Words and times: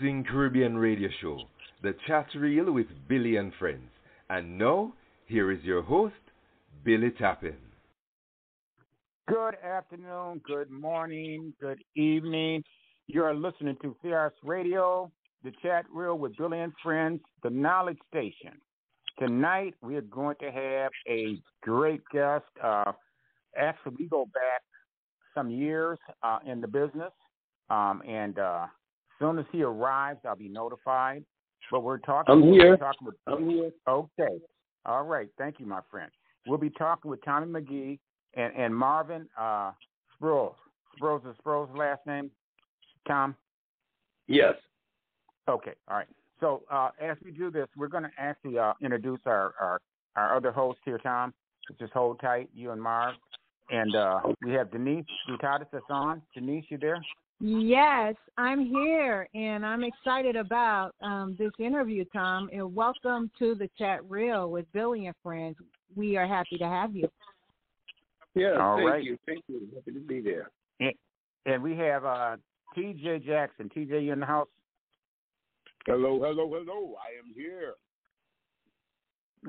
Introducing 0.00 0.24
Caribbean 0.24 0.76
radio 0.76 1.08
show, 1.20 1.40
The 1.82 1.92
Chat 2.06 2.26
Reel 2.36 2.70
with 2.70 2.86
Billie 3.08 3.36
and 3.36 3.52
Friends. 3.58 3.90
And 4.30 4.56
now, 4.56 4.92
here 5.26 5.50
is 5.50 5.58
your 5.64 5.82
host, 5.82 6.14
Billie 6.84 7.10
Tappin. 7.10 7.56
Good 9.26 9.56
afternoon, 9.56 10.40
good 10.44 10.70
morning, 10.70 11.52
good 11.60 11.82
evening. 11.96 12.62
You 13.08 13.24
are 13.24 13.34
listening 13.34 13.76
to 13.82 13.96
CRS 14.04 14.30
Radio, 14.44 15.10
The 15.42 15.52
Chat 15.62 15.86
Reel 15.92 16.16
with 16.16 16.36
Billie 16.36 16.60
and 16.60 16.72
Friends, 16.80 17.20
the 17.42 17.50
Knowledge 17.50 17.98
Station. 18.08 18.60
Tonight, 19.18 19.74
we 19.82 19.96
are 19.96 20.02
going 20.02 20.36
to 20.40 20.52
have 20.52 20.92
a 21.08 21.40
great 21.62 22.02
guest. 22.12 22.44
Uh, 22.62 22.92
actually, 23.56 23.96
we 23.98 24.06
go 24.06 24.26
back 24.26 24.62
some 25.34 25.50
years 25.50 25.98
uh, 26.22 26.38
in 26.46 26.60
the 26.60 26.68
business, 26.68 27.12
um, 27.68 28.00
and 28.06 28.38
uh, 28.38 28.66
soon 29.18 29.38
as 29.38 29.44
he 29.52 29.62
arrives, 29.62 30.20
I'll 30.24 30.36
be 30.36 30.48
notified. 30.48 31.24
But 31.70 31.82
we're 31.82 31.98
talking. 31.98 32.32
I'm 32.32 32.42
here. 32.42 32.76
Talking 32.76 33.06
with, 33.06 33.16
I'm 33.26 33.48
here. 33.48 33.70
Okay. 33.86 34.38
All 34.86 35.04
right. 35.04 35.28
Thank 35.36 35.60
you, 35.60 35.66
my 35.66 35.80
friend. 35.90 36.10
We'll 36.46 36.58
be 36.58 36.70
talking 36.70 37.10
with 37.10 37.22
Tommy 37.24 37.46
McGee 37.46 37.98
and, 38.34 38.54
and 38.56 38.74
Marvin 38.74 39.28
uh, 39.38 39.72
Sproles. 40.20 40.54
Sproles 41.00 41.28
is 41.28 41.36
Sproles' 41.44 41.76
last 41.76 42.00
name, 42.06 42.30
Tom? 43.06 43.36
Yes. 44.26 44.54
Okay. 45.48 45.74
All 45.88 45.96
right. 45.96 46.06
So 46.40 46.62
uh, 46.70 46.90
as 47.00 47.16
we 47.24 47.32
do 47.32 47.50
this, 47.50 47.66
we're 47.76 47.88
going 47.88 48.04
to 48.04 48.10
actually 48.18 48.58
uh, 48.58 48.72
introduce 48.80 49.20
our, 49.26 49.54
our, 49.60 49.80
our 50.16 50.36
other 50.36 50.52
host 50.52 50.78
here, 50.84 50.98
Tom. 50.98 51.34
Just 51.78 51.92
hold 51.92 52.20
tight, 52.20 52.48
you 52.54 52.70
and 52.70 52.80
Marv. 52.80 53.14
And 53.70 53.94
uh, 53.94 54.20
we 54.42 54.52
have 54.52 54.70
Denise 54.70 55.04
Dutatis 55.28 55.66
that's 55.70 55.84
on. 55.90 56.22
Denise, 56.34 56.64
you 56.70 56.78
there? 56.78 56.98
Yes, 57.40 58.14
I'm 58.36 58.66
here, 58.66 59.28
and 59.32 59.64
I'm 59.64 59.84
excited 59.84 60.34
about 60.34 60.92
um, 61.00 61.36
this 61.38 61.52
interview, 61.60 62.04
Tom. 62.12 62.50
And 62.52 62.74
welcome 62.74 63.30
to 63.38 63.54
the 63.54 63.70
chat 63.78 64.00
reel 64.08 64.50
with 64.50 64.66
Billie 64.72 65.06
and 65.06 65.14
friends. 65.22 65.56
We 65.94 66.16
are 66.16 66.26
happy 66.26 66.58
to 66.58 66.66
have 66.66 66.96
you. 66.96 67.08
Yeah, 68.34 68.58
All 68.60 68.78
thank 68.78 68.90
right. 68.90 69.04
you, 69.04 69.18
thank 69.26 69.44
you. 69.48 69.68
Happy 69.74 69.92
to 69.92 70.04
be 70.04 70.20
there. 70.20 70.50
And, 70.80 70.92
and 71.46 71.62
we 71.62 71.76
have 71.76 72.04
uh, 72.04 72.36
T.J. 72.74 73.20
Jackson. 73.20 73.70
T.J., 73.72 74.00
you 74.00 74.12
in 74.12 74.20
the 74.20 74.26
house? 74.26 74.48
Hello, 75.86 76.20
hello, 76.20 76.50
hello. 76.52 76.96
I 76.96 77.18
am 77.18 77.32
here. 77.34 77.74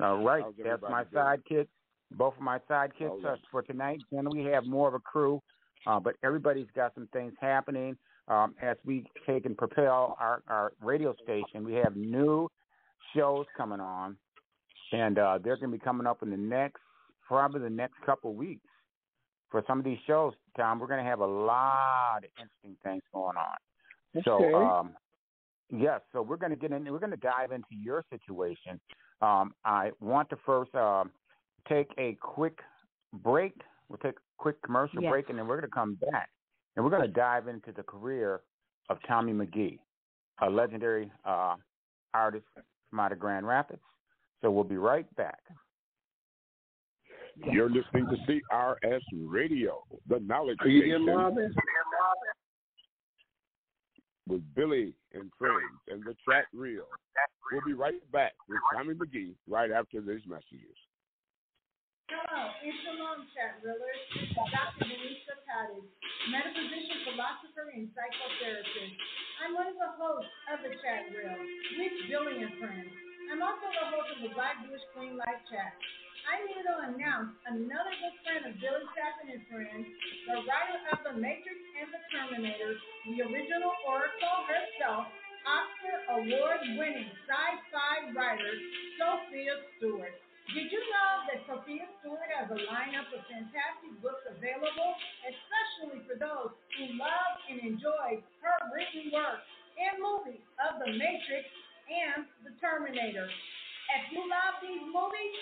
All 0.00 0.22
right. 0.22 0.42
How's 0.42 0.54
That's 0.64 0.82
my 0.82 1.02
everybody 1.02 1.42
sidekick. 1.50 1.66
Both 2.12 2.34
of 2.36 2.42
my 2.42 2.58
sidekicks 2.70 3.10
All 3.10 3.20
right. 3.20 3.38
for 3.50 3.62
tonight. 3.62 4.00
Then 4.10 4.28
we 4.30 4.44
have 4.44 4.64
more 4.64 4.88
of 4.88 4.94
a 4.94 5.00
crew, 5.00 5.42
uh, 5.86 6.00
but 6.00 6.16
everybody's 6.22 6.66
got 6.74 6.94
some 6.94 7.08
things 7.12 7.32
happening. 7.40 7.96
Um, 8.28 8.54
as 8.62 8.76
we 8.84 9.04
take 9.26 9.44
and 9.46 9.56
propel 9.56 10.16
our, 10.20 10.42
our 10.48 10.72
radio 10.80 11.14
station, 11.24 11.64
we 11.64 11.74
have 11.74 11.96
new 11.96 12.48
shows 13.16 13.46
coming 13.56 13.80
on, 13.80 14.16
and 14.92 15.18
uh, 15.18 15.38
they're 15.42 15.56
going 15.56 15.72
to 15.72 15.76
be 15.76 15.82
coming 15.82 16.06
up 16.06 16.22
in 16.22 16.30
the 16.30 16.36
next, 16.36 16.80
probably 17.26 17.60
the 17.60 17.70
next 17.70 17.94
couple 18.06 18.34
weeks. 18.34 18.66
For 19.50 19.64
some 19.66 19.78
of 19.78 19.84
these 19.84 19.98
shows, 20.06 20.32
Tom, 20.56 20.78
we're 20.78 20.86
going 20.86 21.02
to 21.02 21.10
have 21.10 21.20
a 21.20 21.26
lot 21.26 22.18
of 22.18 22.30
interesting 22.38 22.76
things 22.84 23.02
going 23.12 23.36
on. 23.36 24.24
So, 24.24 24.44
Okay. 24.44 24.64
um, 24.64 24.94
yes, 25.70 26.00
so 26.12 26.22
we're 26.22 26.36
going 26.36 26.50
to 26.50 26.56
get 26.56 26.70
in. 26.70 26.84
We're 26.84 27.00
going 27.00 27.10
to 27.10 27.16
dive 27.16 27.50
into 27.50 27.74
your 27.82 28.04
situation. 28.10 28.78
Um, 29.22 29.54
I 29.64 29.90
want 30.00 30.30
to 30.30 30.36
first 30.46 30.72
um, 30.76 31.10
take 31.68 31.88
a 31.98 32.16
quick 32.20 32.58
break. 33.12 33.54
We'll 33.88 33.98
take 33.98 34.14
quick 34.40 34.60
commercial 34.62 35.02
Yes. 35.02 35.10
break, 35.10 35.28
and 35.28 35.38
then 35.38 35.46
we're 35.46 35.58
going 35.60 35.68
to 35.70 35.74
come 35.74 35.96
back, 36.10 36.30
and 36.74 36.84
we're 36.84 36.90
going 36.90 37.02
to 37.02 37.08
dive 37.08 37.46
into 37.46 37.72
the 37.72 37.82
career 37.82 38.40
of 38.88 38.96
Tommy 39.06 39.32
McGee, 39.32 39.78
a 40.40 40.48
legendary 40.48 41.12
uh, 41.24 41.56
artist 42.14 42.46
from 42.88 43.00
out 43.00 43.12
of 43.12 43.18
Grand 43.18 43.46
Rapids. 43.46 43.82
So 44.40 44.50
we'll 44.50 44.64
be 44.64 44.78
right 44.78 45.06
back. 45.16 45.38
You're 47.52 47.68
listening 47.70 48.06
to 48.06 48.16
CRS 48.52 49.00
Radio, 49.12 49.84
the 50.08 50.18
knowledge 50.20 50.56
Are 50.60 50.68
you 50.68 50.82
here, 50.84 50.96
station 50.98 51.14
Marvin? 51.14 51.54
with 54.26 54.42
Billie 54.54 54.94
and 55.12 55.30
friends 55.38 55.80
and 55.88 56.02
the 56.04 56.14
chat 56.28 56.44
reel. 56.52 56.84
We'll 57.52 57.60
be 57.66 57.72
right 57.74 58.00
back 58.12 58.32
with 58.48 58.58
Tommy 58.74 58.94
McGee 58.94 59.34
right 59.48 59.70
after 59.70 60.00
these 60.00 60.20
messages. 60.26 60.76
Hello, 62.10 62.50
it's 62.66 62.74
Shalom 62.82 63.22
Chat 63.38 63.62
Reelers, 63.62 64.02
Dr. 64.34 64.82
Denise 64.82 65.30
Tatis, 65.46 65.86
metaphysician, 66.26 67.06
philosopher, 67.06 67.70
and 67.70 67.86
psychotherapist. 67.94 68.98
I'm 69.38 69.54
one 69.54 69.70
of 69.70 69.78
the 69.78 69.94
hosts 69.94 70.34
of 70.50 70.58
the 70.58 70.74
Chat 70.82 71.06
Reel 71.14 71.38
with 71.38 71.94
Billie 72.10 72.42
and 72.42 72.50
Friends. 72.58 72.90
I'm 73.30 73.38
also 73.38 73.62
the 73.62 73.86
host 73.94 74.10
of 74.10 74.18
the 74.26 74.34
Black 74.34 74.58
Jewish 74.66 74.82
Queen 74.90 75.22
Life 75.22 75.38
Chat. 75.54 75.70
I'm 76.26 76.50
here 76.50 76.66
to 76.66 76.74
announce 76.90 77.30
another 77.46 77.94
good 78.02 78.16
friend 78.26 78.42
of 78.42 78.58
Billy 78.58 78.90
Chapman 78.90 79.30
and 79.30 79.46
Friends, 79.46 79.86
the 80.26 80.42
writer 80.50 80.82
of 80.90 80.98
The 81.06 81.14
Matrix 81.14 81.62
and 81.78 81.94
the 81.94 82.02
Terminator, 82.10 82.74
the 83.06 83.22
original 83.22 83.70
Oracle 83.86 84.38
herself, 84.50 85.06
Oscar 85.46 85.96
Award 86.18 86.58
winning 86.74 87.06
sci 87.30 87.50
fi 87.70 87.94
writer, 88.18 88.54
Sophia 88.98 89.62
Stewart. 89.78 90.18
Did 90.48 90.72
you 90.72 90.80
know 90.80 91.12
that 91.28 91.44
Sophia 91.46 91.86
Stewart 92.00 92.26
has 92.32 92.50
a 92.50 92.58
lineup 92.66 93.12
of 93.12 93.20
fantastic 93.28 93.92
books 94.00 94.24
available, 94.26 94.92
especially 95.22 96.00
for 96.08 96.16
those 96.16 96.56
who 96.74 96.84
love 96.96 97.32
and 97.52 97.60
enjoy 97.62 98.18
her 98.42 98.56
written 98.72 99.12
work 99.12 99.44
and 99.76 100.00
movies 100.00 100.42
of 100.58 100.80
The 100.80 100.90
Matrix 100.96 101.44
and 101.86 102.26
The 102.42 102.56
Terminator? 102.58 103.28
If 103.28 104.02
you 104.10 104.26
love 104.26 104.58
these 104.64 104.82
movies, 104.90 105.36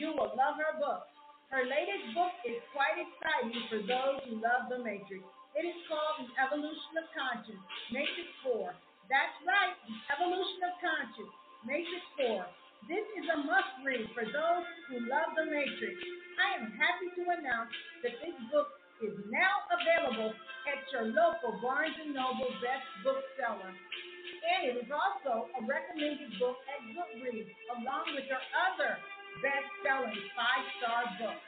you 0.00 0.10
will 0.16 0.34
love 0.34 0.58
her 0.58 0.74
books. 0.80 1.06
Her 1.54 1.62
latest 1.62 2.12
book 2.18 2.34
is 2.42 2.58
quite 2.74 2.98
exciting 2.98 3.62
for 3.70 3.80
those 3.84 4.20
who 4.26 4.42
love 4.42 4.70
The 4.70 4.82
Matrix. 4.82 5.22
It 5.54 5.64
is 5.66 5.78
called 5.86 6.22
The 6.22 6.30
Evolution 6.34 6.92
of 6.98 7.06
Conscience, 7.14 7.62
Matrix 7.94 8.30
4. 8.42 8.74
That's 9.06 9.36
right, 9.46 9.74
Evolution 10.12 10.60
of 10.66 10.74
Conscience, 10.82 11.32
Matrix 11.62 12.02
4. 12.20 12.42
This 12.86 13.02
is 13.18 13.26
a 13.26 13.38
must 13.42 13.74
read 13.82 14.06
for 14.14 14.22
those 14.22 14.66
who 14.86 15.02
love 15.10 15.34
The 15.34 15.50
Matrix. 15.50 15.98
I 16.38 16.62
am 16.62 16.70
happy 16.78 17.10
to 17.18 17.22
announce 17.26 17.74
that 18.06 18.14
this 18.22 18.38
book 18.54 18.70
is 19.02 19.14
now 19.26 19.66
available 19.74 20.30
at 20.70 20.80
your 20.94 21.10
local 21.10 21.58
Barnes 21.58 21.98
& 22.04 22.06
Noble 22.14 22.50
Best 22.62 22.86
Bookseller. 23.02 23.74
And 23.74 24.60
it 24.70 24.76
is 24.86 24.90
also 24.94 25.50
a 25.58 25.60
recommended 25.66 26.38
book 26.38 26.62
at 26.70 26.80
Goodreads, 26.94 27.50
along 27.74 28.14
with 28.14 28.30
your 28.30 28.42
other 28.70 28.94
best-selling 29.42 30.18
five-star 30.38 31.02
books. 31.18 31.46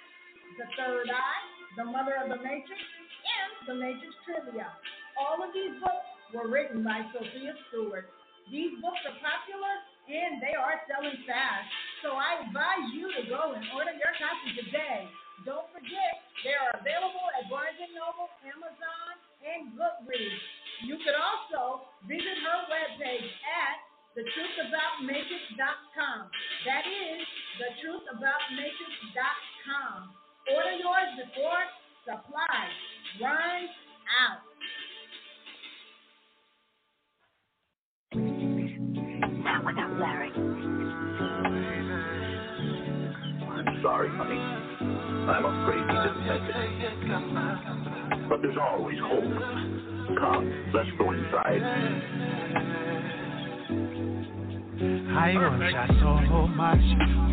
The 0.59 0.67
Third 0.75 1.09
Eye, 1.15 1.43
The 1.79 1.87
Mother 1.87 2.19
of 2.21 2.29
the 2.35 2.43
Matrix, 2.43 2.83
and 2.83 3.51
The 3.71 3.77
Matrix 3.79 4.13
Trivia. 4.27 4.67
All 5.15 5.39
of 5.41 5.55
these 5.55 5.79
books 5.79 6.07
were 6.35 6.51
written 6.51 6.83
by 6.83 7.07
Sophia 7.15 7.55
Stewart. 7.71 8.11
These 8.51 8.83
books 8.83 8.99
are 9.07 9.15
popular 9.23 9.75
and 10.11 10.43
they 10.43 10.59
are 10.59 10.83
selling 10.91 11.23
fast. 11.23 11.71
So 12.03 12.19
I 12.19 12.43
advise 12.43 12.91
you 12.91 13.15
to 13.15 13.23
go 13.31 13.55
and 13.55 13.63
order 13.71 13.95
your 13.95 14.11
copy 14.19 14.59
today. 14.59 15.07
Don't 15.47 15.71
forget, 15.71 16.19
they 16.43 16.59
are 16.59 16.75
available 16.75 17.31
at 17.39 17.47
Barnes 17.49 17.79
& 17.87 17.95
Noble, 17.97 18.29
Amazon, 18.45 19.15
and 19.47 19.71
Goodreads. 19.79 20.43
You 20.85 20.99
could 21.01 21.15
also 21.15 21.87
visit 22.11 22.37
her 22.43 22.59
webpage 22.69 23.31
at 23.47 23.79
thetruthAboutMatrix.com. 24.19 26.19
That 26.67 26.83
is 26.85 27.23
thetruthAboutMatrix.com. 27.63 30.11
Order 30.51 30.75
yours 30.83 31.15
before 31.21 31.63
supply 32.05 32.67
runs 33.23 33.71
out. 34.27 34.50
Larry. 40.01 40.33
I'm 43.51 43.83
sorry, 43.83 44.09
honey. 44.09 44.41
I'm 45.29 45.45
afraid 45.45 45.85
he 45.85 45.97
didn't 46.01 46.25
make 46.27 46.41
it. 46.49 48.29
But 48.31 48.41
there's 48.41 48.57
always 48.59 48.99
hope. 48.99 49.25
Come, 50.19 50.45
let's 50.73 50.89
go 50.97 51.13
inside. 51.13 51.63
I 55.13 55.35
want 55.37 55.63
ya 55.71 55.87
so 56.01 56.47
much. 56.47 56.81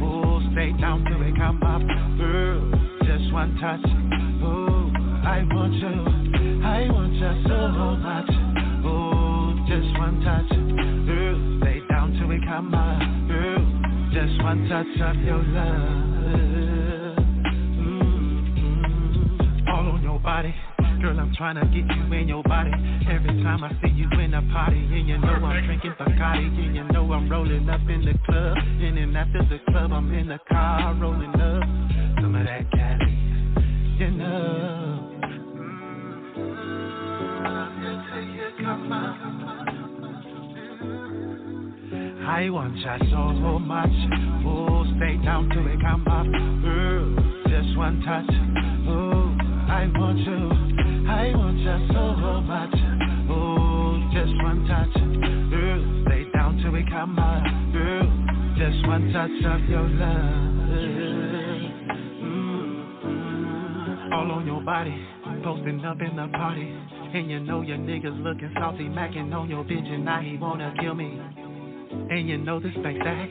Oh, 0.03 0.41
stay 0.51 0.73
down 0.73 1.05
till 1.05 1.19
we 1.19 1.31
come 1.37 1.63
up. 1.63 1.81
Girl, 2.17 2.69
just 3.05 3.31
one 3.31 3.55
touch. 3.61 3.85
Oh, 4.43 4.91
I 5.25 5.43
want 5.53 5.73
you. 5.73 6.05
I 6.65 6.89
want 6.91 7.13
ya 7.15 7.33
so 7.47 7.95
much. 7.95 8.29
Oh, 8.85 9.55
just 9.69 9.97
one 9.97 10.19
touch. 10.21 10.96
We 12.27 12.39
come 12.45 12.73
up. 12.73 12.99
Girl, 13.29 13.65
just 14.11 14.43
one 14.43 14.67
touch 14.67 14.85
of 15.01 15.15
your 15.23 15.37
love. 15.37 17.17
Mm-hmm. 17.79 19.67
All 19.69 19.87
on 19.93 20.01
your 20.03 20.19
body. 20.19 20.53
Girl, 21.01 21.19
I'm 21.19 21.33
trying 21.35 21.55
to 21.55 21.65
get 21.65 21.85
you 21.95 22.13
in 22.13 22.27
your 22.27 22.43
body. 22.43 22.71
Every 23.09 23.41
time 23.43 23.63
I 23.63 23.71
see 23.81 23.91
you 23.93 24.09
in 24.19 24.33
a 24.33 24.41
party, 24.51 24.77
and 24.77 25.07
you 25.07 25.17
know 25.19 25.27
I'm 25.27 25.65
drinking 25.65 25.93
Bacardi, 25.99 26.65
and 26.65 26.75
you 26.75 26.83
know 26.85 27.13
I'm 27.13 27.29
rolling 27.29 27.69
up 27.69 27.81
in 27.81 28.03
the 28.03 28.13
club. 28.25 28.57
And 28.57 28.97
then 28.97 29.15
after 29.15 29.45
the 29.45 29.59
club, 29.71 29.93
I'm 29.93 30.13
in 30.13 30.27
the 30.27 30.39
car 30.49 30.93
rolling 30.95 31.33
up 31.35 31.63
some 32.21 32.35
of 32.35 32.45
that 32.45 32.69
Cali. 32.71 33.13
You 33.99 34.11
know. 34.11 34.86
I 42.27 42.49
want 42.49 42.75
you 42.75 42.83
so 43.09 43.57
much. 43.57 43.89
Oh, 44.45 44.83
stay 44.97 45.15
down 45.23 45.49
till 45.49 45.65
it 45.65 45.79
come 45.79 46.05
up. 46.07 46.27
Girl, 46.61 47.15
just 47.47 47.77
one 47.77 48.01
touch. 48.03 48.29
Oh, 48.85 49.31
I 49.71 49.87
want 49.95 50.19
you. 50.19 50.51
I 51.09 51.33
want 51.33 51.57
you 51.57 51.87
so 51.87 52.41
much. 52.43 52.75
Oh, 53.31 53.97
just 54.11 54.35
one 54.43 54.67
touch. 54.67 54.93
Girl, 55.49 56.03
stay 56.05 56.29
down 56.35 56.57
till 56.61 56.71
we 56.71 56.83
come 56.91 57.17
up. 57.17 57.43
Girl, 57.71 58.05
just 58.57 58.85
one 58.85 59.09
touch 59.13 59.31
of 59.47 59.63
your 59.69 59.87
love. 59.87 60.67
Mm-hmm. 62.27 64.13
All 64.13 64.31
on 64.33 64.45
your 64.45 64.61
body, 64.61 65.01
posting 65.45 65.85
up 65.85 66.01
in 66.01 66.17
the 66.17 66.27
party. 66.37 66.75
And 67.13 67.31
you 67.31 67.39
know 67.39 67.61
your 67.61 67.77
niggas 67.77 68.21
looking 68.21 68.51
salty, 68.59 68.89
macking 68.89 69.33
on 69.33 69.49
your 69.49 69.63
bitch, 69.63 69.87
and 69.89 70.03
now 70.03 70.19
he 70.19 70.35
wanna 70.35 70.73
kill 70.81 70.93
me. 70.93 71.21
And 71.91 72.27
you 72.27 72.37
know 72.37 72.59
this 72.59 72.73
ain't 72.75 73.03
that. 73.03 73.29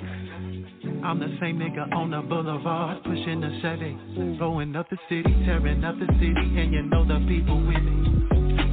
I'm 1.05 1.19
the 1.19 1.37
same 1.41 1.59
nigga 1.59 1.93
on 1.95 2.11
the 2.11 2.23
boulevard, 2.23 3.03
pushing 3.05 3.41
the 3.41 3.59
Chevy, 3.63 3.97
blowing 4.39 4.75
up 4.77 4.89
the 4.91 4.99
city, 5.09 5.33
tearing 5.45 5.85
up 5.85 5.99
the 5.99 6.07
city, 6.15 6.47
and 6.61 6.73
you 6.73 6.83
know 6.83 7.05
the 7.05 7.25
people 7.29 7.59
with 7.59 7.83
me. 7.83 8.27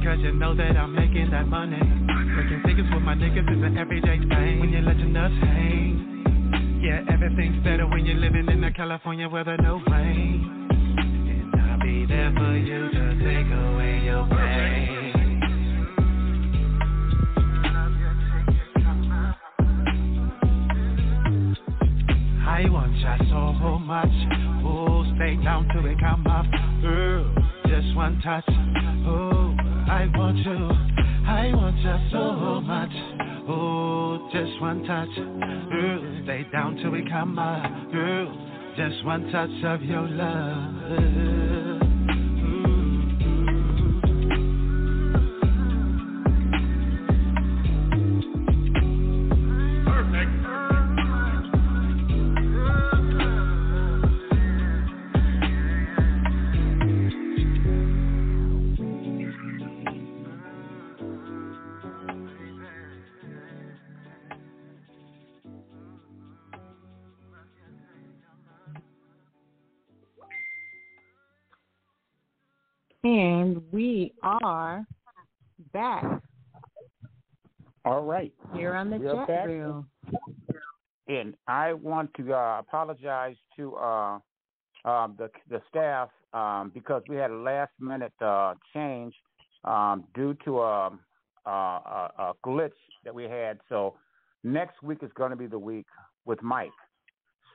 Cause 0.04 0.18
you 0.20 0.32
know 0.32 0.54
that 0.54 0.76
I'm 0.76 0.94
making 0.94 1.30
that 1.30 1.46
money. 1.46 1.80
Making 1.80 2.62
figures 2.64 2.86
with 2.92 3.02
my 3.02 3.14
niggas 3.14 3.50
is 3.50 3.62
an 3.62 3.78
everyday 3.78 4.18
thing. 4.18 4.60
When 4.60 4.70
you're 4.70 4.82
letting 4.82 5.16
us 5.16 5.32
hang, 5.40 6.80
yeah, 6.82 7.00
everything's 7.12 7.64
better 7.64 7.86
when 7.86 8.04
you're 8.04 8.16
living 8.16 8.48
in 8.48 8.60
the 8.60 8.70
California 8.70 9.28
weather, 9.28 9.56
no 9.56 9.80
rain. 9.90 10.68
And 11.00 11.60
I'll 11.60 11.80
be 11.80 12.04
there 12.06 12.32
for 12.36 12.56
you 12.56 12.90
to 12.90 13.04
take 13.24 13.48
away 13.48 14.04
your 14.04 14.26
pain. 14.28 14.83
I 22.54 22.70
want 22.70 22.94
you 22.94 23.16
so 23.30 23.78
much. 23.80 24.14
Oh, 24.64 25.04
stay 25.16 25.34
down 25.42 25.66
till 25.72 25.84
it 25.86 25.98
come 25.98 26.24
up. 26.28 26.46
Girl, 26.82 27.34
just 27.66 27.96
one 27.96 28.20
touch. 28.22 28.44
Oh, 28.48 29.56
I 29.90 30.06
want 30.14 30.38
you. 30.38 30.70
I 31.26 31.50
want 31.52 31.76
you 31.78 31.96
so 32.12 32.60
much. 32.60 32.92
Oh, 33.48 34.30
just 34.32 34.60
one 34.60 34.84
touch. 34.84 35.08
Girl, 35.16 36.20
stay 36.22 36.46
down 36.52 36.76
till 36.76 36.92
we 36.92 37.04
come 37.10 37.40
up. 37.40 37.90
Girl, 37.90 38.32
just 38.76 39.04
one 39.04 39.32
touch 39.32 39.50
of 39.64 39.82
your 39.82 40.06
love. 40.06 41.83
Are 74.24 74.86
back 75.72 76.04
All 77.84 78.02
right. 78.02 78.32
here 78.54 78.74
on 78.74 78.90
the 78.90 78.98
chat 78.98 79.28
back. 79.28 79.46
reel. 79.46 79.84
and 81.08 81.34
I 81.46 81.74
want 81.74 82.12
to 82.14 82.32
uh, 82.32 82.60
apologize 82.60 83.36
to 83.56 83.76
uh, 83.76 84.18
um, 84.84 85.14
the 85.18 85.30
the 85.50 85.60
staff 85.68 86.08
um, 86.32 86.70
because 86.72 87.02
we 87.08 87.16
had 87.16 87.30
a 87.30 87.36
last 87.36 87.72
minute 87.78 88.14
uh, 88.20 88.54
change 88.72 89.14
um, 89.64 90.04
due 90.14 90.34
to 90.44 90.60
a, 90.60 90.98
a, 91.46 91.50
a, 91.50 92.10
a 92.18 92.32
glitch 92.44 92.72
that 93.04 93.14
we 93.14 93.24
had. 93.24 93.60
So 93.68 93.94
next 94.42 94.82
week 94.82 94.98
is 95.02 95.10
going 95.14 95.30
to 95.30 95.36
be 95.36 95.46
the 95.46 95.58
week 95.58 95.86
with 96.24 96.42
Mike. 96.42 96.70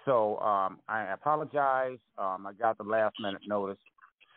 So 0.05 0.37
um, 0.39 0.79
I 0.87 1.11
apologize. 1.13 1.97
Um, 2.17 2.45
I 2.47 2.53
got 2.53 2.77
the 2.77 2.83
last 2.83 3.15
minute 3.19 3.41
notice. 3.47 3.77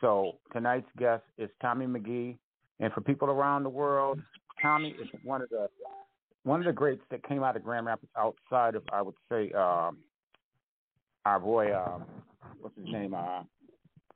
So 0.02 0.32
tonight's 0.52 0.88
guest 0.98 1.22
is 1.38 1.48
Tommy 1.62 1.86
McGee, 1.86 2.36
and 2.80 2.92
for 2.92 3.00
people 3.00 3.30
around 3.30 3.62
the 3.62 3.70
world, 3.70 4.20
Tommy 4.60 4.90
is 5.00 5.08
one 5.22 5.40
of 5.40 5.48
the 5.48 5.68
one 6.42 6.58
of 6.58 6.66
the 6.66 6.72
greats 6.72 7.02
that 7.12 7.26
came 7.26 7.44
out 7.44 7.56
of 7.56 7.62
Grand 7.62 7.86
Rapids 7.86 8.10
outside 8.18 8.74
of 8.74 8.82
I 8.92 9.00
would 9.00 9.14
say 9.30 9.52
um, 9.52 9.98
our 11.24 11.38
boy 11.38 11.74
um, 11.74 12.04
what's 12.60 12.76
his 12.76 12.86
name 12.86 13.14
uh, 13.14 13.42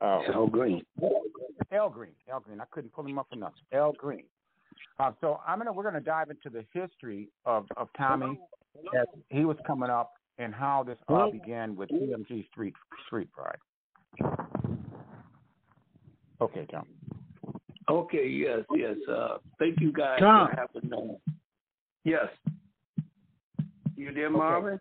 uh, 0.01 0.21
Al 0.35 0.49
Green. 0.49 0.83
Al 1.73 1.89
Green. 1.89 2.13
Al 2.31 2.41
Green. 2.41 2.61
I 2.61 2.65
couldn't 2.73 2.93
pull 2.93 3.07
him 3.07 3.19
up 3.19 3.29
enough. 3.33 3.55
Al 3.73 3.93
Green. 3.93 4.25
Uh, 4.99 5.13
so 5.21 5.41
I'm 5.47 5.59
gonna 5.59 5.73
we're 5.73 5.85
gonna 5.85 6.01
dive 6.01 6.31
into 6.31 6.51
the 6.51 6.65
history 6.73 7.29
of 7.45 7.67
of 7.77 7.89
Tommy 7.97 8.41
as 9.01 9.07
he 9.29 9.45
was 9.45 9.57
coming 9.65 9.89
up 9.89 10.15
and 10.39 10.53
how 10.53 10.83
this 10.83 10.99
all 11.09 11.31
began 11.31 11.77
with 11.77 11.91
TMG 11.91 12.49
Street 12.49 12.75
Street 13.07 13.29
Pride. 13.33 13.57
Okay, 16.41 16.67
Tom. 16.71 16.87
Okay, 17.89 18.27
yes, 18.29 18.61
yes. 18.75 18.97
Uh, 19.09 19.39
thank 19.59 19.81
you 19.81 19.93
guys 19.93 20.19
Tom. 20.19 20.49
for 20.49 20.57
having 20.57 20.91
me. 20.91 21.17
Yes. 22.05 22.27
You 23.97 24.13
there, 24.13 24.31
Marvin? 24.31 24.81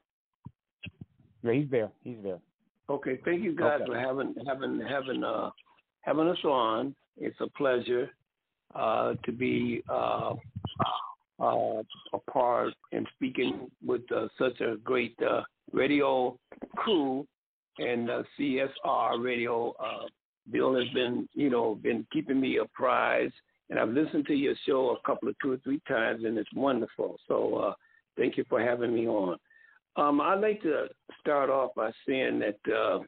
Yeah, 1.44 1.54
he's 1.54 1.70
there. 1.70 1.92
He's 2.04 2.18
there. 2.24 2.40
Okay, 2.90 3.20
thank 3.24 3.42
you 3.42 3.56
guys 3.56 3.82
Okay. 3.82 3.94
for 3.94 4.00
having 4.00 4.36
having 4.46 4.80
having 4.88 5.24
uh 5.24 5.50
having 6.02 6.28
us 6.28 6.44
on. 6.44 6.96
It's 7.18 7.40
a 7.40 7.48
pleasure 7.58 8.10
uh 8.76 9.14
to 9.24 9.32
be 9.32 9.82
uh 9.90 10.34
uh 11.40 11.82
a 12.14 12.32
part 12.32 12.74
and 12.92 13.08
speaking 13.16 13.72
with 13.86 14.02
uh, 14.12 14.28
such 14.38 14.60
a 14.62 14.78
great 14.84 15.16
uh 15.28 15.42
radio 15.72 16.38
crew 16.76 17.26
and 17.80 18.10
uh, 18.10 18.24
CSR 18.38 19.24
radio 19.24 19.74
uh 19.80 20.06
Bill 20.52 20.75
has 20.75 20.88
been, 20.94 21.28
you 21.34 21.50
know, 21.50 21.75
been 21.75 22.06
keeping 22.12 22.40
me 22.40 22.58
apprised 22.58 23.34
and 23.70 23.80
I've 23.80 23.90
listened 23.90 24.28
to 24.28 24.34
your 24.34 24.54
show 24.66 24.92
a 24.92 25.08
couple 25.08 25.28
of 25.30 25.36
two 25.42 25.54
or 25.54 25.58
three 25.58 25.82
times 25.88 26.24
and 26.24 26.38
it's 26.38 26.54
wonderful. 26.54 27.18
So 27.28 27.56
uh 27.56 27.74
thank 28.18 28.38
you 28.38 28.46
for 28.50 28.62
having 28.62 28.94
me 28.94 29.08
on. 29.08 29.38
Um, 29.98 30.20
I'd 30.20 30.42
like 30.42 30.62
to 30.64 30.88
start 31.22 31.50
off 31.50 31.72
by 31.75 31.92
saying 32.08 32.40
that 32.40 32.74
uh, 32.74 33.00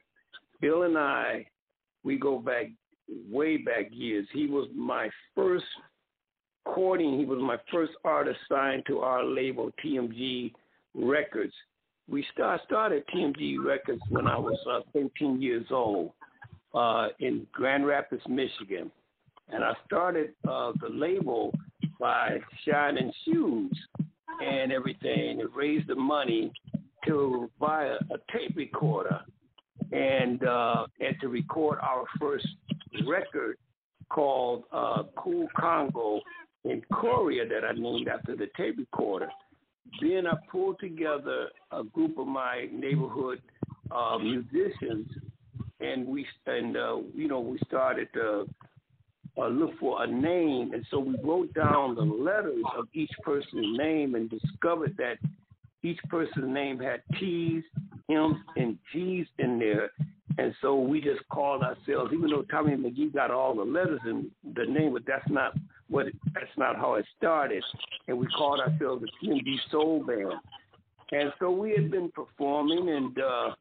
Bill 0.61 0.83
and 0.83 0.97
I, 0.97 1.45
we 2.03 2.17
go 2.17 2.39
back 2.39 2.67
way 3.29 3.57
back 3.57 3.87
years. 3.91 4.27
He 4.31 4.47
was 4.47 4.69
my 4.73 5.09
first 5.35 5.65
courting. 6.65 7.19
He 7.19 7.25
was 7.25 7.39
my 7.41 7.57
first 7.71 7.93
artist 8.05 8.39
signed 8.49 8.83
to 8.87 8.99
our 8.99 9.23
label, 9.23 9.71
TMG 9.83 10.53
Records. 10.95 11.53
We 12.09 12.25
start, 12.33 12.61
started 12.65 13.03
TMG 13.13 13.57
Records 13.63 14.01
when 14.09 14.27
I 14.27 14.37
was 14.37 14.57
uh, 14.69 14.79
13 14.93 15.41
years 15.41 15.65
old 15.71 16.11
uh, 16.73 17.09
in 17.19 17.47
Grand 17.51 17.85
Rapids, 17.85 18.21
Michigan. 18.27 18.91
And 19.49 19.63
I 19.63 19.73
started 19.85 20.31
uh, 20.47 20.73
the 20.81 20.89
label 20.89 21.53
by 21.99 22.37
shining 22.65 23.11
shoes 23.25 23.71
and 24.41 24.71
everything 24.71 25.41
and 25.41 25.49
raised 25.55 25.87
the 25.87 25.95
money 25.95 26.51
to 27.07 27.49
buy 27.59 27.85
a, 27.85 27.95
a 28.13 28.17
tape 28.31 28.55
recorder 28.55 29.21
and 29.91 30.43
uh, 30.43 30.85
and 30.99 31.15
to 31.21 31.29
record 31.29 31.79
our 31.81 32.03
first 32.19 32.47
record 33.07 33.57
called 34.09 34.63
uh, 34.71 35.03
Cool 35.17 35.47
Congo 35.57 36.19
in 36.65 36.81
Korea 36.91 37.47
that 37.47 37.63
I 37.63 37.73
named 37.73 38.07
after 38.07 38.35
the 38.35 38.47
tape 38.57 38.77
recorder. 38.77 39.29
Then 40.01 40.27
I 40.27 40.33
pulled 40.51 40.79
together 40.79 41.47
a 41.71 41.83
group 41.83 42.17
of 42.17 42.27
my 42.27 42.67
neighborhood 42.71 43.41
uh, 43.89 44.17
musicians, 44.17 45.07
and 45.79 46.07
we 46.07 46.25
and 46.45 46.75
uh, 46.75 46.97
you 47.13 47.27
know 47.27 47.39
we 47.39 47.57
started 47.65 48.07
to 48.13 48.47
uh, 49.37 49.47
look 49.47 49.71
for 49.79 50.03
a 50.03 50.07
name, 50.07 50.73
and 50.73 50.85
so 50.89 50.99
we 50.99 51.15
wrote 51.23 51.53
down 51.53 51.95
the 51.95 52.01
letters 52.01 52.63
of 52.77 52.85
each 52.93 53.11
person's 53.23 53.77
name 53.77 54.15
and 54.15 54.29
discovered 54.29 54.95
that 54.97 55.17
each 55.83 55.99
person's 56.09 56.47
name 56.47 56.79
had 56.79 57.01
T's, 57.19 57.63
M's, 58.09 58.37
and 58.55 58.77
G's 58.91 59.27
in 59.39 59.59
there. 59.59 59.91
And 60.39 60.53
so 60.61 60.79
we 60.79 61.01
just 61.01 61.27
called 61.29 61.63
ourselves, 61.63 62.11
even 62.13 62.29
though 62.29 62.43
Tommy 62.43 62.75
McGee 62.75 63.13
got 63.13 63.31
all 63.31 63.55
the 63.55 63.63
letters 63.63 63.99
in 64.05 64.29
the 64.55 64.65
name, 64.65 64.93
but 64.93 65.03
that's 65.07 65.27
not 65.29 65.53
what. 65.87 66.07
It, 66.07 66.15
that's 66.33 66.45
not 66.57 66.75
how 66.75 66.95
it 66.95 67.05
started. 67.17 67.63
And 68.07 68.17
we 68.17 68.27
called 68.27 68.59
ourselves 68.59 69.03
the 69.03 69.27
TMD 69.27 69.55
Soul 69.71 70.03
Band. 70.05 70.33
And 71.11 71.31
so 71.39 71.49
we 71.49 71.71
had 71.71 71.89
been 71.89 72.11
performing, 72.11 72.89
and 72.89 73.17
uh, 73.17 73.55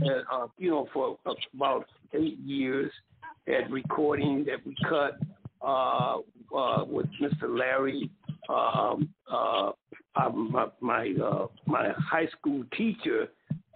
uh, 0.00 0.46
you 0.58 0.70
know, 0.70 0.88
for 0.92 1.18
about 1.54 1.86
eight 2.14 2.38
years, 2.38 2.90
at 3.48 3.70
recording 3.70 4.44
that 4.44 4.64
we 4.66 4.76
cut 4.88 5.18
uh, 5.62 6.18
uh, 6.56 6.84
with 6.84 7.06
Mr. 7.20 7.58
Larry, 7.58 8.10
um, 8.48 9.08
uh, 9.30 9.72
my 10.30 10.66
my, 10.80 11.14
uh, 11.22 11.46
my 11.66 11.90
high 11.98 12.28
school 12.38 12.64
teacher 12.76 13.28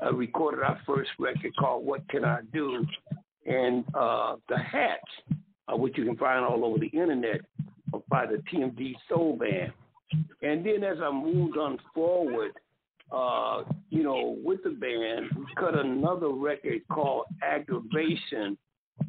uh, 0.04 0.12
recorded 0.12 0.62
our 0.62 0.80
first 0.86 1.10
record 1.18 1.52
called 1.58 1.84
"What 1.84 2.08
Can 2.08 2.24
I 2.24 2.40
Do," 2.52 2.84
and 3.46 3.84
uh, 3.94 4.36
the 4.48 4.56
uh, 5.68 5.76
which 5.76 5.96
you 5.96 6.04
can 6.04 6.16
find 6.16 6.44
all 6.44 6.64
over 6.64 6.78
the 6.78 6.88
internet, 6.88 7.40
by 8.08 8.26
the 8.26 8.42
TMD 8.52 8.94
Soul 9.08 9.36
Band. 9.36 9.72
And 10.42 10.64
then 10.64 10.84
as 10.84 10.98
I 11.02 11.10
moved 11.10 11.56
on 11.56 11.78
forward, 11.94 12.52
know, 14.06 14.36
with 14.42 14.62
the 14.62 14.70
band, 14.70 15.30
we 15.36 15.44
cut 15.58 15.78
another 15.78 16.28
record 16.28 16.80
called 16.90 17.26
Aggravation. 17.42 18.56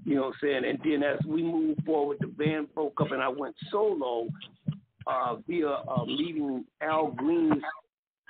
You 0.03 0.15
know 0.15 0.21
what 0.23 0.27
I'm 0.27 0.33
saying? 0.41 0.63
And 0.65 0.79
then 0.83 1.03
as 1.03 1.19
we 1.25 1.41
moved 1.41 1.83
forward, 1.85 2.17
the 2.19 2.27
band 2.27 2.73
broke 2.73 2.99
up 2.99 3.11
and 3.11 3.21
I 3.21 3.29
went 3.29 3.55
solo 3.71 4.27
uh, 5.05 5.35
via 5.47 5.69
uh, 5.69 6.05
meeting 6.05 6.65
Al 6.81 7.11
Green's 7.11 7.63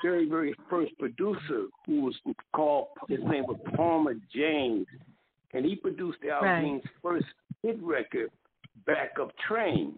very, 0.04 0.30
very 0.30 0.54
first 0.70 0.92
producer, 1.00 1.66
who 1.88 2.02
was 2.02 2.16
called, 2.54 2.90
his 3.10 3.20
name 3.24 3.46
was 3.48 3.58
Palmer 3.76 4.14
James. 4.36 4.86
And 5.54 5.66
he 5.66 5.76
produced 5.76 6.20
Al 6.32 6.42
right. 6.42 6.62
Green's 6.62 6.84
first 7.02 7.26
hit 7.64 7.82
record, 7.82 8.30
Backup 8.86 9.32
Train 9.48 9.98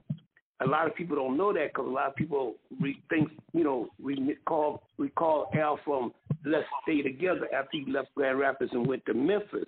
a 0.62 0.68
lot 0.68 0.88
of 0.88 0.96
people 0.96 1.16
don't 1.16 1.38
know 1.38 1.54
that 1.54 1.68
because 1.68 1.88
a 1.88 1.90
lot 1.90 2.08
of 2.08 2.16
people 2.16 2.56
re- 2.82 3.02
think, 3.10 3.30
you 3.54 3.64
know, 3.64 3.90
we 4.02 4.16
recall 4.20 4.84
recall 4.98 5.50
Al 5.56 5.80
from 5.86 6.12
Let's 6.46 6.66
Stay 6.84 7.02
Together 7.02 7.48
after 7.54 7.78
he 7.78 7.92
left 7.92 8.10
Grand 8.16 8.40
Rapids 8.40 8.72
and 8.74 8.88
went 8.88 9.06
to 9.06 9.14
Memphis. 9.14 9.68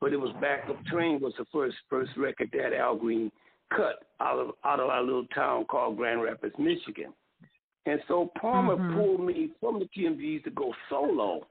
But 0.00 0.12
it 0.12 0.16
was 0.16 0.32
Back 0.40 0.66
Backup 0.66 0.84
Train 0.86 1.20
was 1.20 1.32
the 1.38 1.46
first 1.52 1.76
first 1.88 2.10
record 2.16 2.50
that 2.52 2.76
Al 2.76 2.96
Green 2.96 3.30
cut 3.70 4.04
out 4.20 4.38
of 4.38 4.50
out 4.64 4.80
of 4.80 4.90
our 4.90 5.02
little 5.02 5.26
town 5.34 5.64
called 5.64 5.96
Grand 5.96 6.22
Rapids, 6.22 6.54
Michigan. 6.58 7.12
And 7.86 8.00
so 8.06 8.30
Palmer 8.40 8.76
mm-hmm. 8.76 8.96
pulled 8.96 9.26
me 9.26 9.50
from 9.60 9.80
the 9.80 9.88
TMDs 9.96 10.44
to 10.44 10.50
go 10.50 10.72
solo. 10.88 11.46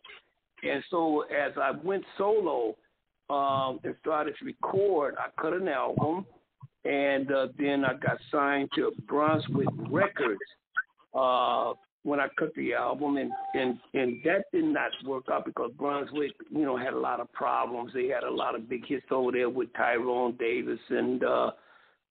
And 0.63 0.83
so 0.89 1.21
as 1.23 1.51
I 1.61 1.71
went 1.71 2.03
solo 2.17 2.75
um, 3.29 3.79
and 3.83 3.95
started 3.99 4.35
to 4.39 4.45
record, 4.45 5.15
I 5.17 5.41
cut 5.41 5.53
an 5.53 5.67
album 5.67 6.25
and 6.85 7.31
uh, 7.31 7.47
then 7.57 7.85
I 7.85 7.93
got 7.93 8.17
signed 8.31 8.69
to 8.75 8.91
Brunswick 9.07 9.67
Records 9.89 10.39
uh, 11.13 11.73
when 12.03 12.19
I 12.19 12.27
cut 12.37 12.53
the 12.55 12.73
album, 12.73 13.17
and 13.17 13.31
and 13.53 13.77
and 13.93 14.17
that 14.25 14.45
did 14.51 14.65
not 14.65 14.91
work 15.05 15.25
out 15.31 15.45
because 15.45 15.71
Brunswick, 15.77 16.31
you 16.49 16.65
know, 16.65 16.77
had 16.77 16.93
a 16.93 16.99
lot 16.99 17.19
of 17.19 17.31
problems. 17.33 17.91
They 17.93 18.07
had 18.07 18.23
a 18.23 18.31
lot 18.31 18.55
of 18.55 18.67
big 18.67 18.85
hits 18.87 19.05
over 19.11 19.31
there 19.31 19.49
with 19.49 19.69
Tyrone 19.73 20.35
Davis 20.37 20.79
and 20.89 21.23
uh, 21.23 21.51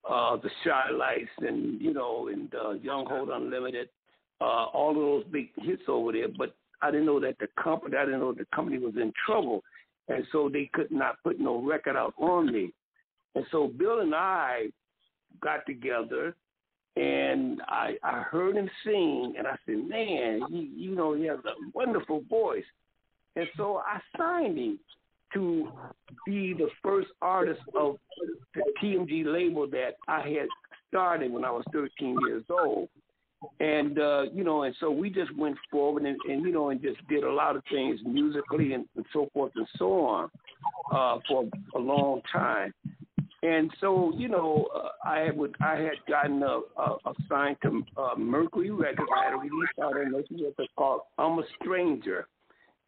uh, 0.09 0.37
the 0.37 0.51
Chi-Lites, 0.65 1.31
and 1.39 1.81
you 1.81 1.93
know, 1.93 2.29
and 2.29 2.53
uh, 2.55 2.71
Young-Holt 2.73 3.31
Unlimited, 3.33 3.89
uh, 4.41 4.67
all 4.67 4.91
of 4.91 4.97
those 4.97 5.25
big 5.33 5.49
hits 5.57 5.83
over 5.89 6.13
there. 6.13 6.29
But 6.29 6.55
I 6.83 6.91
didn't 6.91 7.07
know 7.07 7.21
that 7.21 7.39
the 7.39 7.49
company, 7.63 7.97
I 7.97 8.05
didn't 8.05 8.21
know 8.21 8.33
the 8.33 8.47
company 8.55 8.79
was 8.79 8.95
in 8.97 9.13
trouble, 9.27 9.63
and 10.09 10.25
so 10.31 10.49
they 10.49 10.71
could 10.73 10.91
not 10.93 11.17
put 11.25 11.41
no 11.41 11.61
record 11.61 11.97
out 11.97 12.15
on 12.19 12.53
me. 12.53 12.73
And 13.35 13.45
so 13.51 13.69
Bill 13.69 14.01
and 14.01 14.15
I 14.15 14.67
got 15.41 15.67
together 15.67 16.35
and 16.97 17.61
I 17.69 17.97
I 18.03 18.21
heard 18.21 18.57
him 18.57 18.69
sing 18.85 19.35
and 19.39 19.47
I 19.47 19.57
said, 19.67 19.77
Man, 19.89 20.43
he 20.51 20.71
you 20.77 20.95
know, 20.95 21.15
he 21.15 21.25
has 21.25 21.39
a 21.39 21.71
wonderful 21.75 22.23
voice. 22.29 22.65
And 23.37 23.47
so 23.57 23.79
I 23.87 24.01
signed 24.19 24.59
him 24.59 24.79
to 25.35 25.69
be 26.27 26.53
the 26.53 26.69
first 26.83 27.09
artist 27.23 27.61
of 27.79 27.97
the 28.55 28.63
TMG 28.83 29.25
label 29.25 29.69
that 29.71 29.97
I 30.09 30.21
had 30.21 30.49
started 30.89 31.33
when 31.33 31.45
I 31.45 31.51
was 31.51 31.65
13 31.73 32.17
years 32.27 32.45
old. 32.51 32.89
And 33.61 33.99
uh, 33.99 34.23
you 34.35 34.45
know, 34.45 34.65
and 34.65 34.75
so 34.81 34.91
we 34.91 35.09
just 35.09 35.35
went 35.37 35.57
forward 35.71 36.05
and, 36.05 36.19
and 36.29 36.45
you 36.45 36.53
know, 36.53 36.71
and 36.71 36.83
just 36.83 37.07
did 37.09 37.25
a 37.25 37.33
lot 37.33 37.57
of 37.57 37.63
things 37.71 38.01
musically 38.05 38.75
and, 38.75 38.85
and 38.97 39.07
so 39.13 39.31
forth 39.33 39.53
and 39.57 39.67
so 39.79 40.05
on 40.05 40.31
uh, 40.93 41.19
for 41.27 41.45
a 41.75 41.79
long 41.79 42.21
time. 42.31 42.75
And 43.43 43.71
so, 43.81 44.13
you 44.17 44.29
know, 44.29 44.67
uh, 44.75 45.09
I 45.09 45.31
would 45.31 45.55
I 45.63 45.77
had 45.77 45.95
gotten 46.07 46.43
a, 46.43 46.61
a, 46.79 46.97
a 47.07 47.13
assigned 47.25 47.57
to 47.63 47.83
uh, 47.97 48.15
Mercury 48.17 48.71
Records. 48.71 49.09
I 49.17 49.25
had 49.25 49.35
a 49.35 49.39
release 49.39 49.69
out 49.83 49.95
this 49.95 50.43
record 50.43 50.69
called 50.77 51.01
"I'm 51.17 51.39
a 51.39 51.43
Stranger," 51.61 52.29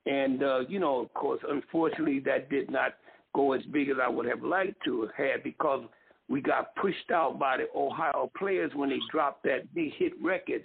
and 0.05 0.43
uh, 0.43 0.61
you 0.69 0.79
know, 0.79 1.01
of 1.01 1.15
course, 1.15 1.41
unfortunately, 1.49 2.21
that 2.27 2.51
did 2.51 2.71
not 2.71 2.95
go 3.35 3.53
as 3.53 3.63
big 3.73 3.89
as 3.89 3.97
I 4.03 4.11
would 4.11 4.27
have 4.27 4.43
liked 4.43 4.85
to 4.85 5.03
have 5.03 5.15
had 5.17 5.43
because 5.43 5.85
we 6.29 6.43
got 6.43 6.75
pushed 6.77 7.11
out 7.11 7.39
by 7.39 7.57
the 7.57 7.67
Ohio 7.75 8.31
players 8.39 8.73
when 8.75 8.91
they 8.91 8.99
dropped 9.11 9.45
that 9.45 9.73
big 9.75 9.93
hit 9.97 10.13
record, 10.23 10.65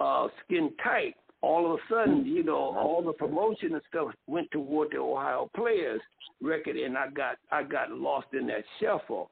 uh, 0.00 0.28
"Skin 0.44 0.70
Tight." 0.82 1.16
All 1.40 1.72
of 1.72 1.78
a 1.78 1.82
sudden, 1.88 2.24
mm. 2.24 2.26
you 2.26 2.42
know, 2.42 2.56
all 2.56 3.02
the 3.02 3.12
promotion 3.12 3.74
and 3.74 3.82
stuff 3.88 4.08
went 4.26 4.50
toward 4.50 4.90
the 4.90 4.98
Ohio 4.98 5.48
players 5.54 6.00
record, 6.42 6.76
and 6.76 6.96
I 6.96 7.08
got 7.10 7.36
I 7.50 7.62
got 7.62 7.92
lost 7.92 8.28
in 8.32 8.46
that 8.48 8.64
shuffle. 8.80 9.30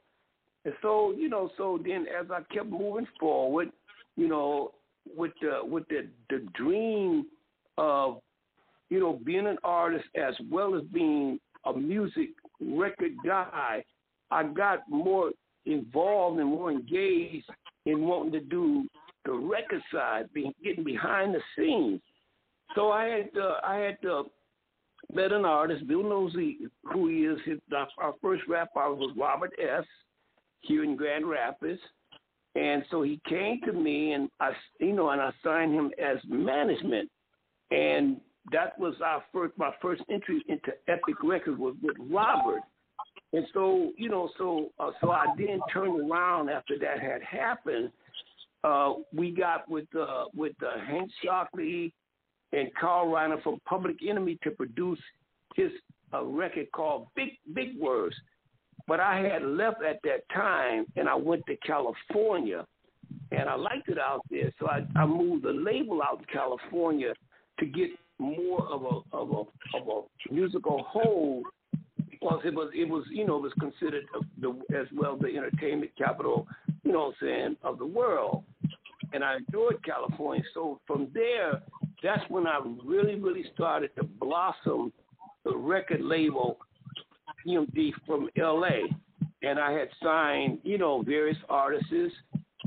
And 0.65 0.75
so, 0.83 1.13
you 1.17 1.29
know, 1.29 1.51
so 1.57 1.79
then 1.85 2.07
as 2.19 2.27
I 2.31 2.41
kept 2.53 2.69
moving 2.69 3.07
forward, 3.21 3.71
you 4.17 4.29
know, 4.29 4.73
with 5.17 5.33
the 5.41 5.61
with 5.65 5.87
the 5.89 6.09
the 6.31 6.47
dream 6.55 7.27
of, 7.79 8.19
you 8.91 9.01
know, 9.01 9.21
being 9.25 9.47
an 9.47 9.59
artist 9.65 10.07
as 10.17 10.35
well 10.51 10.75
as 10.75 10.83
being 10.93 11.39
a 11.65 11.73
music 11.73 12.31
record 12.61 13.13
guy, 13.25 13.85
I 14.31 14.45
got 14.45 14.81
more 14.89 15.31
involved 15.67 16.41
and 16.41 16.51
more 16.51 16.71
engaged 16.71 17.49
in 17.85 18.03
wanting 18.03 18.33
to 18.33 18.41
do 18.41 18.87
the 19.27 19.33
record 19.33 19.83
side, 19.93 20.29
being 20.33 20.53
getting 20.63 20.85
behind 20.85 21.35
the 21.35 21.41
scenes. 21.57 22.01
So 22.75 22.91
I 22.91 23.05
had 23.05 23.31
uh, 23.41 23.55
I 23.65 23.77
had 23.77 23.99
uh, 24.09 24.23
met 25.13 25.33
an 25.33 25.45
artist. 25.45 25.87
Bill 25.87 26.03
knows 26.03 26.33
who 26.33 27.09
he 27.09 27.17
is. 27.17 27.39
His, 27.45 27.59
our 27.73 28.15
first 28.23 28.43
rap 28.49 28.71
artist 28.75 29.01
was 29.01 29.15
Robert 29.17 29.53
S. 29.61 29.85
here 30.61 30.85
in 30.85 30.97
Grand 30.97 31.29
Rapids. 31.29 31.81
And 32.55 32.83
so 32.91 33.03
he 33.03 33.21
came 33.29 33.61
to 33.67 33.73
me, 33.73 34.13
and 34.13 34.31
I, 34.41 34.53
you 34.81 34.95
know, 34.95 35.11
and 35.11 35.21
I 35.21 35.31
signed 35.45 35.75
him 35.75 35.91
as 36.03 36.17
management. 36.27 37.11
And 37.71 38.19
that 38.51 38.79
was 38.79 38.95
our 39.05 39.23
first, 39.33 39.53
my 39.59 39.73
first 39.83 40.03
entry 40.11 40.43
into 40.49 40.73
Epic 40.89 41.17
Records 41.23 41.59
was 41.59 41.75
with 41.83 41.97
Robert. 42.11 42.63
And 43.33 43.47
so, 43.53 43.93
you 43.99 44.09
know, 44.09 44.31
so 44.39 44.71
uh, 44.79 44.93
so 45.01 45.11
I 45.11 45.27
then 45.37 45.61
turned 45.73 46.11
around 46.11 46.49
after 46.49 46.79
that 46.79 47.01
had 47.01 47.23
happened. 47.23 47.91
Uh, 48.67 48.95
we 49.15 49.31
got 49.31 49.69
with 49.71 49.87
uh, 49.95 50.25
with 50.35 50.55
uh, 50.61 50.81
Hank 50.89 51.09
Shocklee 51.25 51.93
and 52.53 52.69
Carl 52.75 53.09
Ryder 53.13 53.39
from 53.45 53.61
Public 53.65 53.99
Enemy 54.07 54.39
to 54.43 54.51
produce 54.51 54.99
his 55.55 55.71
a 56.13 56.25
record 56.25 56.67
called 56.73 57.07
Big 57.15 57.31
Big 57.55 57.79
Words. 57.79 58.17
But 58.89 58.99
I 58.99 59.21
had 59.21 59.43
left 59.43 59.85
at 59.85 60.01
that 60.03 60.29
time 60.35 60.87
and 60.97 61.09
I 61.09 61.15
went 61.15 61.47
to 61.47 61.57
California 61.59 62.67
and 63.31 63.49
I 63.49 63.55
liked 63.55 63.89
it 63.89 63.99
out 63.99 64.23
there. 64.31 64.53
So 64.59 64.67
I, 64.67 64.81
I 64.99 65.07
moved 65.07 65.45
the 65.45 65.53
label 65.53 66.03
out 66.03 66.21
to 66.21 66.27
California 66.27 67.13
to 67.61 67.67
get 67.67 67.91
more 68.19 68.67
of 68.67 68.83
a 68.83 69.17
of 69.17 69.31
a 69.31 69.77
of 69.79 69.89
a 69.89 70.35
musical 70.35 70.85
hold 70.89 71.47
because 72.11 72.41
it 72.45 72.55
was 72.55 72.71
it 72.75 72.89
was 72.89 73.05
you 73.13 73.25
know 73.27 73.37
it 73.37 73.43
was 73.43 73.53
considered 73.61 74.07
the, 74.41 74.51
as 74.77 74.87
well 74.93 75.17
the 75.17 75.29
entertainment 75.29 75.93
capital 75.97 76.49
you 76.83 76.93
know 76.93 76.99
what 76.99 77.15
I'm 77.23 77.27
saying 77.29 77.57
of 77.63 77.79
the 77.79 77.87
world 77.87 78.45
and 79.13 79.25
I 79.25 79.37
enjoyed 79.37 79.83
California 79.85 80.43
so 80.55 80.81
from 80.87 81.09
there 81.15 81.63
that's 82.03 82.29
when 82.29 82.47
I 82.47 82.61
really, 82.85 83.17
really 83.17 83.45
started 83.55 83.91
to 83.97 84.05
blossom 84.05 84.93
the 85.45 85.57
record 85.57 86.01
label 86.03 86.59
TMD 87.47 87.93
from 88.07 88.29
LA. 88.37 88.87
And 89.43 89.59
I 89.59 89.73
had 89.73 89.89
signed, 90.03 90.59
you 90.63 90.79
know, 90.79 91.03
various 91.03 91.37
artists. 91.49 91.93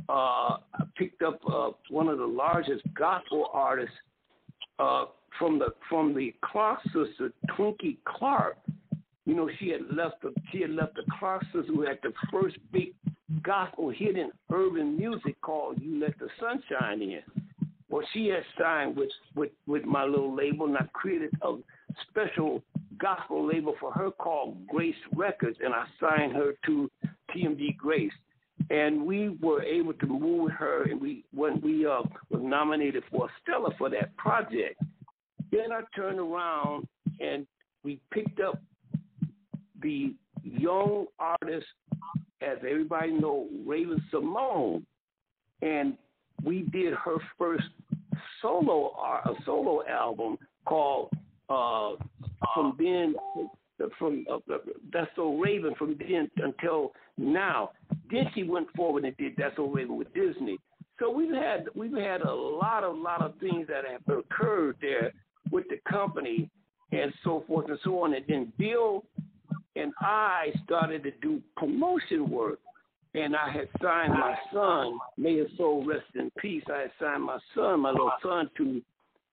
Uh, 0.07 0.57
I 0.73 0.83
picked 0.97 1.21
up 1.21 1.39
uh, 1.47 1.71
one 1.89 2.07
of 2.07 2.17
the 2.17 2.25
largest 2.25 2.81
gospel 2.97 3.49
artists 3.53 3.95
uh, 4.79 5.05
from 5.37 5.59
the 5.59 5.67
from 5.87 6.15
the 6.15 6.33
Clark 6.43 6.79
sister, 6.85 7.31
Twinkie 7.51 7.97
Clark. 8.05 8.57
You 9.25 9.35
know, 9.35 9.49
she 9.59 9.69
had 9.69 9.81
left 9.95 10.21
the 10.21 10.33
she 10.51 10.61
had 10.61 10.71
left 10.71 10.95
the 10.95 11.03
Clark 11.19 11.43
sisters 11.45 11.65
who 11.67 11.81
had 11.81 11.99
the 12.01 12.13
first 12.31 12.57
big 12.71 12.93
gospel 13.43 13.89
hit 13.89 14.17
in 14.17 14.31
urban 14.51 14.97
music 14.97 15.39
called 15.41 15.79
"You 15.81 15.99
Let 15.99 16.17
the 16.19 16.29
Sunshine 16.39 17.01
In." 17.01 17.21
Well, 17.89 18.05
she 18.13 18.27
has 18.27 18.43
signed 18.59 18.95
with, 18.95 19.09
with, 19.35 19.49
with 19.65 19.83
my 19.83 20.03
little 20.03 20.35
label, 20.35 20.67
and 20.67 20.77
I 20.77 20.85
created 20.93 21.31
a 21.41 21.55
special 22.07 22.61
gospel 22.99 23.47
label 23.47 23.73
for 23.79 23.91
her 23.93 24.11
called 24.11 24.67
Grace 24.67 24.93
Records, 25.15 25.57
and 25.63 25.73
I 25.73 25.85
signed 25.99 26.33
her 26.33 26.53
to 26.67 26.89
TMD 27.35 27.75
Grace. 27.77 28.11
and 28.69 29.05
we 29.05 29.29
were 29.41 29.63
able 29.63 29.93
to 29.93 30.05
move 30.05 30.51
her. 30.51 30.83
And 30.83 31.01
we 31.01 31.23
when 31.33 31.59
we 31.61 31.85
uh, 31.85 32.01
was 32.29 32.41
nominated 32.43 33.03
for 33.11 33.29
Stella 33.41 33.71
for 33.77 33.89
that 33.89 34.15
project, 34.17 34.81
then 35.51 35.71
I 35.71 35.81
turned 35.95 36.19
around 36.19 36.87
and 37.19 37.47
we 37.83 37.99
picked 38.11 38.39
up 38.39 38.61
the 39.81 40.13
young 40.43 41.05
artist, 41.17 41.67
as 42.41 42.57
everybody 42.69 43.11
know, 43.11 43.47
Raven 43.65 44.01
Simone, 44.11 44.85
and 45.61 45.97
we 46.43 46.61
did 46.71 46.93
her 46.93 47.17
first 47.37 47.65
solo 48.41 48.95
a 49.25 49.33
solo 49.45 49.85
album 49.87 50.37
called 50.65 51.09
uh, 51.49 51.91
From 52.53 52.75
Then 52.77 53.15
from 53.97 54.25
uh, 54.31 54.37
That's 54.91 55.09
So 55.15 55.37
Raven 55.37 55.73
from 55.77 55.97
then 55.97 56.29
until 56.37 56.91
now. 57.17 57.71
Then 58.11 58.25
she 58.35 58.43
went 58.43 58.67
forward 58.75 59.05
and 59.05 59.15
did 59.17 59.33
That's 59.37 59.55
So 59.55 59.67
Raven 59.67 59.97
with 59.97 60.13
Disney. 60.13 60.57
So 60.99 61.09
we've 61.09 61.33
had 61.33 61.67
we've 61.75 61.95
had 61.95 62.21
a 62.21 62.33
lot 62.33 62.83
of 62.83 62.95
lot 62.97 63.21
of 63.21 63.33
things 63.39 63.67
that 63.67 63.83
have 63.85 64.17
occurred 64.17 64.75
there 64.81 65.11
with 65.51 65.65
the 65.69 65.79
company 65.89 66.49
and 66.91 67.13
so 67.23 67.43
forth 67.47 67.69
and 67.69 67.79
so 67.83 68.03
on. 68.03 68.13
And 68.13 68.25
then 68.27 68.53
Bill 68.57 69.05
and 69.79 69.93
I 69.99 70.51
started 70.65 71.03
to 71.03 71.11
do 71.21 71.41
promotion 71.55 72.29
work. 72.29 72.59
And 73.15 73.35
I 73.35 73.49
had 73.51 73.67
signed 73.81 74.13
my 74.13 74.35
son, 74.53 74.99
may 75.17 75.37
his 75.37 75.47
soul 75.57 75.83
rest 75.83 76.05
in 76.13 76.31
peace. 76.37 76.63
I 76.71 76.81
had 76.81 76.91
signed 77.01 77.23
my 77.23 77.39
son, 77.55 77.79
my 77.79 77.89
little 77.89 78.11
son, 78.21 78.51
to 78.57 78.81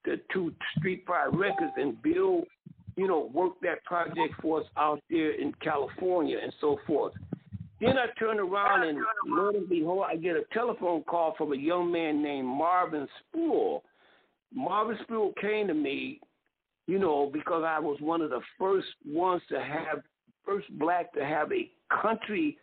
the 0.07 0.19
two 0.33 0.55
Street 0.79 1.05
Fight 1.07 1.35
Records, 1.35 1.73
and 1.77 2.01
Bill, 2.01 2.45
you 2.97 3.07
know, 3.07 3.31
worked 3.35 3.61
that 3.63 3.85
project 3.85 4.35
for 4.41 4.61
us 4.61 4.67
out 4.79 5.03
there 5.11 5.33
in 5.33 5.53
California 5.61 6.39
and 6.43 6.55
so 6.59 6.79
forth. 6.87 7.13
Then 7.81 7.99
I 7.99 8.07
turned 8.19 8.41
around 8.41 8.89
and 8.89 8.99
lo 9.27 9.51
and 9.51 9.69
behold, 9.69 10.07
I 10.09 10.17
get 10.17 10.37
a 10.37 10.45
telephone 10.55 11.03
call 11.03 11.35
from 11.37 11.53
a 11.53 11.57
young 11.57 11.93
man 11.93 12.23
named 12.23 12.49
Marvin 12.49 13.07
Spool. 13.21 13.83
Marvin 14.55 14.97
Spool 15.03 15.35
came 15.39 15.67
to 15.67 15.75
me, 15.75 16.21
you 16.87 16.99
know, 16.99 17.29
because 17.31 17.65
I 17.67 17.79
was 17.79 17.99
one 18.01 18.23
of 18.23 18.31
the 18.31 18.41
first 18.59 18.87
ones 19.07 19.43
to 19.51 19.61
have, 19.61 20.03
first 20.47 20.67
black 20.79 21.13
to 21.15 21.25
have 21.25 21.53
a 21.53 21.71
country 22.03 22.57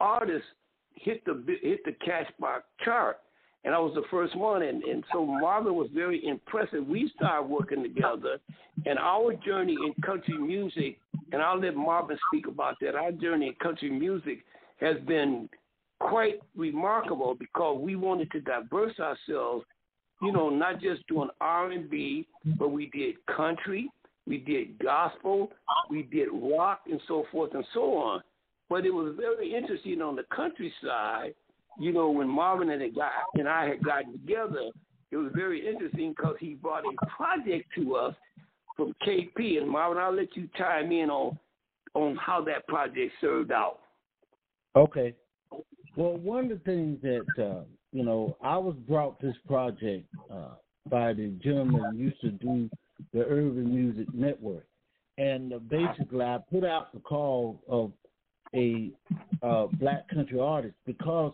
artist 0.00 0.44
hit 0.92 1.24
the 1.24 1.42
hit 1.62 1.84
the 1.84 1.92
Cashbox 2.06 2.60
chart 2.84 3.18
and 3.64 3.74
I 3.74 3.78
was 3.78 3.94
the 3.94 4.04
first 4.10 4.36
one. 4.36 4.62
And, 4.62 4.82
and 4.84 5.04
so 5.12 5.24
Marvin 5.24 5.74
was 5.74 5.88
very 5.94 6.24
impressive. 6.26 6.86
We 6.86 7.10
started 7.16 7.48
working 7.48 7.82
together, 7.82 8.38
and 8.86 8.98
our 8.98 9.34
journey 9.34 9.74
in 9.74 9.94
country 10.02 10.36
music, 10.36 10.98
and 11.32 11.42
I'll 11.42 11.60
let 11.60 11.74
Marvin 11.74 12.18
speak 12.30 12.46
about 12.46 12.76
that. 12.80 12.94
Our 12.94 13.12
journey 13.12 13.48
in 13.48 13.54
country 13.54 13.90
music 13.90 14.44
has 14.80 14.96
been 15.06 15.48
quite 16.00 16.40
remarkable 16.56 17.34
because 17.34 17.78
we 17.80 17.96
wanted 17.96 18.30
to 18.32 18.40
diverse 18.40 18.98
ourselves. 19.00 19.64
You 20.22 20.32
know, 20.32 20.48
not 20.48 20.80
just 20.80 21.06
doing 21.08 21.28
R 21.40 21.70
and 21.70 21.90
B, 21.90 22.26
but 22.58 22.68
we 22.68 22.86
did 22.94 23.16
country, 23.26 23.90
we 24.26 24.38
did 24.38 24.78
gospel, 24.78 25.50
we 25.90 26.02
did 26.02 26.28
rock, 26.32 26.80
and 26.90 27.00
so 27.06 27.24
forth 27.30 27.54
and 27.54 27.64
so 27.74 27.96
on. 27.96 28.22
But 28.70 28.86
it 28.86 28.90
was 28.90 29.14
very 29.18 29.54
interesting 29.54 30.00
on 30.00 30.16
the 30.16 30.24
countryside. 30.34 31.34
you 31.78 31.92
know, 31.92 32.10
when 32.10 32.28
Marvin 32.28 32.70
and, 32.70 32.94
got, 32.94 33.12
and 33.34 33.48
I 33.48 33.68
had 33.68 33.84
gotten 33.84 34.12
together, 34.12 34.70
it 35.10 35.16
was 35.16 35.30
very 35.34 35.68
interesting 35.68 36.14
because 36.16 36.36
he 36.40 36.54
brought 36.54 36.84
a 36.84 37.06
project 37.06 37.68
to 37.76 37.96
us 37.96 38.14
from 38.76 38.94
KP. 39.06 39.58
And 39.58 39.68
Marvin, 39.68 39.98
I'll 39.98 40.14
let 40.14 40.34
you 40.36 40.48
chime 40.56 40.90
in 40.92 41.10
on 41.10 41.38
on 41.94 42.16
how 42.16 42.42
that 42.42 42.66
project 42.66 43.12
served 43.20 43.52
out. 43.52 43.78
Okay. 44.74 45.14
Well, 45.96 46.16
one 46.16 46.50
of 46.50 46.50
the 46.50 46.64
things 46.64 46.98
that 47.02 47.26
uh, 47.38 47.62
you 47.94 48.02
know, 48.04 48.36
I 48.42 48.58
was 48.58 48.74
brought 48.88 49.20
this 49.20 49.36
project 49.46 50.04
uh, 50.30 50.56
by 50.90 51.12
the 51.12 51.28
gentleman 51.42 51.82
who 51.92 51.96
used 51.96 52.20
to 52.22 52.30
do 52.30 52.68
the 53.12 53.20
Urban 53.20 53.74
Music 53.74 54.12
Network, 54.14 54.66
and 55.18 55.52
uh, 55.52 55.58
basically 55.58 56.22
I 56.24 56.38
put 56.50 56.64
out 56.64 56.92
the 56.92 57.00
call 57.00 57.60
of 57.68 57.92
a 58.54 58.90
uh, 59.42 59.66
black 59.78 60.08
country 60.08 60.38
artist 60.38 60.74
because 60.86 61.32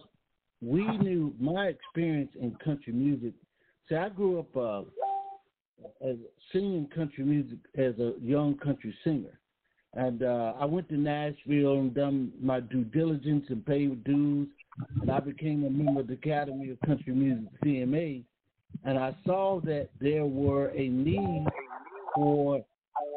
we 0.62 0.84
knew 0.98 1.34
my 1.38 1.66
experience 1.66 2.30
in 2.40 2.54
country 2.64 2.92
music. 2.92 3.32
See, 3.88 3.94
I 3.94 4.08
grew 4.08 4.40
up 4.40 4.56
uh, 4.56 4.82
as 6.06 6.16
singing 6.52 6.88
country 6.94 7.24
music 7.24 7.58
as 7.76 7.98
a 7.98 8.12
young 8.22 8.56
country 8.58 8.94
singer, 9.04 9.38
and 9.94 10.22
uh, 10.22 10.54
I 10.58 10.64
went 10.64 10.88
to 10.90 10.96
Nashville 10.96 11.80
and 11.80 11.94
done 11.94 12.32
my 12.40 12.60
due 12.60 12.84
diligence 12.84 13.46
and 13.48 13.64
paid 13.64 14.04
dues, 14.04 14.48
and 15.00 15.10
I 15.10 15.20
became 15.20 15.64
a 15.64 15.70
member 15.70 16.00
of 16.00 16.06
the 16.06 16.14
Academy 16.14 16.70
of 16.70 16.80
Country 16.80 17.12
Music 17.14 17.48
(CMA), 17.64 18.22
and 18.84 18.98
I 18.98 19.14
saw 19.26 19.60
that 19.60 19.88
there 20.00 20.24
were 20.24 20.68
a 20.68 20.88
need 20.88 21.46
for 22.14 22.64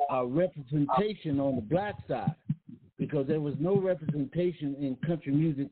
a 0.09 0.25
representation 0.25 1.39
on 1.39 1.55
the 1.55 1.61
black 1.61 1.95
side 2.07 2.35
because 2.97 3.27
there 3.27 3.41
was 3.41 3.55
no 3.59 3.79
representation 3.79 4.75
in 4.79 4.97
country 5.07 5.33
music 5.33 5.67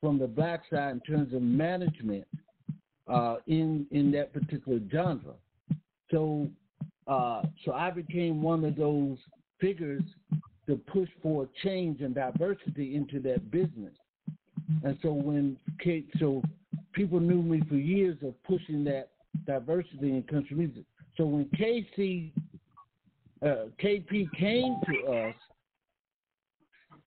from 0.00 0.18
the 0.18 0.26
black 0.26 0.62
side 0.70 0.92
in 0.92 1.00
terms 1.00 1.32
of 1.34 1.42
management 1.42 2.26
uh, 3.08 3.36
in 3.46 3.86
in 3.90 4.10
that 4.12 4.32
particular 4.32 4.80
genre. 4.90 5.34
So 6.10 6.48
uh, 7.06 7.42
so 7.64 7.72
I 7.72 7.90
became 7.90 8.42
one 8.42 8.64
of 8.64 8.76
those 8.76 9.18
figures 9.60 10.02
to 10.66 10.76
push 10.76 11.08
for 11.22 11.48
change 11.62 12.00
and 12.00 12.14
diversity 12.14 12.96
into 12.96 13.20
that 13.20 13.50
business. 13.50 13.94
And 14.82 14.98
so 15.02 15.12
when 15.12 15.56
so 16.18 16.42
people 16.92 17.20
knew 17.20 17.42
me 17.42 17.62
for 17.68 17.76
years 17.76 18.16
of 18.24 18.34
pushing 18.42 18.82
that 18.84 19.10
diversity 19.46 20.10
in 20.10 20.22
country 20.24 20.56
music. 20.56 20.84
So 21.16 21.24
when 21.24 21.46
KC 21.46 22.30
uh, 23.42 23.66
KP 23.82 24.28
came 24.38 24.76
to 24.86 25.12
us 25.12 25.34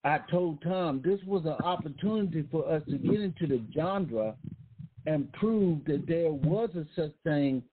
I 0.03 0.19
told 0.31 0.61
Tom 0.61 1.01
this 1.03 1.19
was 1.25 1.43
an 1.45 1.63
opportunity 1.63 2.45
for 2.49 2.69
us 2.69 2.81
to 2.89 2.97
get 2.97 3.19
into 3.19 3.47
the 3.47 3.61
genre 3.73 4.35
and 5.05 5.31
prove 5.33 5.83
that 5.85 6.05
there 6.07 6.31
was 6.31 6.69
a 6.75 6.85
such 6.95 7.11
thing 7.23 7.63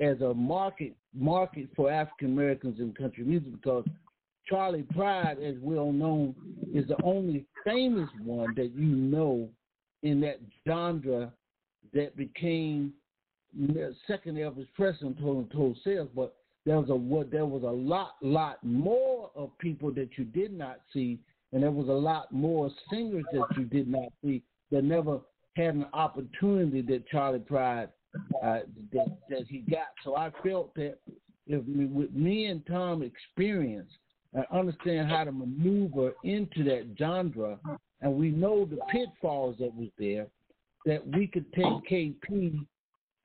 as 0.00 0.20
a 0.20 0.34
market 0.34 0.94
market 1.14 1.68
for 1.74 1.90
African 1.90 2.32
Americans 2.32 2.80
in 2.80 2.92
country 2.92 3.24
music 3.24 3.52
because 3.52 3.84
Charley 4.48 4.82
Pride, 4.94 5.38
as 5.42 5.56
well 5.60 5.92
known, 5.92 6.34
is 6.74 6.86
the 6.88 7.02
only 7.02 7.44
famous 7.64 8.08
one 8.22 8.54
that 8.56 8.72
you 8.74 8.86
know 8.86 9.48
in 10.02 10.20
that 10.20 10.40
genre 10.66 11.32
that 11.94 12.16
became 12.16 12.92
second 14.06 14.36
Elvis 14.36 14.66
Presley 14.74 15.14
total 15.14 15.46
total 15.52 15.76
sales. 15.84 16.08
But 16.14 16.34
there 16.64 16.78
was 16.78 16.90
a 16.90 16.94
what 16.94 17.30
there 17.30 17.46
was 17.46 17.62
a 17.62 17.66
lot 17.66 18.16
lot 18.20 18.62
more 18.62 19.30
of 19.34 19.56
people 19.58 19.92
that 19.92 20.10
you 20.16 20.24
did 20.24 20.52
not 20.52 20.80
see 20.92 21.18
and 21.52 21.62
there 21.62 21.70
was 21.70 21.88
a 21.88 21.92
lot 21.92 22.30
more 22.32 22.70
singers 22.90 23.24
that 23.32 23.46
you 23.56 23.64
did 23.64 23.88
not 23.88 24.12
see 24.22 24.42
that 24.70 24.84
never 24.84 25.20
had 25.56 25.74
an 25.74 25.86
opportunity 25.92 26.82
that 26.82 27.08
Charley 27.08 27.38
Pride 27.38 27.88
uh, 28.44 28.60
that, 28.92 29.16
that 29.30 29.46
he 29.48 29.60
got. 29.60 29.88
So 30.04 30.16
I 30.16 30.30
felt 30.42 30.74
that 30.74 30.98
if 31.46 31.64
with 31.66 32.12
me 32.12 32.46
and 32.46 32.66
Tom 32.66 33.02
experience 33.02 33.90
and 34.34 34.44
understand 34.52 35.08
how 35.08 35.24
to 35.24 35.32
maneuver 35.32 36.12
into 36.24 36.64
that 36.64 36.94
genre, 36.98 37.58
and 38.00 38.12
we 38.12 38.30
know 38.30 38.66
the 38.66 38.78
pitfalls 38.90 39.56
that 39.60 39.74
was 39.74 39.88
there, 39.98 40.26
that 40.84 41.06
we 41.06 41.26
could 41.26 41.50
take 41.54 41.64
KP 41.90 42.66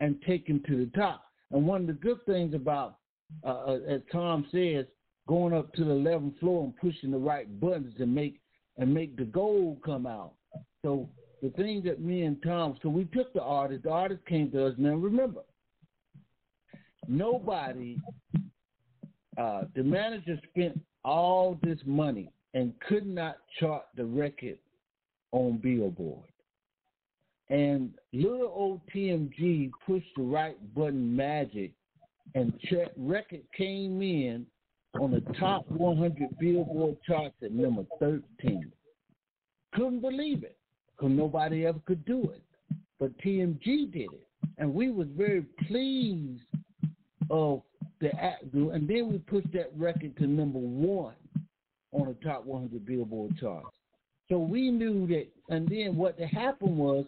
and 0.01 0.21
take 0.27 0.47
him 0.47 0.61
to 0.67 0.75
the 0.85 0.91
top. 0.97 1.23
And 1.51 1.65
one 1.65 1.81
of 1.81 1.87
the 1.87 1.93
good 1.93 2.25
things 2.25 2.53
about, 2.53 2.97
uh, 3.45 3.63
uh 3.67 3.79
as 3.87 4.01
Tom 4.11 4.45
says, 4.51 4.85
going 5.27 5.53
up 5.53 5.71
to 5.73 5.85
the 5.85 5.91
11th 5.91 6.37
floor 6.39 6.65
and 6.65 6.75
pushing 6.75 7.11
the 7.11 7.17
right 7.17 7.47
buttons 7.61 7.93
and 7.99 8.13
make 8.13 8.41
and 8.77 8.93
make 8.93 9.15
the 9.15 9.23
gold 9.23 9.77
come 9.85 10.05
out. 10.05 10.33
So 10.81 11.07
the 11.41 11.49
thing 11.51 11.83
that 11.85 12.01
me 12.01 12.23
and 12.23 12.41
Tom, 12.43 12.77
so 12.81 12.89
we 12.89 13.05
took 13.05 13.31
the 13.33 13.41
artist. 13.41 13.83
The 13.83 13.91
artist 13.91 14.25
came 14.25 14.51
to 14.51 14.67
us. 14.67 14.73
Now 14.77 14.95
remember, 14.95 15.41
nobody. 17.07 17.97
Uh, 19.37 19.63
the 19.75 19.83
manager 19.83 20.37
spent 20.49 20.79
all 21.05 21.57
this 21.63 21.79
money 21.85 22.31
and 22.53 22.73
could 22.87 23.05
not 23.05 23.37
chart 23.59 23.83
the 23.95 24.05
record 24.05 24.57
on 25.31 25.57
Billboard. 25.57 26.30
And 27.51 27.91
little 28.13 28.51
old 28.55 28.79
TMG 28.95 29.71
pushed 29.85 30.07
the 30.15 30.23
right 30.23 30.57
button 30.73 31.13
magic, 31.13 31.73
and 32.33 32.53
record 32.95 33.41
came 33.57 34.01
in 34.01 34.45
on 34.97 35.11
the 35.11 35.19
top 35.37 35.69
100 35.69 36.39
Billboard 36.39 36.95
charts 37.05 37.35
at 37.43 37.51
number 37.51 37.83
13. 37.99 38.71
Couldn't 39.73 39.99
believe 39.99 40.45
it 40.45 40.57
because 40.95 41.11
nobody 41.11 41.65
ever 41.65 41.79
could 41.85 42.05
do 42.05 42.31
it. 42.31 42.41
But 43.01 43.17
TMG 43.19 43.91
did 43.91 44.13
it. 44.13 44.27
And 44.57 44.73
we 44.73 44.89
was 44.89 45.07
very 45.17 45.43
pleased 45.67 46.43
of 47.29 47.63
the 47.99 48.15
act. 48.15 48.45
And 48.53 48.87
then 48.87 49.11
we 49.11 49.17
pushed 49.17 49.51
that 49.51 49.71
record 49.75 50.15
to 50.17 50.27
number 50.27 50.59
one 50.59 51.15
on 51.91 52.07
the 52.07 52.15
top 52.25 52.45
100 52.45 52.85
Billboard 52.85 53.37
charts. 53.37 53.75
So 54.29 54.39
we 54.39 54.71
knew 54.71 55.05
that, 55.07 55.27
and 55.49 55.67
then 55.67 55.97
what 55.97 56.17
happened 56.17 56.77
was 56.77 57.05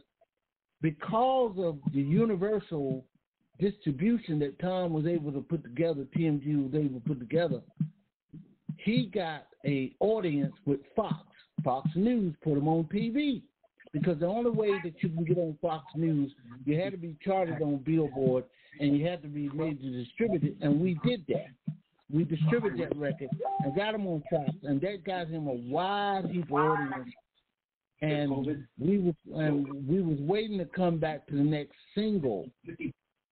because 0.84 1.56
of 1.58 1.78
the 1.94 2.02
universal 2.02 3.06
distribution 3.58 4.38
that 4.40 4.60
Tom 4.60 4.92
was 4.92 5.08
able 5.08 5.32
to 5.32 5.40
put 5.40 5.64
together, 5.64 6.06
TMG 6.16 6.72
was 6.72 6.76
able 6.76 7.00
to 7.00 7.08
put 7.08 7.20
together, 7.20 7.62
he 8.78 9.06
got 9.06 9.48
a 9.66 9.96
audience 10.02 10.54
with 10.66 10.82
Fox. 10.94 11.26
Fox 11.64 11.90
News 11.96 12.36
put 12.44 12.58
him 12.58 12.68
on 12.68 12.84
TV 12.94 13.42
because 13.94 14.20
the 14.20 14.28
only 14.28 14.52
way 14.52 14.72
that 14.84 14.94
you 15.02 15.08
can 15.10 15.24
get 15.24 15.38
on 15.38 15.58
Fox 15.62 15.86
News, 15.96 16.34
you 16.66 16.78
had 16.78 16.92
to 16.92 16.98
be 16.98 17.16
charted 17.24 17.62
on 17.62 17.78
Billboard 17.78 18.44
and 18.82 18.98
you 18.98 19.08
had 19.08 19.22
to 19.22 19.30
be 19.30 19.48
made 19.50 19.80
to 19.82 19.90
distribute 19.90 20.44
it, 20.44 20.56
and 20.60 20.82
we 20.82 21.00
did 21.06 21.24
that. 21.30 21.48
We 22.12 22.26
distributed 22.26 22.80
that 22.80 22.98
record 22.98 23.30
and 23.64 23.74
got 23.74 23.96
him 23.96 24.06
on 24.06 24.22
Fox, 24.30 24.52
and 24.64 24.82
that 24.82 25.06
got 25.06 25.28
him 25.28 25.48
a 25.48 25.54
wide 25.54 26.30
people 26.30 26.58
audience. 26.58 27.10
And 28.04 28.66
we 28.78 28.98
was 28.98 29.16
and 29.34 29.88
we 29.88 30.02
was 30.02 30.18
waiting 30.20 30.58
to 30.58 30.66
come 30.66 30.98
back 30.98 31.26
to 31.28 31.36
the 31.36 31.44
next 31.44 31.74
single. 31.96 32.50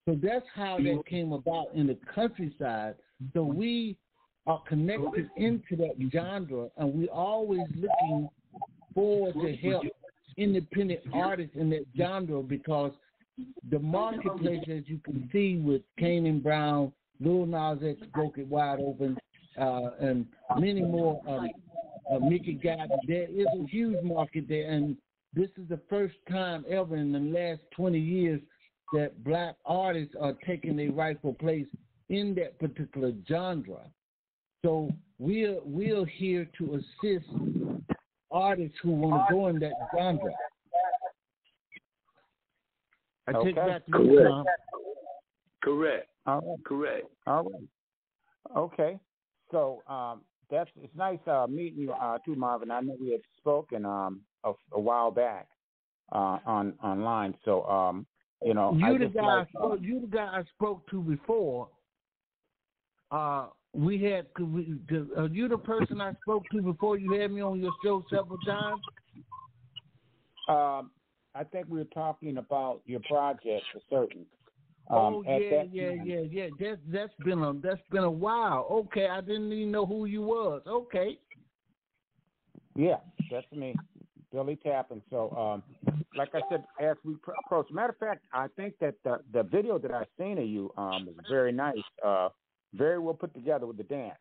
So 0.06 0.18
that's 0.22 0.46
how 0.56 0.78
that 0.78 1.04
came 1.08 1.34
about 1.34 1.68
in 1.76 1.88
the 1.88 1.98
countryside. 2.16 2.96
So 3.34 3.44
we 3.44 3.98
are 4.48 4.62
connected 4.68 5.30
into 5.36 5.76
that 5.76 5.96
genre, 6.12 6.70
and 6.78 6.94
we 6.94 7.10
always 7.10 7.68
looking 7.76 8.30
forward 8.96 9.34
to 9.34 9.56
help 9.58 9.84
independent 10.38 11.02
artists 11.14 11.56
in 11.56 11.70
that 11.72 11.86
genre 11.98 12.42
because 12.42 12.94
the 13.70 13.80
marketplace, 13.80 14.64
as 14.72 14.84
you 14.86 15.00
can 15.04 15.30
see 15.32 15.58
with 15.58 15.82
Kane 16.00 16.26
and 16.26 16.42
Brown, 16.42 16.92
Lil 17.20 17.46
Nas 17.46 17.80
X 17.84 18.00
broke 18.14 18.38
it 18.38 18.48
wide 18.48 18.80
open, 18.80 19.18
uh, 19.60 19.92
and 20.00 20.26
many 20.58 20.82
more. 20.82 21.22
Um, 21.28 21.50
uh, 22.10 22.20
Mickey 22.20 22.60
Guyton, 22.64 22.88
there 23.08 23.28
is 23.30 23.48
a 23.60 23.66
huge 23.68 24.02
market 24.04 24.46
there, 24.48 24.72
and 24.72 24.98
this 25.34 25.50
is 25.58 25.68
the 25.70 25.80
first 25.90 26.16
time 26.30 26.66
ever 26.70 26.96
in 26.96 27.12
the 27.12 27.20
last 27.20 27.62
20 27.76 28.00
years 28.00 28.42
that 28.94 29.24
black 29.24 29.56
artists 29.66 30.16
are 30.20 30.34
taking 30.46 30.76
their 30.76 30.92
rightful 30.92 31.34
place 31.34 31.68
in 32.10 32.36
that 32.36 32.60
particular 32.60 33.14
genre. 33.28 33.82
So 34.64 34.92
we're 35.18 35.60
we're 35.64 36.06
here 36.06 36.48
to 36.58 36.76
assist 36.76 37.26
artists 38.30 38.78
who 38.84 38.92
want 38.92 39.28
to 39.28 39.34
go 39.34 39.48
in 39.48 39.60
that 39.60 39.74
genre. 39.98 40.32
I 43.28 43.32
okay. 43.32 43.46
take 43.48 43.56
back 43.56 43.86
to 43.86 44.04
you, 44.04 44.24
Tom. 44.24 44.46
Correct. 45.64 46.08
All 46.26 46.42
right. 46.42 46.64
Correct. 46.66 47.06
All 47.28 47.44
right. 47.44 48.58
Okay. 48.58 49.00
So 49.52 49.82
um, 49.88 50.22
that's 50.52 50.70
it's 50.82 50.96
nice 50.96 51.20
uh, 51.28 51.48
meeting 51.50 51.82
you 51.82 51.94
uh, 51.94 52.18
too, 52.26 52.36
Marvin. 52.36 52.70
I 52.70 52.82
know 52.82 52.96
we 53.00 53.12
had 53.12 53.22
spoken 53.38 53.86
um, 53.86 54.22
a, 54.44 54.52
a 54.74 54.80
while 54.80 55.10
back 55.10 55.48
uh, 56.12 56.38
on 56.46 56.74
online. 56.84 57.34
So 57.46 57.64
um, 57.66 58.06
you 58.44 58.54
know, 58.54 58.76
you 58.78 58.96
I 58.96 58.98
the 58.98 59.06
guy. 59.06 59.26
like, 59.26 59.48
I 59.48 59.50
spoke, 59.58 59.80
you 59.82 60.02
the 60.02 60.08
guy 60.08 60.26
I 60.26 60.44
spoke 60.56 60.88
to 60.92 61.02
before. 61.02 61.70
Uh, 63.10 63.48
we 63.74 64.02
had. 64.04 64.28
We, 64.40 64.78
are 65.18 65.28
you 65.28 65.48
the 65.48 65.58
person 65.58 66.02
I 66.02 66.14
spoke 66.22 66.44
to 66.52 66.62
before? 66.62 66.98
You 66.98 67.14
had 67.14 67.32
me 67.32 67.42
on 67.42 67.60
your 67.60 67.72
show 67.84 68.04
several 68.10 68.38
times. 68.40 68.82
Um, 70.50 70.92
I 71.34 71.46
think 71.46 71.68
we 71.70 71.78
were 71.78 71.86
talking 71.86 72.38
about 72.38 72.82
your 72.86 73.00
project 73.02 73.64
for 73.72 73.80
certain. 73.90 74.26
Um, 74.92 75.16
oh 75.16 75.24
at 75.26 75.42
yeah, 75.42 75.64
yeah, 75.72 75.96
time- 75.96 76.06
yeah, 76.06 76.20
yeah. 76.20 76.48
That's 76.60 76.82
that's 76.88 77.14
been 77.24 77.40
a 77.44 77.54
that's 77.54 77.82
been 77.92 78.04
a 78.04 78.12
while. 78.12 78.68
Okay, 78.70 79.08
I 79.08 79.22
didn't 79.22 79.52
even 79.54 79.72
know 79.72 79.86
who 79.86 80.06
you 80.06 80.22
was. 80.22 80.62
Okay. 80.68 81.18
Yeah, 82.76 82.98
that's 83.30 83.50
me, 83.54 83.76
Billy 84.32 84.58
Tappan. 84.58 85.02
So, 85.10 85.32
um, 85.32 85.64
like 86.18 86.30
I 86.34 86.42
said, 86.50 86.64
as 86.82 86.98
we 87.06 87.16
pr- 87.16 87.32
approach, 87.46 87.68
matter 87.72 87.92
of 87.92 87.98
fact, 87.98 88.26
I 88.34 88.48
think 88.56 88.76
that 88.80 88.96
the 89.04 89.20
the 89.34 89.44
video 89.44 89.78
that 89.80 89.92
I 89.92 90.04
seen 90.18 90.38
of 90.38 90.46
you 90.46 90.74
um 90.78 91.08
is 91.08 91.16
very 91.30 91.52
nice, 91.54 91.76
uh, 92.06 92.30
very 92.74 93.00
well 93.00 93.14
put 93.14 93.34
together 93.34 93.66
with 93.66 93.78
the 93.78 93.84
dance, 93.84 94.20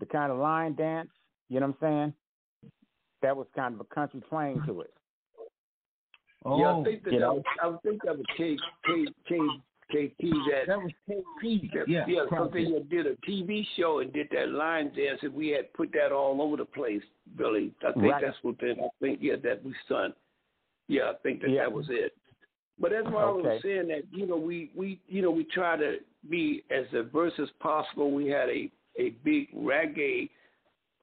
the 0.00 0.06
kind 0.06 0.32
of 0.32 0.38
line 0.38 0.74
dance. 0.74 1.10
You 1.48 1.60
know 1.60 1.66
what 1.66 1.76
I'm 1.82 1.88
saying? 1.88 2.14
That 3.22 3.36
was 3.36 3.46
kind 3.54 3.74
of 3.74 3.80
a 3.80 3.94
country 3.94 4.22
twang 4.28 4.60
to 4.66 4.80
it. 4.80 4.92
Oh, 6.46 6.58
yeah, 6.58 6.76
I 6.80 6.84
think 6.84 7.04
that, 7.04 7.12
you 7.12 7.20
that 7.20 7.26
know. 7.26 7.34
was, 7.34 7.44
I 7.62 7.88
think 7.88 8.02
that 8.04 8.16
was 8.18 8.26
K 8.36 8.56
K 8.86 9.06
K 9.28 9.38
KT 9.90 10.20
that 10.20 10.64
that 10.68 10.78
was 10.78 10.92
KP. 11.08 11.70
yeah, 11.86 12.04
Yeah, 12.06 12.24
something 12.36 12.72
that 12.72 12.88
did 12.88 13.06
a 13.06 13.16
TV 13.28 13.66
show 13.76 14.00
and 14.00 14.12
did 14.12 14.28
that 14.32 14.48
line 14.50 14.92
dance, 14.94 15.20
and 15.22 15.34
we 15.34 15.48
had 15.48 15.72
put 15.74 15.92
that 15.92 16.12
all 16.12 16.40
over 16.40 16.56
the 16.56 16.64
place, 16.64 17.02
Billy. 17.36 17.72
I 17.86 17.92
think 17.92 18.12
Right. 18.12 18.22
that's 18.22 18.42
what 18.42 18.58
they, 18.60 18.72
I 18.72 18.88
think, 19.00 19.18
yeah, 19.22 19.36
that 19.36 19.62
we 19.64 19.74
done. 19.88 20.14
Yeah, 20.88 21.10
I 21.10 21.14
think 21.22 21.40
that 21.42 21.50
Yeah. 21.50 21.62
that 21.62 21.72
was 21.72 21.86
it. 21.90 22.16
But 22.78 22.90
that's 22.90 23.06
why 23.08 23.22
I 23.22 23.30
was 23.30 23.62
saying 23.62 23.88
that 23.88 24.02
you 24.12 24.26
know 24.26 24.36
we 24.36 24.70
we 24.74 25.00
you 25.06 25.22
know 25.22 25.30
we 25.30 25.44
try 25.44 25.76
to 25.76 26.00
be 26.28 26.64
as 26.70 26.86
diverse 26.90 27.38
as 27.38 27.50
possible. 27.60 28.10
We 28.10 28.26
had 28.26 28.48
a 28.48 28.70
a 28.98 29.10
big 29.24 29.52
reggae 29.54 30.28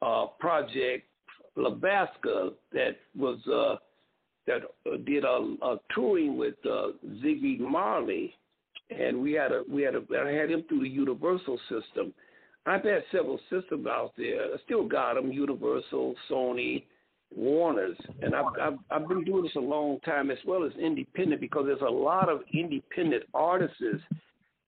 uh, 0.01 0.27
project, 0.39 1.07
Labasca, 1.57 2.53
that 2.73 2.97
was 3.17 3.37
uh, 3.47 3.77
that 4.47 4.63
uh, 4.91 4.97
did 5.05 5.23
a, 5.23 5.55
a 5.61 5.79
touring 5.93 6.37
with 6.37 6.55
uh, 6.65 6.89
Ziggy 7.23 7.59
Marley, 7.59 8.35
and 8.91 9.21
we 9.21 9.34
had 9.34 9.51
a 9.51 9.63
we 9.69 9.82
had 9.82 9.95
a 9.95 10.01
I 10.19 10.32
had 10.32 10.51
him 10.51 10.63
through 10.67 10.82
the 10.82 10.89
Universal 10.89 11.60
system. 11.69 12.13
I've 12.65 12.84
had 12.84 13.04
several 13.12 13.39
systems 13.49 13.88
out 13.88 14.13
there. 14.17 14.43
I 14.43 14.58
still 14.65 14.88
got 14.88 15.15
them: 15.15 15.32
Universal, 15.32 16.15
Sony, 16.30 16.84
Warner's, 17.36 17.97
and 18.21 18.36
I've, 18.36 18.45
I've 18.62 18.80
I've 18.91 19.08
been 19.08 19.23
doing 19.23 19.43
this 19.43 19.56
a 19.56 19.60
long 19.60 19.99
time 20.01 20.32
as 20.32 20.38
well 20.45 20.63
as 20.63 20.71
independent 20.80 21.41
because 21.41 21.65
there's 21.65 21.82
a 21.82 21.91
lot 21.91 22.30
of 22.30 22.41
independent 22.54 23.23
artists 23.34 23.84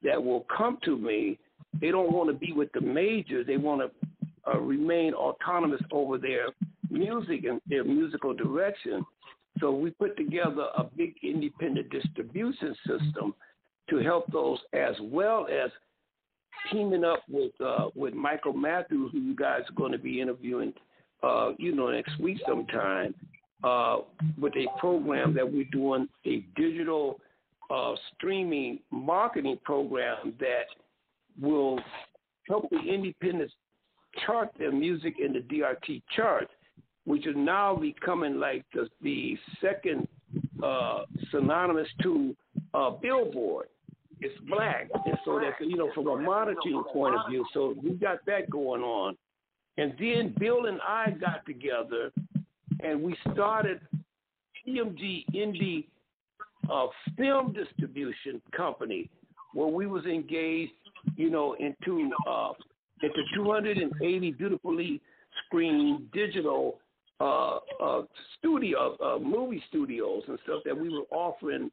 that 0.03 0.21
will 0.21 0.45
come 0.55 0.77
to 0.85 0.97
me. 0.97 1.37
They 1.79 1.91
don't 1.91 2.11
want 2.11 2.29
to 2.29 2.35
be 2.35 2.53
with 2.53 2.71
the 2.73 2.81
majors. 2.81 3.47
They 3.47 3.57
want 3.57 3.81
to 3.81 4.51
uh, 4.51 4.59
remain 4.59 5.13
autonomous 5.13 5.81
over 5.91 6.17
their 6.17 6.47
music 6.89 7.45
and 7.45 7.61
their 7.67 7.83
musical 7.83 8.33
direction. 8.33 9.05
So 9.59 9.71
we 9.71 9.91
put 9.91 10.17
together 10.17 10.67
a 10.77 10.83
big 10.83 11.13
independent 11.23 11.89
distribution 11.89 12.75
system 12.87 13.33
to 13.89 13.97
help 13.97 14.31
those, 14.31 14.59
as 14.73 14.95
well 15.01 15.47
as 15.47 15.71
teaming 16.71 17.03
up 17.03 17.23
with 17.29 17.51
uh, 17.63 17.87
with 17.95 18.13
Michael 18.13 18.53
Matthews, 18.53 19.11
who 19.11 19.19
you 19.19 19.35
guys 19.35 19.61
are 19.69 19.75
going 19.75 19.91
to 19.91 19.97
be 19.97 20.21
interviewing, 20.21 20.73
uh, 21.21 21.51
you 21.57 21.75
know, 21.75 21.89
next 21.89 22.19
week 22.19 22.37
sometime, 22.47 23.13
uh, 23.63 23.97
with 24.39 24.53
a 24.55 24.67
program 24.79 25.33
that 25.33 25.51
we're 25.51 25.65
doing 25.71 26.07
a 26.25 26.45
digital 26.55 27.19
uh, 27.69 27.93
streaming 28.13 28.79
marketing 28.91 29.57
program 29.63 30.33
that 30.39 30.65
will 31.41 31.79
help 32.47 32.69
the 32.69 32.79
independents 32.79 33.53
chart 34.25 34.49
their 34.59 34.71
music 34.71 35.15
in 35.23 35.33
the 35.33 35.39
DRT 35.39 36.01
chart, 36.15 36.47
which 37.05 37.25
is 37.25 37.35
now 37.35 37.75
becoming 37.75 38.39
like 38.39 38.63
the, 38.73 38.87
the 39.01 39.37
second 39.61 40.07
uh, 40.61 41.03
synonymous 41.31 41.87
to 42.01 42.35
uh, 42.73 42.91
Billboard. 42.91 43.67
It's 44.19 44.39
black, 44.47 44.89
and 45.05 45.17
so 45.25 45.39
that's 45.39 45.55
you 45.59 45.75
know 45.75 45.91
from 45.93 46.07
a 46.07 46.17
monitoring 46.17 46.83
point 46.93 47.15
of 47.15 47.21
view. 47.29 47.45
So 47.53 47.75
we 47.83 47.91
got 47.91 48.25
that 48.25 48.49
going 48.49 48.81
on, 48.81 49.17
and 49.77 49.93
then 49.99 50.33
Bill 50.39 50.67
and 50.67 50.79
I 50.81 51.11
got 51.19 51.45
together, 51.45 52.11
and 52.81 53.01
we 53.01 53.17
started 53.33 53.81
TMG 54.65 55.25
Indie 55.35 55.87
uh, 56.71 56.87
Film 57.17 57.53
Distribution 57.53 58.41
Company, 58.55 59.09
where 59.53 59.67
we 59.67 59.87
was 59.87 60.05
engaged, 60.05 60.71
you 61.17 61.29
know, 61.29 61.55
into 61.59 62.09
uh, 62.29 62.53
into 63.01 63.21
280 63.35 64.31
beautifully 64.31 65.01
screened 65.45 66.09
digital 66.11 66.79
uh, 67.19 67.57
uh, 67.81 68.01
studio 68.37 68.95
uh, 69.03 69.19
movie 69.19 69.61
studios 69.69 70.23
and 70.27 70.37
stuff 70.43 70.61
that 70.65 70.77
we 70.77 70.89
were 70.89 71.05
offering 71.11 71.69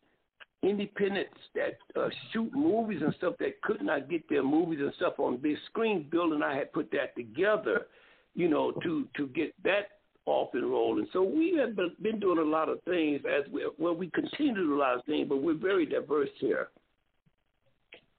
independents 0.62 1.38
that 1.54 1.78
uh, 2.00 2.08
shoot 2.32 2.50
movies 2.54 3.00
and 3.02 3.14
stuff 3.16 3.34
that 3.40 3.60
could 3.62 3.82
not 3.82 4.10
get 4.10 4.28
their 4.28 4.42
movies 4.42 4.80
and 4.80 4.92
stuff 4.96 5.14
on 5.18 5.38
big 5.38 5.56
screen. 5.66 6.06
Bill 6.10 6.32
and 6.32 6.44
I 6.44 6.54
had 6.54 6.72
put 6.72 6.90
that 6.92 7.16
together, 7.16 7.86
you 8.34 8.48
know, 8.48 8.72
to 8.82 9.06
to 9.16 9.26
get 9.28 9.54
that 9.64 9.88
off 10.26 10.50
and 10.52 10.70
rolling. 10.70 11.06
So 11.12 11.22
we 11.22 11.56
have 11.58 11.74
been, 11.74 12.20
doing 12.20 12.38
a 12.38 12.42
lot 12.42 12.68
of 12.68 12.82
things 12.84 13.22
as 13.26 13.50
we 13.50 13.68
well 13.78 13.94
we 13.94 14.10
continue 14.10 14.54
to 14.54 14.60
do 14.60 14.74
a 14.74 14.78
lot 14.78 14.98
of 14.98 15.04
things, 15.04 15.28
but 15.28 15.42
we're 15.42 15.54
very 15.54 15.86
diverse 15.86 16.28
here. 16.38 16.68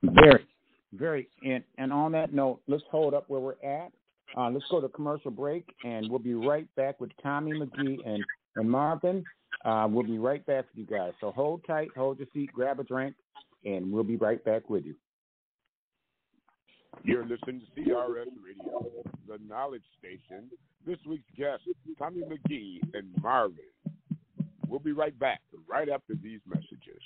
Very, 0.01 0.47
very. 0.93 1.27
And 1.45 1.63
and 1.77 1.93
on 1.93 2.11
that 2.13 2.33
note, 2.33 2.61
let's 2.67 2.83
hold 2.89 3.13
up 3.13 3.29
where 3.29 3.39
we're 3.39 3.63
at. 3.63 3.91
Uh, 4.35 4.49
let's 4.49 4.65
go 4.71 4.79
to 4.81 4.87
commercial 4.89 5.29
break, 5.29 5.65
and 5.83 6.09
we'll 6.09 6.19
be 6.19 6.33
right 6.33 6.73
back 6.75 6.99
with 6.99 7.11
Tommy 7.21 7.51
McGee 7.51 7.97
and 8.05 8.23
and 8.55 8.69
Marvin. 8.69 9.23
Uh, 9.63 9.87
we'll 9.89 10.03
be 10.03 10.17
right 10.17 10.45
back 10.45 10.65
with 10.69 10.89
you 10.89 10.97
guys. 10.97 11.13
So 11.21 11.31
hold 11.31 11.61
tight, 11.67 11.89
hold 11.95 12.19
your 12.19 12.27
seat, 12.33 12.51
grab 12.53 12.79
a 12.79 12.83
drink, 12.83 13.15
and 13.63 13.91
we'll 13.91 14.03
be 14.03 14.15
right 14.15 14.43
back 14.43 14.69
with 14.69 14.85
you. 14.85 14.95
You're 17.03 17.25
listening 17.25 17.61
to 17.61 17.81
CRS 17.81 18.25
Radio, 18.43 18.91
the 19.27 19.37
knowledge 19.47 19.83
station. 19.97 20.49
This 20.85 20.97
week's 21.07 21.23
guest, 21.37 21.63
Tommy 21.97 22.21
McGee 22.21 22.79
and 22.93 23.07
Marvin. 23.21 23.57
We'll 24.67 24.79
be 24.79 24.93
right 24.93 25.17
back 25.19 25.41
right 25.67 25.89
after 25.89 26.13
these 26.21 26.39
messages. 26.47 27.01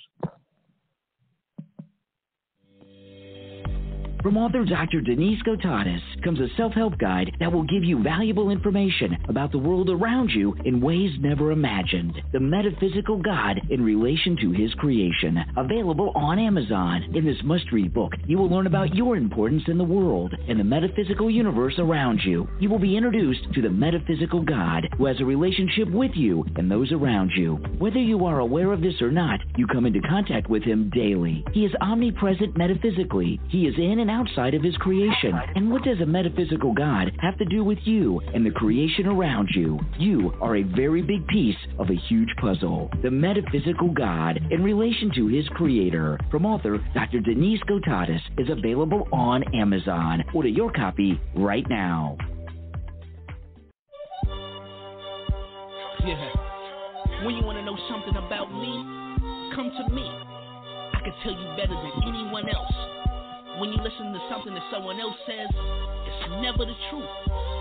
From 4.22 4.36
author 4.36 4.64
Dr. 4.64 5.00
Denise 5.02 5.40
Gotatis 5.42 6.00
comes 6.26 6.40
a 6.40 6.48
self 6.56 6.72
help 6.72 6.98
guide 6.98 7.30
that 7.38 7.52
will 7.52 7.62
give 7.62 7.84
you 7.84 8.02
valuable 8.02 8.50
information 8.50 9.16
about 9.28 9.52
the 9.52 9.58
world 9.58 9.88
around 9.88 10.28
you 10.30 10.56
in 10.64 10.80
ways 10.80 11.12
never 11.20 11.52
imagined. 11.52 12.20
The 12.32 12.40
Metaphysical 12.40 13.22
God 13.22 13.60
in 13.70 13.80
Relation 13.80 14.36
to 14.38 14.50
His 14.50 14.74
Creation. 14.74 15.38
Available 15.56 16.10
on 16.16 16.40
Amazon. 16.40 17.04
In 17.14 17.24
this 17.24 17.36
must 17.44 17.70
read 17.70 17.94
book, 17.94 18.14
you 18.26 18.38
will 18.38 18.50
learn 18.50 18.66
about 18.66 18.92
your 18.92 19.16
importance 19.16 19.62
in 19.68 19.78
the 19.78 19.84
world 19.84 20.34
and 20.48 20.58
the 20.58 20.64
metaphysical 20.64 21.30
universe 21.30 21.74
around 21.78 22.20
you. 22.24 22.48
You 22.58 22.70
will 22.70 22.80
be 22.80 22.96
introduced 22.96 23.52
to 23.54 23.62
the 23.62 23.70
metaphysical 23.70 24.42
God 24.42 24.88
who 24.98 25.06
has 25.06 25.20
a 25.20 25.24
relationship 25.24 25.88
with 25.92 26.10
you 26.14 26.44
and 26.56 26.68
those 26.68 26.90
around 26.90 27.30
you. 27.36 27.54
Whether 27.78 28.00
you 28.00 28.24
are 28.24 28.40
aware 28.40 28.72
of 28.72 28.80
this 28.80 29.00
or 29.00 29.12
not, 29.12 29.38
you 29.56 29.68
come 29.68 29.86
into 29.86 30.00
contact 30.00 30.50
with 30.50 30.64
Him 30.64 30.90
daily. 30.92 31.44
He 31.52 31.64
is 31.64 31.72
omnipresent 31.80 32.56
metaphysically. 32.56 33.40
He 33.48 33.68
is 33.68 33.74
in 33.78 34.00
and 34.00 34.10
outside 34.10 34.54
of 34.54 34.62
his 34.64 34.76
creation. 34.78 35.32
And 35.54 35.70
what 35.70 35.84
does 35.84 36.00
a 36.00 36.06
metaphysical 36.16 36.72
God 36.72 37.12
have 37.20 37.36
to 37.36 37.44
do 37.44 37.62
with 37.62 37.76
you 37.84 38.20
and 38.32 38.46
the 38.46 38.50
creation 38.50 39.06
around 39.06 39.50
you? 39.54 39.78
You 39.98 40.32
are 40.40 40.56
a 40.56 40.62
very 40.62 41.02
big 41.02 41.26
piece 41.26 41.58
of 41.78 41.90
a 41.90 41.94
huge 42.08 42.30
puzzle. 42.40 42.88
The 43.02 43.10
metaphysical 43.10 43.90
God 43.90 44.40
in 44.50 44.64
relation 44.64 45.12
to 45.14 45.26
his 45.28 45.46
creator. 45.48 46.18
From 46.30 46.46
author 46.46 46.78
Dr. 46.94 47.20
Denise 47.20 47.60
Gotatis 47.68 48.22
is 48.38 48.48
available 48.48 49.06
on 49.12 49.44
Amazon. 49.54 50.24
Order 50.34 50.48
your 50.48 50.72
copy 50.72 51.20
right 51.34 51.68
now. 51.68 52.16
Yeah. 56.00 57.26
When 57.26 57.34
you 57.34 57.44
want 57.44 57.58
to 57.58 57.64
know 57.64 57.76
something 57.90 58.16
about 58.16 58.50
me, 58.54 58.72
come 59.54 59.68
to 59.68 59.94
me. 59.94 60.08
I 60.08 61.00
can 61.04 61.12
tell 61.22 61.32
you 61.32 61.48
better 61.58 61.76
than 61.76 61.92
anyone 62.08 62.48
else. 62.48 62.72
When 63.60 63.68
you 63.68 63.76
listen 63.84 64.14
to 64.14 64.20
something 64.30 64.54
that 64.54 64.64
someone 64.72 64.98
else 64.98 65.16
says, 65.26 65.48
never 66.40 66.64
the 66.64 66.76
truth. 66.90 67.10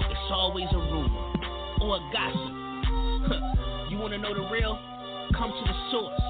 It's 0.10 0.32
always 0.32 0.68
a 0.72 0.78
rumor 0.78 1.26
or 1.82 1.98
a 1.98 2.02
gossip. 2.14 2.54
you 3.92 3.98
want 3.98 4.14
to 4.14 4.20
know 4.20 4.34
the 4.34 4.48
real? 4.52 4.78
Come 5.34 5.52
to 5.52 5.64
the 5.66 5.78
source. 5.92 6.22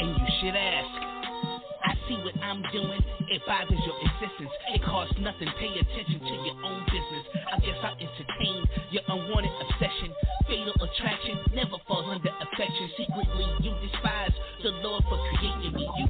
And 0.00 0.08
you 0.16 0.26
should 0.40 0.56
ask. 0.56 1.10
I 1.84 1.94
see 2.08 2.16
what 2.22 2.36
I'm 2.42 2.62
doing. 2.72 3.00
It 3.30 3.42
bothers 3.46 3.78
your 3.86 3.96
existence. 4.04 4.52
It 4.74 4.82
costs 4.84 5.14
nothing. 5.20 5.48
Pay 5.58 5.72
attention 5.80 6.20
to 6.20 6.34
your 6.44 6.56
own 6.64 6.84
business. 6.86 7.24
I 7.46 7.56
guess 7.60 7.78
I 7.82 7.92
entertain 7.96 8.68
your 8.90 9.02
unwanted 9.08 9.52
obsession. 9.64 10.12
Fatal 10.46 10.74
attraction 10.76 11.38
never 11.54 11.76
falls 11.88 12.06
under 12.08 12.30
affection. 12.30 12.90
Secretly, 12.98 13.46
you 13.64 13.72
despise 13.86 14.34
the 14.62 14.70
Lord 14.82 15.04
for 15.08 15.18
creating 15.34 15.72
me. 15.72 15.88
You 15.98 16.06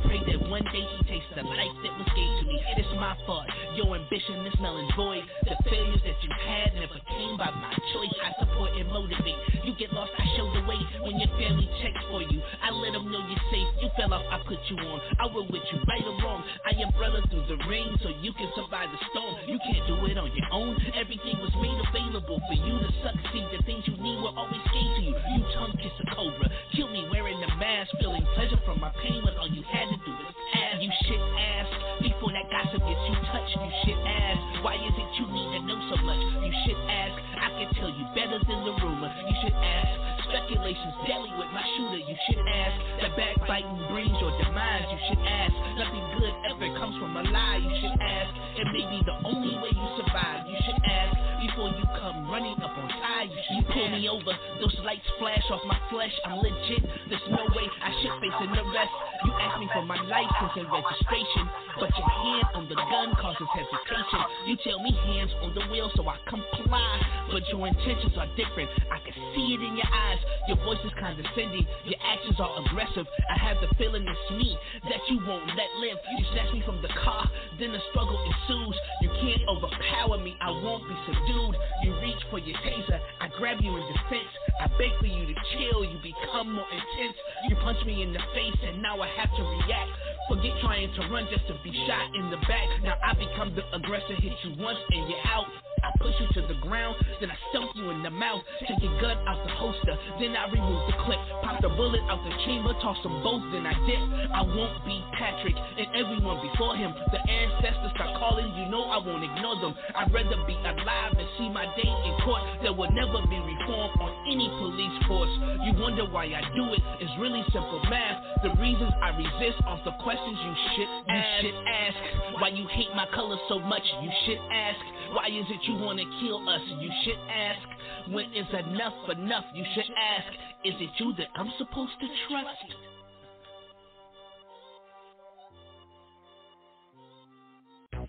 He 0.87 1.01
takes 1.11 1.27
the 1.35 1.43
life 1.43 1.75
that 1.83 1.93
was 1.99 2.09
gave 2.15 2.33
to 2.41 2.45
me. 2.47 2.57
It's 2.77 2.93
my 2.97 3.17
fault. 3.27 3.47
Your 3.77 3.95
ambition 3.97 4.47
is 4.47 4.55
null 4.61 4.79
and 4.79 4.91
void. 4.97 5.25
The 5.45 5.57
failures 5.69 6.03
that 6.05 6.19
you 6.23 6.31
had 6.47 6.75
never 6.75 6.99
came 7.11 7.37
by 7.37 7.51
my 7.51 7.75
choice. 7.93 8.15
I 8.23 8.31
support 8.41 8.73
and 8.77 8.89
motivate. 8.89 9.39
You 9.65 9.75
get 9.77 9.93
lost, 9.93 10.13
I 10.17 10.25
show 10.37 10.47
the 10.53 10.63
way. 10.67 10.81
When 11.03 11.19
your 11.19 11.31
family 11.37 11.69
checks 11.83 12.03
for 12.11 12.23
you, 12.23 12.41
I 12.63 12.71
let 12.71 12.93
them 12.93 13.11
know 13.11 13.21
you're 13.21 13.47
safe. 13.51 13.69
You 13.83 13.89
fell 13.97 14.15
off, 14.15 14.25
I 14.31 14.41
put 14.47 14.59
you 14.69 14.77
on. 14.79 15.01
I 15.19 15.27
will 15.27 15.47
with 15.49 15.65
you, 15.73 15.79
right 15.89 16.05
or 16.05 16.17
wrong. 16.25 16.45
I 16.65 16.71
brother 17.01 17.25
through 17.33 17.49
the 17.49 17.57
rain, 17.65 17.97
so 18.05 18.13
you 18.21 18.31
can 18.37 18.53
survive 18.53 18.93
the 18.93 19.01
storm. 19.09 19.35
You 19.49 19.59
can't 19.65 19.89
do 19.89 19.97
it 20.05 20.21
on 20.21 20.29
your 20.37 20.49
own. 20.53 20.77
Everything 20.93 21.41
was 21.41 21.49
made 21.65 21.81
available 21.89 22.37
for 22.45 22.57
you 22.61 22.77
to 22.77 22.91
succeed. 23.01 23.49
The 23.57 23.65
things 23.65 23.89
you 23.89 23.97
need 23.97 24.21
were 24.21 24.37
always 24.37 24.61
gave 24.69 24.91
to 25.01 25.03
you. 25.09 25.17
You 25.17 25.41
tongue 25.57 25.73
kiss 25.81 25.97
a 25.97 26.07
cobra. 26.15 26.45
Kill 26.77 26.93
me 26.93 27.09
wearing 27.11 27.41
the 27.41 27.49
mask, 27.57 27.89
feeling 27.99 28.21
pleasure 28.37 28.61
from 28.69 28.81
my 28.85 28.93
pain 29.01 29.25
when 29.25 29.33
all 29.41 29.49
you 29.49 29.65
had 29.65 29.89
to 29.89 29.97
do 30.05 30.13
was. 30.13 30.35
You 30.81 30.89
should 31.05 31.21
ask 31.37 31.69
before 32.01 32.33
that 32.33 32.49
gossip 32.49 32.81
gets 32.81 33.05
you 33.05 33.17
touched. 33.29 33.53
You 33.53 33.73
should 33.85 34.01
ask. 34.01 34.65
Why 34.65 34.81
is 34.81 34.97
it 34.97 35.11
you 35.21 35.29
need 35.29 35.53
to 35.53 35.61
know 35.69 35.77
so 35.93 35.97
much? 36.01 36.17
You 36.41 36.53
should 36.65 36.81
ask. 36.89 37.21
I 37.37 37.49
can 37.53 37.69
tell 37.77 37.93
you 37.93 38.05
better 38.17 38.41
than 38.41 38.65
the 38.65 38.73
rumor. 38.81 39.13
You 39.29 39.35
should 39.45 39.53
ask. 39.53 39.93
Speculations 40.25 40.97
daily 41.05 41.29
with 41.37 41.53
my 41.53 41.61
shooter. 41.77 42.01
You 42.01 42.17
should 42.25 42.41
ask. 42.49 42.75
That 43.05 43.13
backbiting 43.13 43.77
brings 43.93 44.17
your 44.25 44.33
demise. 44.41 44.89
You 44.89 45.01
should 45.13 45.21
ask. 45.21 45.53
Nothing 45.77 46.05
good 46.17 46.33
ever 46.49 46.69
comes 46.81 46.97
from 46.97 47.13
a 47.13 47.29
lie. 47.29 47.61
You 47.61 47.75
should 47.77 47.97
ask. 48.01 48.31
It 48.57 48.67
may 48.73 48.85
be 48.89 49.05
the 49.05 49.17
only 49.29 49.61
way 49.61 49.77
you 49.77 49.89
survive. 50.01 50.49
You 50.49 50.57
should 50.65 50.81
ask 50.81 51.13
before 51.41 51.73
you 51.73 51.85
come 51.97 52.29
running 52.29 52.55
up 52.61 52.77
on 52.77 52.89
time. 52.89 53.31
You 53.57 53.65
pull 53.73 53.89
me 53.91 54.09
over. 54.09 54.33
Those 54.61 54.77
lights 54.85 55.09
flash 55.19 55.43
off 55.51 55.65
my 55.67 55.81
flesh. 55.89 56.13
I'm 56.29 56.39
legit. 56.45 56.85
There's 57.09 57.29
no 57.33 57.49
way 57.57 57.67
I 57.81 57.91
should 58.05 58.15
face 58.21 58.39
an 58.45 58.53
arrest. 58.53 58.95
You 59.25 59.33
ask 59.41 59.57
me 59.59 59.69
for 59.73 59.85
my 59.85 59.97
license 60.05 60.53
and 60.61 60.69
registration, 60.69 61.45
but 61.81 61.91
your 61.97 62.09
hand 62.09 62.47
on 62.55 62.65
the 62.69 62.77
gun 62.77 63.17
causes 63.17 63.49
hesitation. 63.57 64.21
You 64.47 64.57
tell 64.65 64.81
me 64.85 64.93
hands 64.93 65.33
on 65.41 65.57
the 65.57 65.65
wheel, 65.73 65.91
so 65.97 66.05
I 66.09 66.21
comply. 66.29 67.01
But 67.33 67.49
your 67.49 67.65
intentions 67.67 68.13
are 68.21 68.29
different. 68.37 68.69
I 68.93 69.01
can 69.01 69.17
see 69.33 69.57
it 69.57 69.61
in 69.65 69.77
your 69.81 69.89
eyes. 69.89 70.21
Your 70.49 70.59
voice 70.65 70.83
is 70.85 70.93
condescending. 71.01 71.65
Your 71.89 72.01
actions 72.05 72.37
are 72.41 72.53
aggressive. 72.65 73.07
I 73.33 73.39
have 73.39 73.57
the 73.65 73.73
feeling 73.77 74.05
it's 74.05 74.31
me 74.37 74.57
that 74.85 75.01
you 75.09 75.21
won't 75.25 75.47
let 75.57 75.71
live. 75.81 75.97
You 76.19 76.25
snatch 76.33 76.53
me 76.53 76.63
from 76.67 76.83
the 76.83 76.93
car, 77.01 77.25
then 77.59 77.73
the 77.73 77.81
struggle 77.91 78.19
ensues. 78.19 78.77
You 79.01 79.09
can't 79.21 79.45
overpower 79.49 80.19
me. 80.21 80.37
I 80.41 80.51
won't 80.51 80.85
be 80.89 80.97
subdued. 81.07 81.30
You 81.31 81.95
reach 82.03 82.23
for 82.31 82.39
your 82.39 82.57
taser. 82.59 83.01
I 83.21 83.29
grab 83.39 83.59
you 83.61 83.77
in 83.77 83.85
defense. 83.93 84.31
I 84.61 84.67
beg 84.79 84.91
for 84.99 85.07
you 85.07 85.27
to 85.27 85.35
chill. 85.55 85.85
You 85.85 85.99
become 86.03 86.53
more 86.53 86.67
intense. 86.71 87.17
You 87.49 87.57
punch 87.57 87.79
me 87.87 88.03
in 88.03 88.13
the 88.13 88.21
face, 88.35 88.59
and 88.67 88.83
now 88.83 89.01
I 89.01 89.09
have 89.17 89.31
to 89.37 89.43
react. 89.43 89.91
Forget 90.29 90.53
trying 90.61 90.93
to 90.95 91.01
run 91.09 91.27
just 91.31 91.47
to 91.49 91.55
be 91.63 91.73
shot 91.87 92.15
in 92.15 92.31
the 92.31 92.37
back. 92.49 92.69
Now 92.83 92.97
I 93.03 93.15
become 93.15 93.55
the 93.55 93.63
aggressor. 93.75 94.15
Hit 94.15 94.33
you 94.45 94.55
once 94.59 94.79
and 94.91 95.09
you're 95.09 95.27
out. 95.27 95.47
I 95.83 95.91
push 95.97 96.13
you 96.21 96.29
to 96.37 96.47
the 96.47 96.61
ground, 96.61 96.97
then 97.21 97.31
I 97.31 97.37
stomp 97.51 97.73
you 97.75 97.89
in 97.91 98.03
the 98.03 98.11
mouth. 98.11 98.43
Take 98.61 98.83
your 98.85 98.93
gun 99.01 99.17
out 99.25 99.41
the 99.45 99.53
holster, 99.57 99.97
then 100.21 100.37
I 100.37 100.45
remove 100.53 100.93
the 100.93 100.97
clip. 101.05 101.19
Pop 101.41 101.63
the 101.63 101.73
bullet 101.73 102.05
out 102.05 102.21
the 102.21 102.37
chamber, 102.45 102.77
toss 102.85 103.01
them 103.03 103.23
both, 103.25 103.41
then 103.53 103.65
I 103.65 103.73
dip. 103.89 104.03
I 104.29 104.43
won't 104.45 104.77
be 104.85 105.01
Patrick 105.17 105.57
and 105.57 105.89
everyone 105.97 106.45
before 106.45 106.77
him. 106.77 106.93
The 107.13 107.21
ancestors 107.25 107.97
start 107.97 108.13
calling, 108.21 108.53
you 108.61 108.69
know 108.69 108.93
I 108.93 109.01
won't 109.01 109.25
ignore 109.25 109.57
them. 109.61 109.75
I'd 109.97 110.13
rather 110.13 110.37
be 110.45 110.53
alive 110.61 111.17
than 111.21 111.29
see 111.37 111.49
my 111.53 111.69
day 111.77 111.85
in 111.85 112.15
court. 112.25 112.41
There 112.63 112.73
will 112.73 112.91
never 112.93 113.21
be 113.29 113.37
reform 113.37 113.93
on 114.01 114.13
any 114.25 114.49
police 114.57 114.97
force. 115.05 115.31
You 115.69 115.77
wonder 115.77 116.09
why 116.09 116.33
I 116.33 116.41
do 116.57 116.65
it, 116.73 116.81
it's 117.01 117.13
really 117.21 117.45
simple 117.53 117.83
math. 117.93 118.43
The 118.43 118.51
reasons 118.57 118.93
I 119.03 119.13
resist 119.13 119.61
are 119.69 119.81
the 119.85 119.93
questions 120.01 120.39
you 120.41 120.55
should 120.77 120.91
ask. 121.13 121.45
You 121.45 121.53
should 121.53 121.59
ask 121.69 121.97
why 122.41 122.49
you 122.49 122.67
hate 122.73 122.93
my 122.97 123.07
color 123.13 123.37
so 123.49 123.59
much. 123.59 123.85
You 124.01 124.11
should 124.25 124.41
ask 124.49 124.81
why 125.13 125.27
is 125.29 125.45
it 125.51 125.61
you 125.69 125.75
wanna 125.77 126.05
kill 126.25 126.49
us? 126.49 126.63
You 126.81 126.91
should 127.05 127.21
ask 127.29 127.61
when 128.09 128.33
is 128.33 128.49
enough 128.49 128.97
enough? 129.11 129.45
You 129.55 129.65
should 129.75 129.91
ask 129.93 130.33
is 130.65 130.75
it 130.81 130.91
you 130.99 131.13
that 131.19 131.29
I'm 131.37 131.53
supposed 131.59 131.93
to 132.01 132.09
trust? 132.29 132.65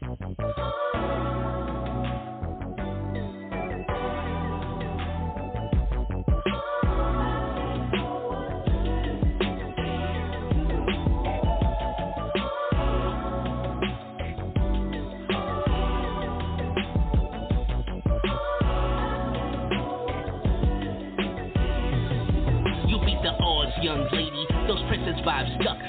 You 0.01 0.81
princess 25.41 25.80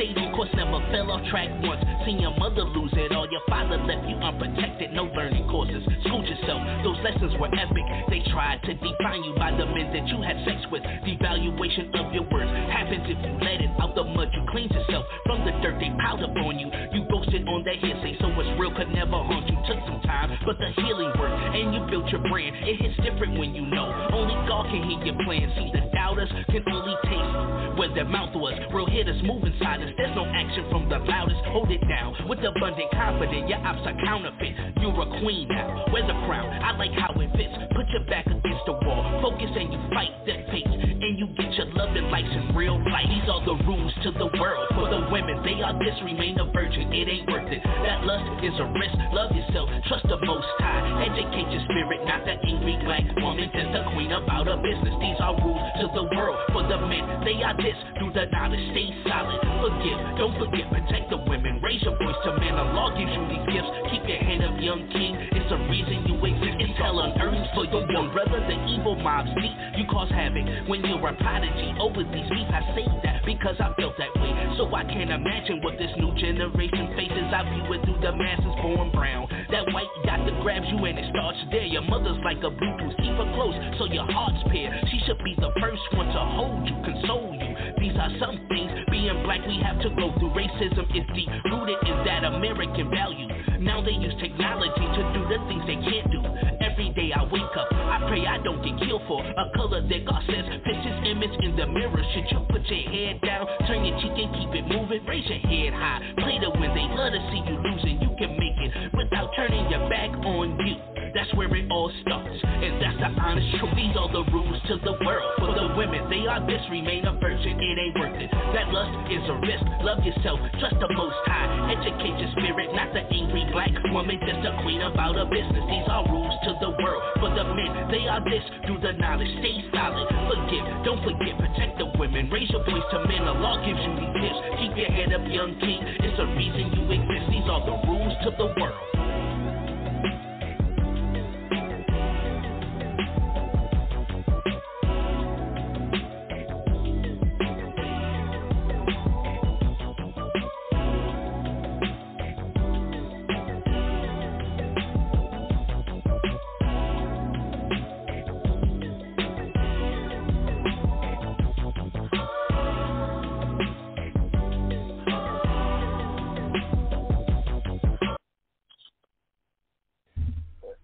stayed 0.00 0.16
course, 0.32 0.48
never 0.54 0.80
fell 0.90 1.10
off 1.10 1.20
track 1.28 1.48
once. 1.60 1.84
Seen 2.06 2.20
your 2.20 2.32
mother 2.40 2.64
lose 2.64 2.92
it 2.96 3.12
all, 3.12 3.28
your 3.30 3.44
father 3.48 3.76
left 3.76 4.08
you 4.08 4.16
unprotected. 4.16 4.92
No 4.92 5.04
learning 5.12 5.46
courses, 5.48 5.84
schooled 6.06 6.24
yourself. 6.24 6.60
Those 6.82 6.96
lessons 7.04 7.36
were 7.36 7.52
epic. 7.52 7.84
They 8.08 8.24
tried 8.32 8.62
to 8.64 8.72
define 8.72 9.24
you 9.24 9.34
by 9.36 9.52
the 9.52 9.66
men 9.66 9.92
that 9.92 10.08
you 10.08 10.22
had 10.22 10.40
sex 10.48 10.64
with. 10.72 10.82
Devaluation 10.82 11.92
of 12.00 12.12
your 12.14 12.24
worth 12.32 12.48
happens 12.72 13.04
if 13.04 13.18
you 13.20 13.32
let 13.44 13.60
it 13.60 13.70
out 13.80 13.94
the 13.94 14.04
mud. 14.04 14.32
You 14.32 14.42
cleaned 14.50 14.72
yourself 14.72 15.04
from 15.26 15.44
the 15.44 15.52
dirt 15.60 15.76
they 15.76 15.92
piled 16.00 16.24
up 16.24 16.32
on 16.32 16.58
you. 16.58 16.72
You 16.96 17.04
boasted 17.10 17.44
on 17.44 17.64
that 17.64 17.76
hearsay, 17.76 18.16
so 18.20 18.32
what's 18.32 18.48
real 18.56 18.72
could 18.72 18.88
never 18.88 19.20
haunt 19.20 19.48
you. 19.48 19.56
Took 19.68 19.80
some 19.84 20.00
time 20.08 20.32
but 20.46 20.56
the 20.56 20.72
healing 20.80 21.12
work, 21.18 21.32
and 21.32 21.74
you 21.74 21.80
built 21.90 22.08
your 22.08 22.22
brand. 22.32 22.56
It 22.64 22.80
hits 22.80 22.96
different 23.04 23.38
when 23.38 23.54
you 23.54 23.66
know. 23.66 23.92
Only 24.12 24.34
God 24.48 24.72
can 24.72 24.80
hear 24.88 25.04
your 25.04 25.18
plans. 25.24 25.52
See, 25.56 25.68
the 25.74 25.90
doubters 25.92 26.30
can 26.48 26.64
only 26.72 26.96
taste 27.04 27.76
where 27.76 27.92
their 27.92 28.08
mouth 28.08 28.34
was. 28.34 28.56
Real 28.72 28.86
hitters 28.86 29.20
move 29.22 29.44
inside 29.44 29.80
silence. 29.80 29.89
There's 29.96 30.14
no 30.14 30.26
action 30.26 30.66
from 30.70 30.88
the 30.88 30.98
loudest. 30.98 31.40
Hold 31.50 31.70
it 31.70 31.82
down 31.88 32.28
with 32.28 32.40
abundant 32.40 32.90
confidence. 32.92 33.48
Your 33.48 33.58
ops 33.58 33.82
are 33.86 33.96
counterfeit. 34.04 34.54
You're 34.80 35.00
a 35.00 35.20
queen 35.20 35.48
now. 35.48 35.86
Wear 35.92 36.06
the 36.06 36.18
crown. 36.26 36.50
I 36.62 36.76
like 36.76 36.92
how 36.92 37.12
it 37.18 37.30
fits. 37.36 37.54
Put 37.74 37.88
your 37.90 38.04
back 38.06 38.26
against 38.26 38.64
the 38.66 38.72
wall. 38.72 39.20
Focus 39.22 39.50
and 39.56 39.72
you 39.72 39.80
fight 39.90 40.12
the 40.26 40.34
pace. 40.50 40.89
And 41.00 41.16
you 41.16 41.32
get 41.32 41.48
your 41.56 41.64
loving 41.72 42.12
likes 42.12 42.28
in 42.28 42.52
real 42.52 42.76
life. 42.76 43.08
These 43.08 43.24
are 43.24 43.40
the 43.40 43.56
rules 43.64 43.88
to 44.04 44.12
the 44.20 44.28
world. 44.36 44.68
For 44.76 44.84
the 44.84 45.08
women, 45.08 45.40
they 45.40 45.56
are 45.64 45.72
this, 45.80 45.96
remain 46.04 46.36
a 46.36 46.44
virgin. 46.52 46.92
It 46.92 47.08
ain't 47.08 47.24
worth 47.24 47.48
it. 47.48 47.64
That 47.64 48.04
lust 48.04 48.28
is 48.44 48.52
a 48.60 48.68
risk. 48.68 48.92
Love 49.16 49.32
yourself. 49.32 49.72
Trust 49.88 50.04
the 50.12 50.20
most 50.20 50.44
high. 50.60 51.08
Educate 51.08 51.48
your 51.48 51.64
spirit, 51.64 52.04
not 52.04 52.28
the 52.28 52.36
angry 52.36 52.76
black 52.84 53.08
woman. 53.16 53.48
Just 53.48 53.72
a 53.80 53.88
queen 53.96 54.12
about 54.12 54.44
her 54.44 54.60
business. 54.60 54.92
These 55.00 55.16
are 55.24 55.32
rules 55.40 55.64
to 55.80 55.88
the 55.88 56.04
world. 56.12 56.36
For 56.52 56.68
the 56.68 56.76
men, 56.84 57.24
they 57.24 57.40
are 57.48 57.56
this. 57.56 57.80
Do 57.96 58.12
the 58.12 58.28
knowledge, 58.28 58.60
stay 58.76 58.92
solid. 59.08 59.40
Forgive, 59.40 60.00
don't 60.20 60.36
forget, 60.36 60.68
protect 60.68 61.08
the 61.08 61.20
women. 61.24 61.64
Raise 61.64 61.80
your 61.80 61.96
voice 61.96 62.20
to 62.28 62.36
men. 62.36 62.52
The 62.52 62.76
law 62.76 62.92
gives 62.92 63.08
you 63.08 63.24
these 63.24 63.46
gifts. 63.48 63.72
Keep 63.88 64.04
your 64.04 64.20
head 64.20 64.44
up, 64.44 64.52
young 64.60 64.84
king. 64.92 65.16
It's 65.32 65.48
a 65.48 65.58
reason 65.64 66.12
you 66.12 66.20
exist. 66.28 66.60
It's 66.60 66.76
hell 66.76 67.00
on 67.00 67.16
earth 67.16 67.40
for 67.56 67.64
your 67.64 67.88
young 67.88 68.12
brother. 68.12 68.36
The 68.44 68.56
evil 68.68 69.00
mobs 69.00 69.32
meet. 69.40 69.56
You 69.80 69.88
cause 69.88 70.12
havoc 70.12 70.44
when 70.68 70.84
you're 70.84 70.89
a 70.98 71.12
prodigy. 71.22 71.70
Over 71.78 72.02
these 72.02 72.26
beef, 72.26 72.48
I 72.50 72.62
say 72.74 72.86
that 73.04 73.22
because 73.24 73.54
I 73.60 73.70
felt 73.78 73.94
that 73.98 74.10
way. 74.18 74.32
So 74.58 74.66
I 74.74 74.82
can't 74.84 75.10
imagine 75.10 75.62
what 75.62 75.78
this 75.78 75.90
new 75.96 76.10
generation 76.18 76.94
faces. 76.98 77.28
I 77.30 77.46
view 77.46 77.78
it 77.78 77.84
through 77.86 78.00
the 78.02 78.12
masses 78.16 78.54
born 78.62 78.90
brown. 78.90 79.28
That 79.50 79.70
white 79.70 79.90
that 80.06 80.26
grabs 80.42 80.66
you 80.68 80.82
and 80.84 80.98
it 80.98 81.06
starts 81.10 81.38
there. 81.50 81.64
Your 81.64 81.82
mother's 81.82 82.18
like 82.24 82.38
a 82.38 82.50
Bluetooth. 82.50 82.96
Keep 82.98 83.14
her 83.14 83.30
close 83.34 83.54
so 83.78 83.84
your 83.86 84.06
heart's 84.10 84.42
pair. 84.50 84.72
She 84.90 84.98
should 85.06 85.22
be 85.22 85.34
the 85.38 85.52
first 85.60 85.82
one 85.94 86.06
to 86.06 86.22
hold 86.34 86.66
you, 86.66 86.76
console 86.82 87.34
you. 87.38 87.52
These 87.78 87.96
are 87.96 88.10
some 88.18 88.36
things 88.48 88.70
being 88.90 89.22
black 89.22 89.46
we 89.46 89.60
have 89.62 89.80
to 89.82 89.90
go 89.94 90.12
through. 90.18 90.34
Racism 90.34 90.86
is 90.96 91.06
deep 91.14 91.30
rooted 91.50 91.78
in 91.86 91.96
that 92.04 92.24
American 92.24 92.90
value. 92.90 93.28
Now 93.60 93.80
they 93.84 93.92
use 93.92 94.14
technology 94.20 94.86
to 94.96 95.02
do 95.14 95.20
the 95.28 95.38
things 95.46 95.62
they 95.66 95.78
can't 95.78 96.10
do. 96.10 96.59
Every 96.80 96.94
day 96.94 97.12
I 97.12 97.22
wake 97.24 97.42
up, 97.60 97.68
I 97.72 98.08
pray 98.08 98.24
I 98.24 98.38
don't 98.38 98.64
get 98.64 98.88
killed 98.88 99.02
for 99.06 99.20
a 99.20 99.52
color 99.54 99.86
that 99.86 100.06
God 100.06 100.22
says 100.24 100.48
fits 100.64 100.80
his 100.80 101.12
image 101.12 101.36
in 101.44 101.54
the 101.54 101.66
mirror. 101.66 102.02
Should 102.14 102.24
you 102.32 102.40
put 102.48 102.64
your 102.64 102.88
head 102.88 103.20
down, 103.20 103.46
turn 103.68 103.84
your 103.84 104.00
cheek 104.00 104.16
and 104.16 104.32
keep 104.32 104.48
it 104.56 104.64
moving? 104.66 105.04
Raise 105.04 105.28
your 105.28 105.40
head 105.40 105.74
high, 105.74 106.00
play 106.16 106.38
to 106.40 106.48
win. 106.48 106.72
They 106.72 106.88
love 106.96 107.12
to 107.12 107.20
see 107.28 107.44
you 107.44 107.60
losing. 107.60 108.00
You 108.00 108.16
can 108.16 108.32
make 108.32 108.56
it 108.64 108.96
without 108.96 109.28
turning 109.36 109.68
your 109.70 109.90
back 109.90 110.08
on 110.24 110.56
you. 110.66 110.99
That's 111.14 111.32
where 111.34 111.50
it 111.54 111.66
all 111.70 111.90
starts, 112.02 112.38
and 112.44 112.78
that's 112.78 112.98
the 113.02 113.10
honest 113.18 113.46
truth. 113.58 113.74
These 113.74 113.96
are 113.98 114.10
the 114.12 114.24
rules 114.30 114.58
to 114.68 114.78
the 114.78 114.94
world. 115.02 115.30
For 115.42 115.50
the 115.54 115.74
women, 115.74 116.06
they 116.08 116.26
are 116.30 116.38
this, 116.46 116.62
remain 116.70 117.06
a 117.06 117.18
virgin. 117.18 117.58
It 117.58 117.76
ain't 117.78 117.98
worth 117.98 118.14
it. 118.14 118.30
That 118.30 118.70
lust 118.70 118.94
is 119.10 119.24
a 119.26 119.36
risk. 119.42 119.64
Love 119.82 120.04
yourself, 120.06 120.38
trust 120.62 120.78
the 120.78 120.90
Most 120.94 121.18
High. 121.26 121.74
Educate 121.74 122.14
your 122.14 122.30
spirit, 122.38 122.70
not 122.74 122.94
the 122.94 123.02
angry 123.10 123.42
black 123.50 123.74
woman, 123.90 124.18
just 124.22 124.42
a 124.46 124.54
queen 124.62 124.82
about 124.82 125.18
a 125.18 125.26
business. 125.26 125.64
These 125.66 125.88
are 125.90 126.06
rules 126.06 126.34
to 126.46 126.50
the 126.62 126.70
world. 126.78 127.02
For 127.18 127.30
the 127.34 127.44
men, 127.44 127.90
they 127.90 128.06
are 128.06 128.22
this. 128.22 128.44
Through 128.66 128.80
the 128.80 128.94
knowledge, 128.94 129.30
stay 129.42 129.66
solid. 129.74 130.06
Forgive, 130.30 130.64
don't 130.86 131.02
forget, 131.02 131.34
protect 131.42 131.78
the 131.78 131.90
women. 131.98 132.30
Raise 132.30 132.50
your 132.50 132.62
voice 132.62 132.86
to 132.94 132.98
men. 133.10 133.26
The 133.26 133.34
law 133.34 133.58
gives 133.66 133.82
you 133.82 133.92
these 133.98 134.14
gifts. 134.22 134.40
Keep 134.62 134.72
your 134.78 134.92
head 134.94 135.10
up, 135.10 135.26
young 135.26 135.58
king. 135.58 135.82
It's 136.06 136.18
a 136.18 136.26
reason 136.38 136.70
you 136.70 136.82
exist. 136.86 137.24
These 137.34 137.48
are 137.50 137.62
the 137.66 137.76
rules 137.88 138.14
to 138.24 138.30
the 138.38 138.48
world. 138.58 139.29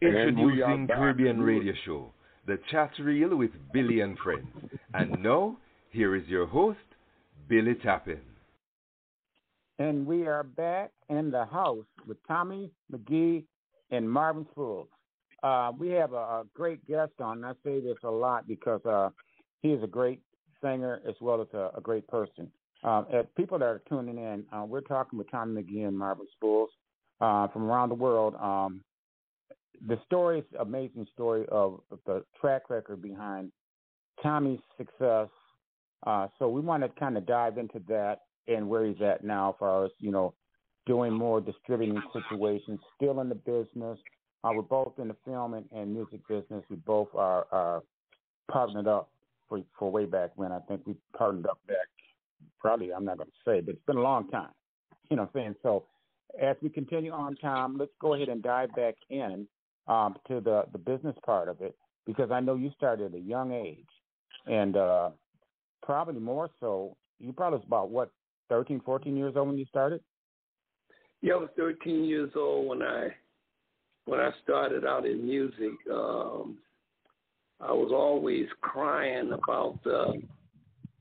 Introducing. 0.07 0.87
Caribbean 0.87 1.41
Radio 1.41 1.75
Show, 1.85 2.13
the 2.47 2.59
chat 2.71 2.91
reel 3.01 3.37
with 3.37 3.51
Billie 3.73 4.01
and 4.01 4.17
friends. 4.19 4.47
And 4.95 5.23
now, 5.23 5.57
here 5.91 6.15
is 6.15 6.27
your 6.29 6.47
host, 6.47 6.79
Billie 7.49 7.75
Tappin. 7.75 8.21
And 9.79 10.07
we 10.07 10.27
are 10.27 10.43
back 10.43 10.93
in 11.09 11.31
the 11.31 11.45
house 11.45 11.85
with 12.07 12.19
Tommy 12.27 12.71
McGee 12.93 13.45
and 13.91 14.11
Marvin 14.11 14.47
Spools. 14.53 14.89
Uh, 15.43 15.73
we 15.79 15.89
have 15.91 16.13
a, 16.13 16.17
a 16.17 16.45
great 16.55 16.87
guest 16.87 17.13
on. 17.21 17.39
And 17.39 17.47
I 17.47 17.53
say 17.65 17.81
this 17.81 17.99
a 18.05 18.11
lot 18.11 18.49
because 18.49 18.85
uh, 18.87 19.11
he 19.63 19.69
is 19.71 19.83
a 19.83 19.89
great 19.89 20.21
singer 20.63 21.01
as 21.07 21.15
well 21.21 21.41
as 21.43 21.49
a, 21.53 21.71
a 21.77 21.81
great 21.81 22.07
person. 22.09 22.51
Uh, 22.85 23.03
as 23.13 23.27
people 23.37 23.59
that 23.59 23.67
are 23.67 23.83
tuning 23.89 24.19
in, 24.19 24.45
uh, 24.53 24.65
we're 24.65 24.81
talking 24.81 25.19
with 25.19 25.31
Tommy 25.31 25.63
McGee 25.63 25.87
and 25.87 25.99
Marvin 25.99 26.27
Spools 26.37 26.71
uh, 27.21 27.49
from 27.49 27.65
around 27.65 27.89
the 27.89 27.95
world. 27.95 28.35
Um, 28.41 28.83
the 29.87 29.99
story 30.07 30.41
is 30.41 30.45
amazing 30.59 31.07
story 31.13 31.47
of 31.51 31.81
the 32.07 32.25
track 32.41 32.71
record 32.71 33.03
behind 33.03 33.53
Tommy's 34.23 34.61
success. 34.77 35.29
Uh, 36.07 36.29
so 36.39 36.49
we 36.49 36.61
want 36.61 36.83
to 36.83 36.89
kind 37.01 37.17
of 37.17 37.27
dive 37.27 37.59
into 37.59 37.81
that 37.89 38.23
and 38.49 38.69
where 38.69 38.85
he's 38.85 39.01
at 39.03 39.25
now, 39.25 39.51
as 39.51 39.55
far 39.59 39.85
as 39.85 39.91
you 39.99 40.11
know, 40.11 40.35
doing 40.87 41.13
more 41.13 41.41
distributing 41.41 42.01
situations, 42.13 42.79
still 42.97 43.21
in 43.21 43.29
the 43.29 43.35
business. 43.35 43.99
Uh, 44.45 44.51
we're 44.55 44.63
both 44.63 44.93
in 44.99 45.09
the 45.09 45.17
film 45.25 45.55
and, 45.55 45.65
and 45.73 45.93
music 45.93 46.21
business. 46.29 46.63
We 46.71 46.77
both 46.77 47.09
are, 47.15 47.47
are 47.51 47.83
partnered 48.51 48.87
up 48.87 49.11
for 49.49 49.61
for 49.79 49.91
way 49.91 50.05
back 50.05 50.31
when. 50.37 50.53
I 50.53 50.61
think 50.61 50.83
we 50.87 50.95
partnered 51.17 51.47
up 51.47 51.59
back 51.67 51.89
probably 52.61 52.93
I'm 52.93 53.05
not 53.05 53.19
going 53.19 53.29
to 53.29 53.51
say, 53.51 53.61
but 53.61 53.75
it's 53.75 53.87
been 53.87 53.97
a 53.97 54.03
long 54.03 54.29
time. 54.31 54.51
You 55.11 55.17
know 55.17 55.23
what 55.23 55.41
I'm 55.41 55.43
saying? 55.43 55.55
So 55.63 55.85
as 56.41 56.57
we 56.63 56.69
continue 56.69 57.13
on, 57.13 57.37
Tom, 57.37 57.77
let's 57.79 57.93
go 58.01 58.15
ahead 58.15 58.29
and 58.29 58.43
dive 58.43 58.75
back 58.75 58.95
in 59.09 59.47
um, 59.89 60.17
to 60.29 60.41
the 60.41 60.65
the 60.73 60.79
business 60.79 61.17
part 61.25 61.49
of 61.49 61.61
it 61.61 61.77
because 62.07 62.31
I 62.31 62.41
know 62.41 62.55
you 62.55 62.71
started 62.77 63.15
at 63.15 63.19
a 63.19 63.23
young 63.23 63.53
age, 63.53 63.87
and 64.47 64.77
uh, 64.77 65.11
probably 65.83 66.21
more 66.21 66.51
so. 66.61 66.97
You 67.19 67.33
probably 67.33 67.59
was 67.59 67.67
about 67.67 67.91
what 67.91 68.11
13, 68.49 68.81
14 68.85 69.17
years 69.17 69.35
old 69.37 69.49
when 69.49 69.59
you 69.59 69.65
started. 69.67 70.01
Yeah, 71.23 71.35
I 71.35 71.37
was 71.37 71.49
13 71.57 72.05
years 72.05 72.31
old 72.37 72.69
when 72.69 72.83
I 72.83 73.09
when 74.05 74.21
I 74.21 74.31
started 74.43 74.85
out 74.85 75.07
in 75.07 75.27
music. 75.27 75.73
Um, 75.93 76.59
I 77.61 77.73
was 77.73 77.91
always 77.93 78.47
crying 78.61 79.33
about 79.33 79.79
uh, 79.87 80.13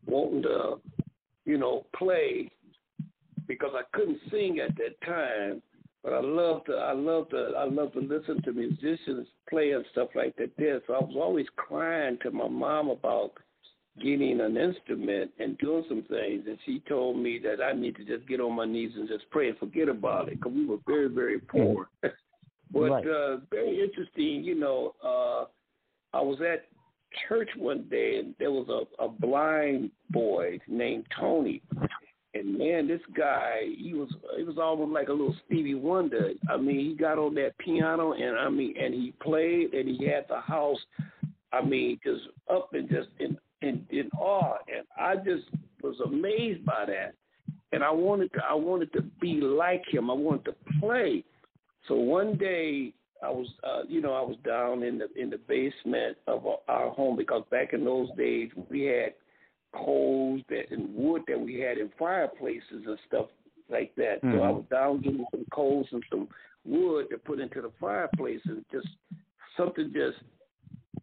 wanting 0.05 0.43
to, 0.43 0.79
you 1.45 1.57
know, 1.57 1.85
play 1.97 2.49
because 3.45 3.71
I 3.73 3.81
couldn't 3.95 4.19
sing 4.31 4.59
at 4.59 4.75
that 4.77 4.99
time. 5.05 5.61
But 6.05 6.13
I 6.13 6.21
love 6.21 6.63
to, 6.65 6.73
I 6.73 6.93
love 6.93 7.29
to, 7.29 7.53
I 7.57 7.65
love 7.65 7.93
to 7.93 7.99
listen 7.99 8.39
to 8.43 8.53
musicians 8.53 9.27
play 9.49 9.71
and 9.71 9.83
stuff 9.91 10.09
like 10.13 10.35
that. 10.35 10.51
There, 10.55 10.79
so 10.85 10.93
I 10.93 10.99
was 10.99 11.15
always 11.15 11.47
crying 11.55 12.19
to 12.21 12.29
my 12.29 12.47
mom 12.47 12.91
about 12.91 13.31
getting 13.99 14.39
an 14.39 14.55
instrument 14.55 15.31
and 15.39 15.57
doing 15.57 15.83
some 15.89 16.03
things, 16.03 16.43
and 16.47 16.59
she 16.63 16.83
told 16.87 17.17
me 17.17 17.39
that 17.39 17.59
I 17.59 17.73
need 17.73 17.95
to 17.95 18.05
just 18.05 18.27
get 18.27 18.39
on 18.39 18.55
my 18.55 18.65
knees 18.65 18.91
and 18.95 19.07
just 19.07 19.27
pray 19.31 19.49
and 19.49 19.57
forget 19.57 19.89
about 19.89 20.27
it 20.27 20.35
because 20.35 20.53
we 20.53 20.67
were 20.67 20.77
very, 20.85 21.07
very 21.07 21.39
poor. 21.39 21.89
but 22.71 22.91
Right. 22.91 23.07
uh, 23.07 23.37
very 23.49 23.81
interesting, 23.81 24.43
you 24.43 24.53
know. 24.53 24.93
Uh, 25.03 25.45
I 26.15 26.21
was 26.21 26.39
at 26.41 26.67
church 27.27 27.49
one 27.57 27.87
day, 27.89 28.19
and 28.19 28.35
there 28.37 28.51
was 28.51 28.67
a, 28.69 29.03
a 29.03 29.07
blind 29.07 29.89
boy 30.11 30.59
named 30.67 31.07
Tony, 31.19 31.63
and 32.35 32.57
man, 32.57 32.87
this 32.87 33.01
guy, 33.17 33.61
he 33.77 33.93
was 33.93 34.09
he 34.37 34.43
was 34.43 34.57
almost 34.57 34.91
like 34.91 35.07
a 35.07 35.11
little 35.11 35.35
Stevie 35.45 35.75
Wonder. 35.75 36.31
I 36.49 36.57
mean, 36.57 36.79
he 36.79 36.93
got 36.93 37.17
on 37.17 37.33
that 37.35 37.57
piano, 37.57 38.11
and 38.13 38.37
I 38.37 38.49
mean, 38.49 38.75
and 38.79 38.93
he 38.93 39.13
played, 39.23 39.73
and 39.73 39.87
he 39.87 40.05
had 40.05 40.25
the 40.27 40.41
house. 40.41 40.79
I 41.53 41.63
mean, 41.63 41.99
just 42.03 42.23
up 42.51 42.73
and 42.73 42.89
just 42.89 43.07
in 43.19 43.37
in 43.61 43.85
in 43.89 44.09
awe, 44.19 44.57
and 44.67 44.85
I 44.97 45.15
just 45.15 45.45
was 45.81 45.95
amazed 46.05 46.65
by 46.65 46.85
that. 46.87 47.13
And 47.71 47.83
I 47.83 47.91
wanted 47.91 48.31
to 48.33 48.41
I 48.47 48.53
wanted 48.53 48.91
to 48.93 49.01
be 49.21 49.39
like 49.41 49.83
him. 49.89 50.11
I 50.11 50.13
wanted 50.13 50.45
to 50.45 50.55
play. 50.79 51.23
So 51.87 51.95
one 51.95 52.37
day 52.37 52.93
I 53.23 53.29
was, 53.29 53.47
uh, 53.63 53.83
you 53.87 54.01
know, 54.01 54.13
I 54.13 54.21
was 54.21 54.35
down 54.45 54.83
in 54.83 54.97
the 54.97 55.07
in 55.15 55.29
the 55.29 55.37
basement 55.37 56.17
of 56.27 56.45
our- 56.45 56.59
our 56.67 56.89
home 56.89 57.15
because 57.15 57.43
back 57.49 57.73
in 57.73 57.85
those 57.85 58.09
days 58.17 58.51
we 58.69 58.83
had 58.83 59.13
coals 59.75 60.41
that 60.49 60.71
and 60.71 60.93
wood 60.93 61.23
that 61.27 61.39
we 61.39 61.59
had 61.59 61.77
in 61.77 61.89
fireplaces 61.97 62.83
and 62.85 62.97
stuff 63.07 63.27
like 63.69 63.93
that. 63.95 64.23
Mm-hmm. 64.23 64.37
So 64.37 64.43
I 64.43 64.49
was 64.49 64.63
down 64.71 65.01
getting 65.01 65.25
some 65.31 65.45
coals 65.51 65.87
and 65.91 66.03
some 66.09 66.27
wood 66.63 67.07
to 67.11 67.17
put 67.17 67.39
into 67.39 67.61
the 67.61 67.71
fireplace, 67.79 68.41
and 68.45 68.65
just 68.71 68.87
something 69.57 69.91
just 69.93 70.17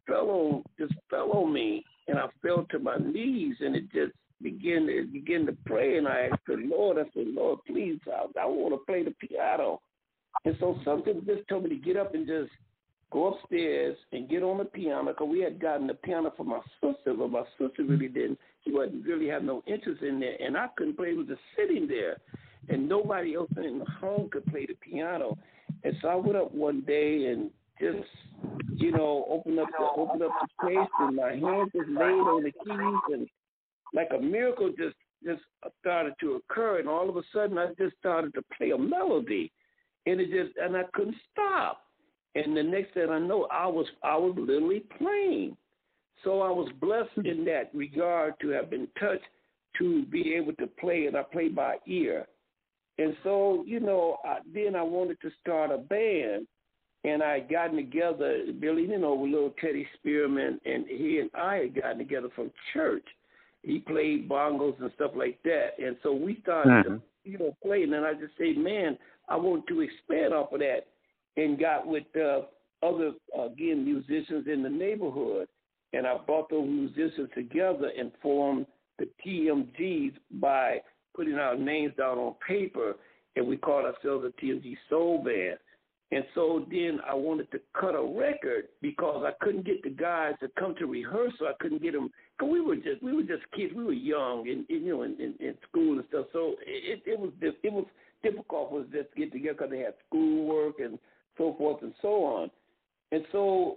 fell 0.06 0.30
on 0.30 0.62
just 0.78 0.94
fell 1.10 1.30
on 1.32 1.52
me, 1.52 1.84
and 2.08 2.18
I 2.18 2.26
fell 2.40 2.66
to 2.70 2.78
my 2.78 2.96
knees, 2.96 3.56
and 3.60 3.76
it 3.76 3.84
just 3.92 4.12
began 4.42 4.86
to 4.86 5.06
begin 5.12 5.46
to 5.46 5.56
pray, 5.66 5.98
and 5.98 6.08
I 6.08 6.28
asked 6.32 6.42
the 6.48 6.54
Lord, 6.54 6.98
I 6.98 7.04
said, 7.14 7.28
Lord, 7.28 7.60
please, 7.66 8.00
I, 8.08 8.40
I 8.40 8.46
want 8.46 8.74
to 8.74 8.78
play 8.86 9.04
the 9.04 9.12
piano, 9.12 9.80
and 10.44 10.56
so 10.58 10.78
something 10.84 11.22
just 11.26 11.46
told 11.48 11.64
me 11.64 11.70
to 11.70 11.76
get 11.76 11.96
up 11.96 12.14
and 12.14 12.26
just 12.26 12.50
go 13.12 13.34
upstairs 13.34 13.96
and 14.12 14.28
get 14.28 14.42
on 14.42 14.58
the 14.58 14.64
piano 14.64 15.12
because 15.12 15.28
we 15.30 15.40
had 15.40 15.60
gotten 15.60 15.86
the 15.86 15.94
piano 15.94 16.32
for 16.36 16.44
my 16.44 16.60
sister, 16.80 17.14
but 17.14 17.30
my 17.30 17.44
sister 17.58 17.84
really 17.84 18.08
didn't. 18.08 18.38
She 18.64 18.72
wasn't 18.72 19.06
really 19.06 19.28
have 19.28 19.42
no 19.42 19.62
interest 19.66 20.02
in 20.02 20.20
there, 20.20 20.36
and 20.40 20.56
I 20.56 20.68
couldn't 20.76 20.96
play. 20.96 21.08
It 21.08 21.18
was 21.18 21.26
just 21.26 21.40
sitting 21.56 21.86
there, 21.86 22.16
and 22.68 22.88
nobody 22.88 23.34
else 23.34 23.50
in 23.56 23.78
the 23.78 23.84
home 24.00 24.28
could 24.30 24.46
play 24.46 24.66
the 24.66 24.74
piano. 24.74 25.36
And 25.84 25.94
so 26.00 26.08
I 26.08 26.14
went 26.14 26.36
up 26.36 26.52
one 26.52 26.82
day 26.82 27.26
and 27.26 27.50
just, 27.80 28.08
you 28.76 28.92
know, 28.92 29.26
opened 29.28 29.58
up 29.58 29.68
the 29.78 29.84
opened 29.84 30.22
up 30.22 30.30
the 30.40 30.68
case, 30.68 30.88
and 31.00 31.16
my 31.16 31.32
hands 31.32 31.70
just 31.74 31.88
laid 31.88 32.00
on 32.00 32.44
the 32.44 32.52
keys, 32.52 33.18
and 33.18 33.28
like 33.92 34.08
a 34.16 34.22
miracle 34.22 34.70
just 34.78 34.96
just 35.24 35.42
started 35.80 36.14
to 36.20 36.34
occur, 36.36 36.78
and 36.78 36.88
all 36.88 37.08
of 37.08 37.16
a 37.16 37.22
sudden 37.32 37.58
I 37.58 37.68
just 37.78 37.96
started 37.98 38.34
to 38.34 38.42
play 38.56 38.70
a 38.70 38.78
melody, 38.78 39.52
and 40.06 40.20
it 40.20 40.30
just 40.30 40.56
and 40.56 40.76
I 40.76 40.84
couldn't 40.94 41.16
stop. 41.32 41.82
And 42.34 42.56
the 42.56 42.62
next 42.62 42.94
thing 42.94 43.08
I 43.10 43.18
know, 43.18 43.46
I 43.50 43.66
was 43.66 43.86
I 44.02 44.16
was 44.16 44.34
literally 44.38 44.84
playing. 44.98 45.56
So 46.24 46.40
I 46.40 46.50
was 46.50 46.70
blessed 46.80 47.26
in 47.26 47.38
hmm. 47.38 47.44
that 47.46 47.70
regard 47.74 48.34
to 48.40 48.48
have 48.50 48.70
been 48.70 48.88
touched 48.98 49.24
to 49.78 50.04
be 50.06 50.34
able 50.34 50.52
to 50.54 50.66
play, 50.66 51.06
and 51.06 51.16
I 51.16 51.22
played 51.22 51.54
by 51.54 51.76
ear. 51.86 52.26
And 52.98 53.16
so, 53.24 53.64
you 53.66 53.80
know, 53.80 54.18
I, 54.24 54.38
then 54.52 54.76
I 54.76 54.82
wanted 54.82 55.20
to 55.22 55.30
start 55.40 55.70
a 55.70 55.78
band, 55.78 56.46
and 57.04 57.22
I 57.22 57.38
had 57.38 57.50
gotten 57.50 57.76
together, 57.76 58.44
Billie, 58.60 58.82
you 58.82 58.98
know, 58.98 59.14
with 59.14 59.32
little 59.32 59.54
Teddy 59.60 59.86
Spearman, 59.94 60.60
and 60.64 60.86
he 60.86 61.18
and 61.18 61.30
I 61.34 61.56
had 61.56 61.74
gotten 61.74 61.98
together 61.98 62.28
from 62.34 62.52
church. 62.72 63.06
He 63.62 63.78
played 63.78 64.28
bongos 64.28 64.80
and 64.80 64.90
stuff 64.94 65.12
like 65.16 65.42
that, 65.44 65.70
and 65.78 65.96
so 66.02 66.12
we 66.12 66.38
started, 66.42 66.82
to, 66.84 66.90
hmm. 66.90 66.96
you 67.24 67.38
know, 67.38 67.56
playing. 67.62 67.94
And 67.94 68.04
I 68.04 68.12
just 68.12 68.36
say, 68.38 68.52
man, 68.52 68.98
I 69.28 69.36
want 69.36 69.66
to 69.68 69.80
expand 69.80 70.34
off 70.34 70.52
of 70.52 70.60
that, 70.60 70.86
and 71.36 71.58
got 71.58 71.86
with 71.86 72.04
uh, 72.16 72.40
other 72.82 73.12
again 73.38 73.84
musicians 73.84 74.46
in 74.46 74.62
the 74.62 74.70
neighborhood, 74.70 75.48
and 75.92 76.06
I 76.06 76.16
brought 76.18 76.50
those 76.50 76.68
musicians 76.68 77.30
together 77.34 77.90
and 77.96 78.12
formed 78.20 78.66
the 78.98 79.08
TMGs 79.24 80.14
by 80.40 80.80
putting 81.14 81.34
our 81.34 81.56
names 81.56 81.92
down 81.96 82.18
on 82.18 82.34
paper, 82.46 82.94
and 83.36 83.46
we 83.46 83.56
called 83.56 83.84
ourselves 83.84 84.24
the 84.24 84.46
TMG 84.46 84.76
Soul 84.88 85.22
Band. 85.24 85.58
And 86.10 86.24
so 86.34 86.66
then 86.70 87.00
I 87.08 87.14
wanted 87.14 87.50
to 87.52 87.60
cut 87.78 87.94
a 87.94 88.02
record 88.02 88.68
because 88.82 89.24
I 89.26 89.32
couldn't 89.42 89.64
get 89.64 89.82
the 89.82 89.88
guys 89.88 90.34
to 90.40 90.48
come 90.58 90.74
to 90.78 90.86
rehearsal. 90.86 91.46
I 91.48 91.54
couldn't 91.58 91.82
get 91.82 91.94
them 91.94 92.10
because 92.36 92.52
we 92.52 92.60
were 92.60 92.76
just 92.76 93.02
we 93.02 93.14
were 93.14 93.22
just 93.22 93.50
kids. 93.56 93.72
We 93.74 93.82
were 93.82 93.94
young 93.94 94.46
and, 94.46 94.66
and 94.68 94.84
you 94.84 94.94
know 94.94 95.02
in, 95.04 95.12
in, 95.12 95.34
in 95.40 95.54
school 95.66 95.94
and 95.94 96.04
stuff. 96.10 96.26
So 96.34 96.56
it 96.66 97.02
it 97.06 97.18
was 97.18 97.30
it 97.40 97.72
was 97.72 97.86
difficult 98.22 98.70
for 98.70 98.80
us 98.80 98.86
just 98.92 99.10
to 99.14 99.20
get 99.20 99.32
together 99.32 99.54
because 99.54 99.70
they 99.70 99.78
had 99.78 99.94
schoolwork 100.06 100.80
and 100.80 100.98
so 101.38 101.54
forth 101.58 101.82
and 101.82 101.94
so 102.02 102.24
on. 102.24 102.50
And 103.10 103.24
so 103.32 103.76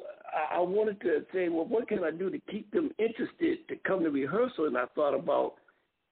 I, 0.54 0.60
wanted 0.60 1.02
to 1.02 1.26
say, 1.34 1.50
well, 1.50 1.66
what 1.66 1.88
can 1.88 2.04
I 2.04 2.12
do 2.12 2.30
to 2.30 2.40
keep 2.50 2.72
them 2.72 2.90
interested 2.98 3.68
to 3.68 3.76
come 3.86 4.04
to 4.04 4.10
rehearsal? 4.10 4.66
And 4.66 4.78
I 4.78 4.86
thought 4.96 5.14
about 5.14 5.56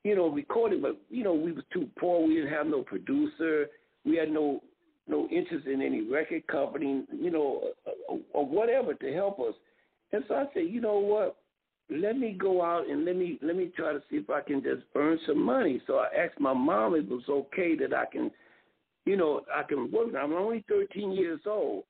you 0.03 0.15
know, 0.15 0.27
recording, 0.27 0.81
but 0.81 0.97
you 1.09 1.23
know, 1.23 1.33
we 1.33 1.51
was 1.51 1.63
too 1.71 1.89
poor. 1.97 2.25
We 2.25 2.35
didn't 2.35 2.51
have 2.51 2.67
no 2.67 2.81
producer. 2.81 3.67
We 4.05 4.17
had 4.17 4.29
no 4.29 4.61
no 5.07 5.27
interest 5.29 5.67
in 5.67 5.81
any 5.81 6.01
record 6.01 6.47
company, 6.47 7.03
you 7.11 7.31
know, 7.31 7.71
or, 8.07 8.19
or 8.33 8.45
whatever 8.45 8.93
to 8.93 9.13
help 9.13 9.39
us. 9.39 9.53
And 10.13 10.23
so 10.27 10.35
I 10.35 10.45
said, 10.53 10.63
you 10.69 10.79
know 10.79 10.97
what? 10.97 11.37
Let 11.89 12.17
me 12.17 12.31
go 12.39 12.63
out 12.63 12.89
and 12.89 13.03
let 13.03 13.15
me 13.15 13.39
let 13.41 13.55
me 13.55 13.71
try 13.75 13.93
to 13.93 14.01
see 14.09 14.17
if 14.17 14.29
I 14.29 14.41
can 14.41 14.61
just 14.61 14.83
earn 14.95 15.19
some 15.25 15.41
money. 15.41 15.81
So 15.87 15.97
I 15.97 16.07
asked 16.17 16.39
my 16.39 16.53
mom 16.53 16.95
if 16.95 17.05
it 17.05 17.09
was 17.09 17.23
okay 17.29 17.75
that 17.77 17.93
I 17.93 18.05
can, 18.05 18.31
you 19.05 19.17
know, 19.17 19.41
I 19.53 19.63
can 19.63 19.91
work. 19.91 20.09
I'm 20.19 20.33
only 20.33 20.63
13 20.69 21.11
years 21.11 21.41
old, 21.45 21.83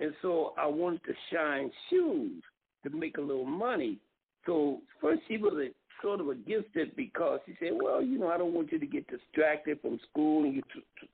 and 0.00 0.12
so 0.22 0.54
I 0.58 0.66
wanted 0.66 1.04
to 1.04 1.12
shine 1.32 1.70
shoes 1.90 2.42
to 2.84 2.90
make 2.90 3.18
a 3.18 3.20
little 3.20 3.44
money. 3.44 3.98
So 4.46 4.80
first 5.00 5.22
she 5.28 5.36
was 5.36 5.54
a, 5.54 5.68
sort 6.02 6.20
of 6.20 6.28
against 6.28 6.68
it 6.74 6.96
because 6.96 7.40
she 7.46 7.56
said, 7.58 7.72
"Well, 7.72 8.02
you 8.02 8.18
know, 8.18 8.28
I 8.28 8.38
don't 8.38 8.54
want 8.54 8.72
you 8.72 8.78
to 8.78 8.86
get 8.86 9.06
distracted 9.08 9.80
from 9.80 9.98
school 10.10 10.44
and 10.44 10.54
you 10.54 10.62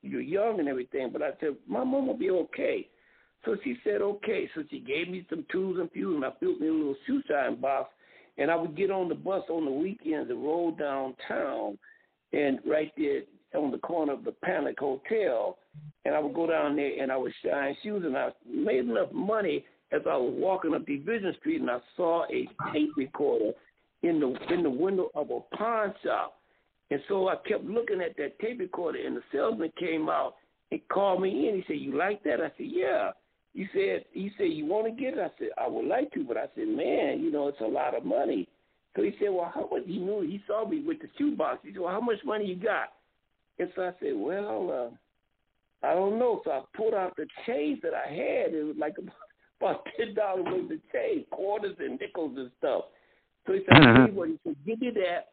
you're 0.03 0.21
young 0.21 0.61
and 0.61 0.69
everything." 0.69 1.11
But 1.13 1.23
I 1.23 1.31
said, 1.41 1.57
"My 1.67 1.85
mom 1.85 2.07
will 2.07 2.17
be 2.17 2.31
okay." 2.31 2.89
So 3.45 3.57
she 3.65 3.77
said, 3.83 4.01
"Okay." 4.03 4.49
So 4.55 4.63
she 4.71 4.81
gave 4.81 5.09
me 5.09 5.27
some 5.29 5.45
tools 5.51 5.79
and 5.81 5.91
fuel, 5.91 6.17
and 6.17 6.25
I 6.25 6.31
built 6.41 6.61
me 6.61 6.69
a 6.69 6.73
little 6.73 6.97
shoe 7.07 7.23
shine 7.29 7.61
box, 7.61 7.91
and 8.39 8.51
I 8.51 8.57
would 8.57 8.77
get 8.77 8.91
on 8.91 9.09
the 9.09 9.15
bus 9.15 9.43
on 9.49 9.65
the 9.65 9.71
weekends 9.71 10.31
and 10.31 10.45
roll 10.45 10.71
downtown, 10.73 11.79
and 12.33 12.61
right 12.67 12.93
there 12.97 13.23
on 13.55 13.71
the 13.71 13.79
corner 13.79 14.13
of 14.13 14.25
the 14.25 14.35
Pantlind 14.45 14.79
Hotel, 14.79 15.59
and 16.05 16.15
I 16.15 16.19
would 16.19 16.35
go 16.35 16.47
down 16.47 16.77
there 16.77 17.03
and 17.03 17.13
I 17.13 17.17
would 17.17 17.33
shine 17.45 17.77
shoes, 17.83 18.03
and 18.05 18.17
I 18.17 18.31
made 18.49 18.81
enough 18.81 19.13
money 19.13 19.65
as 19.93 20.03
I 20.09 20.17
was 20.17 20.33
walking 20.37 20.75
up 20.75 20.87
Division 20.87 21.35
Street, 21.41 21.61
and 21.61 21.71
I 21.71 21.79
saw 21.97 22.25
a 22.25 22.49
tape 22.73 22.97
recorder 22.97 23.53
in 24.03 24.21
the 24.21 24.35
in 24.53 24.63
the 24.63 24.71
window 24.71 25.11
of 25.15 25.31
a 25.31 25.57
pawn 25.57 25.95
shop. 26.03 26.39
And 26.91 27.01
so 27.09 27.29
I 27.29 27.37
kept 27.49 27.65
looking 27.65 28.01
at 28.01 28.17
that 28.17 28.39
tape 28.39 28.59
recorder, 28.59 28.99
and 29.05 29.17
the 29.17 29.23
salesman 29.33 29.73
came 29.79 30.09
out 30.09 30.35
and 30.71 30.81
called 30.89 31.23
me 31.23 31.49
in. 31.49 31.57
He 31.57 31.65
said, 31.67 31.81
"You 31.81 31.97
like 31.97 32.23
that?" 32.25 32.41
I 32.41 32.49
said, 32.57 32.67
"Yeah." 32.67 33.13
He 33.55 33.67
said, 33.75 34.05
"He 34.13 34.31
said 34.39 34.45
you 34.45 34.65
want 34.67 34.87
to 34.87 34.93
get 35.03 35.15
it?" 35.15 35.21
I 35.21 35.31
said, 35.39 35.49
"I 35.59 35.69
would 35.69 35.87
like 35.87 36.11
to," 36.13 36.25
but 36.25 36.37
I 36.37 36.47
said, 36.55 36.69
"Man, 36.69 37.21
you 37.23 37.31
know, 37.31 37.49
it's 37.49 37.61
a 37.61 37.67
lot 37.67 37.95
of 37.95 38.05
money." 38.05 38.49
So 38.97 39.03
he 39.03 39.15
said, 39.19 39.31
"Well, 39.31 39.51
how 39.55 39.69
much?" 39.71 39.85
He 39.87 39.99
knew 39.99 40.23
he 40.23 40.43
saw 40.47 40.67
me 40.67 40.81
with 40.81 41.01
the 41.01 41.09
shoebox. 41.19 41.61
He 41.63 41.73
said, 41.73 41.81
"Well, 41.81 41.93
how 41.93 42.01
much 42.01 42.19
money 42.25 42.47
you 42.47 42.57
got?" 42.57 42.93
And 43.59 43.71
so 43.75 43.83
I 43.83 43.93
said, 44.01 44.15
"Well, 44.17 44.71
uh, 45.83 45.87
I 45.87 45.95
don't 45.95 46.19
know." 46.19 46.41
So 46.45 46.51
I 46.51 46.63
pulled 46.77 46.95
out 46.95 47.15
the 47.17 47.27
change 47.47 47.81
that 47.83 47.95
I 47.95 48.09
had. 48.09 48.55
It 48.55 48.65
was 48.65 48.77
like 48.79 48.95
about 49.61 49.87
ten 49.97 50.15
dollars 50.15 50.45
worth 50.45 50.71
of 50.71 50.81
change, 50.93 51.29
quarters 51.31 51.77
and 51.79 51.99
nickels 52.01 52.37
and 52.37 52.51
stuff. 52.59 52.85
So 53.47 53.53
he 53.53 53.61
said, 53.61 53.75
Mhm. 53.75 53.87
"I'll 53.87 53.97
tell 53.97 54.07
you 54.09 54.15
what," 54.15 54.29
he 54.29 54.39
said, 54.45 54.57
"Give 54.65 54.81
me 54.81 54.91
that." 54.91 55.33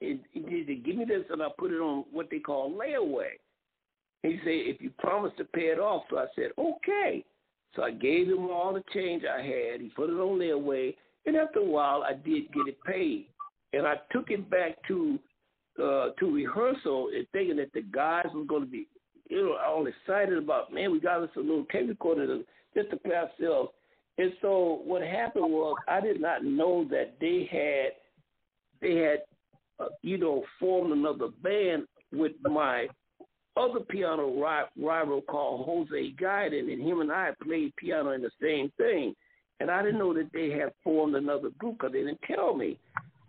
And 0.00 0.24
he 0.32 0.64
said, 0.66 0.84
"Give 0.84 0.96
me 0.96 1.04
this," 1.04 1.24
and 1.30 1.42
I 1.42 1.48
put 1.58 1.72
it 1.72 1.80
on 1.80 2.04
what 2.10 2.28
they 2.30 2.40
call 2.40 2.72
layaway. 2.72 3.38
He 4.22 4.38
said, 4.38 4.48
"If 4.48 4.80
you 4.82 4.90
promise 4.98 5.32
to 5.36 5.44
pay 5.44 5.68
it 5.68 5.78
off," 5.78 6.04
so 6.10 6.18
I 6.18 6.26
said, 6.34 6.52
"Okay." 6.58 7.24
So 7.74 7.82
I 7.82 7.90
gave 7.90 8.28
him 8.28 8.50
all 8.50 8.74
the 8.74 8.84
change 8.92 9.24
I 9.24 9.40
had. 9.40 9.80
He 9.80 9.88
put 9.90 10.10
it 10.10 10.20
on 10.20 10.38
layaway, 10.38 10.94
and 11.24 11.36
after 11.36 11.60
a 11.60 11.64
while, 11.64 12.02
I 12.02 12.12
did 12.12 12.52
get 12.52 12.68
it 12.68 12.82
paid. 12.84 13.28
And 13.72 13.86
I 13.86 13.96
took 14.10 14.30
it 14.30 14.50
back 14.50 14.82
to 14.88 15.18
uh, 15.78 16.10
to 16.18 16.34
rehearsal, 16.34 17.10
and 17.14 17.26
thinking 17.32 17.56
that 17.56 17.72
the 17.72 17.82
guys 17.82 18.26
were 18.34 18.44
going 18.44 18.62
to 18.62 18.70
be, 18.70 18.86
you 19.28 19.44
know, 19.44 19.56
all 19.64 19.86
excited 19.86 20.36
about, 20.36 20.72
man, 20.72 20.92
we 20.92 21.00
got 21.00 21.22
us 21.22 21.30
a 21.36 21.40
little 21.40 21.64
tape 21.72 21.88
recorder 21.88 22.40
just 22.74 22.90
to 22.90 22.96
play 22.96 23.14
ourselves. 23.14 23.70
And 24.18 24.32
so 24.42 24.82
what 24.84 25.02
happened 25.02 25.50
was 25.50 25.76
I 25.88 26.00
did 26.00 26.20
not 26.20 26.44
know 26.44 26.86
that 26.90 27.14
they 27.20 27.48
had 27.50 27.92
they 28.80 28.96
had 28.96 29.22
uh, 29.80 29.88
you 30.02 30.18
know 30.18 30.44
formed 30.60 30.92
another 30.92 31.28
band 31.42 31.84
with 32.12 32.32
my 32.42 32.88
other 33.56 33.80
piano 33.80 34.28
ri- 34.28 34.84
rival 34.84 35.22
called 35.22 35.66
Jose 35.66 36.14
Guiden, 36.20 36.72
and 36.72 36.82
him 36.82 37.00
and 37.00 37.12
I 37.12 37.30
played 37.42 37.74
piano 37.76 38.10
in 38.10 38.22
the 38.22 38.30
same 38.40 38.70
thing. 38.76 39.14
And 39.60 39.70
I 39.70 39.82
didn't 39.82 39.98
know 39.98 40.12
that 40.14 40.30
they 40.32 40.50
had 40.50 40.72
formed 40.82 41.14
another 41.14 41.50
group 41.58 41.78
because 41.78 41.92
they 41.92 42.00
didn't 42.00 42.20
tell 42.26 42.54
me. 42.54 42.78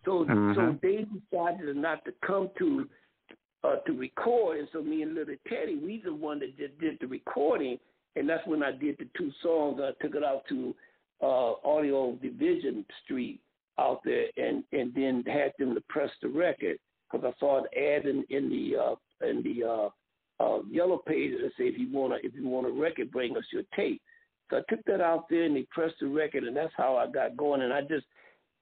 So 0.05 0.25
so 0.25 0.31
Mhm. 0.31 0.81
they 0.81 1.05
decided 1.05 1.75
not 1.77 2.03
to 2.05 2.11
come 2.21 2.49
to 2.57 2.89
uh, 3.63 3.77
to 3.77 3.93
record, 3.93 4.59
and 4.59 4.67
so 4.73 4.81
me 4.81 5.03
and 5.03 5.15
Little 5.15 5.37
Teddy, 5.47 5.75
we 5.75 5.99
the 5.99 6.13
one 6.13 6.39
that 6.39 6.57
just 6.57 6.77
did 6.79 6.99
the 6.99 7.07
recording, 7.07 7.79
and 8.17 8.27
that's 8.27 8.45
when 8.45 8.61
I 8.61 8.71
did 8.73 8.97
the 8.97 9.07
two 9.17 9.31
songs. 9.41 9.79
I 9.79 9.91
took 10.01 10.15
it 10.15 10.23
out 10.23 10.45
to 10.49 10.75
uh, 11.21 11.53
Audio 11.63 12.11
Division 12.21 12.85
Street 13.03 13.39
out 13.77 14.01
there, 14.03 14.27
and 14.35 14.65
and 14.73 14.93
then 14.93 15.23
had 15.23 15.53
them 15.57 15.73
to 15.75 15.81
press 15.87 16.11
the 16.21 16.27
record 16.27 16.77
because 17.09 17.25
I 17.25 17.39
saw 17.39 17.59
an 17.59 17.65
ad 17.77 18.05
in 18.05 18.23
in 18.29 18.49
the 18.49 18.75
uh, 18.75 18.95
in 19.25 19.41
the 19.43 19.63
uh, 19.63 19.89
uh, 20.41 20.61
yellow 20.69 20.97
page 20.97 21.31
that 21.39 21.51
said 21.55 21.67
if 21.67 21.79
you 21.79 21.87
wanna 21.89 22.17
if 22.21 22.35
you 22.35 22.45
want 22.45 22.67
a 22.67 22.71
record, 22.71 23.11
bring 23.11 23.37
us 23.37 23.45
your 23.53 23.63
tape. 23.73 24.01
So 24.49 24.57
I 24.57 24.61
took 24.67 24.83
that 24.85 24.99
out 24.99 25.29
there 25.29 25.43
and 25.43 25.55
they 25.55 25.65
pressed 25.71 25.95
the 26.01 26.07
record, 26.07 26.43
and 26.43 26.57
that's 26.57 26.73
how 26.75 26.97
I 26.97 27.07
got 27.07 27.37
going. 27.37 27.61
And 27.61 27.71
I 27.71 27.81
just 27.81 28.05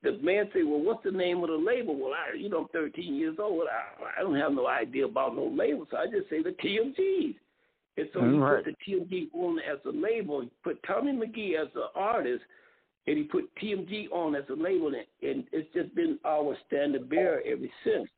the 0.03 0.17
man 0.23 0.49
said, 0.53 0.63
"Well, 0.65 0.81
what's 0.81 1.03
the 1.03 1.11
name 1.11 1.43
of 1.43 1.49
the 1.49 1.55
label?" 1.55 1.95
Well, 1.95 2.13
I, 2.13 2.35
you 2.35 2.49
know, 2.49 2.61
I'm 2.61 2.67
13 2.69 3.15
years 3.15 3.37
old. 3.39 3.63
I, 3.67 4.19
I 4.19 4.23
don't 4.23 4.35
have 4.35 4.53
no 4.53 4.67
idea 4.67 5.05
about 5.05 5.35
no 5.35 5.45
label, 5.45 5.87
so 5.91 5.97
I 5.97 6.05
just 6.07 6.29
say 6.29 6.41
the 6.41 6.51
TMGs. 6.51 7.35
And 7.97 8.09
so 8.13 8.21
he 8.21 8.37
Right. 8.37 8.63
put 8.63 8.73
the 8.73 8.91
TMG 8.91 9.29
on 9.33 9.59
as 9.59 9.77
a 9.85 9.89
label. 9.91 10.41
He 10.41 10.49
put 10.63 10.81
Tommy 10.83 11.11
McGee 11.11 11.55
as 11.61 11.67
the 11.73 11.87
artist, 11.93 12.43
and 13.05 13.17
he 13.17 13.23
put 13.23 13.53
TMG 13.55 14.07
on 14.11 14.35
as 14.35 14.43
a 14.49 14.53
label, 14.53 14.87
and, 14.87 15.05
and 15.21 15.43
it's 15.51 15.71
just 15.73 15.93
been 15.93 16.17
our 16.25 16.55
standard 16.67 17.09
bearer 17.09 17.41
ever 17.45 17.67
since. 17.83 18.09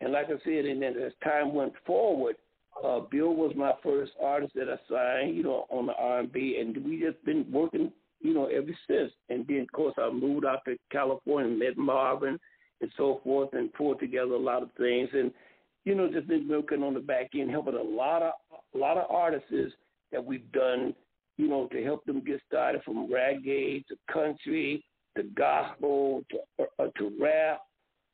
And 0.00 0.12
like 0.12 0.26
I 0.26 0.38
said, 0.44 0.66
and 0.66 0.80
then 0.80 0.96
as 0.98 1.12
time 1.24 1.54
went 1.54 1.72
forward, 1.84 2.36
uh, 2.84 3.00
Bill 3.10 3.34
was 3.34 3.52
my 3.56 3.72
first 3.82 4.12
artist 4.22 4.54
that 4.54 4.68
I 4.68 4.78
signed, 4.88 5.36
you 5.36 5.42
know, 5.42 5.66
on 5.70 5.86
the 5.86 5.94
R&B, 5.94 6.58
and 6.60 6.76
we 6.84 7.00
just 7.00 7.22
been 7.24 7.46
working, 7.50 7.90
you 8.26 8.34
know, 8.34 8.46
ever 8.46 8.76
since. 8.88 9.12
And 9.28 9.46
then, 9.46 9.60
of 9.60 9.72
course, 9.72 9.94
I 9.98 10.10
moved 10.10 10.44
out 10.44 10.64
to 10.66 10.76
California, 10.90 11.56
met 11.56 11.76
Marvin, 11.76 12.38
and 12.80 12.90
so 12.96 13.20
forth, 13.22 13.50
and 13.52 13.72
pulled 13.72 14.00
together 14.00 14.32
a 14.32 14.38
lot 14.38 14.62
of 14.62 14.70
things, 14.76 15.08
and 15.12 15.30
you 15.84 15.94
know, 15.94 16.10
just 16.10 16.26
been 16.26 16.48
working 16.48 16.82
on 16.82 16.94
the 16.94 17.00
back 17.00 17.30
end, 17.34 17.50
helping 17.50 17.76
a 17.76 17.82
lot 17.82 18.20
of 18.20 18.32
a 18.74 18.78
lot 18.78 18.96
of 18.98 19.08
artists 19.08 19.72
that 20.10 20.24
we've 20.24 20.50
done, 20.52 20.94
you 21.36 21.48
know, 21.48 21.68
to 21.68 21.84
help 21.84 22.04
them 22.04 22.24
get 22.24 22.40
started 22.46 22.82
from 22.82 23.08
reggae 23.08 23.86
to 23.86 23.96
country 24.12 24.84
to 25.16 25.22
gospel 25.36 26.24
to 26.30 26.64
uh, 26.78 26.88
to 26.98 27.12
rap 27.20 27.60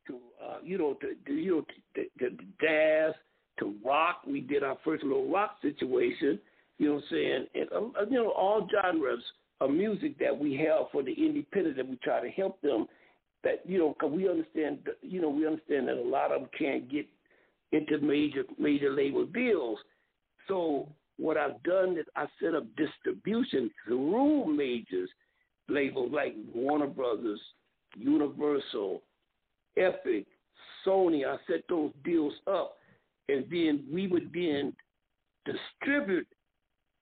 to 0.07 0.19
uh, 0.45 0.59
you 0.63 0.79
know 0.79 0.95
to, 0.95 1.15
to 1.27 1.33
you 1.33 1.57
know 1.57 1.65
to, 1.95 2.05
to, 2.19 2.37
to 2.37 2.45
jazz 2.61 3.15
to 3.59 3.75
rock. 3.85 4.23
We 4.27 4.41
did 4.41 4.63
our 4.63 4.77
first 4.85 5.03
little 5.03 5.31
rock 5.31 5.57
situation. 5.63 6.39
You 6.79 6.89
know 6.89 6.95
what 6.95 7.05
I'm 7.05 7.09
saying? 7.11 7.47
And 7.55 7.69
uh, 7.73 8.05
you 8.11 8.23
know 8.23 8.31
all 8.31 8.69
genres 8.71 9.23
of 9.63 9.71
music 9.71 10.19
that 10.19 10.37
we 10.37 10.55
have 10.57 10.87
for 10.91 11.03
the 11.03 11.13
independent 11.13 11.77
that 11.77 11.89
we 11.89 11.97
try 11.97 12.21
to 12.21 12.31
help 12.31 12.61
them. 12.63 12.87
That 13.45 13.63
you 13.65 13.79
know, 13.79 13.97
cause 14.01 14.11
we 14.13 14.29
understand, 14.29 14.79
you 15.01 15.21
know, 15.21 15.29
we 15.29 15.47
understand 15.47 15.89
that 15.89 15.97
a 15.97 16.03
lot 16.03 16.33
of 16.33 16.43
them 16.43 16.51
can't 16.57 16.91
get 16.91 17.07
into 17.73 17.99
major 17.99 18.45
major 18.59 18.93
label 18.93 19.27
deals. 19.27 19.79
So 20.49 20.89
what 21.17 21.37
I've 21.37 21.63
done 21.63 21.97
is 21.99 22.07
I 22.17 22.27
set 22.41 22.55
up 22.55 22.65
distribution 22.77 23.71
through 23.85 24.55
majors 24.55 25.11
labels 25.69 26.11
like 26.13 26.35
Warner 26.55 26.87
Brothers, 26.87 27.41
Universal, 27.97 29.03
Epic, 29.77 30.27
Sony. 30.87 31.27
I 31.27 31.37
set 31.51 31.63
those 31.69 31.93
deals 32.05 32.35
up, 32.47 32.77
and 33.29 33.45
then 33.51 33.85
we 33.93 34.07
would 34.07 34.31
then 34.33 34.73
distribute, 35.45 36.27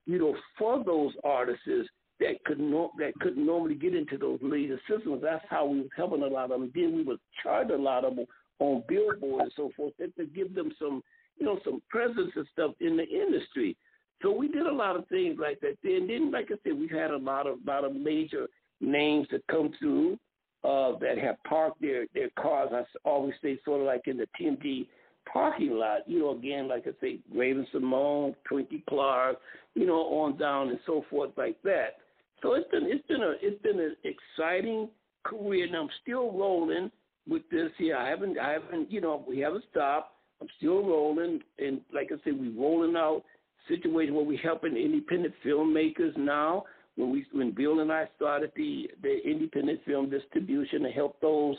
you 0.07 0.19
know, 0.19 0.35
for 0.59 0.83
those 0.85 1.13
artists 1.25 1.89
that 2.21 2.45
could 2.45 2.61
no, 2.61 2.93
that 2.99 3.15
couldn't 3.21 3.45
normally 3.45 3.75
get 3.75 3.95
into 3.95 4.17
those 4.17 4.39
later 4.43 4.81
systems. 4.89 5.23
That's 5.23 5.45
how 5.49 5.67
we 5.67 5.81
was 5.81 5.91
helping 5.97 6.23
a 6.23 6.27
lot 6.27 6.51
of 6.51 6.61
them. 6.61 6.71
Then 6.75 6.95
we 6.95 7.03
would 7.03 7.19
charge 7.43 7.71
a 7.71 7.77
lot 7.77 8.05
of 8.05 8.17
them 8.17 8.27
on 8.61 8.85
billboards 8.89 9.45
and 9.45 9.53
so 9.57 9.71
forth, 9.77 9.95
and 9.99 10.15
to 10.17 10.27
give 10.27 10.55
them 10.55 10.73
some, 10.79 11.03
you 11.39 11.47
know, 11.47 11.59
some 11.65 11.83
presence 11.89 12.31
and 12.37 12.47
stuff 12.53 12.73
in 12.81 12.97
the 12.97 13.09
industry. 13.09 13.77
So 14.23 14.31
we 14.31 14.49
did 14.49 14.67
a 14.67 14.73
lot 14.73 14.97
of 14.97 15.09
things 15.09 15.39
like 15.41 15.61
that. 15.61 15.79
Then, 15.83 16.07
then 16.07 16.31
like 16.31 16.49
I 16.51 16.57
said, 16.63 16.79
we 16.79 16.89
had 16.89 17.11
a 17.11 17.17
lot 17.17 17.47
of 17.47 17.59
lot 17.67 17.85
of 17.85 17.97
major 17.97 18.47
names 18.81 19.27
that 19.31 19.47
come 19.51 19.73
through 19.79 20.19
uh, 20.63 20.99
that 21.01 21.17
have 21.19 21.43
parked 21.49 21.81
their 21.81 22.07
their 22.15 22.29
cars. 22.39 22.71
I 22.73 22.85
always 23.09 23.35
say 23.43 23.59
sort 23.65 23.81
of 23.81 23.87
like 23.87 24.03
in 24.07 24.19
the 24.19 24.27
TMG 24.39 24.87
parking 25.33 25.73
lot. 25.73 26.01
You 26.07 26.21
know, 26.21 26.31
again, 26.37 26.69
like 26.69 26.87
I 26.87 26.91
say, 27.01 27.21
Raven-Symoné, 27.35 28.35
Twinkie 28.51 28.85
Clark, 28.87 29.39
you 29.75 29.87
know, 29.87 30.01
on 30.01 30.37
down 30.37 30.69
and 30.69 30.79
so 30.87 31.05
forth 31.09 31.31
like 31.37 31.57
that. 31.63 31.97
So 32.43 32.55
it's 32.55 32.71
been 32.71 32.85
it's 32.85 33.07
been 33.07 33.23
a 33.23 33.35
it's 33.41 33.63
been 33.63 33.81
an 33.81 33.97
exciting 34.05 34.89
career, 35.25 35.67
and 35.67 35.77
I'm 35.77 35.89
still 36.03 36.33
rolling 36.33 36.91
with 37.29 37.43
this 37.51 37.71
here. 37.79 37.97
I 37.97 38.09
haven't 38.09 38.39
I 38.39 38.53
haven't 38.53 38.91
you 38.91 39.01
know 39.01 39.25
we 39.29 39.39
haven't 39.39 39.65
stopped. 39.71 40.15
I'm 40.41 40.49
still 40.57 40.83
rolling, 40.83 41.41
and 41.59 41.81
like 41.93 42.09
I 42.11 42.17
said, 42.25 42.39
we're 42.39 42.59
rolling 42.59 42.97
out 42.97 43.23
situations 43.69 44.15
where 44.15 44.25
we're 44.25 44.39
helping 44.39 44.77
independent 44.77 45.35
filmmakers 45.45 46.17
now. 46.17 46.65
When 46.97 47.11
we 47.11 47.25
when 47.33 47.53
Bill 47.53 47.81
and 47.81 47.93
I 47.93 48.09
started 48.17 48.53
the 48.57 48.91
the 49.03 49.19
independent 49.25 49.81
film 49.87 50.11
distribution 50.11 50.83
to 50.83 50.91
help 50.91 51.21
those 51.21 51.57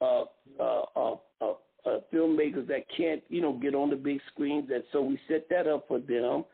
uh, 0.00 0.24
uh, 0.58 0.82
uh, 0.96 1.16
uh, 1.40 1.52
uh, 1.86 1.98
filmmakers 2.12 2.66
that 2.68 2.84
can't 2.96 3.22
you 3.28 3.40
know 3.40 3.52
get 3.52 3.74
on 3.74 3.90
the 3.90 3.96
big 3.96 4.20
screens. 4.32 4.68
That 4.68 4.84
so 4.92 5.02
we 5.02 5.18
set 5.28 5.48
that 5.50 5.66
up 5.66 5.86
for 5.86 5.98
them, 5.98 6.44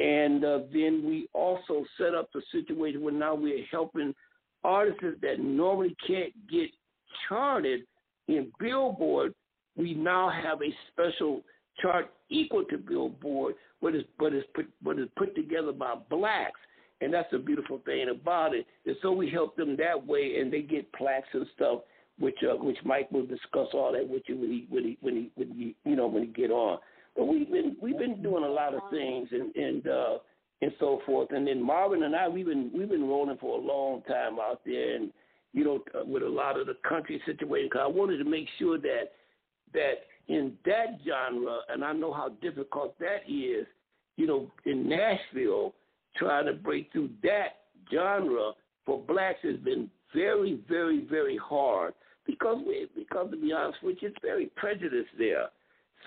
and 0.00 0.44
uh, 0.44 0.60
then 0.72 1.02
we 1.04 1.28
also 1.32 1.84
set 1.96 2.14
up 2.14 2.30
the 2.32 2.42
situation 2.52 3.02
where 3.02 3.12
now 3.12 3.34
we're 3.34 3.64
helping 3.70 4.14
artists 4.64 5.20
that 5.22 5.40
normally 5.40 5.96
can't 6.06 6.32
get 6.48 6.70
charted 7.28 7.82
in 8.28 8.52
Billboard. 8.60 9.34
We 9.76 9.94
now 9.94 10.30
have 10.30 10.60
a 10.62 10.74
special 10.92 11.42
chart 11.80 12.10
equal 12.28 12.64
to 12.64 12.78
Billboard, 12.78 13.54
but 13.80 13.94
it's 13.94 14.08
but 14.18 14.32
it's 14.34 14.46
put 14.54 14.66
but 14.82 14.98
it's 14.98 15.10
put 15.16 15.34
together 15.34 15.72
by 15.72 15.94
blacks, 16.10 16.60
and 17.00 17.12
that's 17.12 17.30
the 17.30 17.38
beautiful 17.38 17.80
thing 17.84 18.08
about 18.10 18.54
it. 18.54 18.66
And 18.86 18.96
so 19.02 19.12
we 19.12 19.30
help 19.30 19.56
them 19.56 19.76
that 19.78 20.06
way, 20.06 20.38
and 20.40 20.52
they 20.52 20.62
get 20.62 20.92
plaques 20.92 21.28
and 21.32 21.46
stuff, 21.54 21.80
which 22.18 22.38
uh, 22.48 22.56
which 22.56 22.78
Mike 22.84 23.10
will 23.10 23.26
discuss 23.26 23.68
all 23.72 23.92
that 23.92 24.08
with 24.08 24.22
you 24.26 24.36
when 24.36 24.50
he 24.50 24.66
when 24.68 24.84
he 24.84 24.98
when 25.00 25.14
he 25.14 25.30
when 25.34 25.52
he 25.52 25.76
you 25.88 25.96
know 25.96 26.06
when 26.06 26.24
he 26.24 26.28
get 26.28 26.50
on. 26.50 26.78
But 27.18 27.26
we've 27.26 27.50
been 27.50 27.76
we've 27.82 27.98
been 27.98 28.22
doing 28.22 28.44
a 28.44 28.48
lot 28.48 28.74
of 28.74 28.80
things 28.90 29.28
and 29.32 29.54
and 29.56 29.88
uh, 29.88 30.18
and 30.62 30.72
so 30.78 31.00
forth. 31.04 31.28
And 31.32 31.46
then 31.48 31.60
Marvin 31.60 32.04
and 32.04 32.14
I 32.14 32.28
we've 32.28 32.46
been 32.46 32.70
we've 32.72 32.88
been 32.88 33.08
rolling 33.08 33.36
for 33.38 33.58
a 33.58 33.60
long 33.60 34.02
time 34.02 34.38
out 34.40 34.60
there, 34.64 34.94
and 34.94 35.12
you 35.52 35.64
know 35.64 35.82
uh, 35.94 36.04
with 36.04 36.22
a 36.22 36.28
lot 36.28 36.58
of 36.58 36.68
the 36.68 36.76
country 36.88 37.20
situation. 37.26 37.70
Cause 37.70 37.82
I 37.82 37.88
wanted 37.88 38.18
to 38.18 38.24
make 38.24 38.46
sure 38.60 38.78
that 38.78 39.10
that 39.74 39.94
in 40.28 40.52
that 40.64 41.00
genre, 41.04 41.58
and 41.68 41.84
I 41.84 41.92
know 41.92 42.12
how 42.12 42.28
difficult 42.40 42.96
that 43.00 43.22
is, 43.28 43.66
you 44.16 44.26
know, 44.26 44.52
in 44.64 44.88
Nashville, 44.88 45.74
trying 46.16 46.46
to 46.46 46.52
break 46.52 46.92
through 46.92 47.10
that 47.24 47.48
genre 47.92 48.52
for 48.86 49.00
blacks 49.00 49.40
has 49.42 49.56
been 49.56 49.90
very, 50.14 50.60
very, 50.68 51.06
very 51.10 51.36
hard 51.36 51.94
because 52.26 52.58
we, 52.66 52.86
because 52.94 53.30
to 53.30 53.36
be 53.36 53.52
honest 53.52 53.82
with 53.82 53.96
you, 54.00 54.08
it's 54.08 54.18
very 54.22 54.50
prejudiced 54.56 55.08
there. 55.18 55.46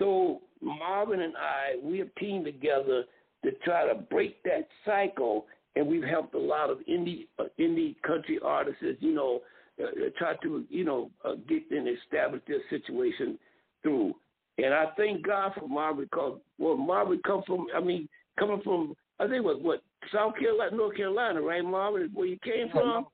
So 0.02 0.40
Marvin 0.60 1.20
and 1.20 1.34
I, 1.36 1.76
we 1.80 1.98
have 1.98 2.12
teamed 2.18 2.44
together 2.44 3.04
to 3.44 3.52
try 3.64 3.86
to 3.86 3.94
break 3.94 4.42
that 4.42 4.66
cycle, 4.84 5.46
and 5.76 5.86
we've 5.86 6.02
helped 6.02 6.34
a 6.34 6.38
lot 6.38 6.70
of 6.70 6.78
indie 6.90 7.28
uh, 7.38 7.44
indie 7.58 7.94
country 8.02 8.40
artists, 8.44 8.82
you 8.98 9.14
know, 9.14 9.42
uh, 9.80 9.86
try 10.18 10.34
to 10.42 10.64
you 10.68 10.84
know 10.84 11.08
uh, 11.24 11.34
get 11.48 11.70
and 11.70 11.88
establish 11.88 12.42
their 12.48 12.58
situation 12.68 13.38
through. 13.82 14.12
And 14.58 14.74
I 14.74 14.86
thank 14.96 15.24
God 15.24 15.52
for 15.58 15.68
Marvin 15.68 16.04
because 16.10 16.40
well, 16.58 16.76
Marvin 16.76 17.20
come 17.24 17.42
from 17.46 17.66
I 17.74 17.80
mean 17.80 18.08
coming 18.40 18.60
from 18.64 18.96
I 19.20 19.24
think 19.24 19.36
it 19.36 19.44
was 19.44 19.60
what 19.62 19.82
South 20.12 20.34
Carolina, 20.36 20.76
North 20.76 20.96
Carolina, 20.96 21.40
right, 21.40 21.64
Marvin, 21.64 22.10
where 22.12 22.26
you 22.26 22.38
came 22.42 22.70
from. 22.72 23.06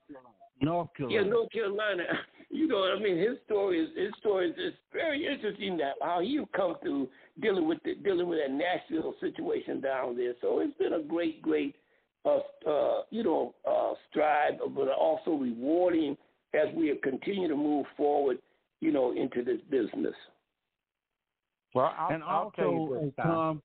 North 0.63 0.89
Carolina. 0.97 1.23
Yeah, 1.23 1.31
North 1.31 1.53
Carolina. 1.53 2.05
You 2.51 2.67
know 2.67 2.79
what 2.79 2.93
I 2.93 2.99
mean? 2.99 3.19
His 3.19 3.37
story 3.45 3.81
is 3.81 3.91
his 3.97 4.13
story 4.21 4.51
is, 4.51 4.57
is 4.57 4.73
very 4.93 5.27
interesting 5.27 5.77
that 5.79 5.95
how 6.01 6.21
he 6.21 6.41
come 6.57 6.77
through 6.83 7.09
dealing 7.41 7.69
with 7.69 7.79
the, 7.85 7.95
dealing 7.97 8.27
with 8.29 8.39
that 8.39 8.53
Nashville 8.53 9.15
situation 9.21 9.81
down 9.81 10.17
there. 10.17 10.33
So 10.41 10.61
it's 10.61 10.77
been 10.79 10.95
a 10.95 11.03
great, 11.03 11.43
great 11.43 11.77
uh, 12.25 12.39
uh, 12.69 13.03
you 13.11 13.23
know, 13.23 13.55
uh, 13.69 13.93
stride, 14.11 14.59
but 14.75 14.89
also 14.89 15.33
rewarding 15.33 16.17
as 16.55 16.75
we 16.75 16.95
continue 17.03 17.49
to 17.49 17.57
move 17.57 17.87
forward, 17.97 18.39
you 18.81 18.93
know, 18.93 19.13
into 19.13 19.45
this 19.45 19.61
business. 19.71 20.15
Well, 21.75 21.95
I'll, 21.99 22.15
and 22.15 22.25
I'll 22.25 22.51
tell 22.53 22.73
you 22.73 22.79
also, 22.79 23.05
this, 23.05 23.13
uh, 23.19 23.23
Tom. 23.23 23.63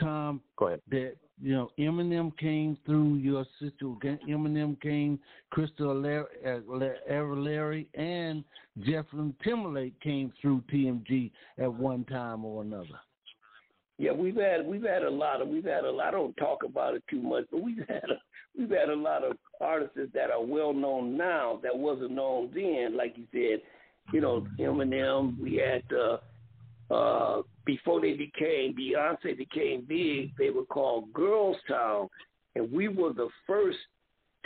Tom, 0.00 0.06
Tom, 0.06 0.40
Go 0.56 0.66
ahead. 0.68 0.82
that 0.90 1.14
you 1.40 1.52
know 1.52 1.70
Eminem 1.78 2.36
came 2.38 2.76
through 2.86 3.16
your 3.16 3.44
sister. 3.60 3.86
Eminem 4.28 4.80
came, 4.80 5.18
Crystal 5.50 5.94
Larry, 5.94 7.88
and 7.94 8.44
Jeffrey 8.80 9.34
Timberlake 9.42 9.98
came 10.00 10.32
through 10.40 10.62
TMG 10.72 11.30
at 11.58 11.72
one 11.72 12.04
time 12.04 12.44
or 12.44 12.62
another. 12.62 13.00
Yeah, 13.98 14.12
we've 14.12 14.36
had 14.36 14.66
we've 14.66 14.82
had 14.82 15.02
a 15.02 15.10
lot 15.10 15.40
of 15.40 15.48
we've 15.48 15.64
had 15.64 15.84
a 15.84 15.90
lot. 15.90 16.08
I 16.08 16.10
don't 16.12 16.36
talk 16.36 16.64
about 16.64 16.94
it 16.94 17.04
too 17.08 17.22
much, 17.22 17.44
but 17.50 17.62
we've 17.62 17.86
had 17.88 18.04
a, 18.04 18.20
we've 18.58 18.70
had 18.70 18.88
a 18.88 18.94
lot 18.94 19.22
of 19.22 19.36
artists 19.60 19.98
that 20.14 20.30
are 20.30 20.42
well 20.44 20.72
known 20.72 21.16
now 21.16 21.60
that 21.62 21.76
wasn't 21.76 22.10
known 22.10 22.50
then. 22.52 22.96
Like 22.96 23.14
you 23.16 23.26
said, 23.32 23.62
you 24.12 24.20
know 24.20 24.46
Eminem. 24.58 25.40
We 25.40 25.56
had 25.56 25.84
uh, 25.96 26.16
uh, 26.90 27.42
before 27.64 28.00
they 28.00 28.12
became 28.12 28.74
Beyonce 28.74 29.36
became 29.36 29.84
big, 29.88 30.36
they 30.36 30.50
were 30.50 30.64
called 30.66 31.12
Girls 31.12 31.56
Town, 31.66 32.08
and 32.54 32.70
we 32.70 32.88
were 32.88 33.12
the 33.12 33.28
first 33.46 33.78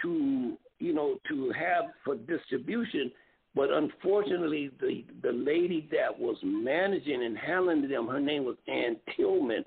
to 0.02 0.56
you 0.78 0.92
know 0.92 1.18
to 1.28 1.50
have 1.50 1.86
for 2.04 2.14
distribution. 2.16 3.10
But 3.54 3.70
unfortunately, 3.72 4.70
the 4.80 5.04
the 5.22 5.32
lady 5.32 5.88
that 5.90 6.16
was 6.16 6.36
managing 6.42 7.24
and 7.24 7.36
handling 7.36 7.88
them, 7.88 8.06
her 8.06 8.20
name 8.20 8.44
was 8.44 8.56
Ann 8.68 8.96
Tillman, 9.16 9.64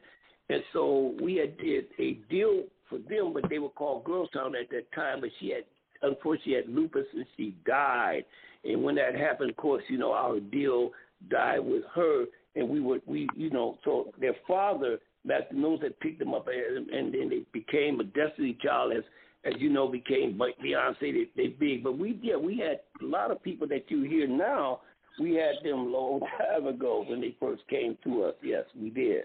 and 0.49 0.63
so 0.71 1.13
we 1.21 1.35
had 1.35 1.57
did 1.57 1.85
a 1.99 2.13
deal 2.29 2.63
for 2.89 2.99
them, 2.99 3.33
but 3.33 3.49
they 3.49 3.59
were 3.59 3.69
called 3.69 4.05
Girls 4.05 4.29
Town 4.33 4.55
at 4.55 4.69
that 4.69 4.91
time. 4.93 5.19
But 5.21 5.31
she 5.39 5.49
had 5.49 5.65
unfortunately 6.03 6.55
had 6.55 6.69
lupus 6.69 7.05
and 7.13 7.25
she 7.35 7.55
died. 7.65 8.23
And 8.63 8.83
when 8.83 8.95
that 8.95 9.15
happened, 9.15 9.49
of 9.51 9.55
course, 9.57 9.83
you 9.89 9.97
know 9.97 10.13
our 10.13 10.39
deal 10.39 10.91
died 11.29 11.59
with 11.59 11.83
her 11.93 12.25
and 12.55 12.67
we 12.67 12.79
were 12.79 12.99
we 13.05 13.27
you 13.35 13.49
know 13.49 13.77
so 13.83 14.11
their 14.19 14.35
father 14.47 14.99
Mathew 15.23 15.57
Knowles 15.57 15.81
had 15.81 15.99
picked 15.99 16.19
them 16.19 16.33
up 16.33 16.47
uh, 16.47 16.51
and, 16.51 16.89
and 16.89 17.13
then 17.13 17.29
they 17.29 17.45
became 17.53 17.99
a 17.99 18.03
Destiny 18.03 18.57
Child 18.63 18.93
as 18.97 19.03
as 19.43 19.53
you 19.59 19.69
know 19.69 19.87
became 19.87 20.39
Beyonce 20.63 20.99
they, 20.99 21.27
they 21.35 21.47
big 21.47 21.83
but 21.83 21.97
we 21.97 22.19
yeah 22.21 22.37
we 22.37 22.57
had 22.57 22.81
a 23.01 23.05
lot 23.05 23.31
of 23.31 23.41
people 23.41 23.67
that 23.67 23.89
you 23.89 24.03
hear 24.03 24.27
now 24.27 24.81
we 25.19 25.35
had 25.35 25.55
them 25.63 25.91
long 25.91 26.19
time 26.37 26.67
ago 26.67 27.05
when 27.07 27.21
they 27.21 27.35
first 27.39 27.63
came 27.69 27.97
to 28.03 28.23
us. 28.23 28.35
Yes, 28.43 28.63
we 28.79 28.89
did. 28.89 29.23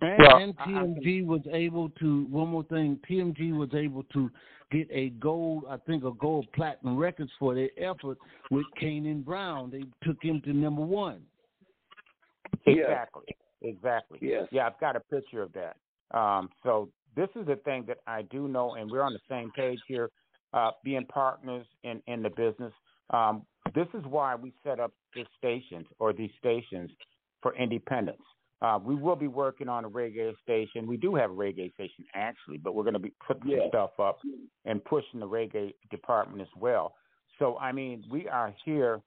And, 0.00 0.18
Well, 0.18 0.36
and 0.36 0.56
TMG 0.58 1.26
was 1.26 1.40
able 1.52 1.90
to 2.00 2.24
one 2.30 2.48
more 2.48 2.64
thing. 2.64 2.98
TMG 3.10 3.56
was 3.56 3.70
able 3.74 4.04
to 4.12 4.30
get 4.70 4.86
a 4.92 5.10
gold, 5.10 5.64
I 5.68 5.76
think, 5.78 6.04
a 6.04 6.12
gold 6.12 6.46
platinum 6.54 6.96
records 6.96 7.32
for 7.38 7.54
their 7.54 7.70
effort 7.76 8.18
with 8.50 8.64
Kanan 8.80 9.24
Brown. 9.24 9.70
They 9.70 9.84
took 10.06 10.22
him 10.22 10.40
to 10.44 10.52
number 10.52 10.82
one. 10.82 11.22
Exactly. 12.68 13.24
Exactly. 13.62 14.18
Yes. 14.22 14.46
Yeah, 14.52 14.66
I've 14.66 14.78
got 14.80 14.96
a 14.96 15.00
picture 15.00 15.42
of 15.42 15.52
that. 15.54 15.76
Um, 16.16 16.48
so 16.62 16.88
this 17.16 17.28
is 17.34 17.46
the 17.46 17.56
thing 17.56 17.84
that 17.88 17.98
I 18.06 18.22
do 18.22 18.48
know, 18.48 18.74
and 18.74 18.90
we're 18.90 19.02
on 19.02 19.12
the 19.12 19.20
same 19.28 19.50
page 19.52 19.78
here, 19.88 20.10
uh, 20.52 20.70
being 20.84 21.04
partners 21.06 21.66
in, 21.82 22.00
in 22.06 22.22
the 22.22 22.30
business. 22.30 22.72
Um, 23.10 23.42
this 23.74 23.88
is 23.94 24.04
why 24.08 24.34
we 24.34 24.52
set 24.64 24.80
up 24.80 24.92
the 25.14 25.24
stations 25.36 25.86
or 25.98 26.12
these 26.12 26.30
stations 26.38 26.90
for 27.42 27.54
independence. 27.56 28.22
Uh, 28.60 28.78
we 28.82 28.94
will 28.94 29.16
be 29.16 29.28
working 29.28 29.68
on 29.68 29.84
a 29.84 29.90
reggae 29.90 30.32
station. 30.42 30.86
We 30.86 30.96
do 30.96 31.14
have 31.14 31.30
a 31.30 31.34
reggae 31.34 31.72
station 31.74 32.04
actually, 32.14 32.58
but 32.58 32.74
we're 32.74 32.82
going 32.82 32.94
to 32.94 32.98
be 33.00 33.12
putting 33.24 33.50
Yeah. 33.50 33.68
stuff 33.68 34.00
up 34.00 34.18
and 34.64 34.84
pushing 34.84 35.20
the 35.20 35.28
reggae 35.28 35.74
department 35.90 36.40
as 36.40 36.48
well. 36.56 36.94
So 37.38 37.56
I 37.58 37.70
mean, 37.72 38.04
we 38.10 38.28
are 38.28 38.52
here 38.64 39.00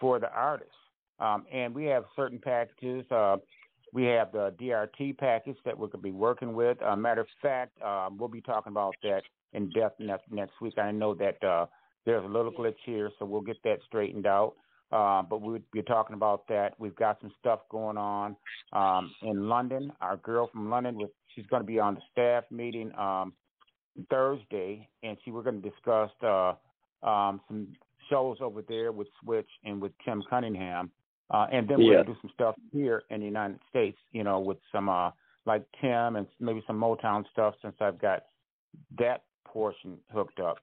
for 0.00 0.20
the 0.20 0.30
artists, 0.32 0.74
um, 1.20 1.44
and 1.52 1.74
we 1.74 1.84
have 1.86 2.04
certain 2.16 2.38
packages. 2.38 3.04
Uh, 3.10 3.36
we 3.92 4.04
have 4.04 4.32
the 4.32 4.54
DRT 4.60 5.18
package 5.18 5.56
that 5.64 5.78
we're 5.78 5.86
going 5.86 6.02
to 6.02 6.08
be 6.08 6.12
working 6.12 6.54
with. 6.54 6.78
Uh, 6.82 6.96
matter 6.96 7.20
of 7.20 7.26
fact, 7.42 7.80
um, 7.82 8.16
we'll 8.16 8.28
be 8.28 8.40
talking 8.40 8.70
about 8.70 8.94
that 9.02 9.22
in 9.52 9.68
depth 9.70 10.00
next 10.00 10.24
next 10.30 10.60
week. 10.60 10.78
I 10.78 10.90
know 10.90 11.14
that 11.14 11.42
uh, 11.44 11.66
there's 12.06 12.24
a 12.24 12.28
little 12.28 12.52
glitch 12.52 12.76
here, 12.84 13.10
so 13.18 13.24
we'll 13.26 13.42
get 13.42 13.62
that 13.64 13.78
straightened 13.86 14.26
out. 14.26 14.54
Uh, 14.90 15.22
but 15.22 15.40
we'll 15.40 15.58
be 15.72 15.82
talking 15.82 16.14
about 16.14 16.46
that. 16.48 16.74
We've 16.78 16.96
got 16.96 17.18
some 17.22 17.32
stuff 17.40 17.60
going 17.70 17.96
on 17.96 18.36
um, 18.74 19.10
in 19.22 19.48
London. 19.48 19.90
Our 20.02 20.18
girl 20.18 20.50
from 20.52 20.68
London, 20.68 20.96
was, 20.96 21.08
she's 21.34 21.46
going 21.46 21.62
to 21.62 21.66
be 21.66 21.78
on 21.78 21.94
the 21.94 22.02
staff 22.12 22.44
meeting 22.50 22.92
um, 22.98 23.32
Thursday, 24.10 24.86
and 25.02 25.16
she 25.24 25.30
we're 25.30 25.42
going 25.42 25.62
to 25.62 25.70
discuss 25.70 26.10
uh, 26.22 26.52
um, 27.06 27.40
some 27.48 27.68
shows 28.10 28.36
over 28.42 28.60
there 28.62 28.92
with 28.92 29.08
Switch 29.22 29.48
and 29.64 29.80
with 29.80 29.92
Tim 30.04 30.22
Cunningham, 30.28 30.90
uh, 31.32 31.46
and 31.50 31.66
then 31.68 31.78
we're 31.78 31.84
Yeah. 31.84 31.94
going 31.94 32.06
to 32.06 32.12
do 32.14 32.18
some 32.20 32.30
stuff 32.34 32.56
here 32.72 33.04
in 33.10 33.20
the 33.20 33.26
United 33.26 33.58
States. 33.68 33.98
You 34.12 34.24
know, 34.24 34.40
with 34.40 34.58
some 34.70 34.88
uh, 34.88 35.10
like 35.46 35.64
Tim 35.80 36.16
and 36.16 36.26
maybe 36.40 36.62
some 36.66 36.78
Motown 36.78 37.24
stuff, 37.32 37.54
since 37.62 37.74
I've 37.80 37.98
got 37.98 38.26
that 38.98 39.24
portion 39.44 39.98
hooked 40.12 40.40
up. 40.40 40.58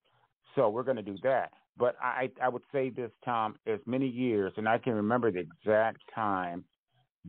So 0.55 0.69
we're 0.69 0.83
going 0.83 0.97
to 0.97 1.03
do 1.03 1.17
that. 1.23 1.51
But 1.77 1.95
I, 2.01 2.29
I 2.41 2.49
would 2.49 2.63
say 2.71 2.89
this, 2.89 3.11
Tom, 3.23 3.55
as 3.65 3.79
many 3.85 4.07
years, 4.07 4.51
and 4.57 4.67
I 4.67 4.77
can 4.77 4.93
remember 4.93 5.31
the 5.31 5.39
exact 5.39 5.99
time 6.13 6.65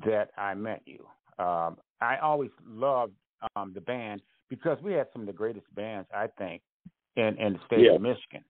that 0.05 0.31
I 0.37 0.55
met 0.55 0.83
you. 0.87 1.07
Um, 1.39 1.77
I 2.01 2.17
always 2.19 2.51
loved 2.67 3.13
um, 3.55 3.73
the 3.75 3.81
band 3.81 4.23
because 4.49 4.79
we 4.83 4.93
had 4.95 5.07
some 5.13 5.23
of 5.23 5.27
the 5.27 5.33
greatest 5.33 5.73
bands, 5.75 6.09
I 6.15 6.27
think, 6.39 6.63
in, 7.17 7.37
in 7.39 7.53
the 7.55 7.59
state 7.67 7.85
Yeah. 7.85 7.93
of 7.93 8.03
Michigan, 8.03 8.45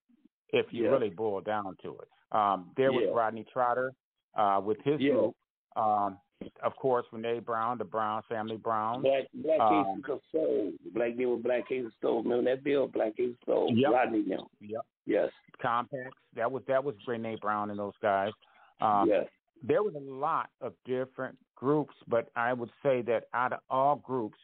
if 0.51 0.67
you 0.73 0.85
Yeah. 0.85 0.91
really 0.91 1.11
boil 1.11 1.41
down 1.41 1.77
to 1.83 1.99
it. 1.99 2.09
Um, 2.33 2.71
there 2.77 2.93
was 2.93 3.05
Yeah. 3.07 3.13
Rodney 3.13 3.45
Trotter 3.53 3.93
uh, 4.35 4.61
with 4.65 4.79
his 4.83 5.01
Yeah. 5.01 5.13
group. 5.13 5.37
Um, 5.77 6.19
of 6.63 6.75
course, 6.77 7.05
Renee 7.13 7.41
Brown, 7.41 7.77
the 7.79 7.85
Brown 7.85 8.23
family 8.29 8.57
Brown. 8.57 9.03
Black 9.03 9.25
Black 9.35 9.61
Um, 9.61 9.75
Aces 10.01 10.11
of 10.11 10.21
Soul. 10.33 10.73
Black 10.95 11.17
they 11.17 11.27
were 11.27 11.37
Black 11.37 11.71
Aces 11.71 11.87
of 11.89 11.93
Soul. 12.01 12.23
Remember 12.23 12.51
that 12.51 12.65
bill? 12.65 12.87
Black 12.89 13.13
Aces 13.19 13.37
of 13.43 13.47
Soul. 13.47 13.71
Yep. 13.75 13.93
Rodney 13.93 14.23
now. 14.27 14.49
Yep. 14.61 14.81
Yes. 15.07 15.31
Compacts. 15.61 16.17
That 16.35 16.51
was 16.51 16.63
that 16.67 16.83
was 16.83 16.95
Renee 17.07 17.37
Brown 17.43 17.71
and 17.71 17.79
those 17.79 17.93
guys. 18.01 18.33
Um, 18.81 19.09
yes. 19.09 19.27
there 19.63 19.83
was 19.83 19.95
a 19.95 19.99
lot 19.99 20.49
of 20.63 20.73
different 20.87 21.37
groups, 21.55 21.95
but 22.09 22.31
I 22.37 22.55
would 22.55 22.71
say 22.83 23.03
that 23.03 23.25
out 23.35 23.53
of 23.53 23.61
all 23.69 23.97
groups, 23.97 24.39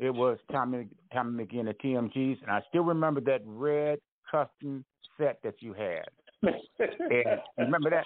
it 0.00 0.10
was 0.10 0.38
Tommy 0.50 0.88
Tommy 1.12 1.44
McGee 1.44 1.60
and 1.60 1.68
the 1.68 1.74
TMGs, 1.74 2.42
and 2.42 2.50
I 2.50 2.60
still 2.68 2.82
remember 2.82 3.20
that 3.20 3.42
red 3.46 4.00
custom 4.28 4.84
set 5.16 5.38
that 5.44 5.54
you 5.62 5.72
had. 5.72 6.08
Remember 7.58 7.90
that? 7.90 8.04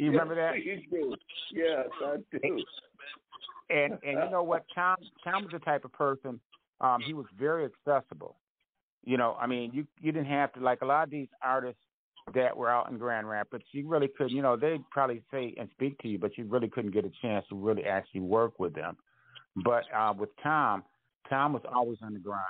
You 0.00 0.10
remember 0.12 0.34
that? 0.34 0.54
Yes, 0.64 0.78
you 0.90 1.02
do. 1.02 1.16
Yes, 1.52 1.86
I 2.02 2.16
do. 2.32 2.64
And 3.68 3.92
and 4.02 4.24
you 4.24 4.30
know 4.30 4.42
what? 4.42 4.64
Tom 4.74 4.96
Tom 5.22 5.42
was 5.42 5.52
the 5.52 5.58
type 5.58 5.84
of 5.84 5.92
person. 5.92 6.40
Um, 6.80 7.00
he 7.06 7.12
was 7.12 7.26
very 7.38 7.66
accessible. 7.66 8.36
You 9.04 9.18
know, 9.18 9.36
I 9.38 9.46
mean, 9.46 9.72
you 9.74 9.86
you 10.00 10.10
didn't 10.10 10.28
have 10.28 10.54
to 10.54 10.60
like 10.60 10.80
a 10.80 10.86
lot 10.86 11.04
of 11.04 11.10
these 11.10 11.28
artists 11.42 11.82
that 12.34 12.56
were 12.56 12.70
out 12.70 12.90
in 12.90 12.96
Grand 12.96 13.28
Rapids. 13.28 13.64
You 13.72 13.88
really 13.88 14.08
couldn't. 14.08 14.34
You 14.34 14.40
know, 14.40 14.56
they'd 14.56 14.88
probably 14.90 15.22
say 15.30 15.54
and 15.58 15.68
speak 15.72 15.98
to 15.98 16.08
you, 16.08 16.18
but 16.18 16.38
you 16.38 16.44
really 16.46 16.68
couldn't 16.68 16.92
get 16.92 17.04
a 17.04 17.12
chance 17.20 17.44
to 17.50 17.54
really 17.54 17.84
actually 17.84 18.22
work 18.22 18.58
with 18.58 18.74
them. 18.74 18.96
But 19.64 19.84
uh, 19.94 20.14
with 20.16 20.30
Tom, 20.42 20.82
Tom 21.28 21.52
was 21.52 21.62
always 21.70 21.98
on 22.02 22.14
the 22.14 22.20
grind 22.20 22.40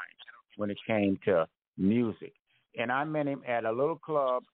when 0.57 0.71
it 0.71 0.79
came 0.87 1.19
to 1.25 1.49
music. 1.77 2.33
And 2.79 2.93
I 2.93 3.03
met 3.03 3.27
him 3.27 3.43
at 3.49 3.65
a 3.65 3.73
little 3.73 3.97
club, 3.97 4.45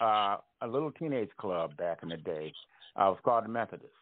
uh, 0.00 0.38
a 0.62 0.66
little 0.66 0.90
teenage 0.92 1.30
club 1.38 1.76
back 1.76 1.98
in 2.02 2.08
the 2.08 2.16
day. 2.16 2.52
I 2.96 3.08
was 3.08 3.18
called 3.24 3.44
the 3.44 3.48
Methodist. 3.48 3.92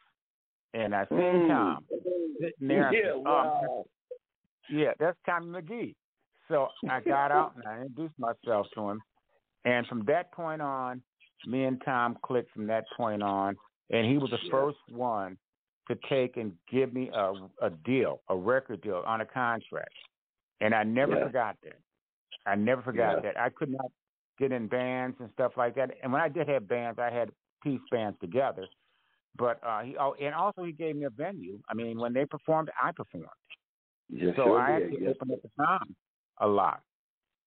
And 0.75 0.95
I 0.95 1.07
seen 1.07 1.19
Mm. 1.19 1.49
Tom 1.49 1.87
sitting 2.41 2.69
there. 2.69 2.93
Yeah, 2.93 3.03
said, 3.03 3.13
"Oh, 3.13 3.21
wow. 3.21 3.87
yeah, 4.69 4.93
that's 4.99 5.19
Tommy 5.27 5.47
McGee. 5.47 5.95
So 6.49 6.69
I 6.89 7.01
got 7.01 7.33
out 7.33 7.55
and 7.57 7.67
I 7.67 7.81
introduced 7.83 8.19
myself 8.19 8.69
to 8.75 8.91
him. 8.91 9.03
And 9.65 9.87
from 9.87 10.05
that 10.05 10.33
point 10.33 10.63
on, 10.63 11.03
me 11.47 11.65
and 11.65 11.81
Tom 11.85 12.19
clicked 12.23 12.51
from 12.53 12.67
that 12.69 12.85
point 12.97 13.23
on. 13.23 13.57
And 13.91 14.07
he 14.07 14.19
was 14.19 14.31
the 14.31 14.39
first 14.51 14.79
one 14.89 15.37
to 15.89 15.97
take 16.09 16.37
and 16.37 16.53
give 16.71 16.93
me 16.93 17.11
a, 17.13 17.33
a 17.61 17.71
deal, 17.85 18.23
a 18.29 18.37
record 18.37 18.81
deal 18.83 19.03
on 19.05 19.21
a 19.21 19.27
contract. 19.27 19.93
And 20.61 20.75
I 20.75 20.85
never 20.85 21.17
Yeah. 21.17 21.25
forgot 21.25 21.57
that. 21.65 21.79
I 22.47 22.55
never 22.55 22.83
forgot 22.83 23.17
Yeah. 23.17 23.33
that. 23.33 23.41
I 23.41 23.51
could 23.51 23.71
not 23.71 23.91
get 24.41 24.51
in 24.53 24.67
bands 24.67 25.17
and 25.21 25.29
stuff 25.35 25.53
like 25.57 25.75
that. 25.77 25.91
And 26.03 26.13
when 26.13 26.21
I 26.21 26.29
did 26.29 26.49
have 26.49 26.67
bands, 26.67 26.99
I 26.99 27.11
had 27.11 27.31
piece 27.63 27.81
bands 27.93 28.17
together. 28.21 28.67
But 29.39 29.61
uh, 29.65 29.83
he 29.83 29.97
oh, 29.97 30.15
and 30.21 30.35
also 30.35 30.65
he 30.65 30.73
gave 30.73 30.97
me 30.97 31.05
a 31.05 31.11
venue. 31.11 31.59
I 31.69 31.75
mean, 31.75 32.01
when 32.01 32.13
they 32.13 32.25
performed, 32.25 32.71
I 32.83 32.91
performed. 32.91 33.27
Yes, 34.09 34.35
so 34.37 34.45
sure 34.45 34.61
I 34.61 34.81
did, 34.81 34.87
actually 34.89 35.03
yes. 35.07 35.15
opened 35.15 35.33
up 35.33 35.43
the 35.43 35.65
time 35.65 35.95
a 36.41 36.47
lot, 36.49 36.81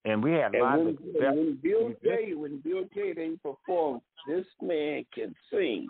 and 0.06 0.24
we 0.24 0.32
had 0.32 0.54
And 0.56 0.64
lots 0.64 0.78
when, 0.78 0.88
of 0.88 0.98
and 1.02 1.14
best 1.14 1.36
when 1.36 1.60
Bill 1.62 1.80
musicians. 1.90 1.98
tell 2.04 2.24
you, 2.24 2.40
when 2.40 2.58
Bill 2.60 2.84
tell 2.94 3.06
you 3.06 3.14
that 3.16 3.26
he 3.26 3.38
performed, 3.44 4.02
this 4.28 4.46
man 4.62 5.06
can 5.14 5.36
sing. 5.52 5.88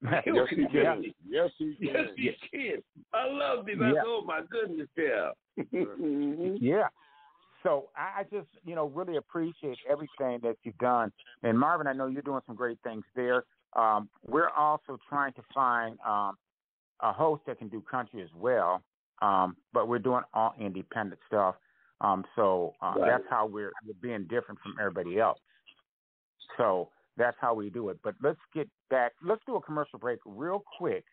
yes, 0.02 0.22
Yes, 0.26 0.46
he 0.50 0.66
can. 0.66 1.04
Yes, 1.28 1.50
he 1.58 1.76
can. 1.82 2.06
Yes, 2.16 2.34
he 2.50 2.58
can. 2.58 2.82
I 3.12 3.26
love 3.30 3.68
him. 3.68 3.82
I 3.82 3.92
Yeah. 3.92 4.02
oh 4.06 4.22
my 4.24 4.40
goodness, 4.50 4.88
yeah. 4.96 5.30
Mhm. 5.74 6.56
Yeah. 6.60 6.88
So 7.62 7.88
I 7.96 8.22
just, 8.24 8.48
you 8.64 8.74
know, 8.74 8.86
really 8.86 9.16
appreciate 9.16 9.78
everything 9.88 10.38
that 10.42 10.56
you've 10.62 10.78
done. 10.78 11.12
And 11.42 11.58
Marvin, 11.58 11.86
I 11.86 11.92
know 11.92 12.06
you're 12.06 12.22
doing 12.22 12.40
some 12.46 12.56
great 12.56 12.78
things 12.84 13.04
there. 13.16 13.44
Um, 13.74 14.08
we're 14.26 14.50
also 14.50 14.98
trying 15.08 15.32
to 15.34 15.42
find 15.52 15.98
um, 16.06 16.36
a 17.00 17.12
host 17.12 17.42
that 17.46 17.58
can 17.58 17.68
do 17.68 17.80
country 17.80 18.22
as 18.22 18.30
well, 18.34 18.82
um, 19.22 19.56
but 19.72 19.88
we're 19.88 19.98
doing 19.98 20.22
all 20.34 20.54
independent 20.58 21.20
stuff. 21.26 21.56
Um, 22.00 22.24
so 22.36 22.74
uh, 22.80 22.94
Right. 22.96 23.08
that's 23.08 23.24
how 23.28 23.46
we're, 23.46 23.72
we're 23.86 23.94
being 24.00 24.24
different 24.28 24.60
from 24.60 24.76
everybody 24.78 25.18
else. 25.18 25.38
So 26.56 26.90
that's 27.16 27.36
how 27.40 27.54
we 27.54 27.70
do 27.70 27.88
it. 27.90 27.98
But 28.02 28.14
let's 28.22 28.38
get 28.54 28.68
back. 28.88 29.12
Let's 29.22 29.42
do 29.46 29.56
a 29.56 29.60
commercial 29.60 29.98
break 29.98 30.20
real 30.24 30.62
quick, 30.78 31.04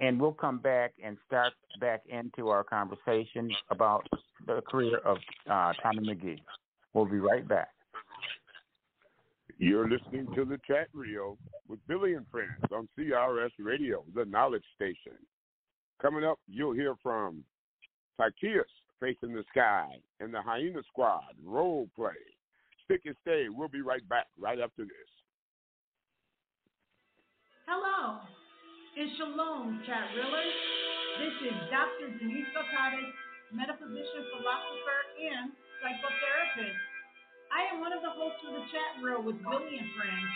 and 0.00 0.20
we'll 0.20 0.32
come 0.32 0.58
back 0.58 0.94
and 1.02 1.16
start 1.26 1.52
back 1.78 2.02
into 2.08 2.48
our 2.48 2.64
conversation 2.64 3.50
about 3.70 4.08
the 4.46 4.62
career 4.68 4.98
of 4.98 5.18
uh, 5.50 5.72
Tommy 5.82 6.14
McGee. 6.14 6.40
We'll 6.92 7.06
be 7.06 7.18
right 7.18 7.46
back. 7.46 7.68
You're 9.58 9.88
listening 9.88 10.26
to 10.34 10.44
the 10.44 10.58
chat 10.66 10.88
reel 10.92 11.38
with 11.68 11.78
Billie 11.86 12.14
and 12.14 12.26
Friends 12.30 12.50
on 12.72 12.88
CRS 12.98 13.50
Radio, 13.58 14.04
the 14.14 14.24
knowledge 14.24 14.64
station. 14.74 15.16
Coming 16.02 16.24
up, 16.24 16.38
you'll 16.48 16.74
hear 16.74 16.94
from 17.02 17.44
Tycheus, 18.20 18.64
Faith 19.00 19.16
in 19.22 19.32
the 19.32 19.44
Sky, 19.50 19.86
and 20.20 20.34
the 20.34 20.42
Hyena 20.42 20.80
Squad, 20.88 21.34
role 21.44 21.88
play. 21.94 22.10
Stick 22.84 23.02
and 23.06 23.16
stay. 23.22 23.46
We'll 23.48 23.68
be 23.68 23.80
right 23.80 24.06
back 24.08 24.26
right 24.38 24.58
after 24.60 24.82
this. 24.82 25.10
Hello, 27.66 28.18
and 28.98 29.10
shalom, 29.16 29.82
chat 29.86 30.12
reelers. 30.12 30.84
This 31.16 31.48
is 31.48 31.56
Dr. 31.70 32.18
Denise 32.18 32.50
Gotautis, 32.52 33.10
metaphysician, 33.52 34.22
philosopher, 34.32 35.00
and 35.20 35.52
psychotherapist. 35.82 36.80
I 37.52 37.74
am 37.74 37.80
one 37.80 37.92
of 37.92 38.02
the 38.02 38.10
hosts 38.10 38.40
of 38.48 38.54
the 38.56 38.64
chat 38.72 39.04
reel 39.04 39.22
with 39.22 39.36
Billie 39.42 39.78
and 39.78 39.90
Friends. 39.98 40.30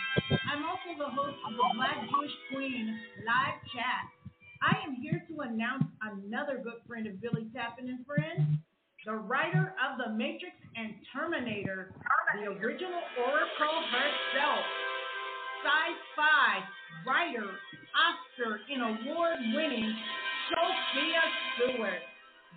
I'm 0.51 0.63
also 0.65 0.93
the 0.97 1.11
host 1.11 1.37
of 1.47 1.53
the 1.57 1.67
Black 1.75 1.97
Jewish 2.11 2.35
Queen 2.53 2.99
live 3.25 3.59
chat. 3.73 4.03
I 4.61 4.79
am 4.85 4.95
here 5.01 5.23
to 5.29 5.41
announce 5.41 5.85
another 6.03 6.61
good 6.63 6.83
friend 6.87 7.07
of 7.07 7.21
Billie 7.21 7.49
Tappan 7.55 7.89
and 7.89 8.05
Friends, 8.05 8.59
the 9.05 9.15
writer 9.15 9.73
of 9.79 9.97
The 9.97 10.13
Matrix 10.13 10.55
and 10.75 10.95
Terminator, 11.13 11.91
the 12.37 12.47
original 12.51 13.01
Oracle 13.19 13.79
herself. 13.91 14.65
sci-fi 15.63 16.63
writer, 17.07 17.49
Oscar 17.95 18.59
and 18.71 18.81
award-winning 18.83 19.95
Sophia 20.49 21.23
Stewart. 21.55 22.03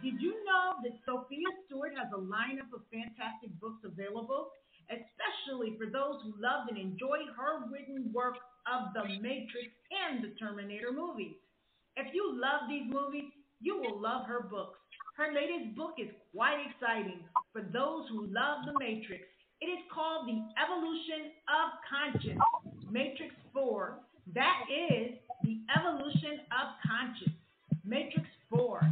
Did 0.03 0.19
you 0.21 0.35
know 0.43 0.83
that 0.83 0.99
Sophia 1.07 1.47
Stewart 1.65 1.95
has 1.95 2.11
a 2.11 2.19
lineup 2.19 2.75
of 2.75 2.83
fantastic 2.91 3.55
books 3.63 3.87
available, 3.87 4.51
especially 4.91 5.79
for 5.79 5.87
those 5.87 6.19
who 6.27 6.35
love 6.43 6.67
and 6.67 6.77
enjoy 6.77 7.23
her 7.39 7.71
written 7.71 8.11
work 8.13 8.35
of 8.67 8.91
The 8.99 9.07
Matrix 9.23 9.71
and 9.95 10.19
the 10.19 10.35
Terminator 10.43 10.91
movies? 10.91 11.39
If 11.95 12.13
you 12.13 12.35
love 12.35 12.67
these 12.69 12.91
movies, 12.91 13.31
you 13.61 13.79
will 13.79 14.01
love 14.03 14.27
her 14.27 14.43
books. 14.43 14.81
Her 15.17 15.31
latest 15.31 15.77
book 15.77 15.95
is 16.03 16.11
quite 16.35 16.59
exciting 16.67 17.23
for 17.53 17.63
those 17.63 18.11
who 18.11 18.27
love 18.27 18.67
The 18.67 18.75
Matrix. 18.83 19.23
It 19.61 19.71
is 19.71 19.87
called 19.95 20.27
The 20.27 20.43
Evolution 20.59 21.31
of 21.47 21.79
Conscience, 21.87 22.43
Matrix 22.91 23.31
4. 23.55 23.99
That 24.35 24.67
is 24.67 25.15
The 25.47 25.63
Evolution 25.79 26.43
of 26.51 26.75
Conscience, 26.83 27.39
Matrix 27.87 28.27
4. 28.51 28.83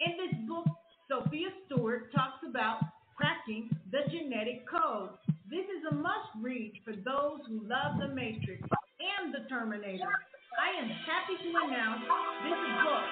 In 0.00 0.14
this 0.14 0.34
book, 0.46 0.66
Sophia 1.10 1.48
Stewart 1.66 2.12
talks 2.14 2.38
about 2.48 2.78
cracking 3.16 3.68
the 3.90 4.06
genetic 4.10 4.62
code. 4.70 5.10
This 5.50 5.66
is 5.66 5.82
a 5.90 5.94
must 5.94 6.30
read 6.38 6.78
for 6.84 6.94
those 6.94 7.42
who 7.48 7.66
love 7.66 7.98
The 7.98 8.06
Matrix 8.14 8.62
and 8.62 9.34
The 9.34 9.48
Terminator. 9.48 10.06
I 10.54 10.70
am 10.78 10.86
happy 10.86 11.34
to 11.42 11.50
announce 11.50 12.06
this 12.46 12.62
book 12.78 13.06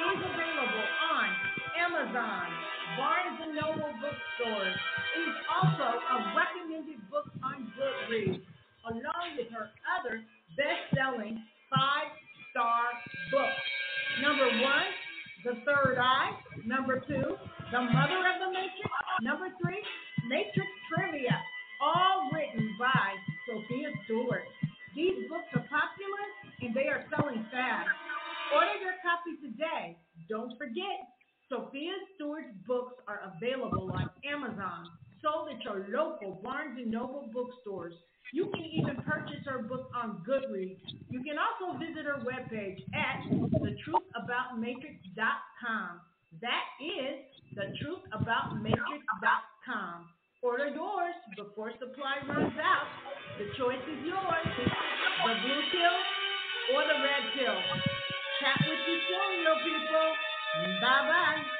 is 0.00 0.20
available 0.32 0.86
on 1.12 1.26
Amazon, 1.76 2.46
Barnes 2.96 3.38
and 3.44 3.54
Noble 3.60 3.92
bookstores. 4.00 4.76
It 5.16 5.22
is 5.28 5.38
also 5.52 5.86
a 5.92 6.16
recommended 6.32 7.04
book 7.10 7.28
on 7.44 7.68
Goodreads, 7.76 8.40
along 8.88 9.28
with 9.36 9.52
her 9.52 9.68
other 9.92 10.24
best-selling 10.56 11.42
five-star 11.68 12.82
books. 13.30 13.64
Number 14.22 14.48
one, 14.64 14.88
The 15.44 15.56
Third 15.64 15.96
Eye. 15.96 16.36
Number 16.66 17.00
two, 17.00 17.36
The 17.72 17.80
Mother 17.80 18.20
of 18.28 18.36
the 18.44 18.50
Matrix. 18.52 18.92
Number 19.22 19.48
three, 19.62 19.80
Matrix 20.28 20.68
Trivia, 20.92 21.36
all 21.80 22.28
written 22.32 22.76
by 22.78 23.16
Sophia 23.48 23.88
Stewart. 24.04 24.44
These 24.94 25.28
books 25.28 25.48
are 25.56 25.64
popular 25.64 26.24
and 26.60 26.74
they 26.76 26.88
are 26.92 27.06
selling 27.08 27.46
fast. 27.50 27.88
Order 28.52 28.76
your 28.84 28.96
copy 29.00 29.40
today. 29.40 29.96
Don't 30.28 30.52
forget, 30.58 31.08
Sophia 31.48 31.96
Stewart's 32.14 32.52
books 32.66 32.94
are 33.08 33.32
available 33.32 33.90
on 33.94 34.10
Amazon, 34.28 34.92
sold 35.22 35.48
at 35.48 35.62
your 35.64 35.86
local 35.90 36.40
Barnes 36.42 36.78
& 36.84 36.86
Noble 36.86 37.30
bookstores. 37.32 37.94
You 38.32 38.50
can 38.54 38.64
even 38.64 38.96
purchase 39.02 39.44
her 39.46 39.62
book 39.62 39.90
on 39.94 40.22
Goodreads. 40.28 40.80
You 41.10 41.22
can 41.22 41.36
also 41.38 41.76
visit 41.78 42.04
her 42.06 42.18
webpage 42.22 42.80
at 42.94 43.22
thetruthaboutmatrix.com. 43.30 46.00
That 46.40 46.64
is 46.78 47.24
thetruthaboutmatrix.com. 47.58 50.08
Order 50.42 50.68
yours 50.68 51.14
before 51.36 51.72
supply 51.78 52.18
runs 52.28 52.56
out. 52.62 52.86
The 53.38 53.46
choice 53.58 53.82
is 53.82 54.04
yours. 54.06 54.46
The 54.56 54.64
blue 55.42 55.62
pill 55.72 55.98
or 56.76 56.82
the 56.86 56.94
red 57.02 57.24
pill. 57.34 57.60
Chat 58.40 58.58
with 58.62 58.80
you 58.88 58.98
soon, 59.10 59.30
real 59.44 59.58
people. 59.64 60.08
Bye 60.80 61.02
bye 61.08 61.59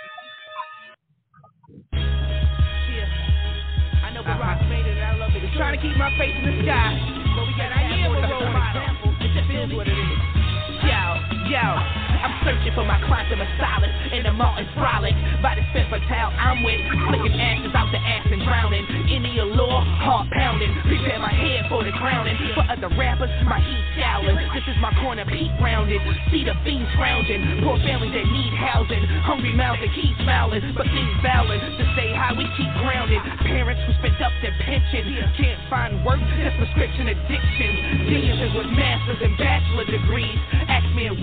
rock 4.26 4.60
made 4.68 4.86
it, 4.86 4.98
I 4.98 5.16
love 5.16 5.30
it. 5.34 5.42
Trying 5.56 5.76
to 5.76 5.82
keep 5.82 5.96
my 5.96 6.10
face 6.18 6.34
in 6.36 6.44
the 6.44 6.62
sky. 6.64 6.98
But 7.36 7.46
we 7.46 7.52
got 7.56 7.72
I 7.72 7.82
am 7.82 8.12
a 8.12 8.20
role 8.28 8.52
model. 8.52 9.14
It 9.20 9.32
just 9.32 9.50
is 9.50 9.76
what 9.76 9.88
it 9.88 9.96
is. 9.96 10.39
Yo. 11.51 11.59
I'm 11.59 12.36
searching 12.44 12.70
for 12.76 12.84
my 12.84 13.01
quantum 13.09 13.40
of 13.40 13.48
solace 13.57 13.96
in 14.12 14.22
the 14.22 14.30
Martin 14.30 14.68
frolic. 14.76 15.16
By 15.40 15.57
the 15.57 15.64
fifth 15.72 15.88
fatal 15.88 16.30
I'm 16.36 16.61
with, 16.62 16.78
flicking 17.09 17.32
ashes 17.32 17.72
out 17.72 17.88
the 17.90 17.98
ass 17.98 18.28
and 18.28 18.44
drowning. 18.44 18.84
In 19.09 19.24
the 19.24 19.34
allure, 19.40 19.82
heart 20.05 20.28
pounding. 20.30 20.68
Prepare 20.84 21.18
my 21.18 21.32
head 21.32 21.66
for 21.72 21.82
the 21.82 21.90
crowning. 21.96 22.36
For 22.55 22.62
other 22.68 22.92
rappers, 22.94 23.32
my 23.48 23.59
heat 23.59 23.84
showering. 23.96 24.36
This 24.53 24.62
is 24.68 24.76
my 24.84 24.92
corner, 25.01 25.24
peak 25.26 25.51
rounded. 25.59 25.98
See 26.28 26.44
the 26.44 26.55
fiends 26.62 26.86
scrounging. 26.94 27.64
Poor 27.64 27.80
families 27.82 28.12
that 28.12 28.28
need 28.28 28.53
housing. 28.55 29.03
Hungry 29.24 29.57
mouths 29.57 29.80
that 29.80 29.90
keep 29.96 30.12
smiling, 30.20 30.61
but 30.76 30.86
things 30.92 31.16
balance. 31.24 31.64
To 31.66 31.84
stay 31.96 32.12
high, 32.12 32.36
we 32.36 32.44
keep 32.61 32.70
grounded. 32.84 33.24
Parents 33.48 33.80
who 33.88 33.96
spent 33.98 34.20
up 34.20 34.30
their 34.44 34.55
pension 34.61 35.03
can't 35.40 35.61
find 35.72 36.05
work. 36.05 36.20
That's 36.20 36.55
prescription 36.61 37.16
addiction. 37.16 38.07
Geniuses 38.12 38.53
with 38.55 38.68
masters 38.76 39.24
and 39.24 39.34
bachelor 39.40 39.88
degrees. 39.88 40.38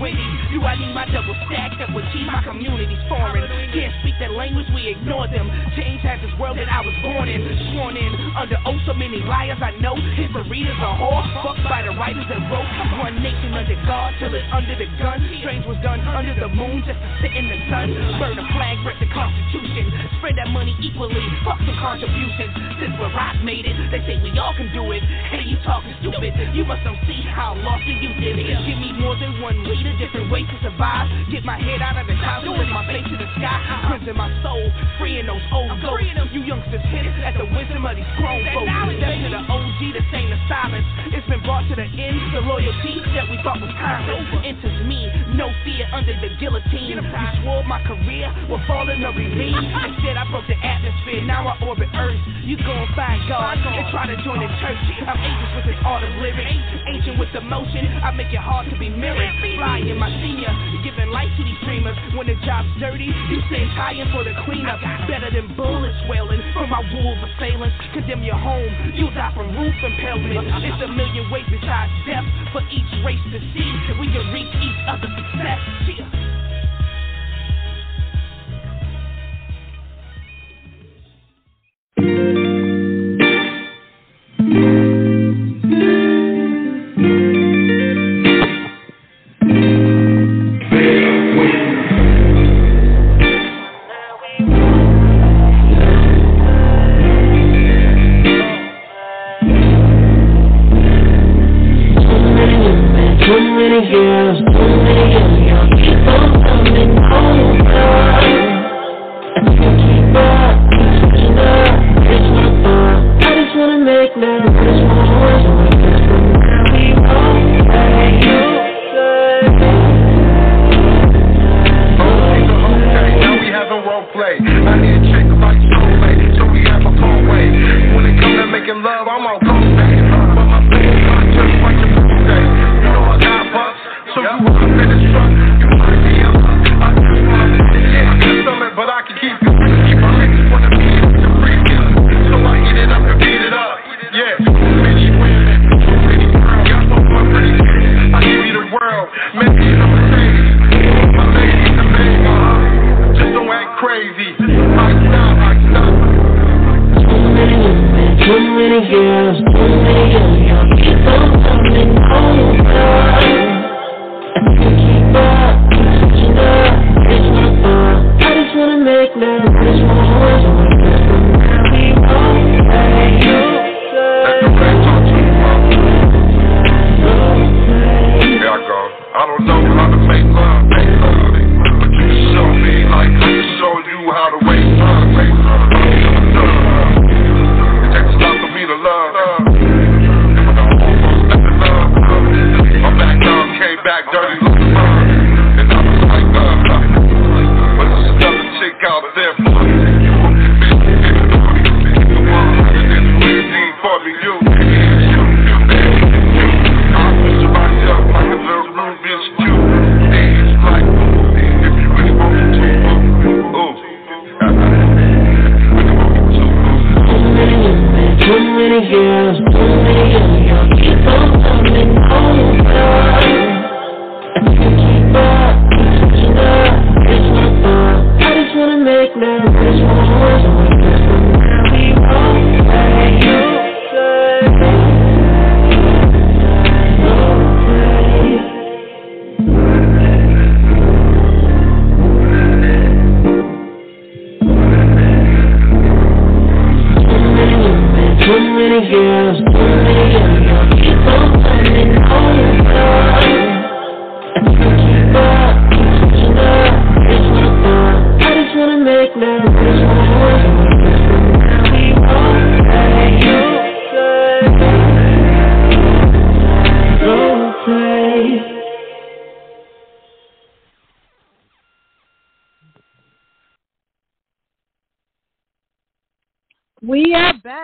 Ask 0.00 0.27
do 0.48 0.64
I 0.64 0.74
need 0.80 0.92
my 0.96 1.04
double 1.12 1.36
stacked 1.44 1.80
up 1.84 1.92
with 1.92 2.04
cheese. 2.12 2.24
My 2.24 2.40
community's 2.40 3.00
foreign. 3.08 3.44
Can't 3.72 3.92
speak 4.00 4.16
that 4.20 4.32
language, 4.32 4.64
we 4.72 4.88
ignore 4.88 5.28
them. 5.28 5.46
Change 5.76 6.00
has 6.02 6.20
this 6.24 6.32
world 6.40 6.56
that 6.56 6.72
I 6.72 6.80
was 6.80 6.96
born 7.04 7.28
in. 7.28 7.44
Sworn 7.72 7.96
in 8.00 8.12
under 8.32 8.56
oath, 8.64 8.80
so 8.88 8.96
many 8.96 9.20
liars 9.20 9.60
I 9.60 9.76
know. 9.76 9.92
History 10.16 10.64
is 10.64 10.78
a 10.80 10.90
whore. 10.96 11.20
Fucked 11.44 11.64
by 11.68 11.84
the 11.84 11.92
writers 11.92 12.24
that 12.32 12.40
wrote. 12.48 12.68
One 12.96 13.20
nation 13.20 13.52
under 13.52 13.76
God 13.84 14.16
till 14.16 14.32
it's 14.32 14.48
under 14.48 14.72
the 14.72 14.88
gun. 14.96 15.20
Strange 15.44 15.68
was 15.68 15.76
done 15.84 16.00
under 16.08 16.32
the 16.32 16.48
moon 16.48 16.80
just 16.88 16.96
to 16.96 17.08
sit 17.20 17.32
in 17.36 17.44
the 17.44 17.58
sun. 17.68 17.92
Burn 18.16 18.40
a 18.40 18.46
flag, 18.56 18.80
break 18.82 18.96
the 19.04 19.10
Constitution. 19.12 19.92
Spread 20.16 20.40
that 20.40 20.48
money 20.48 20.72
equally. 20.80 21.20
Fuck 21.44 21.60
some 21.60 21.76
contributions. 21.76 22.56
Since 22.80 22.96
where 22.96 23.12
I 23.12 23.36
made 23.44 23.68
it, 23.68 23.76
they 23.92 24.00
say 24.08 24.16
we 24.24 24.32
all 24.40 24.56
can 24.56 24.72
do 24.72 24.84
it. 24.96 25.04
Hey, 25.28 25.44
you 25.44 25.60
talking 25.62 25.92
stupid. 26.00 26.32
You 26.56 26.64
must 26.64 26.82
don't 26.88 26.98
see 27.04 27.20
how 27.28 27.52
lost 27.60 27.84
you 27.84 28.00
youth 28.00 28.16
it. 28.16 28.36
Give 28.64 28.78
me 28.80 28.96
more 28.96 29.12
than 29.18 29.44
one 29.44 29.60
leader, 29.68 29.92
different 29.98 30.30
ways 30.30 30.37
to 30.46 30.56
survive. 30.62 31.10
Get 31.32 31.42
my 31.42 31.58
head 31.58 31.82
out 31.82 31.98
of 31.98 32.06
the 32.06 32.14
clouds, 32.14 32.46
lift 32.46 32.70
my 32.70 32.86
face 32.86 33.06
to 33.10 33.16
the 33.18 33.28
sky. 33.34 33.58
Cleansing 33.90 34.14
my 34.14 34.30
soul, 34.44 34.62
freeing 35.00 35.26
those 35.26 35.42
old 35.50 35.74
ghosts. 35.82 36.30
You 36.30 36.44
youngsters 36.44 36.84
hit 36.92 37.08
it 37.08 37.16
at 37.24 37.34
the 37.34 37.48
wisdom 37.50 37.82
of 37.82 37.96
these 37.96 38.08
grown 38.20 38.44
folks. 38.54 38.70
Step 39.00 39.16
to 39.24 39.28
the 39.32 39.42
OG, 39.48 39.80
the 39.96 40.04
same 40.12 40.28
the 40.28 40.38
silence. 40.46 40.86
It's 41.10 41.26
been 41.26 41.42
brought 41.42 41.64
to 41.72 41.74
the 41.74 41.88
end. 41.88 42.16
The 42.36 42.44
loyalty 42.44 43.00
that 43.16 43.26
we 43.26 43.40
thought 43.42 43.58
was 43.58 43.72
timeless 43.80 44.44
enters 44.44 44.78
me. 44.86 45.08
No 45.34 45.48
fear 45.64 45.88
under 45.90 46.14
the 46.20 46.30
guillotine. 46.36 47.00
You 47.00 47.02
swore 47.42 47.64
my 47.64 47.80
career 47.84 48.28
will 48.48 48.60
fall 48.66 48.88
in 48.88 49.00
the 49.00 49.08
ravine. 49.08 49.64
Instead, 49.88 50.16
I 50.16 50.24
broke 50.30 50.46
the 50.46 50.58
atmosphere. 50.60 51.24
Now 51.24 51.48
I 51.48 51.56
orbit 51.64 51.88
Earth. 51.96 52.20
You 52.44 52.56
gon' 52.56 52.88
find 52.96 53.20
God 53.28 53.56
and 53.56 53.88
try 53.90 54.06
to 54.06 54.16
join 54.24 54.40
the 54.40 54.50
church. 54.60 54.80
I'm 55.04 55.16
ancient 55.16 55.52
with 55.56 55.66
this 55.72 55.80
art 55.84 56.04
of 56.04 56.12
living. 56.20 56.48
Ancient 56.92 57.18
with 57.18 57.32
emotion. 57.34 57.88
I 58.04 58.10
make 58.12 58.32
it 58.32 58.40
hard 58.40 58.68
to 58.70 58.76
be 58.78 58.88
mirrored. 58.88 59.32
Fly 59.56 59.80
in 59.84 59.96
my 59.96 60.12
senior. 60.28 60.52
Giving 60.84 61.08
life 61.08 61.32
to 61.40 61.42
these 61.44 61.56
dreamers. 61.64 61.96
When 62.12 62.28
the 62.28 62.36
job's 62.44 62.68
dirty, 62.76 63.08
you 63.08 63.38
stay 63.48 63.64
tired 63.72 64.12
for 64.12 64.24
the 64.24 64.36
cleanup. 64.44 64.80
Better 65.08 65.32
than 65.32 65.56
bullets 65.56 65.96
wailing 66.08 66.44
from 66.52 66.68
my 66.68 66.84
wolves 66.92 67.24
assailants. 67.32 67.74
Condemn 67.96 68.22
your 68.22 68.36
home. 68.36 68.68
You'll 68.92 69.14
die 69.16 69.32
from 69.32 69.56
roof 69.56 69.74
impalement. 69.80 70.52
It's 70.60 70.82
a 70.84 70.88
million 70.92 71.32
ways 71.32 71.48
besides 71.48 71.92
death 72.04 72.28
for 72.52 72.60
each 72.68 72.92
race 73.04 73.24
to 73.32 73.40
see. 73.56 73.68
We 73.96 74.12
can 74.12 74.28
reach 74.36 74.52
each 74.60 74.80
other's 74.84 75.12
success. 75.16 76.37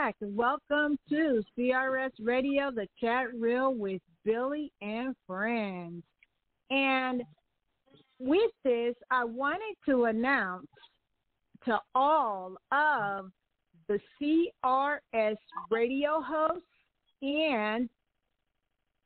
Back. 0.05 0.17
Welcome 0.21 0.99
to 1.09 1.43
CRS 1.57 2.11
Radio, 2.21 2.71
the 2.71 2.87
chat 3.01 3.29
reel 3.35 3.73
with 3.73 4.03
Billie 4.23 4.71
and 4.83 5.15
friends. 5.27 6.03
And 6.69 7.23
with 8.19 8.51
this, 8.65 8.95
I 9.11 9.25
wanted 9.25 9.75
to 9.87 10.05
announce 10.05 10.67
to 11.65 11.79
all 11.95 12.57
of 12.71 13.31
the 13.89 13.99
CRS 14.21 15.37
radio 15.71 16.21
hosts 16.21 16.67
and 17.23 17.89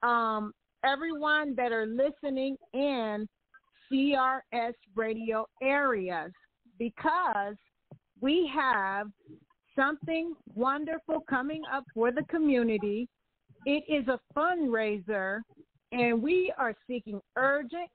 um, 0.02 0.52
everyone 0.84 1.54
that 1.54 1.70
are 1.70 1.86
listening 1.86 2.56
in 2.72 3.28
CRS 3.92 4.74
radio 4.96 5.46
areas 5.62 6.32
because 6.76 7.54
we 8.20 8.50
have 8.52 9.06
something 9.78 10.34
wonderful 10.54 11.22
coming 11.28 11.62
up 11.72 11.84
for 11.94 12.10
the 12.10 12.24
community. 12.24 13.08
It 13.64 13.84
is 13.88 14.08
a 14.08 14.18
fundraiser, 14.36 15.40
and 15.92 16.20
we 16.22 16.52
are 16.58 16.74
seeking 16.86 17.20
urgent, 17.36 17.88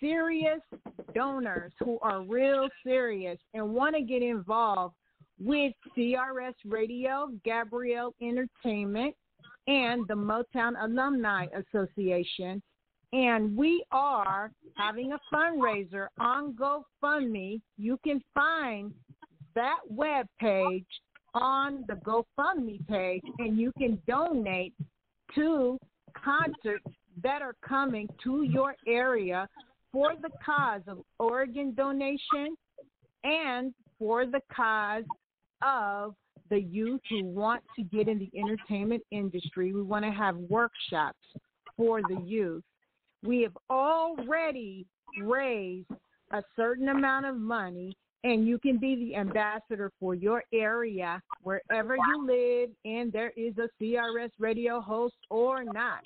serious 0.00 0.60
donors 1.14 1.72
who 1.78 1.98
are 2.02 2.22
real 2.22 2.68
serious 2.84 3.38
and 3.54 3.72
want 3.72 3.94
to 3.94 4.02
get 4.02 4.22
involved 4.22 4.94
with 5.40 5.72
CRS 5.96 6.54
Radio, 6.66 7.30
Gabrielle 7.44 8.14
Entertainment, 8.20 9.14
and 9.66 10.06
the 10.08 10.14
Motown 10.14 10.72
Alumni 10.82 11.46
Association. 11.54 12.62
And 13.12 13.56
we 13.56 13.84
are 13.92 14.50
having 14.76 15.12
a 15.12 15.18
fundraiser 15.34 16.08
on 16.18 16.54
GoFundMe. 16.54 17.60
You 17.76 17.98
can 18.04 18.20
find 18.34 18.92
that 19.54 19.78
web 19.88 20.26
page 20.40 20.86
on 21.34 21.84
the 21.88 21.94
GoFundMe 21.94 22.86
page, 22.88 23.22
and 23.38 23.58
you 23.58 23.72
can 23.78 24.00
donate 24.06 24.74
to 25.34 25.78
concerts 26.22 26.84
that 27.22 27.42
are 27.42 27.56
coming 27.66 28.08
to 28.24 28.42
your 28.42 28.74
area 28.86 29.48
for 29.92 30.12
the 30.20 30.30
cause 30.44 30.82
of 30.86 30.98
organ 31.18 31.74
donation 31.74 32.56
and 33.24 33.74
for 33.98 34.26
the 34.26 34.40
cause 34.54 35.04
of 35.62 36.14
the 36.50 36.60
youth 36.60 37.00
who 37.08 37.24
want 37.24 37.62
to 37.76 37.82
get 37.82 38.08
in 38.08 38.18
the 38.18 38.30
entertainment 38.38 39.02
industry. 39.10 39.72
We 39.72 39.82
want 39.82 40.04
to 40.04 40.10
have 40.10 40.36
workshops 40.36 41.18
for 41.76 42.02
the 42.02 42.20
youth. 42.24 42.64
We 43.22 43.42
have 43.42 43.56
already 43.70 44.86
raised 45.20 45.88
a 46.32 46.42
certain 46.56 46.88
amount 46.88 47.26
of 47.26 47.36
money 47.36 47.96
and 48.24 48.46
you 48.46 48.58
can 48.58 48.78
be 48.78 48.94
the 48.96 49.16
ambassador 49.16 49.90
for 49.98 50.14
your 50.14 50.44
area 50.52 51.20
wherever 51.42 51.96
you 51.96 52.26
live 52.26 52.70
and 52.84 53.12
there 53.12 53.32
is 53.36 53.54
a 53.58 53.68
CRS 53.82 54.30
radio 54.38 54.80
host 54.80 55.16
or 55.30 55.64
not. 55.64 56.00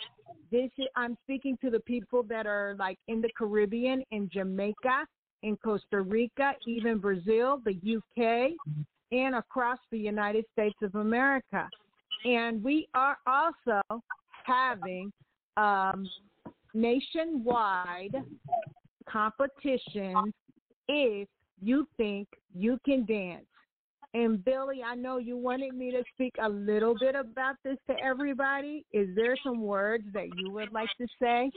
This 0.51 0.71
is, 0.79 0.87
I'm 0.97 1.17
speaking 1.25 1.59
to 1.63 1.71
the 1.71 1.81
people 1.81 2.23
that 2.25 2.47
are 2.47 2.75
like 2.79 2.99
in 3.09 3.21
the 3.21 3.31
Caribbean, 3.37 4.03
in 4.11 4.31
Jamaica, 4.33 5.07
in 5.43 5.57
Costa 5.59 6.01
Rica, 6.01 6.55
even 6.67 6.99
Brazil, 6.99 7.61
the 7.65 7.75
UK, 7.97 8.53
and 9.13 9.35
across 9.35 9.79
the 9.91 9.99
United 9.99 10.45
States 10.53 10.77
of 10.83 10.95
America. 10.95 11.69
And 12.25 12.63
we 12.63 12.89
are 12.95 13.19
also 13.27 13.83
having 14.45 15.13
um, 15.57 16.09
nationwide 16.75 18.15
competitions 19.09 20.33
if 20.89 21.29
you 21.61 21.87
think 21.97 22.29
you 22.55 22.79
can 22.85 23.05
dance. 23.05 23.47
And 24.15 24.43
Billie, 24.45 24.83
I 24.83 24.95
know 24.95 25.19
you 25.19 25.37
wanted 25.37 25.75
me 25.75 25.91
to 25.91 26.03
speak 26.15 26.35
a 26.43 26.49
little 26.49 26.95
bit 26.99 27.15
about 27.15 27.57
this 27.65 27.77
to 27.89 27.95
everybody. 28.03 28.85
Is 28.93 29.09
there 29.15 29.37
some 29.45 29.63
words 29.63 30.05
that 30.15 30.29
you 30.37 30.51
would 30.53 30.73
like 30.73 30.89
to 30.99 31.07
say? 31.21 31.51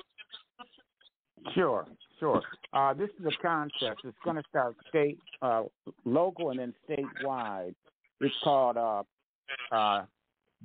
Sure, 1.54 1.86
sure. 2.20 2.42
Uh, 2.74 2.94
this 2.94 3.10
is 3.20 3.26
a 3.26 3.42
concept. 3.42 4.02
It's 4.04 4.18
going 4.26 4.36
to 4.36 4.44
start 4.50 4.76
state, 4.90 5.20
uh, 5.42 5.64
local, 6.04 6.50
and 6.50 6.60
then 6.60 6.74
statewide. 6.90 7.76
It's 8.20 8.36
called 8.44 8.76
uh, 8.76 9.04
uh, 9.72 10.04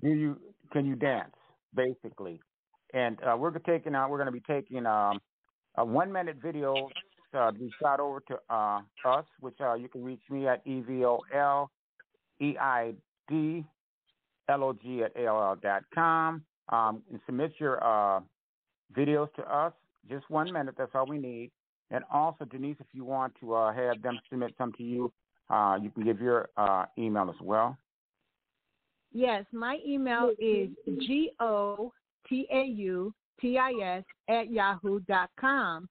"Do 0.03 0.09
You 0.09 0.37
Can 0.73 0.87
You 0.87 0.97
Dance?" 0.97 1.31
Basically, 1.77 2.41
and 2.93 3.19
uh, 3.23 3.37
we're 3.37 3.57
taking 3.59 3.95
out. 3.95 4.11
We're 4.11 4.19
going 4.19 4.27
to 4.27 4.33
be 4.33 4.41
taking 4.41 4.85
um, 4.85 5.21
a 5.77 5.85
one-minute 5.85 6.39
video 6.43 6.89
uh, 7.35 7.51
be 7.51 7.71
shot 7.81 8.01
over 8.01 8.21
to 8.29 8.39
uh, 8.51 8.81
us, 9.05 9.25
which 9.41 9.59
uh, 9.61 9.75
you 9.75 9.89
can 9.89 10.03
reach 10.05 10.23
me 10.31 10.47
at 10.47 10.65
evol 10.67 11.69
e 12.41 12.57
i 12.59 12.95
d 13.29 13.65
l 14.49 14.65
o 14.65 14.73
g 14.73 15.03
at 15.03 15.15
aol 15.17 15.61
dot 15.61 15.83
com. 15.95 16.43
Um, 16.71 17.03
and 17.11 17.21
submit 17.27 17.53
your 17.59 17.77
uh, 17.85 18.21
videos 18.97 19.33
to 19.35 19.43
us. 19.43 19.73
Just 20.09 20.29
one 20.31 20.51
minute. 20.53 20.75
That's 20.79 20.95
all 20.95 21.07
we 21.07 21.19
need. 21.19 21.51
And 21.91 22.03
also, 22.11 22.45
Denise, 22.47 22.77
if 22.81 22.87
you 22.93 23.05
want 23.05 23.35
to 23.41 23.55
uh, 23.55 23.73
have 23.73 24.01
them 24.03 24.19
submit 24.31 24.55
some 24.57 24.73
to 24.79 24.83
you, 24.83 25.13
uh, 25.51 25.79
you 25.81 25.91
can 25.91 26.05
give 26.05 26.21
your 26.21 26.49
email 26.99 27.29
as 27.29 27.41
well. 27.43 27.77
Yes, 29.13 29.45
my 29.53 29.79
email 29.87 30.31
is 30.39 30.71
g 30.87 31.31
o 31.39 31.93
t 32.29 32.47
a 32.51 32.65
u 32.65 33.13
t 33.41 33.59
i 33.59 33.73
s 33.83 34.05
at 34.29 34.51
yahoo 34.51 35.01
dot 35.01 35.31
com 35.39 35.89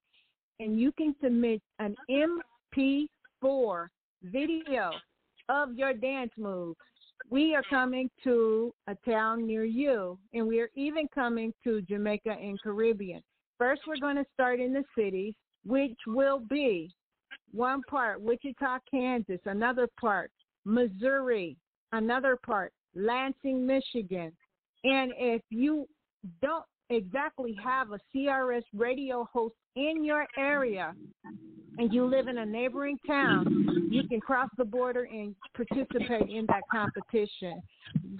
and 0.59 0.79
you 0.79 0.91
can 0.93 1.15
submit 1.21 1.61
an 1.79 1.95
MP4 2.09 3.87
video 4.23 4.91
of 5.49 5.75
your 5.75 5.93
dance 5.93 6.31
moves. 6.37 6.77
We 7.29 7.55
are 7.55 7.63
coming 7.69 8.09
to 8.23 8.73
a 8.87 8.95
town 9.09 9.47
near 9.47 9.63
you, 9.63 10.17
and 10.33 10.47
we 10.47 10.59
are 10.59 10.69
even 10.75 11.07
coming 11.13 11.53
to 11.63 11.81
Jamaica 11.81 12.31
and 12.31 12.59
Caribbean. 12.61 13.21
First, 13.57 13.81
we're 13.87 13.97
going 13.97 14.17
to 14.17 14.25
start 14.33 14.59
in 14.59 14.73
the 14.73 14.83
cities, 14.97 15.33
which 15.65 15.97
will 16.07 16.39
be 16.39 16.93
one 17.51 17.81
part 17.89 18.21
Wichita, 18.21 18.79
Kansas, 18.89 19.39
another 19.45 19.87
part 19.99 20.31
Missouri, 20.65 21.55
another 21.91 22.37
part 22.45 22.71
Lansing, 22.95 23.65
Michigan. 23.65 24.31
And 24.83 25.13
if 25.17 25.41
you 25.49 25.87
don't 26.41 26.65
exactly 26.89 27.55
have 27.63 27.91
a 27.91 27.99
CRS 28.13 28.63
radio 28.73 29.27
host 29.31 29.55
in 29.75 30.03
your 30.03 30.27
area 30.37 30.93
and 31.77 31.91
you 31.91 32.05
live 32.05 32.27
in 32.27 32.39
a 32.39 32.45
neighboring 32.45 32.97
town, 33.07 33.87
you 33.89 34.07
can 34.07 34.19
cross 34.19 34.49
the 34.57 34.65
border 34.65 35.07
and 35.11 35.35
participate 35.55 36.29
in 36.29 36.45
that 36.47 36.61
competition. 36.71 37.61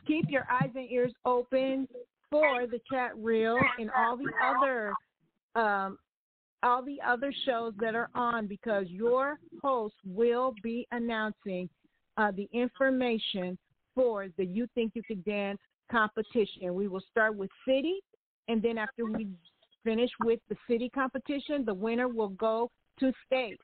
Keep 0.07 0.25
your 0.29 0.47
eyes 0.51 0.71
and 0.75 0.89
ears 0.89 1.13
open 1.25 1.87
for 2.31 2.65
the 2.65 2.79
chat 2.91 3.11
reel 3.17 3.57
and 3.77 3.91
all 3.95 4.17
the 4.17 4.31
other 4.43 4.93
um, 5.55 5.97
all 6.63 6.83
the 6.83 6.97
other 7.05 7.33
shows 7.45 7.73
that 7.79 7.93
are 7.93 8.09
on 8.15 8.47
because 8.47 8.85
your 8.87 9.37
host 9.61 9.95
will 10.05 10.53
be 10.63 10.87
announcing 10.91 11.69
uh, 12.17 12.31
the 12.31 12.47
information 12.53 13.57
for 13.93 14.27
the 14.37 14.45
You 14.45 14.65
Think 14.73 14.93
You 14.95 15.03
Can 15.03 15.21
Dance 15.27 15.59
competition. 15.91 16.73
We 16.73 16.87
will 16.87 17.03
start 17.11 17.35
with 17.35 17.49
city, 17.67 17.95
and 18.47 18.61
then 18.61 18.77
after 18.77 19.05
we 19.05 19.27
finish 19.83 20.09
with 20.23 20.39
the 20.49 20.55
city 20.69 20.89
competition, 20.89 21.65
the 21.65 21.73
winner 21.73 22.07
will 22.07 22.29
go 22.29 22.69
to 22.99 23.11
state, 23.25 23.59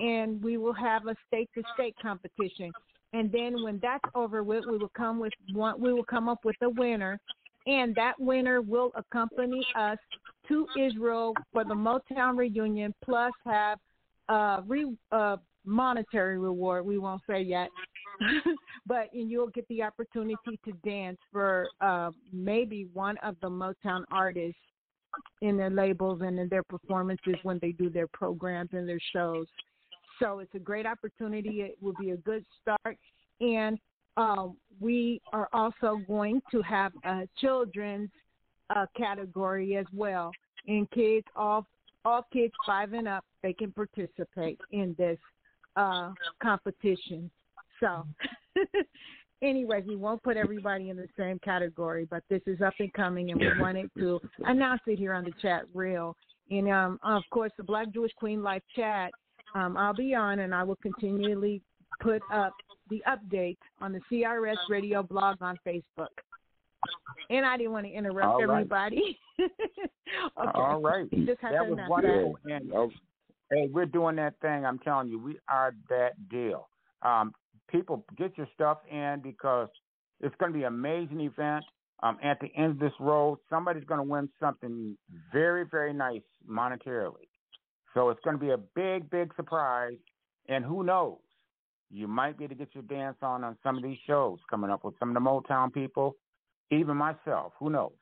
and 0.00 0.42
we 0.42 0.56
will 0.56 0.72
have 0.72 1.06
a 1.06 1.14
state 1.26 1.48
to 1.54 1.62
state 1.74 1.94
competition. 2.00 2.72
and 3.12 3.32
then 3.32 3.62
when 3.62 3.78
that's 3.80 4.04
over 4.14 4.42
with, 4.42 4.64
we 4.70 4.76
will 4.76 4.92
come 4.96 5.18
with 5.18 5.32
one. 5.52 5.80
We 5.80 5.92
will 5.92 6.04
come 6.04 6.28
up 6.28 6.44
with 6.44 6.56
a 6.62 6.68
winner, 6.68 7.18
and 7.66 7.94
that 7.94 8.14
winner 8.18 8.60
will 8.60 8.90
accompany 8.94 9.66
us 9.76 9.98
to 10.48 10.66
Israel 10.78 11.34
for 11.52 11.64
the 11.64 11.74
Motown 11.74 12.36
reunion, 12.36 12.94
plus 13.04 13.32
have 13.44 13.78
a 14.28 14.62
re, 14.66 14.94
uh, 15.10 15.36
monetary 15.64 16.38
reward. 16.38 16.84
We 16.84 16.98
won't 16.98 17.22
say 17.28 17.42
yet, 17.42 17.68
but 18.86 19.08
and 19.12 19.30
you'll 19.30 19.48
get 19.48 19.66
the 19.68 19.82
opportunity 19.82 20.58
to 20.64 20.72
dance 20.84 21.18
for 21.32 21.68
uh, 21.80 22.10
maybe 22.32 22.88
one 22.92 23.16
of 23.18 23.36
the 23.40 23.48
Motown 23.48 24.04
artists 24.10 24.60
in 25.40 25.56
their 25.56 25.70
labels 25.70 26.20
and 26.22 26.38
in 26.38 26.48
their 26.48 26.62
performances 26.62 27.34
when 27.42 27.58
they 27.60 27.72
do 27.72 27.90
their 27.90 28.08
programs 28.08 28.70
and 28.72 28.88
their 28.88 29.00
shows. 29.12 29.46
So 30.20 30.40
it's 30.40 30.54
a 30.54 30.58
great 30.58 30.86
opportunity. 30.86 31.62
It 31.62 31.78
will 31.80 31.94
be 31.98 32.10
a 32.10 32.16
good 32.16 32.44
start. 32.60 32.98
And 33.40 33.78
um, 34.16 34.56
we 34.80 35.20
are 35.32 35.48
also 35.52 36.00
going 36.08 36.42
to 36.50 36.60
have 36.62 36.92
a 37.04 37.28
children's 37.40 38.10
uh, 38.74 38.86
category 38.96 39.76
as 39.76 39.86
well. 39.94 40.32
And 40.66 40.90
kids, 40.90 41.26
all 41.36 41.66
all 42.04 42.26
kids 42.32 42.52
five 42.66 42.92
and 42.92 43.08
up, 43.08 43.24
they 43.42 43.52
can 43.52 43.72
participate 43.72 44.58
in 44.70 44.94
this 44.98 45.18
uh, 45.76 46.12
competition. 46.42 47.30
So, 47.80 48.06
anyways, 49.42 49.84
we 49.86 49.96
won't 49.96 50.22
put 50.22 50.36
everybody 50.36 50.90
in 50.90 50.96
the 50.96 51.08
same 51.16 51.38
category, 51.40 52.06
but 52.10 52.22
this 52.28 52.42
is 52.46 52.60
up 52.60 52.74
and 52.78 52.92
coming, 52.92 53.30
and 53.30 53.40
we 53.40 53.48
wanted 53.60 53.90
to 53.98 54.20
announce 54.44 54.80
it 54.86 54.98
here 54.98 55.14
on 55.14 55.24
the 55.24 55.32
chat 55.40 55.62
reel. 55.74 56.16
And 56.50 56.68
um, 56.70 56.98
of 57.02 57.22
course, 57.30 57.52
the 57.56 57.64
Black 57.64 57.92
Jewish 57.92 58.12
Queen 58.16 58.42
Life 58.42 58.62
chat, 58.74 59.12
um, 59.54 59.76
I'll 59.76 59.94
be 59.94 60.14
on, 60.14 60.40
and 60.40 60.54
I 60.54 60.62
will 60.62 60.76
continually 60.76 61.62
put 62.00 62.22
up 62.32 62.52
the 62.90 63.02
update 63.06 63.58
on 63.80 63.92
the 63.92 64.00
CRS 64.10 64.56
Radio 64.68 65.02
blog 65.02 65.36
on 65.40 65.58
Facebook. 65.66 66.08
And 67.30 67.44
I 67.44 67.56
didn't 67.56 67.72
want 67.72 67.86
to 67.86 67.92
interrupt 67.92 68.26
All 68.26 68.46
right. 68.46 68.60
everybody. 68.60 69.18
okay. 69.40 69.50
All 70.54 70.80
right. 70.80 71.10
That 71.10 71.68
was 71.68 71.78
wonderful. 71.88 72.38
that. 72.44 72.62
And 72.62 72.92
hey, 73.50 73.68
we're 73.70 73.86
doing 73.86 74.16
that 74.16 74.34
thing. 74.40 74.64
I'm 74.64 74.78
telling 74.78 75.08
you, 75.08 75.18
we 75.18 75.38
are 75.48 75.74
that 75.90 76.28
deal. 76.30 76.68
Um, 77.02 77.32
people, 77.68 78.04
get 78.16 78.36
your 78.36 78.48
stuff 78.54 78.78
in 78.90 79.20
because 79.22 79.68
it's 80.20 80.34
going 80.38 80.52
to 80.52 80.58
be 80.58 80.64
an 80.64 80.72
amazing 80.72 81.20
event. 81.20 81.64
Um, 82.02 82.16
at 82.22 82.38
the 82.40 82.48
end 82.56 82.72
of 82.72 82.78
this 82.78 82.92
road, 83.00 83.38
somebody's 83.50 83.84
going 83.84 83.98
to 83.98 84.08
win 84.08 84.28
something 84.38 84.96
very, 85.32 85.64
very 85.68 85.92
nice 85.92 86.22
monetarily. 86.48 87.26
So 87.94 88.10
it's 88.10 88.20
going 88.22 88.38
to 88.38 88.40
be 88.40 88.50
a 88.50 88.58
big, 88.58 89.10
big 89.10 89.34
surprise. 89.34 89.96
And 90.48 90.64
who 90.64 90.84
knows? 90.84 91.18
You 91.90 92.06
might 92.06 92.38
be 92.38 92.44
able 92.44 92.54
to 92.54 92.58
get 92.58 92.74
your 92.74 92.84
dance 92.84 93.16
on 93.22 93.42
on 93.44 93.56
some 93.62 93.76
of 93.76 93.82
these 93.82 93.98
shows 94.06 94.38
coming 94.50 94.70
up 94.70 94.84
with 94.84 94.94
some 95.00 95.08
of 95.08 95.14
the 95.14 95.20
Motown 95.20 95.72
people, 95.72 96.16
even 96.70 96.96
myself. 96.96 97.52
Who 97.58 97.70
knows? 97.70 97.92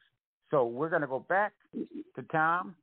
So 0.51 0.67
we're 0.67 0.91
going 0.91 1.03
to 1.03 1.09
go 1.09 1.21
back 1.21 1.53
to 1.75 2.23
Tom. 2.31 2.75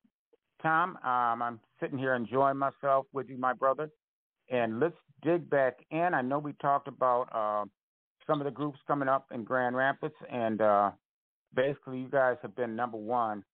Tom, 0.62 0.96
um, 1.04 1.42
I'm 1.42 1.60
sitting 1.80 1.98
here 1.98 2.14
enjoying 2.14 2.56
myself 2.56 3.06
with 3.12 3.28
you, 3.28 3.36
my 3.36 3.52
brother. 3.52 3.90
And 4.50 4.80
let's 4.80 4.96
dig 5.22 5.48
back 5.48 5.78
in. 5.90 6.14
I 6.14 6.22
know 6.22 6.38
we 6.38 6.52
talked 6.54 6.88
about 6.88 7.28
uh, 7.32 7.64
some 8.26 8.40
of 8.40 8.44
the 8.44 8.50
groups 8.50 8.78
coming 8.86 9.08
up 9.08 9.26
in 9.32 9.44
Grand 9.44 9.76
Rapids, 9.76 10.14
and 10.30 10.60
uh, 10.60 10.90
basically, 11.54 11.98
you 11.98 12.08
guys 12.08 12.36
have 12.42 12.54
been 12.54 12.76
number 12.76 12.98
one 12.98 13.44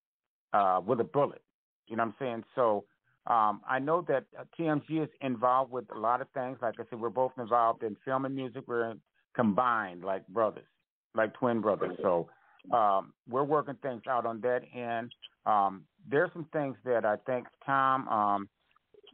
uh, 0.52 0.80
with 0.84 1.00
a 1.00 1.04
bullet. 1.04 1.42
You 1.86 1.96
know 1.96 2.04
what 2.04 2.14
I'm 2.20 2.26
saying? 2.26 2.44
So 2.54 2.84
um, 3.26 3.60
I 3.68 3.78
know 3.78 4.04
that 4.08 4.24
uh, 4.38 4.44
TMG 4.58 5.02
is 5.04 5.08
involved 5.20 5.72
with 5.72 5.84
a 5.94 5.98
lot 5.98 6.20
of 6.20 6.28
things. 6.34 6.58
Like 6.62 6.74
I 6.78 6.84
said, 6.88 7.00
we're 7.00 7.10
both 7.10 7.32
involved 7.38 7.82
in 7.82 7.96
film 8.04 8.24
and 8.24 8.34
music. 8.34 8.64
We're 8.66 8.94
combined 9.34 10.04
like 10.04 10.26
brothers, 10.28 10.66
like 11.14 11.34
twin 11.34 11.60
brothers. 11.60 11.96
So 12.02 12.28
um, 12.72 13.12
we're 13.28 13.44
working 13.44 13.76
things 13.82 14.02
out 14.08 14.26
on 14.26 14.40
that 14.40 14.62
end. 14.74 15.12
Um, 15.46 15.82
there's 16.08 16.30
some 16.32 16.46
things 16.52 16.76
that 16.84 17.04
I 17.04 17.16
think, 17.26 17.46
Tom, 17.64 18.08
um, 18.08 18.48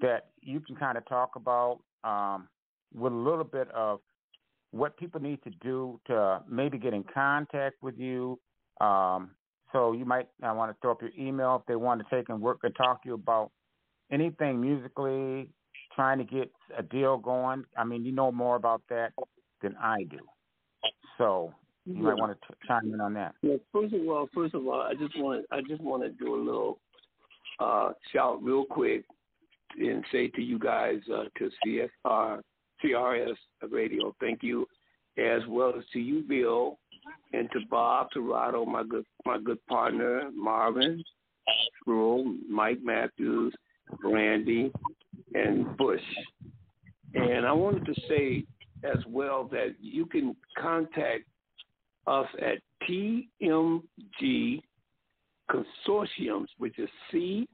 that 0.00 0.28
you 0.46 0.60
can 0.60 0.76
kind 0.76 0.96
of 0.96 1.06
talk 1.06 1.36
about 1.36 1.80
um, 2.04 2.48
with 2.94 3.12
a 3.12 3.16
little 3.16 3.44
bit 3.44 3.68
of 3.72 4.00
what 4.70 4.96
people 4.96 5.20
need 5.20 5.42
to 5.42 5.50
do 5.62 6.00
to 6.06 6.40
maybe 6.48 6.78
get 6.78 6.94
in 6.94 7.04
contact 7.12 7.76
with 7.82 7.98
you. 7.98 8.38
Um, 8.80 9.30
so 9.72 9.92
you 9.92 10.04
might 10.04 10.28
I 10.42 10.52
want 10.52 10.70
to 10.70 10.76
throw 10.80 10.92
up 10.92 11.02
your 11.02 11.10
email 11.18 11.56
if 11.60 11.66
they 11.66 11.76
want 11.76 12.00
to 12.00 12.16
take 12.16 12.28
and 12.28 12.40
work 12.40 12.60
and 12.62 12.74
talk 12.76 13.02
to 13.02 13.08
you 13.08 13.14
about 13.14 13.50
anything 14.12 14.60
musically, 14.60 15.48
trying 15.94 16.18
to 16.18 16.24
get 16.24 16.50
a 16.78 16.82
deal 16.82 17.18
going. 17.18 17.64
I 17.76 17.84
mean, 17.84 18.04
you 18.04 18.12
know 18.12 18.30
more 18.30 18.56
about 18.56 18.82
that 18.90 19.12
than 19.62 19.74
I 19.82 20.04
do. 20.04 20.18
So 21.18 21.52
you 21.84 22.02
might 22.02 22.16
want 22.16 22.38
to 22.40 22.48
t- 22.48 22.54
chime 22.68 22.92
in 22.92 23.00
on 23.00 23.14
that. 23.14 23.34
Yeah, 23.42 23.56
first 23.72 23.94
of 23.94 24.06
all, 24.08 24.28
first 24.34 24.54
of 24.54 24.66
all, 24.66 24.82
I 24.82 24.94
just 24.94 25.18
want 25.18 25.44
I 25.50 25.60
just 25.68 25.82
want 25.82 26.02
to 26.04 26.10
do 26.10 26.34
a 26.34 26.40
little 26.40 26.78
uh, 27.58 27.90
shout 28.12 28.42
real 28.42 28.64
quick 28.64 29.04
and 29.78 30.04
say 30.12 30.28
to 30.28 30.42
you 30.42 30.58
guys 30.58 31.00
uh, 31.12 31.24
to 31.38 31.50
CSR 31.64 32.40
CRS 32.84 33.36
Radio, 33.70 34.14
thank 34.20 34.42
you, 34.42 34.66
as 35.18 35.42
well 35.48 35.72
as 35.76 35.84
to 35.92 35.98
you, 35.98 36.22
Bill, 36.22 36.78
and 37.32 37.50
to 37.52 37.60
Bob 37.70 38.08
Torado, 38.12 38.64
my 38.64 38.82
good 38.82 39.04
my 39.24 39.38
good 39.38 39.64
partner, 39.66 40.30
Marvin, 40.34 41.02
Rule, 41.86 42.36
Mike 42.48 42.80
Matthews, 42.82 43.54
Randy, 44.02 44.72
and 45.34 45.76
Bush. 45.76 46.00
And 47.14 47.46
I 47.46 47.52
wanted 47.52 47.86
to 47.86 47.94
say 48.08 48.44
as 48.84 48.98
well 49.08 49.44
that 49.52 49.74
you 49.80 50.06
can 50.06 50.36
contact 50.58 51.24
us 52.06 52.26
at 52.40 52.58
TMG 52.88 54.62
Consortiums, 55.50 56.48
which 56.58 56.78
is 56.78 56.88
C 57.10 57.48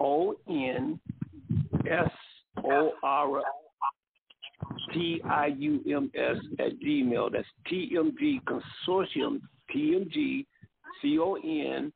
O 0.00 0.34
N 0.48 0.98
S 1.90 2.10
O 2.64 2.92
R 3.02 3.42
T 4.92 5.20
I 5.24 5.46
U 5.46 5.80
M 5.86 6.10
S 6.14 6.36
at 6.58 6.78
Gmail. 6.80 7.32
That's 7.32 7.46
TMG 7.70 8.40
Consortium, 8.44 9.40
TMG 9.74 10.46
C 11.02 11.18
O 11.18 11.34
N 11.34 11.92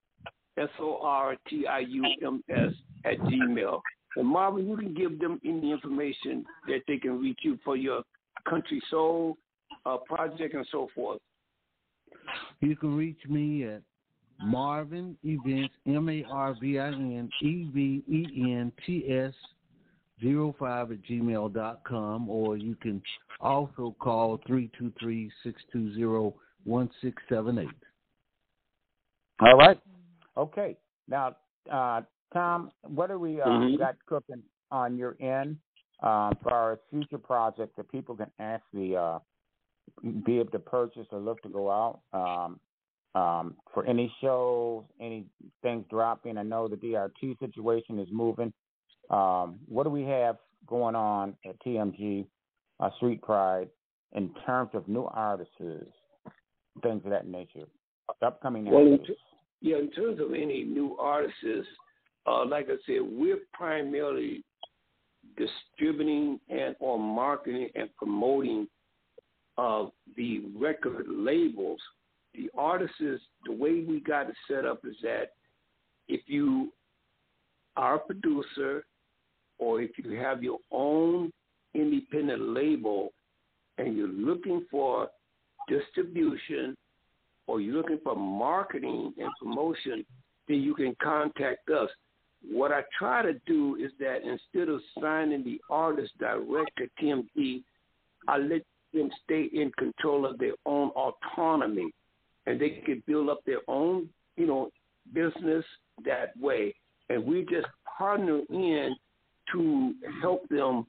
S 0.59 0.69
O 0.81 1.01
R 1.03 1.37
T 1.49 1.67
I 1.67 1.81
U 1.81 2.05
M 2.23 2.43
S 2.51 2.73
at 3.05 3.19
Gmail. 3.21 3.81
And 4.17 4.27
Marvin, 4.27 4.69
you 4.69 4.77
can 4.77 4.95
give 4.95 5.19
them 5.19 5.41
any 5.45 5.71
information 5.71 6.45
that 6.67 6.81
they 6.89 6.99
can 6.99 7.21
reach 7.21 7.39
you 7.43 7.59
for 7.65 7.77
your 7.77 8.03
country 8.49 8.83
soul 8.91 9.37
uh, 9.87 9.99
project 9.99 10.55
and 10.55 10.67
so 10.71 10.89
forth. 10.95 11.21
You 12.61 12.77
can 12.77 12.97
reach 12.97 13.21
me 13.29 13.65
at 13.65 13.83
Marvin 14.43 15.17
Events, 15.23 15.75
M 15.87 16.09
A 16.09 16.25
R 16.31 16.55
V 16.61 16.79
I 16.79 16.89
N 16.89 17.31
E 17.43 17.71
V 17.73 18.03
E 18.09 18.53
N 18.53 18.73
T 18.85 19.05
S 19.11 19.33
zero 20.21 20.55
five 20.59 20.93
at 20.93 21.03
gmail 21.03 21.53
dot 21.53 21.83
com, 21.85 22.29
or 22.29 22.57
you 22.57 22.77
can 22.77 23.03
also 23.41 23.95
call 24.01 24.41
three 24.47 24.71
two 24.79 24.93
three 25.01 25.31
six 25.43 25.61
two 25.73 25.93
zero 25.95 26.35
one 26.65 26.91
six 27.01 27.23
seven 27.29 27.59
eight. 27.59 27.69
All 29.41 29.57
right. 29.57 29.81
Okay. 30.37 30.77
Now, 31.09 31.37
uh, 31.71 32.03
Tom, 32.33 32.71
what 32.83 33.09
do 33.09 33.19
we 33.19 33.41
uh, 33.41 33.47
Mhm. 33.47 33.79
got 33.79 33.97
cooking 34.07 34.43
on 34.71 34.97
your 34.97 35.17
end 35.21 35.59
uh, 36.03 36.35
for 36.43 36.53
our 36.53 36.81
future 36.91 37.19
project 37.19 37.77
that 37.77 37.91
people 37.91 38.17
can 38.17 38.31
actually 38.39 38.97
uh, 38.97 39.19
be 40.25 40.39
able 40.39 40.51
to 40.53 40.59
purchase 40.59 41.07
or 41.11 41.19
look 41.19 41.43
to 41.43 41.49
go 41.49 41.71
out 41.71 42.01
um, 42.13 42.61
um, 43.15 43.57
for 43.75 43.85
any 43.87 44.13
shows, 44.21 44.85
any 45.01 45.27
things 45.63 45.85
dropping? 45.91 46.39
I 46.39 46.43
know 46.43 46.69
the 46.69 46.77
DRT 46.77 47.39
situation 47.39 47.99
is 47.99 48.09
moving. 48.13 48.53
Um, 49.11 49.59
what 49.67 49.85
do 49.85 49.91
we 49.91 50.03
have 50.05 50.37
going 50.67 50.95
on 50.95 51.37
at 51.45 51.61
TMG 51.63 52.27
uh, 52.79 52.91
Street 52.97 53.21
Pride 53.23 53.69
in 54.13 54.31
terms 54.47 54.71
of 54.75 54.89
new 54.89 55.05
artists, 55.05 55.53
things 56.83 57.03
of 57.05 57.11
that 57.11 57.27
nature, 57.27 57.67
upcoming 58.23 58.67
Well, 58.67 58.83
in 58.87 58.93
artists? 58.93 59.09
t- 59.09 59.69
yeah, 59.71 59.77
in 59.79 59.91
terms 59.91 60.21
of 60.21 60.33
any 60.33 60.65
new 60.65 60.97
artists, 60.99 61.37
uh, 62.27 62.45
like 62.47 62.67
I 62.69 62.77
said, 62.87 63.01
we're 63.03 63.41
primarily 63.53 64.45
distributing 65.37 66.41
and 66.49 66.77
or 66.81 66.99
marketing 66.99 67.69
and 67.75 67.89
promoting 67.97 68.69
uh, 69.59 69.87
the 70.17 70.45
record 70.57 71.07
labels. 71.09 71.81
The 72.35 72.49
artists, 72.57 72.97
the 73.45 73.53
way 73.53 73.85
we 73.87 74.01
got 74.01 74.29
it 74.31 74.37
set 74.49 74.65
up 74.65 74.85
is 74.85 74.97
that 75.03 75.33
if 76.09 76.21
you 76.27 76.73
are 77.77 77.97
a 77.97 77.99
producer 77.99 78.85
or 79.61 79.81
if 79.81 79.91
you 79.99 80.17
have 80.17 80.43
your 80.43 80.59
own 80.73 81.31
independent 81.75 82.41
label 82.49 83.13
and 83.79 83.97
you're 83.97 84.09
looking 84.09 84.67
for 84.71 85.09
distribution 85.69 86.77
or 87.47 87.61
you're 87.61 87.77
looking 87.77 88.01
for 88.03 88.17
marketing 88.17 89.13
and 89.19 89.31
promotion, 89.41 90.05
then 90.49 90.61
you 90.61 90.75
can 90.75 90.97
contact 91.03 91.69
us. 91.71 91.89
What 92.51 92.73
I 92.73 92.83
try 92.99 93.23
to 93.23 93.35
do 93.47 93.77
is 93.77 93.93
that 94.01 94.23
instead 94.23 94.69
of 94.69 94.81
signing 95.01 95.45
the 95.45 95.61
artist 95.69 96.13
direct 96.19 96.71
to 96.79 96.89
TMG, 97.01 97.63
I 98.27 98.39
let 98.39 98.63
them 98.95 99.11
stay 99.25 99.51
in 99.53 99.71
control 99.79 100.27
of 100.27 100.39
their 100.39 100.55
own 100.67 100.91
autonomy, 100.91 101.93
and 102.47 102.61
they 102.61 102.83
can 102.85 103.03
build 103.07 103.29
up 103.29 103.41
their 103.45 103.61
own, 103.69 104.09
you 104.37 104.47
know, 104.47 104.71
business 105.13 105.65
that 106.05 106.37
way. 106.41 106.75
And 107.09 107.25
we 107.25 107.43
just 107.43 107.67
partner 107.99 108.41
in 108.49 108.97
to 109.53 109.95
help 110.21 110.49
them 110.49 110.87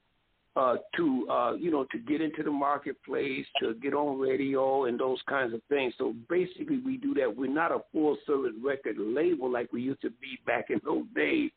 uh, 0.54 0.76
to 0.96 1.26
uh, 1.30 1.52
you 1.54 1.70
know 1.70 1.84
to 1.90 1.98
get 1.98 2.20
into 2.20 2.42
the 2.42 2.50
marketplace, 2.50 3.46
to 3.60 3.74
get 3.74 3.94
on 3.94 4.18
radio 4.18 4.84
and 4.84 5.00
those 5.00 5.18
kinds 5.28 5.54
of 5.54 5.62
things. 5.68 5.94
So 5.96 6.14
basically, 6.28 6.78
we 6.78 6.98
do 6.98 7.14
that. 7.14 7.34
We're 7.34 7.50
not 7.50 7.72
a 7.72 7.80
full 7.92 8.18
service 8.26 8.52
record 8.62 8.96
label 8.98 9.50
like 9.50 9.72
we 9.72 9.80
used 9.80 10.02
to 10.02 10.10
be 10.10 10.38
back 10.46 10.66
in 10.68 10.80
those 10.84 11.04
days, 11.14 11.50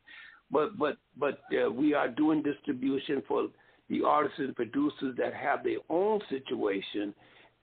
but 0.49 0.77
but 0.77 0.97
but 1.17 1.39
uh, 1.53 1.69
we 1.69 1.93
are 1.93 2.07
doing 2.07 2.41
distribution 2.41 3.21
for 3.27 3.47
the 3.89 4.01
artists 4.03 4.39
and 4.39 4.55
producers 4.55 5.15
that 5.17 5.33
have 5.33 5.63
their 5.63 5.79
own 5.89 6.19
situation 6.29 7.13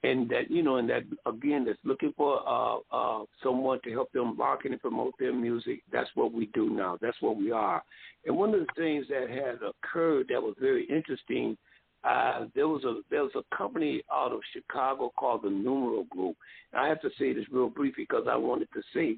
and 0.05 0.29
that 0.31 0.51
you 0.51 0.63
know, 0.63 0.77
and 0.77 0.89
that 0.91 1.03
again, 1.27 1.65
that's 1.65 1.79
looking 1.85 2.13
for 2.17 2.41
uh, 2.47 2.79
uh, 2.93 3.25
someone 3.43 3.79
to 3.85 3.91
help 3.93 4.11
them 4.13 4.37
market 4.37 4.73
and 4.73 4.81
promote 4.81 5.15
their 5.19 5.33
music. 5.33 5.83
That's 5.93 6.11
what 6.15 6.33
we 6.33 6.47
do 6.47 6.71
now. 6.71 6.99
That's 7.01 7.21
what 7.21 7.37
we 7.37 7.53
are. 7.53 7.83
And 8.27 8.37
one 8.37 8.55
of 8.55 8.61
the 8.61 8.67
things 8.77 9.07
that 9.09 9.29
had 9.31 9.59
occurred 9.63 10.27
that 10.31 10.43
was 10.43 10.55
very 10.61 10.85
interesting, 10.87 11.57
uh, 12.05 12.47
there 12.55 12.69
was 12.69 12.85
a 12.85 13.01
there 13.11 13.23
was 13.23 13.33
a 13.37 13.57
company 13.57 14.03
out 14.13 14.33
of 14.33 14.41
Chicago 14.53 15.13
called 15.17 15.43
the 15.45 15.51
Numero 15.51 16.05
Group. 16.11 16.37
And 16.73 16.83
I 16.83 16.89
have 16.89 17.01
to 17.03 17.11
say 17.19 17.33
this 17.33 17.47
real 17.51 17.69
briefly 17.69 18.05
because 18.09 18.27
I 18.29 18.37
wanted 18.37 18.69
to 18.75 18.83
say, 18.93 19.17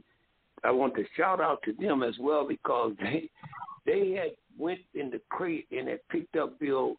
I 0.65 0.71
want 0.71 0.95
to 0.97 1.05
shout 1.17 1.41
out 1.41 1.63
to 1.65 1.73
them 1.73 2.03
as 2.03 2.15
well 2.21 2.47
because 2.47 2.93
they 3.01 3.31
they 3.87 4.11
had 4.11 4.33
went 4.59 4.81
in 4.95 5.11
the 5.11 5.21
crate 5.31 5.67
and 5.71 5.89
had 5.89 6.07
picked 6.11 6.37
up 6.37 6.59
Bill 6.61 6.97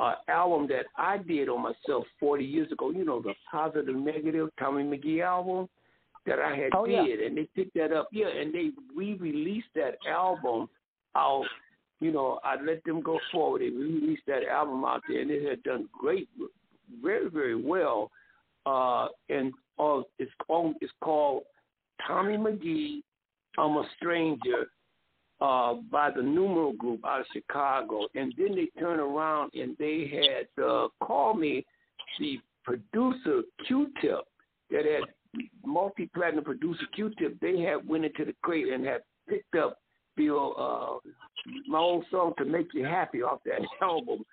uh, 0.00 0.14
album 0.28 0.66
that 0.68 0.86
I 0.96 1.18
did 1.18 1.48
on 1.48 1.62
myself 1.62 2.04
40 2.18 2.44
years 2.44 2.72
ago. 2.72 2.90
You 2.90 3.04
know, 3.04 3.20
the 3.20 3.34
Positive 3.50 3.94
Negative 3.94 4.48
Tommy 4.58 4.82
McGee 4.82 5.22
album 5.22 5.68
that 6.26 6.38
I 6.38 6.54
had 6.56 6.70
oh, 6.74 6.86
did, 6.86 7.20
yeah. 7.20 7.26
and 7.26 7.36
they 7.36 7.48
picked 7.54 7.74
that 7.74 7.92
up. 7.92 8.08
Yeah, 8.12 8.28
and 8.28 8.52
they 8.52 8.70
re-released 8.96 9.68
that 9.74 9.96
album 10.08 10.68
out. 11.16 11.44
You 12.00 12.12
know, 12.12 12.40
I 12.44 12.56
let 12.62 12.82
them 12.84 13.02
go 13.02 13.18
forward. 13.30 13.60
They 13.60 13.68
re-released 13.68 14.22
that 14.26 14.44
album 14.50 14.84
out 14.84 15.02
there, 15.06 15.20
and 15.20 15.30
it 15.30 15.48
had 15.48 15.62
done 15.64 15.88
great, 15.92 16.28
very, 17.02 17.28
very 17.28 17.56
well. 17.56 18.10
Uh, 18.64 19.08
and 19.28 19.52
uh, 19.78 20.00
it's 20.18 20.32
called 20.46 20.76
it's 20.80 20.92
called 21.02 21.42
Tommy 22.06 22.36
McGee. 22.36 23.00
I'm 23.58 23.76
a 23.76 23.84
stranger 23.96 24.70
uh, 25.40 25.74
by 25.90 26.10
the 26.10 26.22
Numero 26.22 26.72
Group 26.72 27.04
out 27.04 27.20
of 27.20 27.26
Chicago, 27.32 28.06
and 28.14 28.32
then 28.36 28.54
they 28.54 28.68
turned 28.78 29.00
around 29.00 29.52
and 29.54 29.76
they 29.78 30.10
had 30.12 30.62
uh, 30.62 30.88
called 31.02 31.38
me 31.38 31.64
the 32.18 32.38
producer 32.64 33.42
Q-Tip 33.66 34.20
that 34.70 34.84
had 34.84 35.42
multi-platinum 35.64 36.44
producer 36.44 36.84
Q-Tip. 36.94 37.40
They 37.40 37.60
had 37.60 37.88
went 37.88 38.04
into 38.04 38.24
the 38.24 38.34
crate 38.42 38.68
and 38.68 38.84
had 38.84 39.00
picked 39.28 39.54
up 39.54 39.78
Bill 40.16 40.54
uh, 40.58 41.08
my 41.66 41.78
old 41.78 42.04
song 42.10 42.34
to 42.36 42.44
make 42.44 42.68
you 42.74 42.84
happy 42.84 43.22
off 43.22 43.40
that 43.46 43.60
album, 43.82 44.24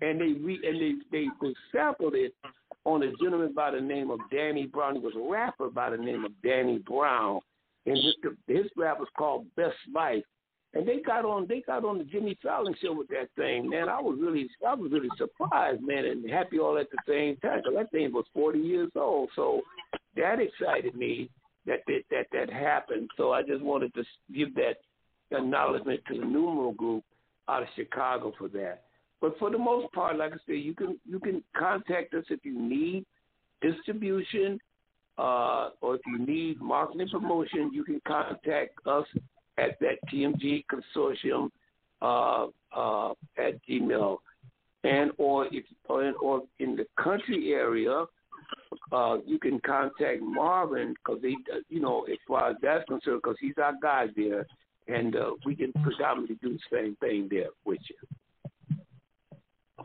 and 0.00 0.20
they 0.20 0.32
re- 0.40 0.60
and 0.64 0.80
they 0.80 0.94
they, 1.12 1.26
they 1.40 1.54
sampled 1.70 2.14
it 2.14 2.34
on 2.84 3.02
a 3.02 3.12
gentleman 3.22 3.52
by 3.54 3.70
the 3.70 3.80
name 3.80 4.10
of 4.10 4.18
Danny 4.32 4.66
Brown. 4.66 4.94
He 4.94 5.00
was 5.00 5.14
a 5.16 5.30
rapper 5.30 5.68
by 5.68 5.90
the 5.90 5.96
name 5.96 6.24
of 6.24 6.32
Danny 6.42 6.78
Brown, 6.78 7.40
and 7.84 7.96
his, 7.96 8.14
his 8.48 8.66
rap 8.76 8.98
was 8.98 9.08
called 9.16 9.46
Best 9.56 9.76
Life 9.94 10.24
and 10.76 10.86
they 10.86 10.98
got 10.98 11.24
on 11.24 11.46
they 11.48 11.62
got 11.66 11.84
on 11.84 11.98
the 11.98 12.04
Jimmy 12.04 12.36
Fallon 12.42 12.74
show 12.82 12.92
with 12.92 13.08
that 13.08 13.28
thing, 13.34 13.70
man. 13.70 13.88
I 13.88 14.00
was 14.00 14.18
really 14.20 14.48
I 14.66 14.74
was 14.74 14.92
really 14.92 15.08
surprised, 15.16 15.82
man, 15.82 16.04
and 16.04 16.28
happy 16.28 16.58
all 16.58 16.76
at 16.76 16.90
the 16.90 16.98
same 17.08 17.36
time. 17.36 17.62
Cause 17.62 17.72
that 17.74 17.90
thing 17.90 18.12
was 18.12 18.26
40 18.34 18.58
years 18.58 18.90
old, 18.94 19.30
so 19.34 19.62
that 20.16 20.38
excited 20.38 20.94
me 20.94 21.30
that 21.66 21.80
that 21.86 22.02
that, 22.10 22.26
that 22.32 22.52
happened. 22.52 23.08
So 23.16 23.32
I 23.32 23.42
just 23.42 23.62
wanted 23.62 23.94
to 23.94 24.04
give 24.34 24.54
that 24.56 24.76
acknowledgement 25.30 26.00
to 26.08 26.18
the 26.18 26.26
Numero 26.26 26.72
group 26.72 27.04
out 27.48 27.62
of 27.62 27.68
Chicago 27.74 28.32
for 28.36 28.48
that. 28.48 28.82
But 29.20 29.38
for 29.38 29.50
the 29.50 29.58
most 29.58 29.90
part, 29.94 30.18
like 30.18 30.32
I 30.32 30.36
said, 30.46 30.56
you 30.56 30.74
can 30.74 31.00
you 31.08 31.20
can 31.20 31.42
contact 31.56 32.12
us 32.12 32.24
if 32.28 32.40
you 32.44 32.60
need 32.60 33.06
distribution 33.62 34.60
uh, 35.16 35.70
or 35.80 35.94
if 35.94 36.02
you 36.06 36.18
need 36.18 36.60
marketing 36.60 37.08
promotion. 37.08 37.70
You 37.72 37.82
can 37.82 38.02
contact 38.06 38.78
us 38.86 39.06
at 39.58 39.78
that 39.80 39.98
TMG 40.12 40.64
consortium 40.66 41.50
uh, 42.02 42.46
uh, 42.76 43.10
at 43.38 43.54
Gmail, 43.68 44.18
and 44.84 45.10
or 45.18 45.46
if 45.50 45.64
or, 45.88 46.12
or 46.20 46.42
in 46.58 46.76
the 46.76 46.86
country 47.02 47.52
area, 47.52 48.04
uh, 48.92 49.16
you 49.26 49.38
can 49.38 49.60
contact 49.60 50.20
Marvin 50.22 50.94
because 50.94 51.20
he, 51.22 51.36
you 51.68 51.80
know, 51.80 52.04
as 52.04 52.18
far 52.28 52.50
as 52.50 52.56
that's 52.62 52.84
concerned, 52.86 53.20
because 53.22 53.36
he's 53.40 53.54
our 53.62 53.74
guy 53.82 54.06
there, 54.16 54.46
and 54.88 55.16
uh, 55.16 55.30
we 55.44 55.56
can 55.56 55.72
predominantly 55.82 56.38
do 56.42 56.54
the 56.54 56.76
same 56.76 56.96
thing 56.96 57.28
there 57.30 57.50
with 57.64 57.80
you. 57.88 58.76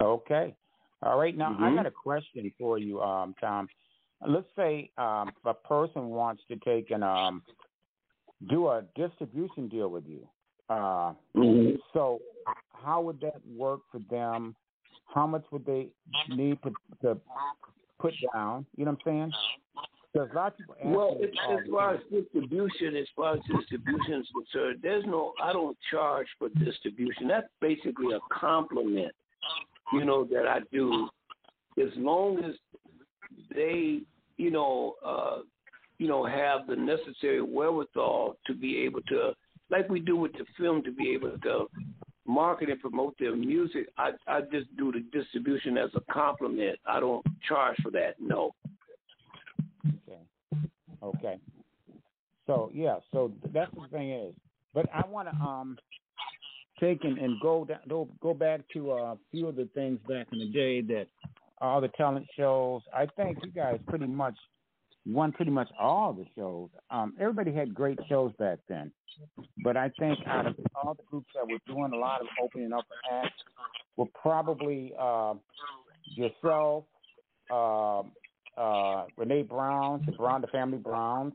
Okay. 0.02 0.56
All 1.04 1.18
right. 1.18 1.36
Now 1.36 1.52
mm-hmm. 1.52 1.64
I 1.64 1.76
got 1.76 1.86
a 1.86 1.92
question 1.92 2.52
for 2.60 2.78
you, 2.78 3.02
um, 3.02 3.36
Tom. 3.40 3.68
Let's 4.28 4.48
say 4.56 4.92
um, 4.98 5.32
a 5.46 5.54
person 5.54 6.10
wants 6.10 6.44
to 6.48 6.56
take 6.58 6.92
an 6.92 7.02
um, 7.02 7.42
do 8.50 8.68
a 8.68 8.84
distribution 8.96 9.68
deal 9.68 9.90
with 9.90 10.06
you. 10.08 10.28
Uh, 10.70 11.14
mm-hmm. 11.36 11.76
So, 11.94 12.20
how 12.74 13.02
would 13.02 13.20
that 13.22 13.42
work 13.56 13.82
for 13.92 14.00
them? 14.10 14.56
How 15.14 15.28
much 15.28 15.44
would 15.52 15.66
they 15.66 15.88
need 16.30 16.58
to, 16.64 16.72
to 17.02 17.18
put 18.00 18.14
down? 18.34 18.66
You 18.78 18.86
know 18.86 18.92
what 18.92 19.02
I'm 19.12 19.32
saying? 19.32 19.32
There's 20.14 20.30
lots 20.34 20.56
of 20.60 20.92
well, 20.92 21.16
it's, 21.20 21.38
as 21.52 21.72
far 21.72 21.96
as 21.96 22.02
distribution, 22.12 22.98
as 22.98 23.08
far 23.16 23.36
as 23.36 23.40
distribution 23.58 24.22
is 24.22 24.28
concerned, 24.34 24.80
there's 24.84 25.06
no. 25.06 25.32
I 25.42 25.54
don't 25.54 25.78
charge 25.90 26.28
for 26.38 26.50
distribution. 26.50 27.30
That's 27.30 27.48
basically 27.62 28.14
a 28.14 28.20
compliment, 28.34 29.14
you 29.94 30.04
know, 30.04 30.26
that 30.26 30.48
I 30.48 30.60
do. 30.72 31.08
As 31.82 31.90
long 31.96 32.44
as 32.44 32.56
they, 33.56 34.02
you 34.36 34.52
know, 34.52 34.96
uh, 35.06 35.38
you 36.02 36.08
know, 36.08 36.26
have 36.26 36.66
the 36.66 36.76
necessary 36.76 37.44
wherewithal 37.44 38.36
to 38.48 38.56
be 38.56 38.80
able 38.80 39.02
to, 39.04 39.34
like 39.70 39.88
we 39.88 40.00
do 40.00 40.16
with 40.16 40.32
the 40.34 40.46
film, 40.58 40.82
to 40.82 40.92
be 40.92 41.12
able 41.12 41.38
to 41.38 41.68
market 42.26 42.72
and 42.72 42.82
promote 42.82 43.14
their 43.20 43.36
music. 43.36 43.88
I 44.00 44.14
I 44.26 44.42
just 44.52 44.76
do 44.78 44.92
the 44.92 45.02
distribution 45.16 45.78
as 45.78 45.92
a 45.94 46.02
compliment. 46.12 46.80
I 46.88 47.00
don't 47.00 47.24
charge 47.48 47.76
for 47.84 47.92
that. 47.92 48.16
No. 48.20 48.56
Okay. 49.86 50.58
Okay. 51.04 51.38
So 52.48 52.72
yeah, 52.74 52.96
so 53.12 53.32
that's 53.54 53.72
the 53.76 53.88
thing 53.92 54.10
is, 54.10 54.34
but 54.74 54.88
I 54.92 55.06
want 55.08 55.30
to 55.30 55.36
um 55.36 55.78
take 56.80 57.04
and, 57.04 57.20
and 57.20 57.40
go 57.44 57.64
down, 57.64 58.08
go 58.24 58.34
back 58.34 58.62
to 58.74 58.92
a 58.94 59.18
few 59.30 59.50
of 59.50 59.56
the 59.56 59.70
things 59.76 60.00
back 60.10 60.26
in 60.32 60.40
the 60.40 60.48
day 60.48 60.82
that 60.82 61.06
all 61.60 61.80
the 61.80 61.90
talent 61.90 62.26
shows. 62.36 62.82
I 62.92 63.06
think 63.06 63.38
you 63.44 63.52
guys 63.52 63.80
pretty 63.88 64.08
much 64.08 64.34
won 65.06 65.32
pretty 65.32 65.52
much 65.52 65.70
all 65.80 66.14
the 66.14 66.26
shows. 66.36 66.70
Um, 66.90 67.14
everybody 67.20 67.52
had 67.54 67.74
great 67.74 68.00
shows 68.08 68.32
back 68.38 68.60
then, 68.70 68.92
but 69.64 69.76
I 69.78 69.90
think 70.00 70.20
out 70.28 70.48
of 70.48 70.56
all 70.76 70.94
the 70.94 71.04
groups 71.10 71.28
that 71.36 71.48
were 71.48 71.60
doing 71.68 71.92
a 71.94 71.98
lot 71.98 72.22
of 72.22 72.28
opening 72.42 72.74
up 72.74 72.86
acts 73.12 73.34
were 73.98 74.06
probably 74.20 74.94
uh, 75.00 75.34
yourself, 76.16 76.86
uh, 77.52 78.02
uh, 78.58 79.06
Renee 79.18 79.44
Brown, 79.44 80.04
the 80.06 80.12
Brown, 80.14 80.42
the 80.42 80.48
Family 80.48 80.78
Browns. 80.78 81.34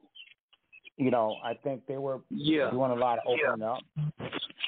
You 0.97 1.11
know, 1.11 1.37
I 1.45 1.53
think 1.55 1.83
they 1.87 1.99
were 1.99 2.21
yeah. 2.31 2.71
doing 2.71 2.91
a 2.91 2.95
lot 2.95 3.19
of 3.19 3.25
opening 3.27 3.61
yeah. 3.61 3.73
up. 3.73 3.83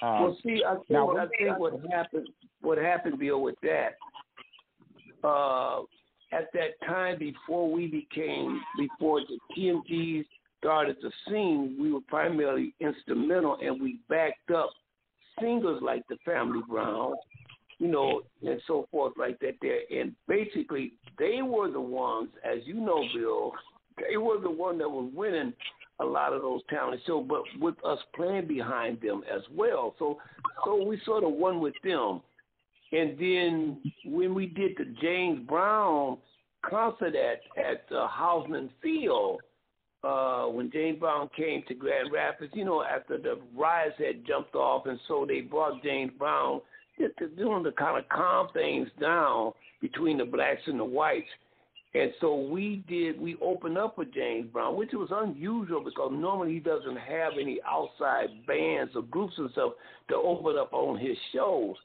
Um, 0.03 0.23
well, 0.23 0.39
see, 0.45 0.62
I 0.66 0.75
think, 0.75 0.91
now, 0.91 1.16
I 1.16 1.27
think 1.39 1.59
what 1.59 1.73
happened, 1.91 2.29
what 2.61 2.79
happened, 2.79 3.19
Bill, 3.19 3.41
with 3.41 3.57
that, 3.62 3.97
uh, 5.27 5.81
at 6.33 6.53
that 6.53 6.87
time 6.87 7.19
before 7.19 7.71
we 7.71 7.87
became 7.87 8.61
before 8.79 9.21
the 9.21 9.39
TMGs 9.57 10.25
started 10.59 10.97
to 11.01 11.11
sing, 11.29 11.77
we 11.81 11.93
were 11.93 12.01
primarily 12.09 12.75
instrumental 12.81 13.59
and 13.63 13.81
we 13.81 14.01
backed 14.09 14.51
up 14.51 14.71
singers 15.41 15.81
like 15.83 16.03
the 16.09 16.17
Family 16.25 16.61
Brown, 16.69 17.15
you 17.79 17.89
know, 17.89 18.23
and 18.43 18.61
so 18.67 18.89
forth 18.91 19.15
like 19.17 19.39
that 19.41 19.55
there. 19.63 19.81
And 19.91 20.15
basically 20.27 20.93
they 21.19 21.43
were 21.43 21.71
the 21.71 21.81
ones, 21.81 22.31
as 22.45 22.59
you 22.65 22.75
know, 22.75 23.05
Bill, 23.15 23.53
they 24.09 24.17
were 24.17 24.41
the 24.41 24.51
one 24.51 24.79
that 24.79 24.89
was 24.89 25.11
winning 25.15 25.53
a 26.01 26.05
lot 26.05 26.33
of 26.33 26.43
those 26.43 26.61
talent 26.71 27.01
shows, 27.07 27.27
but 27.29 27.43
with 27.61 27.75
us 27.85 27.99
playing 28.15 28.47
behind 28.47 29.01
them 29.01 29.23
as 29.33 29.43
well. 29.55 29.95
So 29.99 30.19
so 30.65 30.85
we 30.85 31.01
sort 31.05 31.25
of 31.25 31.33
won 31.33 31.61
with 31.61 31.75
them. 31.83 32.21
And 32.93 33.19
then 33.19 33.93
when 34.05 34.35
we 34.35 34.47
did 34.47 34.73
the 34.78 34.94
James 35.02 35.47
Brown 35.47 36.19
concert 36.69 37.15
at 37.15 37.40
at 37.62 37.85
uh, 37.94 38.09
Houseman 38.09 38.70
Field, 38.82 39.40
uh, 40.05 40.44
when 40.47 40.70
James 40.70 40.98
Brown 40.98 41.28
came 41.36 41.62
to 41.69 41.74
Grand 41.74 42.12
Rapids, 42.12 42.52
you 42.55 42.65
know, 42.65 42.82
after 42.82 43.19
the 43.19 43.39
riots 43.56 43.97
had 43.98 44.27
jumped 44.27 44.55
off, 44.55 44.86
and 44.86 44.98
so 45.09 45.27
they 45.27 45.40
brought 45.40 45.82
James 45.82 46.12
Brown 46.19 46.60
to 46.98 47.28
doing 47.36 47.65
to 47.65 47.73
kind 47.73 47.98
of 47.98 48.09
calm 48.09 48.48
things 48.52 48.89
down 49.01 49.52
between 49.81 50.19
the 50.19 50.24
blacks 50.24 50.62
and 50.66 50.81
the 50.81 50.85
whites. 50.85 51.28
And 51.94 52.12
so 52.20 52.36
we 52.36 52.85
did, 52.89 53.19
we 53.19 53.36
opened 53.40 53.78
up 53.78 53.97
with 53.97 54.12
James 54.12 54.48
Brown, 54.52 54.77
which 54.77 54.90
was 54.93 55.09
unusual 55.10 55.82
because 55.82 56.10
normally 56.12 56.52
he 56.52 56.60
doesn't 56.60 56.97
have 56.97 57.32
any 57.40 57.59
outside 57.66 58.47
bands 58.47 58.93
or 58.94 59.02
groups 59.02 59.35
and 59.39 59.51
stuff 59.52 59.73
to 60.10 60.16
open 60.16 60.59
up 60.59 60.73
on 60.73 60.98
his 60.98 61.16
shows. 61.32 61.77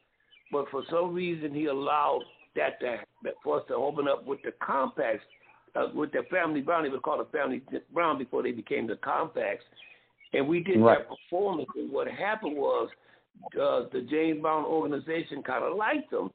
But 0.54 0.70
for 0.70 0.84
some 0.90 1.14
reason, 1.14 1.54
he 1.54 1.66
allowed 1.66 2.22
that 2.56 2.80
to, 2.80 3.00
for 3.44 3.60
us 3.60 3.64
to 3.68 3.74
open 3.74 4.08
up 4.08 4.26
with 4.26 4.40
the 4.44 4.52
Compacts, 4.66 5.26
uh, 5.76 5.88
with 5.94 6.12
the 6.12 6.22
Family 6.30 6.62
Brown. 6.62 6.86
It 6.86 6.92
was 6.92 7.02
called 7.04 7.22
the 7.22 7.38
Family 7.38 7.64
Brown 7.92 8.20
before 8.20 8.44
they 8.44 8.52
became 8.52 8.86
the 8.86 8.98
Compacts. 8.98 9.66
And 10.34 10.48
we 10.48 10.60
did 10.60 10.80
Right. 10.80 11.00
that 11.00 11.10
performance. 11.10 11.68
And 11.76 11.92
what 11.92 12.08
happened 12.08 12.56
was 12.56 12.90
uh, 13.60 13.86
the 13.92 14.06
James 14.10 14.42
Brown 14.42 14.64
organization 14.64 15.42
kind 15.42 15.64
of 15.64 15.76
liked 15.76 16.12
them. 16.12 16.32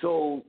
So 0.00 0.44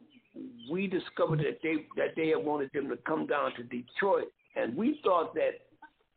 we 0.72 0.88
discovered 0.88 1.40
that 1.40 1.60
they 1.61 1.85
that 1.95 2.15
they 2.15 2.30
had 2.30 2.44
wanted 2.44 2.72
them 2.73 2.90
to 2.90 2.98
come 2.98 3.27
down 3.27 3.53
to 3.56 3.64
Detroit, 3.64 4.31
and 4.56 4.76
we 4.76 4.99
thought 5.03 5.35
that 5.35 5.52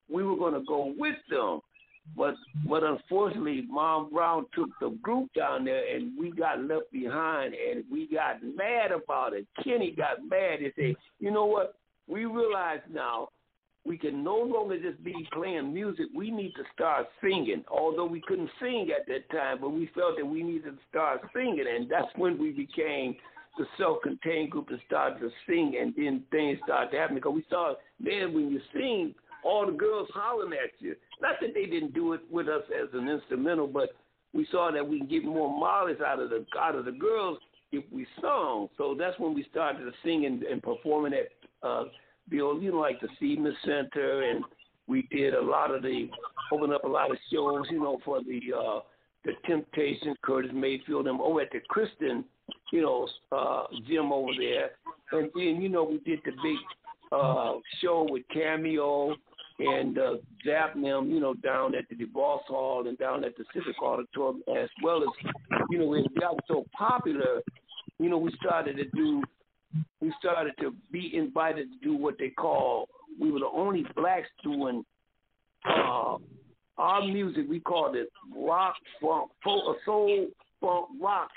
we 0.08 0.22
were 0.22 0.36
going 0.36 0.54
to 0.54 0.64
go 0.66 0.94
with 0.96 1.16
them, 1.28 1.60
but 2.14 2.34
but 2.68 2.82
unfortunately, 2.82 3.66
Mom 3.68 4.10
Brown 4.10 4.46
took 4.54 4.70
the 4.80 4.90
group 5.02 5.32
down 5.34 5.64
there, 5.64 5.94
and 5.94 6.18
we 6.18 6.30
got 6.30 6.62
left 6.62 6.92
behind, 6.92 7.54
and 7.54 7.84
we 7.90 8.06
got 8.06 8.42
mad 8.42 8.92
about 8.92 9.32
it. 9.32 9.46
Kenny 9.62 9.92
got 9.96 10.26
mad 10.28 10.60
and 10.60 10.72
said, 10.76 10.96
"You 11.18 11.30
know 11.30 11.46
what? 11.46 11.76
We 12.06 12.24
realize 12.24 12.80
now." 12.92 13.30
We 13.84 13.96
can 13.96 14.24
no 14.24 14.36
longer 14.38 14.80
just 14.80 15.02
be 15.04 15.28
playing 15.32 15.72
music. 15.72 16.06
We 16.12 16.32
need 16.32 16.56
to 16.56 16.64
start 16.74 17.06
singing. 17.20 17.64
Although 17.70 18.06
we 18.06 18.20
couldn't 18.20 18.50
sing 18.60 18.90
at 18.90 19.06
that 19.06 19.30
time, 19.30 19.58
but 19.60 19.68
we 19.68 19.86
felt 19.94 20.16
that 20.16 20.26
we 20.26 20.42
needed 20.42 20.76
to 20.76 20.78
start 20.90 21.20
singing, 21.32 21.64
and 21.72 21.88
that's 21.88 22.08
when 22.16 22.36
we 22.36 22.50
became 22.50 23.14
the 23.56 23.64
self-contained 23.78 24.50
group 24.50 24.70
and 24.70 24.80
started 24.86 25.20
to 25.20 25.30
sing, 25.46 25.76
and 25.80 25.94
then 25.96 26.24
things 26.32 26.58
started 26.64 26.90
to 26.90 26.98
happen 26.98 27.14
because 27.14 27.32
we 27.32 27.44
saw, 27.48 27.74
man, 28.00 28.34
when 28.34 28.50
you 28.50 28.60
sing, 28.72 29.14
all 29.44 29.66
the 29.66 29.72
girls 29.72 30.08
hollering 30.12 30.52
at 30.52 30.72
you. 30.80 30.96
Not 31.20 31.36
that 31.40 31.54
they 31.54 31.66
didn't 31.66 31.94
do 31.94 32.12
it 32.12 32.20
with 32.30 32.48
us 32.48 32.62
as 32.70 32.88
an 32.92 33.08
instrumental, 33.08 33.66
but 33.66 33.90
we 34.34 34.46
saw 34.50 34.70
that 34.70 34.86
we 34.86 34.98
can 34.98 35.08
get 35.08 35.24
more 35.24 35.58
mileage 35.58 36.00
out 36.00 36.20
of 36.20 36.30
the 36.30 36.44
out 36.58 36.74
of 36.74 36.84
the 36.84 36.92
girls 36.92 37.38
if 37.72 37.84
we 37.90 38.06
sung. 38.20 38.68
So 38.76 38.94
that's 38.98 39.18
when 39.18 39.34
we 39.34 39.46
started 39.50 39.84
to 39.84 39.92
sing 40.04 40.26
and, 40.26 40.62
performing 40.62 41.14
at 41.14 41.28
uh, 41.66 41.84
the 42.30 42.36
you 42.36 42.70
know, 42.72 42.78
like 42.78 43.00
the 43.00 43.08
Seaman 43.18 43.56
Center, 43.64 44.22
and 44.22 44.44
we 44.86 45.08
did 45.10 45.34
a 45.34 45.42
lot 45.42 45.74
of 45.74 45.82
the 45.82 46.08
opened 46.52 46.72
up 46.72 46.84
a 46.84 46.88
lot 46.88 47.10
of 47.10 47.16
shows, 47.32 47.64
you 47.70 47.80
know, 47.80 47.98
for 48.04 48.20
the 48.22 48.40
uh, 48.56 48.80
the 49.24 49.32
Temptations, 49.46 50.16
Curtis 50.22 50.52
Mayfield, 50.54 51.08
and 51.08 51.20
over 51.20 51.40
at 51.40 51.50
the 51.50 51.60
Kristen, 51.68 52.24
you 52.72 52.82
know, 52.82 53.08
uh, 53.32 53.64
gym 53.88 54.12
over 54.12 54.30
there. 54.38 54.70
And 55.12 55.30
then, 55.34 55.60
you 55.60 55.68
know, 55.68 55.84
we 55.84 55.98
did 55.98 56.20
the 56.24 56.30
big 56.30 56.58
uh, 57.12 57.54
show 57.80 58.06
with 58.08 58.22
Cameo 58.32 59.16
and 59.58 59.98
uh, 59.98 60.14
Zap 60.44 60.74
them, 60.74 61.10
you 61.10 61.20
know, 61.20 61.34
down 61.34 61.74
at 61.74 61.84
the 61.88 61.94
DeVos 61.94 62.42
Hall 62.48 62.86
and 62.86 62.98
down 62.98 63.24
at 63.24 63.36
the 63.36 63.44
Civic 63.54 63.80
Auditorium, 63.82 64.42
as 64.56 64.68
well 64.82 65.02
as, 65.02 65.08
you 65.70 65.78
know, 65.78 65.94
it 65.94 66.06
got 66.20 66.36
so 66.46 66.64
popular, 66.76 67.40
you 67.98 68.10
know, 68.10 68.18
we 68.18 68.32
started 68.40 68.76
to 68.76 68.84
do, 68.94 69.22
we 70.00 70.12
started 70.18 70.52
to 70.60 70.74
be 70.92 71.16
invited 71.16 71.68
to 71.72 71.88
do 71.88 71.96
what 71.96 72.16
they 72.18 72.28
call, 72.30 72.88
we 73.18 73.30
were 73.30 73.40
the 73.40 73.46
only 73.46 73.84
blacks 73.96 74.28
doing 74.42 74.84
uh, 75.66 76.16
our 76.78 77.06
music, 77.06 77.46
we 77.48 77.60
called 77.60 77.96
it 77.96 78.08
rock, 78.36 78.74
funk, 79.00 79.30
soul, 79.42 80.26
funk, 80.60 80.86
rock 81.00 81.30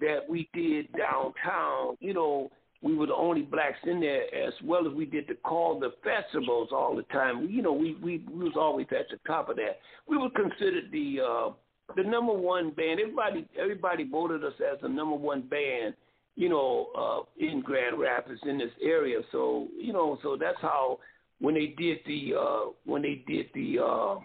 that 0.00 0.20
we 0.28 0.48
did 0.54 0.88
downtown. 0.96 1.96
You 2.00 2.14
know, 2.14 2.50
we 2.82 2.94
were 2.94 3.06
the 3.06 3.14
only 3.14 3.42
blacks 3.42 3.78
in 3.84 4.00
there, 4.00 4.22
as 4.34 4.54
well 4.64 4.86
as 4.86 4.94
we 4.94 5.04
did 5.04 5.26
the 5.28 5.34
call 5.34 5.78
the 5.78 5.92
festivals 6.02 6.70
all 6.72 6.96
the 6.96 7.02
time. 7.04 7.46
You 7.50 7.62
know, 7.62 7.72
we 7.72 7.96
we, 8.02 8.24
we 8.30 8.44
was 8.44 8.54
always 8.56 8.86
at 8.90 9.08
the 9.10 9.18
top 9.26 9.48
of 9.48 9.56
that. 9.56 9.78
We 10.08 10.16
were 10.16 10.30
considered 10.30 10.90
the 10.90 11.18
uh, 11.20 11.50
the 11.96 12.02
number 12.02 12.32
one 12.32 12.70
band. 12.70 13.00
Everybody 13.00 13.46
everybody 13.58 14.04
voted 14.04 14.44
us 14.44 14.54
as 14.72 14.80
the 14.80 14.88
number 14.88 15.16
one 15.16 15.42
band. 15.42 15.94
You 16.36 16.48
know, 16.48 16.86
uh, 16.96 17.44
in 17.44 17.60
Grand 17.60 17.98
Rapids 17.98 18.40
in 18.46 18.56
this 18.56 18.70
area. 18.82 19.18
So 19.30 19.68
you 19.78 19.92
know, 19.92 20.18
so 20.22 20.38
that's 20.40 20.60
how 20.62 21.00
when 21.40 21.54
they 21.54 21.74
did 21.76 21.98
the 22.06 22.32
uh, 22.38 22.70
when 22.86 23.02
they 23.02 23.22
did 23.26 23.46
the 23.52 23.78
uh, 23.84 24.20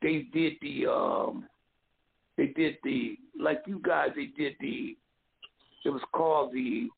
they 0.00 0.28
did 0.32 0.54
the 0.62 0.86
um, 0.86 1.46
they 2.38 2.46
did 2.46 2.76
the 2.84 3.16
like 3.38 3.62
you 3.66 3.80
guys 3.84 4.10
they 4.16 4.26
did 4.26 4.54
the 4.60 4.96
it 5.84 5.90
was 5.90 6.02
called 6.12 6.52
the 6.54 6.88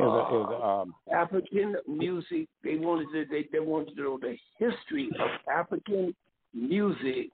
It 0.00 0.02
was, 0.02 0.48
it 0.52 0.62
um, 0.62 0.94
African 1.12 1.76
music. 1.88 2.48
They 2.62 2.76
wanted 2.76 3.06
to 3.12 3.24
they, 3.30 3.48
they 3.50 3.60
wanted 3.60 3.96
to 3.96 4.02
know 4.02 4.18
the 4.20 4.36
history 4.58 5.10
of 5.18 5.28
African 5.50 6.14
music 6.54 7.30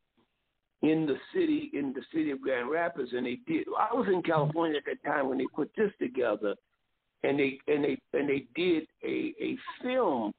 in 0.83 1.07
the 1.07 1.17
city 1.35 1.71
in 1.75 1.93
the 1.93 2.03
city 2.13 2.31
of 2.31 2.41
Grand 2.41 2.71
Rapids, 2.71 3.11
and 3.13 3.27
they 3.27 3.39
did. 3.47 3.67
I 3.79 3.95
was 3.95 4.07
in 4.13 4.23
California 4.23 4.79
at 4.79 4.85
that 4.87 5.09
time 5.09 5.29
when 5.29 5.39
they 5.39 5.47
put 5.55 5.71
this 5.77 5.91
together, 6.01 6.55
and 7.25 7.39
they 7.39 7.59
and 7.67 7.85
they 7.85 7.99
and 8.13 8.29
they 8.29 8.47
did 8.55 8.85
a 9.05 9.35
a 9.41 9.57
film 9.83 10.33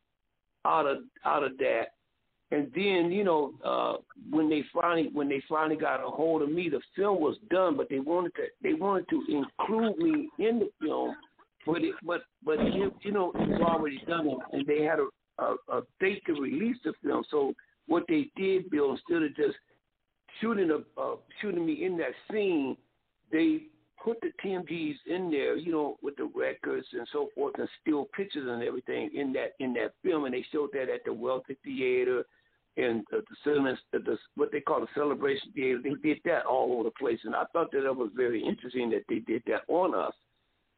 out 0.65 0.85
of 0.85 0.99
out 1.25 1.43
of 1.43 1.57
that. 1.57 1.87
And 2.51 2.71
then 2.75 3.11
you 3.11 3.23
know 3.23 3.53
uh, 3.65 3.95
when 4.29 4.49
they 4.49 4.63
finally 4.73 5.09
when 5.11 5.27
they 5.27 5.41
finally 5.49 5.77
got 5.77 6.05
a 6.05 6.09
hold 6.09 6.41
of 6.41 6.49
me, 6.49 6.69
the 6.69 6.81
film 6.95 7.19
was 7.19 7.37
done, 7.49 7.75
but 7.75 7.89
they 7.89 7.99
wanted 7.99 8.33
to 8.35 8.43
they 8.61 8.73
wanted 8.73 9.09
to 9.09 9.23
include 9.29 9.97
me 9.97 10.29
in 10.39 10.59
the 10.59 10.69
film 10.81 11.15
but 11.65 11.83
it, 11.83 11.95
but 12.05 12.23
but 12.43 12.59
you, 12.73 12.93
you 13.01 13.11
know 13.11 13.31
it 13.35 13.49
was 13.49 13.61
already 13.61 14.01
done, 14.07 14.29
and 14.51 14.65
they 14.65 14.83
had 14.83 14.99
a, 14.99 15.43
a 15.43 15.55
a 15.77 15.81
date 15.99 16.21
to 16.27 16.33
release 16.33 16.77
the 16.83 16.93
film. 17.03 17.23
So 17.29 17.53
what 17.87 18.03
they 18.07 18.29
did, 18.35 18.69
Bill, 18.69 18.91
instead 18.91 19.23
of 19.23 19.35
just 19.35 19.57
shooting 20.41 20.71
a 20.71 21.01
uh, 21.01 21.15
shooting 21.41 21.65
me 21.65 21.85
in 21.85 21.97
that 21.97 22.13
scene, 22.31 22.77
they 23.31 23.63
put 24.03 24.19
the 24.21 24.31
TMGs 24.43 24.95
in 25.07 25.31
there, 25.31 25.55
you 25.55 25.71
know, 25.71 25.97
with 26.01 26.15
the 26.17 26.29
records 26.35 26.85
and 26.91 27.07
so 27.11 27.29
forth, 27.33 27.55
and 27.57 27.69
still 27.81 28.09
pictures 28.15 28.47
and 28.49 28.63
everything 28.63 29.09
in 29.13 29.31
that 29.33 29.53
in 29.59 29.73
that 29.73 29.93
film, 30.03 30.25
and 30.25 30.33
they 30.33 30.45
showed 30.51 30.69
that 30.73 30.89
at 30.93 31.05
the 31.05 31.13
Wealthy 31.13 31.57
Theater 31.63 32.23
and 32.75 33.01
uh, 33.13 33.17
the 33.17 33.35
cinema, 33.43 33.77
the 33.91 34.17
what 34.35 34.51
they 34.51 34.59
call 34.59 34.81
the 34.81 34.87
Celebration 34.95 35.51
Theater. 35.53 35.79
They 35.81 35.95
did 36.07 36.19
that 36.25 36.45
all 36.45 36.73
over 36.73 36.83
the 36.83 36.91
place, 36.91 37.19
and 37.23 37.35
I 37.35 37.45
thought 37.53 37.71
that 37.71 37.81
that 37.81 37.95
was 37.95 38.09
very 38.15 38.43
interesting 38.43 38.89
that 38.89 39.03
they 39.07 39.19
did 39.19 39.43
that 39.47 39.61
on 39.67 39.95
us 39.95 40.13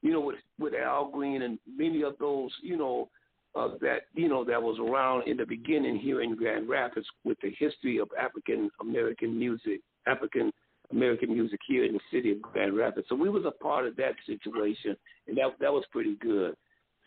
you 0.05 0.11
know, 0.11 0.21
with 0.21 0.35
with 0.59 0.73
Al 0.75 1.09
Green 1.09 1.41
and 1.41 1.57
many 1.67 2.03
of 2.03 2.13
those, 2.19 2.51
you 2.61 2.77
know, 2.77 3.09
uh, 3.55 3.69
that 3.81 4.01
you 4.13 4.29
know 4.29 4.43
that 4.45 4.61
was 4.61 4.77
around 4.79 5.27
in 5.27 5.35
the 5.35 5.45
beginning 5.45 5.97
here 5.97 6.21
in 6.21 6.35
Grand 6.35 6.69
Rapids 6.69 7.07
with 7.23 7.39
the 7.41 7.51
history 7.57 7.97
of 7.97 8.09
African 8.19 8.69
American 8.79 9.37
music, 9.37 9.81
African 10.05 10.51
American 10.91 11.33
music 11.33 11.59
here 11.67 11.85
in 11.85 11.93
the 11.93 11.99
city 12.11 12.31
of 12.31 12.41
Grand 12.43 12.77
Rapids. 12.77 13.07
So 13.09 13.15
we 13.15 13.29
was 13.29 13.45
a 13.45 13.63
part 13.63 13.87
of 13.87 13.95
that 13.95 14.13
situation, 14.27 14.95
and 15.27 15.35
that 15.39 15.55
that 15.59 15.73
was 15.73 15.83
pretty 15.91 16.15
good. 16.21 16.55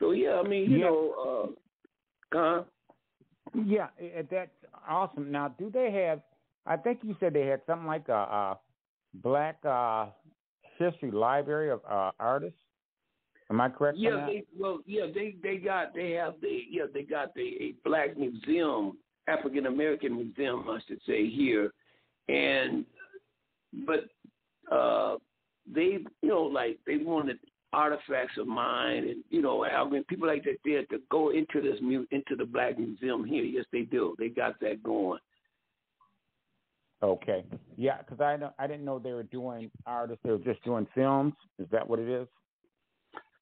So 0.00 0.10
yeah, 0.10 0.40
I 0.44 0.48
mean, 0.48 0.68
you 0.68 0.78
Yeah. 0.78 0.84
know, 0.86 1.54
uh, 2.32 2.36
huh? 2.36 2.64
Yeah, 3.64 3.88
that's 4.28 4.50
awesome. 4.88 5.30
Now, 5.30 5.54
do 5.56 5.70
they 5.70 5.92
have? 5.92 6.20
I 6.66 6.76
think 6.76 6.98
you 7.04 7.14
said 7.20 7.32
they 7.32 7.46
had 7.46 7.60
something 7.64 7.86
like 7.86 8.08
a, 8.08 8.12
a 8.12 8.58
black 9.14 9.64
uh, 9.64 10.06
history 10.78 11.12
library 11.12 11.70
of 11.70 11.80
uh, 11.88 12.10
artists. 12.18 12.58
Am 13.50 13.60
I 13.60 13.68
correct? 13.70 13.98
Yeah, 13.98 14.26
they 14.26 14.44
well, 14.58 14.80
yeah, 14.86 15.06
they 15.12 15.36
they 15.42 15.56
got 15.56 15.94
they 15.94 16.12
have 16.12 16.34
the 16.42 16.62
yeah 16.70 16.84
they 16.92 17.02
got 17.02 17.34
the 17.34 17.56
a 17.60 17.74
black 17.84 18.16
museum, 18.16 18.98
African 19.26 19.66
American 19.66 20.16
museum, 20.16 20.66
I 20.68 20.78
should 20.86 21.00
say 21.06 21.28
here, 21.30 21.72
and 22.28 22.84
but 23.86 24.04
uh 24.70 25.16
they 25.72 25.98
you 26.22 26.28
know 26.28 26.42
like 26.42 26.78
they 26.86 26.98
wanted 26.98 27.38
artifacts 27.72 28.38
of 28.38 28.46
mine 28.46 29.08
and 29.08 29.24
you 29.28 29.42
know 29.42 29.64
I 29.64 29.88
mean 29.88 30.04
people 30.04 30.26
like 30.26 30.44
that 30.44 30.56
there 30.64 30.84
to 30.86 30.98
go 31.10 31.30
into 31.30 31.60
this 31.62 31.78
mu- 31.80 32.06
into 32.10 32.36
the 32.36 32.44
black 32.44 32.78
museum 32.78 33.24
here. 33.24 33.44
Yes, 33.44 33.64
they 33.72 33.82
do. 33.82 34.14
They 34.18 34.28
got 34.28 34.60
that 34.60 34.82
going. 34.82 35.20
Okay. 37.02 37.44
Yeah, 37.76 37.98
because 37.98 38.20
I 38.20 38.36
don't, 38.36 38.52
I 38.58 38.66
didn't 38.66 38.84
know 38.84 38.98
they 38.98 39.12
were 39.12 39.22
doing 39.22 39.70
artists. 39.86 40.20
They 40.24 40.32
were 40.32 40.38
just 40.38 40.62
doing 40.64 40.86
films. 40.94 41.34
Is 41.58 41.68
that 41.70 41.88
what 41.88 42.00
it 42.00 42.08
is? 42.08 42.26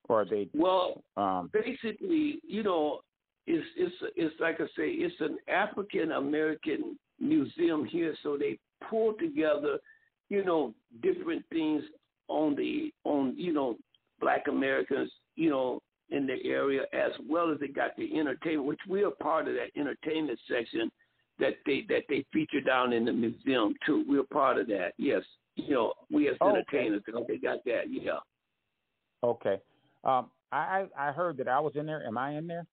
Or 0.09 0.25
they? 0.25 0.49
Well, 0.55 1.03
Um, 1.17 1.51
basically, 1.53 2.41
you 2.47 2.63
know, 2.63 3.01
it's 3.47 3.67
it's 3.77 3.95
it's 4.17 4.41
like 4.41 4.61
I 4.61 4.67
say, 4.77 4.91
it's 4.91 5.21
an 5.21 5.39
African 5.49 6.13
American 6.13 6.99
museum 7.21 7.85
here, 7.85 8.15
so 8.23 8.37
they 8.37 8.59
pull 8.91 9.15
together, 9.15 9.79
you 10.29 10.45
know, 10.45 10.75
different 11.03 11.45
things 11.51 11.83
on 12.29 12.55
the 12.57 12.93
on 13.05 13.35
you 13.37 13.53
know 13.53 13.77
Black 14.21 14.49
Americans, 14.49 15.11
you 15.37 15.51
know, 15.51 15.81
in 16.11 16.27
the 16.27 16.37
area, 16.45 16.83
as 16.93 17.13
well 17.29 17.53
as 17.53 17.59
they 17.61 17.69
got 17.69 17.97
the 17.97 18.19
entertainment, 18.19 18.67
which 18.67 18.81
we 18.89 19.05
are 19.05 19.11
part 19.11 19.49
of 19.49 19.55
that 19.55 19.71
entertainment 19.79 20.39
section 20.49 20.91
that 21.39 21.55
they 21.67 21.85
that 21.89 22.03
they 22.09 22.25
feature 22.33 22.61
down 22.61 22.93
in 22.93 23.05
the 23.05 23.13
museum 23.13 23.75
too. 23.85 24.05
We're 24.09 24.25
part 24.25 24.59
of 24.59 24.67
that, 24.69 24.93
yes. 24.99 25.23
you 25.57 25.75
know, 25.75 25.93
we 26.11 26.29
as 26.29 26.37
Oh, 26.41 26.51
entertainers. 26.51 27.03
Okay. 27.09 27.25
They 27.35 27.39
got 27.39 27.65
that. 27.65 27.85
Yeah. 27.91 28.19
Okay. 29.23 29.61
Um, 30.07 30.31
I 30.53 30.87
I 30.97 31.13
heard 31.13 31.37
that 31.39 31.49
I 31.49 31.59
was 31.59 31.73
in 31.75 31.87
there. 31.87 32.07
Am 32.07 32.17
I 32.17 32.37
in 32.37 32.47
there? 32.47 32.65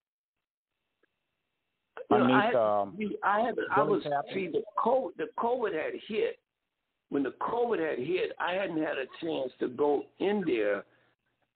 You 2.11 2.17
know, 2.17 2.25
I 2.25 2.47
Underneath, 2.47 2.55
um, 2.55 2.97
I 3.23 3.39
had, 3.39 3.55
I 3.75 3.81
was 3.81 4.03
see 4.33 4.47
the 4.47 4.61
COVID, 4.77 5.15
the 5.17 5.27
COVID 5.39 5.73
had 5.73 5.93
hit. 6.07 6.37
When 7.09 7.23
the 7.23 7.33
COVID 7.41 7.79
had 7.79 7.99
hit, 7.99 8.33
I 8.39 8.53
hadn't 8.53 8.77
had 8.77 8.97
a 8.97 9.05
chance 9.25 9.51
to 9.59 9.67
go 9.67 10.03
in 10.19 10.43
there 10.45 10.83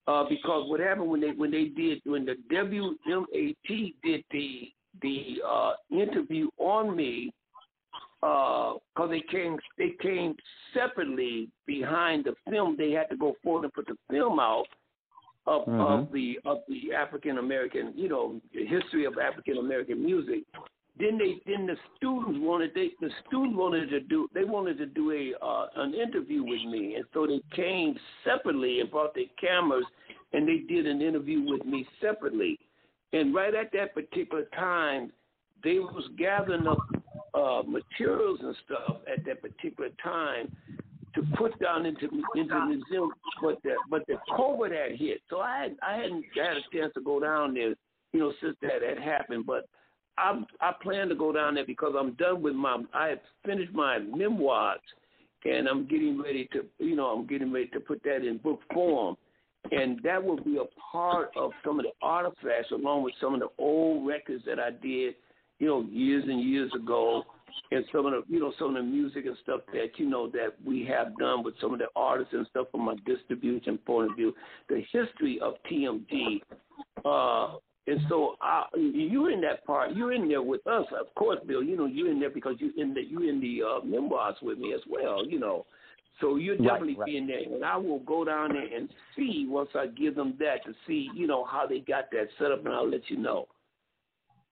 uh, 0.07 0.23
because 0.27 0.69
what 0.69 0.79
happened 0.79 1.09
when 1.09 1.21
they 1.21 1.31
when 1.31 1.51
they 1.51 1.65
did 1.65 2.01
when 2.05 2.25
the 2.25 2.35
WMAT 2.51 3.93
did 4.03 4.23
the 4.31 4.71
the 5.01 5.41
uh, 5.47 5.73
interview 5.91 6.49
on 6.57 6.95
me 6.95 7.31
because 8.21 9.09
they 9.09 9.23
came 9.29 9.57
they 9.77 9.91
came 10.01 10.35
separately 10.73 11.49
behind 11.67 12.25
the 12.25 12.33
film. 12.49 12.75
They 12.77 12.91
had 12.91 13.09
to 13.09 13.17
go 13.17 13.35
forward 13.43 13.65
and 13.65 13.73
put 13.73 13.85
the 13.85 13.97
film 14.09 14.39
out 14.39 14.65
of 15.47 15.65
Mhm. 15.65 15.79
of 15.79 16.11
the 16.11 16.39
of 16.45 16.63
the 16.67 16.93
African 16.93 17.37
American, 17.37 17.93
you 17.95 18.09
know, 18.09 18.39
history 18.51 19.05
of 19.05 19.17
African 19.17 19.57
American 19.57 20.03
music. 20.03 20.43
Then 20.99 21.17
they 21.17 21.39
then 21.45 21.65
the 21.67 21.77
students 21.95 22.39
wanted 22.39 22.73
they 22.73 22.91
the 22.99 23.09
students 23.25 23.55
wanted 23.55 23.89
to 23.89 24.01
do 24.01 24.27
they 24.33 24.43
wanted 24.43 24.77
to 24.79 24.85
do 24.85 25.11
a 25.11 25.33
uh, 25.41 25.67
an 25.75 25.93
interview 25.93 26.43
with 26.43 26.63
me, 26.65 26.95
and 26.95 27.05
so 27.13 27.25
they 27.25 27.41
came 27.51 27.97
separately 28.23 28.81
and 28.81 28.91
brought 28.91 29.13
their 29.13 29.31
cameras, 29.39 29.85
and 30.33 30.47
they 30.47 30.59
did 30.59 30.85
an 30.85 31.01
interview 31.01 31.41
with 31.41 31.65
me 31.65 31.87
separately. 32.01 32.59
And 33.13 33.33
right 33.33 33.55
at 33.55 33.71
that 33.71 33.93
particular 33.93 34.45
time, 34.53 35.13
they 35.63 35.79
was 35.79 36.07
gathering 36.17 36.67
up 36.67 36.79
uh, 37.33 37.63
materials 37.65 38.39
and 38.41 38.55
stuff 38.65 38.97
at 39.07 39.23
that 39.25 39.41
particular 39.41 39.91
time 40.03 40.51
to 41.17 41.23
put 41.35 41.59
down 41.59 41.85
into 41.85 42.05
into 42.35 42.53
the 42.53 42.65
museum, 42.65 43.09
but 43.41 43.61
the 43.63 43.73
but 43.89 44.05
the 44.07 44.17
COVID 44.31 44.71
had 44.71 44.97
hit, 44.97 45.21
so 45.29 45.39
I 45.39 45.63
had, 45.63 45.75
I 45.85 45.95
hadn't 45.95 46.25
had 46.35 46.57
a 46.57 46.61
chance 46.71 46.93
to 46.93 47.01
go 47.01 47.19
down 47.19 47.55
there, 47.55 47.73
you 48.13 48.19
know, 48.19 48.33
since 48.41 48.55
that 48.61 48.83
had 48.87 48.99
happened. 48.99 49.45
But 49.45 49.67
I 50.17 50.41
I 50.61 50.73
plan 50.81 51.09
to 51.09 51.15
go 51.15 51.31
down 51.31 51.55
there 51.55 51.65
because 51.65 51.95
I'm 51.97 52.13
done 52.13 52.41
with 52.41 52.53
my 52.53 52.83
I 52.93 53.07
have 53.07 53.19
finished 53.45 53.73
my 53.73 53.97
memoirs, 53.99 54.79
and 55.43 55.67
I'm 55.67 55.87
getting 55.87 56.21
ready 56.21 56.47
to 56.53 56.65
you 56.77 56.95
know 56.95 57.07
I'm 57.07 57.25
getting 57.25 57.51
ready 57.51 57.67
to 57.69 57.79
put 57.79 58.01
that 58.03 58.25
in 58.25 58.37
book 58.37 58.61
form, 58.71 59.17
and 59.71 59.99
that 60.03 60.23
will 60.23 60.39
be 60.39 60.57
a 60.57 60.65
part 60.91 61.31
of 61.35 61.51
some 61.65 61.79
of 61.79 61.85
the 61.85 61.91
artifacts 62.01 62.71
along 62.71 63.03
with 63.03 63.15
some 63.19 63.33
of 63.33 63.39
the 63.39 63.49
old 63.57 64.07
records 64.07 64.43
that 64.45 64.59
I 64.59 64.69
did, 64.69 65.15
you 65.57 65.67
know, 65.67 65.81
years 65.89 66.25
and 66.27 66.41
years 66.41 66.71
ago 66.75 67.23
and 67.71 67.83
some 67.91 68.05
of 68.05 68.11
the 68.11 68.21
you 68.27 68.39
know 68.39 68.53
some 68.57 68.69
of 68.69 68.75
the 68.75 68.89
music 68.89 69.25
and 69.25 69.35
stuff 69.43 69.61
that 69.73 69.89
you 69.97 70.09
know 70.09 70.29
that 70.29 70.53
we 70.65 70.85
have 70.85 71.15
done 71.17 71.43
with 71.43 71.55
some 71.59 71.73
of 71.73 71.79
the 71.79 71.87
artists 71.95 72.33
and 72.33 72.47
stuff 72.49 72.67
from 72.71 72.87
a 72.87 72.95
distribution 73.05 73.77
point 73.79 74.09
of 74.11 74.15
view, 74.15 74.33
the 74.69 74.81
history 74.91 75.39
of 75.41 75.55
TMG. 75.69 76.41
Uh, 77.05 77.57
and 77.89 78.01
so 78.09 78.35
I, 78.41 78.65
you're 78.75 79.31
in 79.31 79.39
that 79.41 79.65
part. 79.65 79.95
You're 79.95 80.11
in 80.11 80.27
there 80.27 80.41
with 80.41 80.65
us, 80.67 80.85
of 80.99 81.13
course, 81.15 81.39
Bill. 81.47 81.63
You 81.63 81.77
know 81.77 81.85
you're 81.85 82.11
in 82.11 82.19
there 82.19 82.29
because 82.29 82.55
you 82.59 82.71
in 82.77 82.93
the 82.93 83.01
you 83.01 83.29
in 83.29 83.39
the 83.39 83.61
uh, 83.63 83.85
memoirs 83.85 84.35
with 84.41 84.57
me 84.57 84.73
as 84.73 84.81
well. 84.89 85.25
You 85.25 85.39
know, 85.39 85.65
so 86.19 86.35
you're 86.35 86.57
Right, 86.57 86.67
definitely 86.67 86.95
right. 86.95 87.05
be 87.05 87.17
in 87.17 87.27
there, 87.27 87.39
and 87.39 87.63
I 87.63 87.77
will 87.77 87.99
go 87.99 88.25
down 88.25 88.53
there 88.53 88.75
and 88.75 88.89
see 89.15 89.45
once 89.47 89.69
I 89.75 89.87
give 89.87 90.15
them 90.15 90.35
that 90.39 90.65
to 90.65 90.73
see 90.85 91.09
you 91.15 91.27
know 91.27 91.45
how 91.45 91.65
they 91.65 91.79
got 91.79 92.11
that 92.11 92.27
set 92.37 92.51
up, 92.51 92.65
and 92.65 92.73
I'll 92.73 92.89
let 92.89 93.09
you 93.09 93.17
know. 93.17 93.47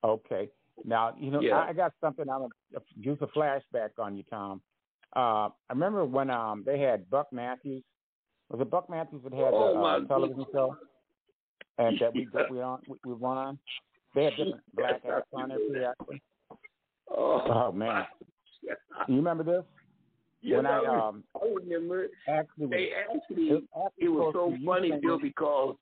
Okay. 0.03 0.49
Now, 0.84 1.15
you 1.18 1.31
know, 1.31 1.41
Yeah. 1.41 1.60
I, 1.60 1.69
I 1.69 1.73
got 1.73 1.93
something. 2.02 2.30
I'm 2.30 2.41
gonna 2.41 2.84
use 2.99 3.18
a 3.22 3.27
flashback 3.27 3.91
on 3.97 4.15
you, 4.18 4.23
Tom. 4.30 4.61
Uh, 5.15 5.49
I 5.49 5.52
remember 5.69 6.06
when 6.06 6.30
um 6.30 6.64
they 6.65 6.80
had 6.80 7.10
Buck 7.10 7.31
Matthews. 7.31 7.84
Was 8.49 8.61
it 8.61 8.69
Buck 8.69 8.89
Matthews 8.89 9.22
that 9.23 9.34
had 9.34 9.53
Oh, 9.53 9.73
the 9.73 9.80
uh, 9.80 10.07
television 10.07 10.45
show? 10.52 10.77
And 11.77 11.97
that 11.99 12.14
we 12.14 12.27
that 12.34 12.49
we 12.52 12.61
on 12.61 12.80
we, 12.88 12.97
we 13.06 13.14
won. 13.14 13.57
They 14.14 14.26
had 14.26 14.35
different 14.38 14.61
black 14.73 15.02
acts 15.10 15.27
on 15.34 15.49
there. 15.49 15.89
Actually. 15.89 16.22
Oh, 17.10 17.41
Oh 17.47 17.72
man, 17.72 18.06
you 19.07 19.15
remember 19.15 19.43
this? 19.43 19.64
Yes, 20.41 20.57
when 20.57 20.65
I, 20.68 20.85
um 20.85 21.23
I 21.35 21.47
remember. 21.47 22.07
actually 22.27 22.68
They 22.68 22.89
actually, 22.93 23.47
it, 23.47 23.64
it 23.97 24.10
was 24.10 24.31
so 24.34 24.52
actually 24.52 24.65
funny, 24.65 24.91
Bill, 25.02 25.19
because 25.19 25.76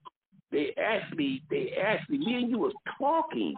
they 0.52 0.74
actually, 0.82 1.44
they 1.49 1.74
actually, 1.84 2.20
me 2.20 2.36
and 2.36 2.49
you 2.49 2.60
was 2.60 2.74
talking, 2.98 3.56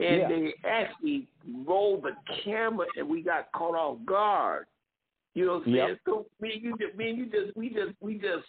and 0.00 0.20
Yeah. 0.20 0.28
they 0.28 0.54
actually 0.64 1.26
rolled 1.64 2.02
the 2.04 2.12
camera, 2.44 2.86
and 2.96 3.08
we 3.08 3.22
got 3.22 3.50
caught 3.52 3.74
off 3.74 3.98
guard. 4.04 4.66
You 5.34 5.46
know 5.46 5.54
what 5.58 5.66
I'm 5.66 5.72
saying? 5.74 5.88
Yep. 5.88 5.98
So 6.06 6.26
me 6.40 6.52
and 6.54 6.62
you, 6.62 6.76
just, 6.78 6.96
me 6.96 7.10
and 7.10 7.18
you 7.18 7.26
just, 7.26 7.56
we 7.56 7.68
just, 7.68 7.92
we 8.00 8.14
just, 8.14 8.46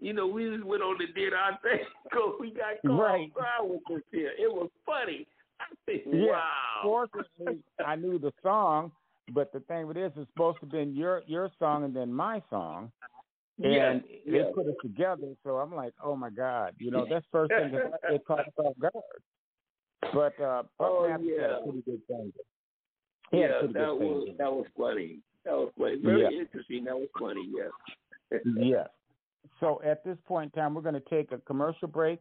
you 0.00 0.12
know, 0.12 0.26
we 0.26 0.50
just 0.50 0.64
went 0.64 0.82
on 0.82 0.96
and 1.00 1.14
did 1.14 1.32
our 1.32 1.56
thing 1.62 1.84
because 2.04 2.34
we 2.40 2.50
got 2.50 2.82
caught 2.84 2.98
Right. 3.00 3.30
off 3.30 3.34
guard 3.34 3.70
with 3.70 3.80
this 3.88 4.02
here. 4.10 4.32
It 4.38 4.52
was 4.52 4.70
funny. 4.84 5.26
I 5.60 5.64
think, 5.86 6.02
Yeah. 6.06 6.32
wow. 6.32 6.80
Fortunately, 6.82 7.62
I 7.84 7.94
knew 7.94 8.18
the 8.18 8.32
song, 8.42 8.90
but 9.32 9.52
the 9.52 9.60
thing 9.60 9.86
with 9.86 9.96
this 9.96 10.12
is 10.16 10.26
supposed 10.32 10.58
to 10.60 10.66
have 10.66 10.72
been 10.72 10.94
your 10.96 11.22
your 11.26 11.48
song 11.60 11.84
and 11.84 11.94
then 11.94 12.12
my 12.12 12.42
song. 12.50 12.90
And 13.62 14.02
yes. 14.26 14.46
they 14.46 14.52
put 14.52 14.66
it 14.66 14.74
together, 14.82 15.28
so 15.44 15.58
I'm 15.58 15.72
like, 15.72 15.92
oh 16.02 16.16
my 16.16 16.28
god, 16.30 16.74
you 16.80 16.90
know, 16.90 17.06
that's 17.10 17.24
first 17.30 17.52
thing 17.52 17.70
that 17.70 18.00
it 18.12 18.24
caught 18.26 18.40
us 18.40 18.46
off 18.58 18.76
guard. 18.80 18.94
But 20.12 20.40
uh, 20.40 20.62
Buck 20.78 20.90
Oh, 20.90 21.08
had 21.08 21.20
yeah. 21.24 21.58
a 21.58 21.62
pretty 21.62 21.82
good 21.82 22.06
thing. 22.06 22.32
He 23.30 23.38
Yeah, 23.40 23.58
pretty 23.60 23.72
that 23.74 23.86
good 23.86 23.98
thing. 23.98 24.08
was 24.08 24.28
that 24.38 24.52
was 24.52 24.66
funny. 24.76 25.18
That 25.44 25.54
was 25.54 25.72
funny. 25.78 25.96
Very 26.02 26.22
Yeah. 26.22 26.40
interesting. 26.40 26.84
That 26.84 26.96
was 26.96 27.08
funny. 27.18 27.48
Yes. 27.50 28.40
yes. 28.56 28.88
So 29.60 29.80
at 29.84 30.04
this 30.04 30.18
point 30.26 30.52
in 30.54 30.60
time, 30.60 30.74
we're 30.74 30.82
going 30.82 30.94
to 30.94 31.00
take 31.10 31.30
a 31.32 31.38
commercial 31.38 31.86
break, 31.88 32.18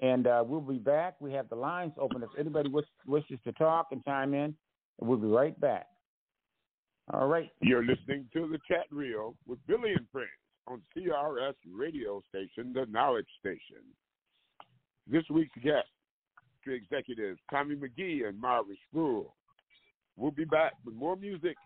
and 0.00 0.26
uh, 0.26 0.42
we'll 0.46 0.60
be 0.60 0.78
back. 0.78 1.14
We 1.20 1.32
have 1.32 1.48
the 1.48 1.54
lines 1.56 1.92
open. 1.98 2.22
If 2.22 2.30
anybody 2.38 2.68
wish, 2.70 2.86
wishes 3.06 3.38
to 3.44 3.52
talk 3.52 3.88
and 3.92 4.02
chime 4.04 4.34
in, 4.34 4.54
we'll 5.00 5.18
be 5.18 5.26
right 5.28 5.58
back. 5.60 5.86
All 7.12 7.26
right. 7.28 7.50
You're 7.60 7.84
listening 7.84 8.26
to 8.32 8.48
the 8.48 8.58
chat 8.68 8.86
reel 8.90 9.34
with 9.46 9.58
Billie 9.66 9.92
and 9.92 10.06
Friends 10.10 10.28
on 10.66 10.80
CRS 10.96 11.54
radio 11.70 12.22
station, 12.30 12.72
the 12.72 12.86
Knowledge 12.86 13.26
Station. 13.40 13.82
This 15.06 15.24
week's 15.30 15.56
guest, 15.62 15.88
the 16.66 16.72
executives 16.72 17.38
Tommy 17.50 17.76
McGee 17.76 18.26
and 18.28 18.40
Marvin 18.40 18.76
Spruill. 18.94 19.32
We'll 20.16 20.30
be 20.30 20.44
back 20.44 20.72
with 20.84 20.94
more 20.94 21.16
music 21.16 21.56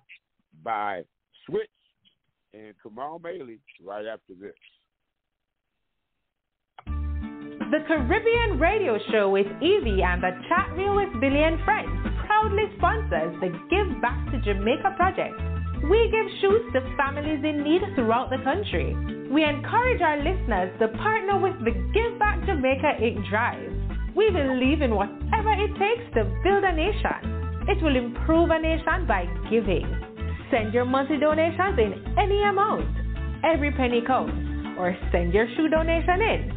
by 0.63 1.03
Switch 1.47 1.69
and 2.55 2.75
Kamal 2.83 3.19
Bailey 3.19 3.59
right 3.85 4.07
after 4.07 4.35
this. 4.41 4.55
The 6.87 7.83
Caribbean 7.89 8.61
Radio 8.61 8.97
Show 9.11 9.31
with 9.31 9.47
Evie 9.61 10.03
and 10.03 10.23
the 10.23 10.31
Chat 10.49 10.71
Reel 10.77 10.95
with 10.95 11.21
Billie 11.21 11.43
and 11.43 11.59
Friends 11.65 11.91
proudly 12.25 12.63
sponsors 12.79 13.35
the 13.41 13.51
Give 13.69 14.01
Back 14.01 14.31
to 14.31 14.41
Jamaica 14.41 14.95
project. 14.97 15.35
We 15.91 16.09
give 16.11 16.41
shoes 16.41 16.63
to 16.73 16.97
families 16.97 17.45
in 17.45 17.65
need 17.65 17.83
throughout 17.95 18.31
the 18.31 18.39
country. 18.45 18.95
We 19.31 19.43
encourage 19.43 20.01
our 20.01 20.17
listeners 20.19 20.79
to 20.79 20.89
partner 20.97 21.41
with 21.41 21.59
the 21.65 21.73
Give 21.93 22.19
Back 22.19 22.47
Jamaica 22.47 23.03
Inc. 23.03 23.29
Drive. 23.29 23.76
We 24.17 24.31
believe 24.31 24.81
in 24.81 24.95
whatever 24.97 25.53
it 25.53 25.77
takes 25.77 26.09
to 26.17 26.25
build 26.43 26.65
a 26.65 26.73
nation. 26.73 27.69
It 27.69 27.83
will 27.83 27.97
improve 27.97 28.49
a 28.51 28.59
nation 28.59 29.07
by 29.07 29.27
giving. 29.51 29.85
Send 30.51 30.73
your 30.73 30.87
monthly 30.87 31.19
donations 31.19 31.79
in 31.79 32.03
any 32.17 32.43
amount. 32.43 32.89
Every 33.45 33.71
penny 33.73 34.01
counts. 34.07 34.33
Or 34.79 34.97
send 35.13 35.35
your 35.35 35.47
shoe 35.55 35.69
donation 35.69 36.23
in. 36.23 36.51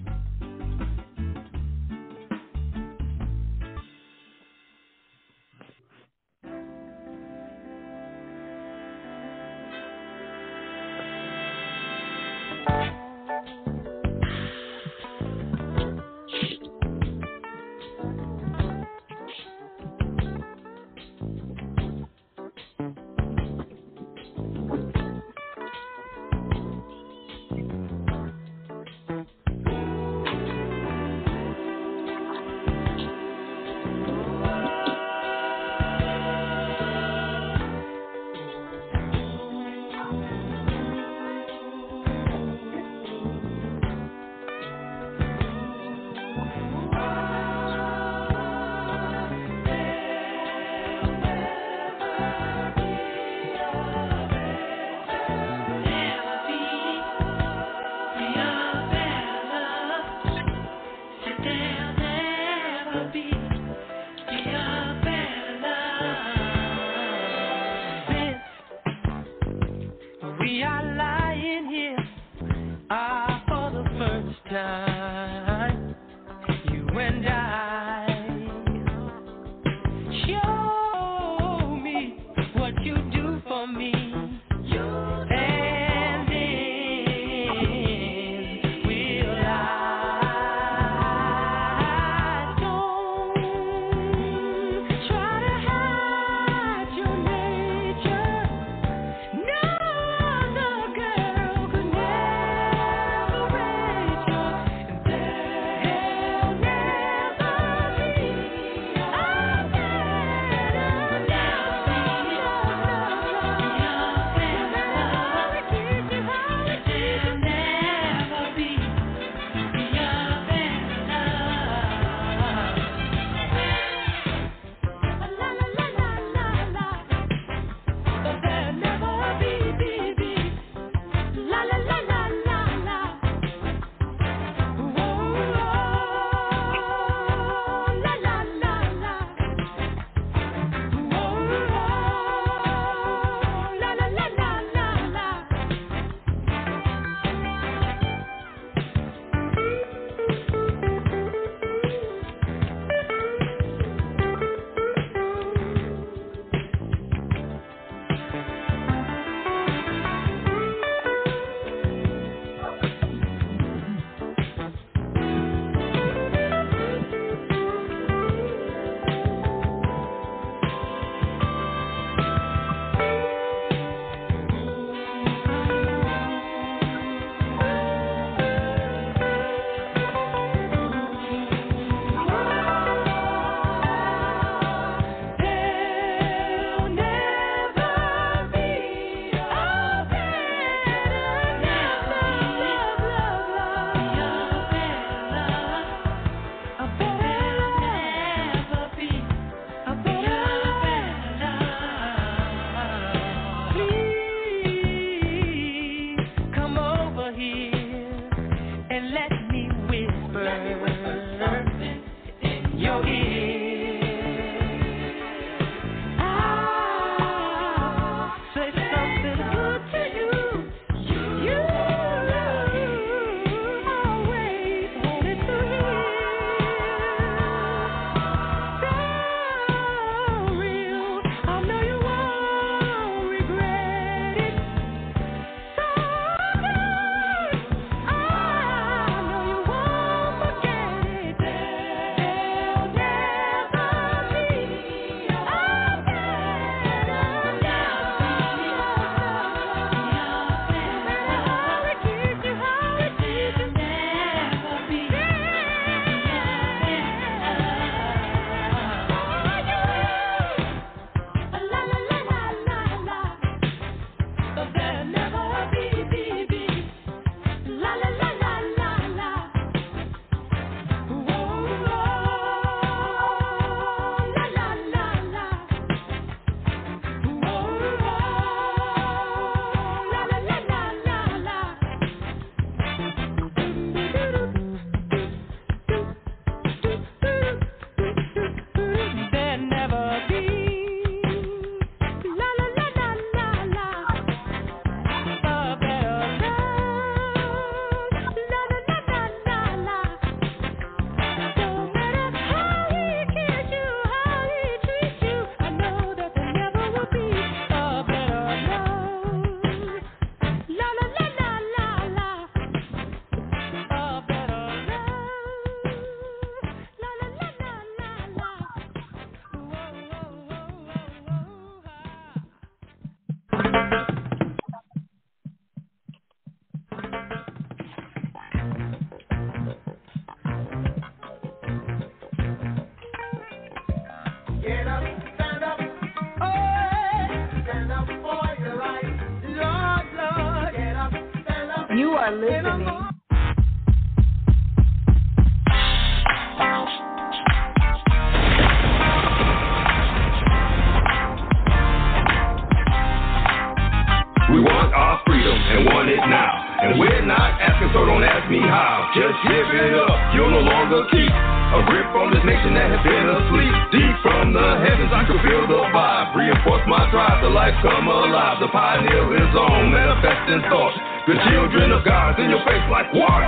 and 355.77 355.85
want 355.85 356.09
it 356.09 356.21
now. 356.25 356.57
And 356.81 356.97
we're 356.97 357.21
not 357.29 357.61
asking, 357.61 357.93
so 357.93 358.01
don't 358.01 358.25
ask 358.25 358.49
me 358.49 358.57
how. 358.65 359.13
Just 359.13 359.37
give 359.45 359.67
it 359.77 359.93
up, 359.93 360.17
you'll 360.33 360.49
no 360.49 360.65
longer 360.65 361.05
keep 361.13 361.29
a 361.29 361.79
grip 361.85 362.09
on 362.17 362.33
this 362.33 362.41
nation 362.41 362.73
that 362.73 362.89
has 362.97 363.01
been 363.05 363.27
asleep. 363.29 363.73
Deep 363.93 364.15
from 364.25 364.57
the 364.57 364.67
heavens, 364.81 365.13
I 365.13 365.21
can 365.29 365.37
feel 365.45 365.69
the 365.69 365.81
vibe. 365.93 366.33
Reinforce 366.33 366.85
my 366.89 367.05
drive, 367.13 367.45
the 367.45 367.53
life 367.53 367.77
come 367.85 368.09
alive. 368.09 368.57
The 368.57 368.73
pioneer 368.73 369.25
is 369.37 369.53
on, 369.53 369.93
manifesting 369.93 370.65
thought. 370.73 370.95
The 371.29 371.37
children 371.53 371.93
of 371.93 372.01
God's 372.01 372.41
in 372.41 372.49
your 372.49 372.63
face 372.65 372.85
like 372.89 373.13
what? 373.13 373.43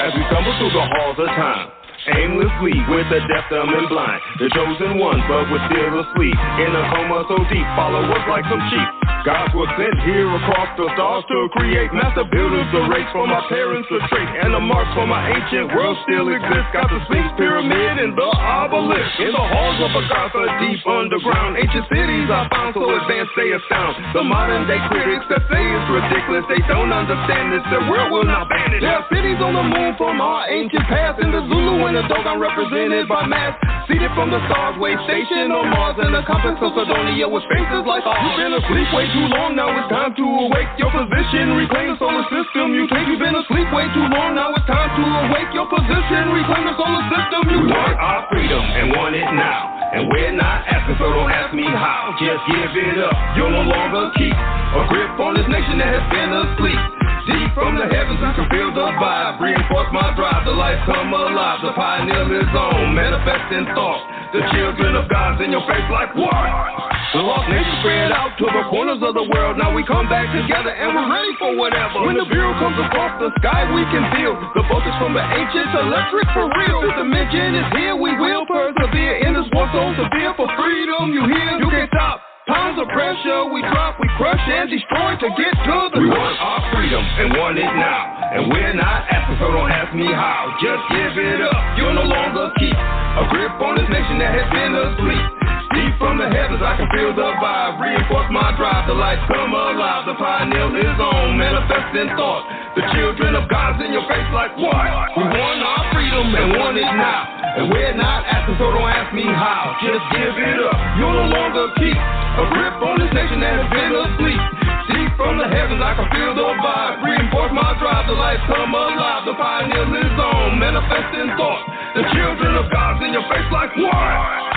As 0.00 0.16
we 0.16 0.24
stumble 0.32 0.56
through 0.56 0.72
the 0.72 0.84
halls 0.96 1.20
of 1.20 1.28
time 1.36 1.76
aimlessly 2.16 2.72
with 2.88 3.12
a 3.12 3.20
deaf, 3.28 3.44
dumb, 3.52 3.68
and 3.68 3.84
blind. 3.92 4.20
The 4.40 4.48
chosen 4.56 4.96
one, 4.96 5.20
but 5.28 5.52
we're 5.52 5.60
still 5.68 6.00
asleep. 6.00 6.38
In 6.64 6.72
a 6.72 6.82
coma 6.96 7.28
so 7.28 7.36
deep, 7.52 7.68
follow 7.76 8.00
us 8.08 8.24
like 8.24 8.48
some 8.48 8.62
sheep. 8.72 8.99
Gods 9.20 9.52
were 9.52 9.68
sent 9.76 10.00
here 10.08 10.24
across 10.24 10.72
the 10.80 10.88
stars 10.96 11.20
to 11.28 11.38
create 11.52 11.92
master 11.92 12.24
builders, 12.24 12.64
the 12.72 12.88
race 12.88 13.04
for 13.12 13.28
my 13.28 13.44
parents 13.52 13.84
to 13.92 14.00
trace. 14.08 14.32
And 14.40 14.56
the 14.56 14.64
marks 14.64 14.88
for 14.96 15.04
my 15.04 15.20
ancient 15.28 15.76
world 15.76 15.92
still 16.08 16.32
exist. 16.32 16.66
Got 16.72 16.88
the 16.88 17.04
Sphinx 17.04 17.28
pyramid 17.36 18.00
and 18.00 18.16
the 18.16 18.30
obelisk. 18.40 19.20
In 19.20 19.36
the 19.36 19.44
halls 19.44 19.76
of 19.84 19.92
Agartha, 19.92 20.40
deep 20.64 20.80
underground. 20.88 21.60
Ancient 21.60 21.84
cities 21.92 22.32
I 22.32 22.48
found 22.48 22.72
so 22.72 22.80
advanced 22.88 23.36
they 23.36 23.52
astound. 23.52 23.92
The 24.16 24.24
modern 24.24 24.64
day 24.64 24.80
critics 24.88 25.28
that 25.28 25.44
say 25.52 25.60
it's 25.68 25.88
ridiculous, 25.92 26.48
they 26.48 26.64
don't 26.64 26.88
understand 26.88 27.52
this. 27.52 27.64
The 27.68 27.92
world 27.92 28.16
will 28.16 28.24
not 28.24 28.48
vanish. 28.48 28.80
There 28.80 29.04
are 29.04 29.04
cities 29.12 29.36
on 29.44 29.52
the 29.52 29.66
moon 29.68 30.00
from 30.00 30.24
our 30.24 30.48
ancient 30.48 30.88
past. 30.88 31.20
In 31.20 31.28
the 31.28 31.44
Zulu 31.44 31.92
and 31.92 32.00
the 32.00 32.08
Dogon 32.08 32.40
represented 32.40 33.04
by 33.04 33.28
mass. 33.28 33.52
Seated 33.84 34.16
from 34.16 34.32
the 34.32 34.40
stars, 34.48 34.80
way 34.80 34.96
station 35.04 35.52
on 35.52 35.68
Mars. 35.68 36.00
And 36.00 36.16
the 36.16 36.24
complex 36.24 36.56
of 36.64 36.72
Cydonia 36.72 37.28
with 37.28 37.44
faces 37.52 37.84
like 37.84 38.08
ours. 38.08 38.16
You've 38.16 38.40
been 38.48 38.56
asleep 38.56 38.88
way 38.96 39.09
too 39.10 39.26
long, 39.26 39.58
now 39.58 39.70
it's 39.74 39.90
time 39.90 40.14
to 40.14 40.24
awake 40.46 40.70
your 40.78 40.90
position. 40.94 41.54
Reclaim 41.58 41.94
the 41.94 41.98
solar 41.98 42.22
system. 42.30 42.74
You 42.74 42.86
think 42.86 43.10
you've 43.10 43.22
been 43.22 43.34
asleep 43.34 43.68
way 43.74 43.86
too 43.90 44.06
long, 44.06 44.38
now 44.38 44.54
it's 44.54 44.66
time 44.66 44.90
to 44.94 45.04
awake 45.26 45.50
your 45.50 45.66
position. 45.66 46.30
Reclaim 46.30 46.64
the 46.70 46.76
solar 46.78 47.04
system. 47.10 47.40
You 47.50 47.58
we 47.66 47.74
want 47.74 47.96
our 47.98 48.26
freedom 48.30 48.62
and 48.62 48.94
want 48.94 49.18
it 49.18 49.26
now. 49.34 49.70
And 49.90 50.06
we're 50.06 50.34
not 50.34 50.62
asking, 50.70 50.96
so 51.02 51.10
don't 51.10 51.30
ask 51.30 51.50
me 51.50 51.66
how. 51.66 52.14
Just 52.22 52.42
give 52.46 52.70
it 52.70 52.98
up. 53.02 53.14
You'll 53.34 53.50
no 53.50 53.66
longer 53.66 54.14
keep 54.14 54.34
a 54.34 54.82
grip 54.86 55.18
on 55.18 55.34
this 55.34 55.48
nation 55.50 55.82
that 55.82 55.90
has 55.90 56.06
been 56.14 56.30
asleep. 56.30 56.80
Deep 57.26 57.50
from 57.52 57.76
the 57.76 57.86
heavens, 57.90 58.22
I 58.22 58.32
can 58.32 58.46
feel 58.48 58.70
the 58.72 58.86
vibe. 58.96 59.42
Reinforce 59.42 59.90
my 59.92 60.14
drive, 60.14 60.46
the 60.46 60.54
lights 60.54 60.86
come 60.86 61.10
alive. 61.12 61.58
The 61.62 61.74
pioneer 61.74 62.24
lives 62.26 62.54
on, 62.54 62.94
manifesting 62.94 63.66
thought. 63.74 64.19
The 64.30 64.46
children 64.54 64.94
of 64.94 65.10
God's 65.10 65.42
in 65.42 65.50
your 65.50 65.66
face 65.66 65.82
like 65.90 66.14
what? 66.14 66.30
The 66.30 67.18
lost 67.18 67.50
nation 67.50 67.74
spread 67.82 68.14
out 68.14 68.38
to 68.38 68.46
the 68.46 68.62
corners 68.70 69.02
of 69.02 69.18
the 69.18 69.26
world. 69.26 69.58
Now 69.58 69.74
we 69.74 69.82
come 69.82 70.06
back 70.06 70.30
together 70.30 70.70
and 70.70 70.94
we're 70.94 71.10
ready 71.10 71.34
for 71.34 71.58
whatever. 71.58 72.06
When 72.06 72.14
the 72.14 72.30
bureau 72.30 72.54
comes 72.62 72.78
across 72.78 73.18
the 73.18 73.34
sky, 73.42 73.66
we 73.74 73.82
can 73.90 74.06
feel 74.14 74.38
the 74.54 74.62
voltage 74.70 74.94
from 75.02 75.18
the 75.18 75.24
ancients, 75.26 75.74
electric 75.74 76.30
for 76.30 76.46
real. 76.46 76.78
This 76.78 76.94
dimension 76.94 77.58
is 77.58 77.66
here, 77.74 77.98
we 77.98 78.14
will 78.14 78.46
persevere 78.46 79.18
in 79.26 79.34
this 79.34 79.50
war 79.50 79.66
so 79.74 79.82
severe 79.98 80.30
for 80.38 80.46
freedom. 80.54 81.10
You 81.10 81.26
hear? 81.26 81.50
You 81.58 81.66
can't 81.66 81.90
stop. 81.90 82.29
Pounds 82.50 82.82
of 82.82 82.88
pressure, 82.90 83.46
we 83.54 83.62
drop, 83.62 83.94
we 84.00 84.10
crush 84.18 84.42
and 84.42 84.66
destroy 84.68 85.14
to 85.22 85.28
get 85.38 85.54
to 85.54 85.76
the 85.94 86.00
We 86.02 86.10
want 86.10 86.34
our 86.42 86.60
freedom 86.74 86.98
and 86.98 87.38
want 87.38 87.58
it 87.58 87.62
now. 87.62 88.02
And 88.34 88.50
we're 88.50 88.74
not 88.74 89.06
asking, 89.06 89.38
so 89.38 89.54
don't 89.54 89.70
ask 89.70 89.94
me 89.94 90.10
how. 90.10 90.50
Just 90.58 90.82
give 90.90 91.14
it 91.14 91.40
up. 91.46 91.78
You'll 91.78 91.94
no 91.94 92.02
longer 92.02 92.50
keep 92.58 92.74
a 92.74 93.24
grip 93.30 93.54
on 93.54 93.78
this 93.78 93.86
nation 93.86 94.18
that 94.18 94.34
has 94.34 94.50
been 94.50 94.74
asleep. 94.74 95.39
Deep 95.70 95.94
from 96.02 96.18
the 96.18 96.26
heavens, 96.26 96.58
I 96.58 96.74
can 96.82 96.90
feel 96.90 97.14
the 97.14 97.30
vibe. 97.38 97.78
Reinforce 97.78 98.26
my 98.34 98.50
drive, 98.58 98.90
the 98.90 98.96
lights 98.98 99.22
come 99.30 99.54
alive. 99.54 100.02
The 100.02 100.18
pioneer 100.18 100.66
is 100.66 100.98
on, 100.98 101.38
manifesting 101.38 102.10
thought. 102.18 102.42
The 102.74 102.82
children 102.90 103.38
of 103.38 103.46
God's 103.46 103.78
in 103.86 103.94
your 103.94 104.02
face 104.10 104.26
like 104.34 104.50
what? 104.58 104.74
We 105.14 105.30
want 105.30 105.62
our 105.62 105.84
freedom 105.94 106.26
and 106.26 106.58
want 106.58 106.74
it 106.74 106.90
now. 106.90 107.22
And 107.54 107.70
we're 107.70 107.94
not 107.94 108.26
asking, 108.26 108.58
so 108.58 108.66
don't 108.66 108.90
ask 108.90 109.14
me 109.14 109.22
how. 109.22 109.78
Just 109.78 110.02
give 110.10 110.34
it 110.42 110.58
up. 110.58 110.74
You'll 110.98 111.14
no 111.14 111.26
longer 111.38 111.70
keep 111.78 111.94
a 111.94 112.44
grip 112.50 112.74
on 112.82 112.98
this 112.98 113.12
nation 113.14 113.38
that 113.38 113.62
has 113.62 113.68
been 113.70 113.94
asleep. 113.94 114.42
Deep 114.90 115.10
from 115.14 115.38
the 115.38 115.46
heavens, 115.54 115.78
I 115.78 115.94
can 115.94 116.10
feel 116.10 116.34
the 116.34 116.50
vibe. 116.66 116.98
Reinforce 117.06 117.54
my 117.54 117.78
drive, 117.78 118.10
the 118.10 118.18
lights 118.18 118.42
come 118.50 118.74
alive. 118.74 119.22
The 119.22 119.38
pioneer 119.38 119.86
lives 119.86 120.18
on, 120.18 120.58
manifesting 120.58 121.30
thought. 121.38 121.62
The 121.94 122.02
children 122.10 122.58
of 122.58 122.66
God's 122.74 123.06
in 123.06 123.14
your 123.14 123.26
face 123.30 123.46
like 123.54 123.70
what? 123.78 124.50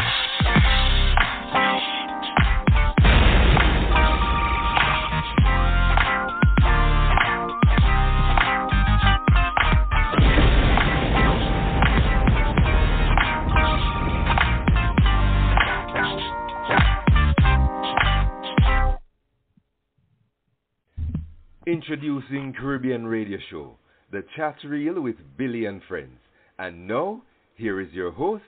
Introducing 21.66 22.54
Caribbean 22.60 23.06
Radio 23.06 23.38
Show, 23.50 23.76
the 24.12 24.24
chat 24.36 24.56
reel 24.64 25.02
with 25.02 25.16
Billie 25.38 25.66
and 25.66 25.82
friends. 25.88 26.20
And 26.58 26.88
now, 26.88 27.22
here 27.56 27.82
is 27.82 27.92
your 27.94 28.12
host, 28.12 28.44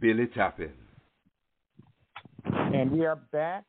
Billie 0.00 0.28
Tappin. 0.36 0.79
And 2.44 2.90
we 2.90 3.06
are 3.06 3.16
back, 3.32 3.64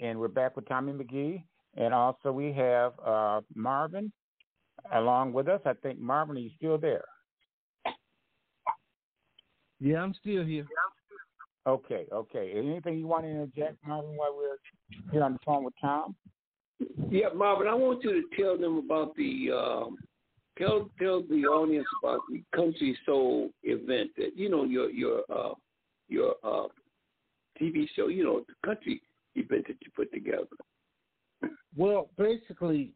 and 0.00 0.18
we're 0.18 0.28
back 0.28 0.56
with 0.56 0.68
Tommy 0.68 0.92
McGee. 0.92 1.42
And 1.76 1.94
also 1.94 2.32
we 2.32 2.52
have 2.52 2.92
uh, 3.04 3.40
Marvin 3.54 4.12
along 4.94 5.32
with 5.32 5.48
us. 5.48 5.60
I 5.64 5.72
think, 5.74 5.98
Marvin, 5.98 6.36
are 6.36 6.40
you 6.40 6.50
still 6.56 6.78
there? 6.78 7.04
Yeah, 9.80 10.02
I'm 10.02 10.14
still 10.20 10.44
here. 10.44 10.66
Okay, 11.66 12.06
okay. 12.12 12.52
Anything 12.56 12.98
you 12.98 13.06
want 13.06 13.24
to 13.24 13.30
interject, 13.30 13.76
Marvin, 13.86 14.16
while 14.16 14.34
we're 14.36 14.56
here 15.12 15.22
on 15.22 15.34
the 15.34 15.38
phone 15.44 15.64
with 15.64 15.74
Tom? 15.80 16.14
Yeah, 17.10 17.28
Marvin, 17.34 17.68
I 17.68 17.74
want 17.74 18.02
you 18.02 18.12
to 18.12 18.42
tell 18.42 18.58
them 18.58 18.78
about 18.78 19.14
the 19.16 19.50
um, 19.52 19.96
tell 20.58 20.90
tell 20.98 21.22
the 21.22 21.44
audience 21.46 21.86
about 22.02 22.20
the 22.30 22.42
country 22.54 22.98
soul 23.06 23.50
event 23.62 24.10
that 24.16 24.36
you 24.36 24.48
know 24.48 24.64
your 24.64 24.90
your 24.90 25.22
uh, 25.32 25.54
your 26.08 26.34
uh, 26.42 26.66
TV 27.62 27.86
show, 27.94 28.08
you 28.08 28.24
know, 28.24 28.40
the 28.40 28.54
country 28.66 29.00
event 29.36 29.66
that 29.68 29.76
you 29.80 29.90
put 29.94 30.12
together. 30.12 30.46
Well, 31.76 32.10
basically, 32.18 32.92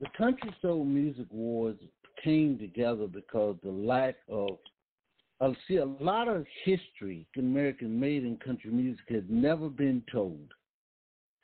the 0.00 0.08
country 0.16 0.54
soul 0.60 0.84
music 0.84 1.26
wars 1.30 1.76
came 2.22 2.58
together 2.58 3.06
because 3.06 3.56
the 3.62 3.70
lack 3.70 4.16
of 4.28 4.58
I 5.40 5.56
see 5.68 5.76
a 5.76 5.84
lot 5.84 6.26
of 6.26 6.44
history 6.64 7.26
American 7.36 7.98
made 7.98 8.24
in 8.24 8.36
country 8.38 8.72
music 8.72 9.04
has 9.10 9.22
never 9.28 9.68
been 9.68 10.02
told. 10.10 10.52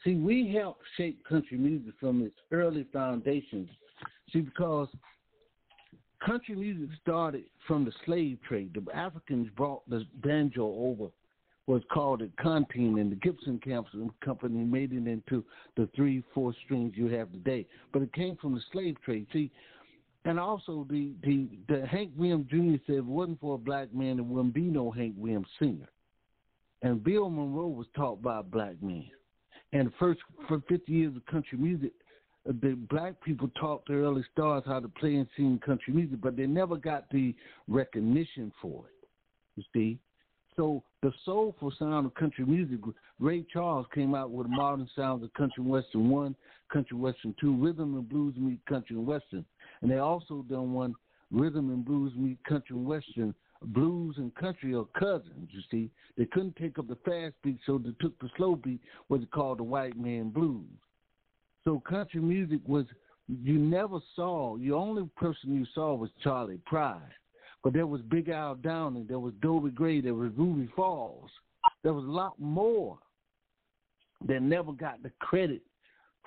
See, 0.03 0.17
we 0.17 0.53
helped 0.53 0.83
shape 0.97 1.25
country 1.25 1.57
music 1.57 1.95
from 2.01 2.23
its 2.23 2.35
early 2.51 2.87
foundations. 2.93 3.71
See, 4.33 4.41
because 4.41 4.89
country 6.27 6.57
music 6.57 6.89
started 7.01 7.45
from 7.69 7.85
the 7.85 7.93
slave 8.05 8.39
trade. 8.47 8.75
The 8.75 8.95
Africans 8.95 9.49
brought 9.57 9.89
the 9.89 10.05
banjo 10.23 10.65
over, 10.65 11.11
was 11.67 11.83
called 11.91 12.23
a 12.23 12.29
canteen, 12.43 12.99
and 12.99 13.11
the 13.11 13.17
Gibson 13.17 13.61
Company 14.23 14.65
made 14.65 14.93
it 14.93 15.07
into 15.07 15.45
the 15.77 15.89
three, 15.97 16.23
four 16.35 16.55
strings 16.65 16.93
you 16.95 17.07
have 17.09 17.33
today. 17.33 17.67
But 17.93 18.03
it 18.03 18.13
came 18.13 18.37
from 18.37 18.55
the 18.55 18.61
slave 18.71 18.97
trade. 19.03 19.27
See, 19.33 19.51
and 20.25 20.39
also 20.39 20.87
the 20.91 21.15
the, 21.23 21.49
the 21.69 21.87
Hank 21.87 22.13
Williams 22.17 22.49
Jr. 22.51 22.83
said 22.87 22.97
if 22.97 22.99
it 22.99 23.05
wasn't 23.05 23.41
for 23.41 23.55
a 23.55 23.59
black 23.59 23.95
man, 23.95 24.17
there 24.17 24.25
wouldn't 24.25 24.55
be 24.55 24.63
no 24.63 24.91
Hank 24.91 25.15
Williams 25.17 25.49
singer. 25.59 25.89
And 26.83 27.03
Bill 27.03 27.31
Monroe 27.31 27.69
was 27.69 27.87
taught 27.97 28.23
by 28.23 28.41
a 28.41 28.43
black 28.43 28.83
man. 28.83 29.09
And 29.73 29.91
first 29.99 30.21
for 30.47 30.63
50 30.69 30.93
years 30.93 31.17
of 31.17 31.25
country 31.27 31.57
music, 31.57 31.93
the 32.45 32.77
black 32.91 33.15
people 33.23 33.49
taught 33.59 33.87
the 33.87 33.95
early 33.95 34.23
stars 34.33 34.63
how 34.67 34.81
to 34.81 34.89
play 34.89 35.15
and 35.15 35.27
sing 35.35 35.59
country 35.65 35.95
music, 35.95 36.21
but 36.21 36.37
they 36.37 36.47
never 36.47 36.77
got 36.77 37.09
the 37.11 37.35
recognition 37.69 38.53
for 38.61 38.85
it. 38.87 39.09
You 39.57 39.63
see, 39.73 39.99
so 40.57 40.83
the 41.03 41.13
soulful 41.25 41.73
sound 41.79 42.07
of 42.07 42.15
country 42.15 42.45
music, 42.45 42.81
Ray 43.19 43.45
Charles 43.53 43.87
came 43.95 44.15
out 44.15 44.31
with 44.31 44.47
modern 44.49 44.89
sounds 44.97 45.23
of 45.25 45.33
country 45.35 45.63
western 45.63 46.09
one, 46.09 46.35
country 46.73 46.97
western 46.97 47.35
two, 47.41 47.57
rhythm 47.57 47.95
and 47.95 48.09
blues 48.09 48.35
meet 48.37 48.65
country 48.67 48.97
and 48.97 49.07
western, 49.07 49.45
and 49.83 49.91
they 49.91 49.99
also 49.99 50.45
done 50.49 50.73
one 50.73 50.95
rhythm 51.31 51.71
and 51.71 51.85
blues 51.85 52.13
meet 52.17 52.43
country 52.45 52.77
and 52.77 52.87
western 52.87 53.35
blues 53.69 54.17
and 54.19 54.35
country 54.35 54.75
are 54.75 54.85
cousins, 54.99 55.49
you 55.51 55.61
see. 55.71 55.91
They 56.17 56.27
couldn't 56.27 56.57
take 56.57 56.79
up 56.79 56.89
the 56.89 56.99
fast 57.05 57.35
beat, 57.43 57.59
so 57.67 57.79
they 57.79 57.93
took 58.01 58.19
the 58.21 58.29
slow 58.37 58.57
beat, 58.57 58.81
what 59.09 59.21
they 59.21 59.27
called 59.27 59.59
the 59.59 59.65
white 59.65 59.97
man 59.97 60.31
blues. 60.31 60.67
So 61.65 61.81
country 61.81 62.21
music 62.21 62.61
was, 62.67 62.85
you 63.27 63.59
never 63.59 63.99
saw, 64.15 64.57
the 64.59 64.73
only 64.73 65.09
person 65.17 65.55
you 65.55 65.67
saw 65.75 65.95
was 65.95 66.11
Charley 66.23 66.59
Pride. 66.67 67.01
But 67.65 67.73
there 67.73 67.87
was 67.87 68.03
Big 68.03 68.29
Al 68.29 68.55
Downing, 68.55 69.07
there 69.09 69.19
was 69.19 69.33
Dobie 69.41 69.71
Gray, 69.71 70.01
there 70.01 70.15
was 70.15 70.31
Ruby 70.37 70.69
Falls. 70.77 71.31
There 71.83 71.95
was 71.95 72.05
a 72.05 72.11
lot 72.11 72.39
more 72.39 72.99
that 74.29 74.43
never 74.43 74.73
got 74.73 75.03
the 75.03 75.11
credit 75.19 75.63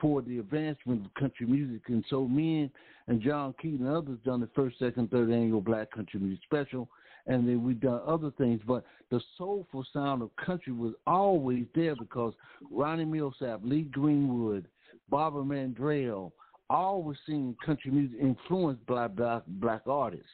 for 0.01 0.21
the 0.21 0.39
advancement 0.39 1.05
of 1.05 1.13
country 1.13 1.45
music. 1.45 1.83
And 1.87 2.03
so 2.09 2.27
me 2.27 2.69
and 3.07 3.21
John 3.21 3.53
Keaton 3.61 3.87
and 3.87 3.95
others 3.95 4.19
done 4.25 4.41
the 4.41 4.49
first, 4.55 4.79
second, 4.79 5.11
third 5.11 5.31
annual 5.31 5.61
Black 5.61 5.91
Country 5.91 6.19
Music 6.19 6.43
Special 6.43 6.89
and 7.27 7.47
then 7.47 7.63
we've 7.63 7.79
done 7.79 8.01
other 8.07 8.31
things. 8.37 8.61
But 8.65 8.85
the 9.11 9.21
soulful 9.37 9.85
sound 9.93 10.21
of 10.21 10.35
country 10.37 10.73
was 10.73 10.93
always 11.05 11.65
there 11.75 11.95
because 11.95 12.33
Ronnie 12.71 13.05
Milsap, 13.05 13.59
Lee 13.63 13.83
Greenwood, 13.83 14.67
Barbara 15.09 15.43
Mandrell, 15.43 16.31
all 16.69 17.03
were 17.03 17.17
singing 17.25 17.55
country 17.65 17.91
music 17.91 18.17
influenced 18.19 18.85
by 18.87 19.07
black, 19.07 19.43
black 19.47 19.81
artists. 19.85 20.25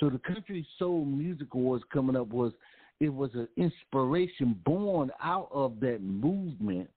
So 0.00 0.08
the 0.08 0.18
Country 0.18 0.66
Soul 0.78 1.04
Music 1.04 1.48
Awards 1.52 1.84
coming 1.92 2.16
up 2.16 2.28
was 2.28 2.52
it 3.00 3.12
was 3.12 3.30
an 3.34 3.48
inspiration 3.56 4.58
born 4.64 5.10
out 5.22 5.48
of 5.52 5.78
that 5.80 6.00
movement 6.02 6.90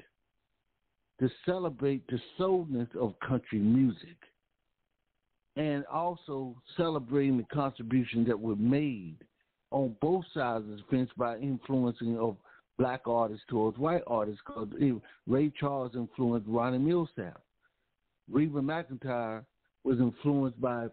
to 1.20 1.30
celebrate 1.46 2.08
the 2.08 2.20
soulness 2.38 2.88
of 3.00 3.14
country 3.20 3.60
music 3.60 4.18
and 5.56 5.86
also 5.86 6.56
celebrating 6.76 7.38
the 7.38 7.46
contributions 7.54 8.28
that 8.28 8.40
were 8.40 8.56
made 8.56 9.18
on 9.72 9.96
both 10.02 10.24
sides 10.34 10.64
of 10.70 10.78
the 10.78 10.84
fence 10.90 11.10
by 11.18 11.38
influencing 11.38 12.18
of 12.18 12.38
black 12.78 13.02
artists 13.06 13.44
towards 13.50 13.78
white 13.78 14.02
artists. 14.08 14.42
Because 14.46 14.70
Ray 15.28 15.52
Charles 15.60 15.92
influenced 15.96 16.48
Ronnie 16.48 16.80
Milsap. 16.80 17.36
Reba 18.32 18.62
McEntire 18.62 19.44
was 19.84 20.00
influenced 20.00 20.60
by 20.60 20.88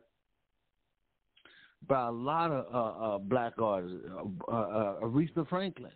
by 1.89 2.07
a 2.07 2.11
lot 2.11 2.51
of 2.51 2.67
uh, 2.75 3.05
uh, 3.15 3.19
black 3.19 3.55
artists, 3.59 3.99
uh, 4.49 4.53
uh, 4.53 5.01
Aretha 5.01 5.49
Franklin. 5.49 5.93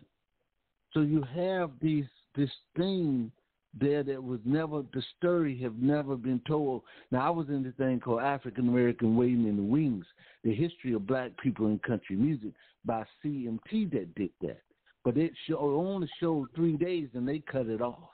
So 0.93 1.01
you 1.01 1.23
have 1.35 1.71
these 1.81 2.05
this 2.35 2.49
thing 2.75 3.31
there 3.79 4.03
that 4.03 4.23
was 4.23 4.39
never 4.45 4.83
the 4.93 5.03
story 5.17 5.57
have 5.61 5.77
never 5.77 6.15
been 6.15 6.41
told. 6.47 6.83
Now 7.11 7.27
I 7.27 7.29
was 7.29 7.49
in 7.49 7.63
this 7.63 7.73
thing 7.77 7.99
called 7.99 8.21
African 8.21 8.69
American 8.69 9.15
Waiting 9.15 9.47
in 9.47 9.57
the 9.57 9.63
Wings, 9.63 10.05
the 10.43 10.53
history 10.53 10.93
of 10.93 11.05
black 11.05 11.31
people 11.41 11.67
in 11.67 11.79
country 11.79 12.15
music 12.15 12.51
by 12.85 13.03
CMT 13.23 13.91
that 13.91 14.15
did 14.15 14.31
that. 14.41 14.61
But 15.03 15.17
it 15.17 15.33
show, 15.47 15.59
only 15.59 16.09
showed 16.19 16.47
three 16.55 16.77
days 16.77 17.09
and 17.13 17.27
they 17.27 17.39
cut 17.39 17.67
it 17.67 17.81
off. 17.81 18.09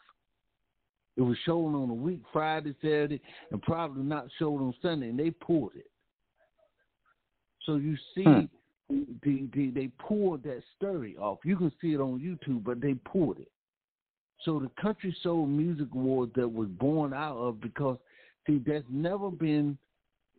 It 1.17 1.21
was 1.21 1.37
shown 1.45 1.75
on 1.75 1.89
a 1.89 1.93
week, 1.93 2.21
Friday, 2.31 2.73
Saturday, 2.81 3.21
and 3.51 3.61
probably 3.61 4.03
not 4.03 4.27
showed 4.39 4.61
on 4.61 4.73
Sunday, 4.81 5.09
and 5.09 5.19
they 5.19 5.29
pulled 5.29 5.71
it. 5.75 5.90
So 7.65 7.75
you 7.75 7.95
see, 8.15 8.23
hmm. 8.23 9.03
the, 9.23 9.47
the, 9.53 9.69
they 9.69 9.89
pulled 10.07 10.43
that 10.43 10.61
story 10.77 11.15
off. 11.17 11.39
You 11.43 11.57
can 11.57 11.71
see 11.81 11.93
it 11.93 12.01
on 12.01 12.19
YouTube, 12.19 12.63
but 12.63 12.81
they 12.81 12.93
pulled 12.93 13.39
it. 13.39 13.51
So 14.43 14.59
the 14.59 14.71
Country 14.81 15.15
Soul 15.21 15.45
Music 15.45 15.87
Award 15.93 16.31
that 16.35 16.47
was 16.47 16.67
born 16.67 17.13
out 17.13 17.37
of 17.37 17.61
because 17.61 17.97
see, 18.47 18.59
there's 18.65 18.83
never 18.89 19.29
been 19.29 19.77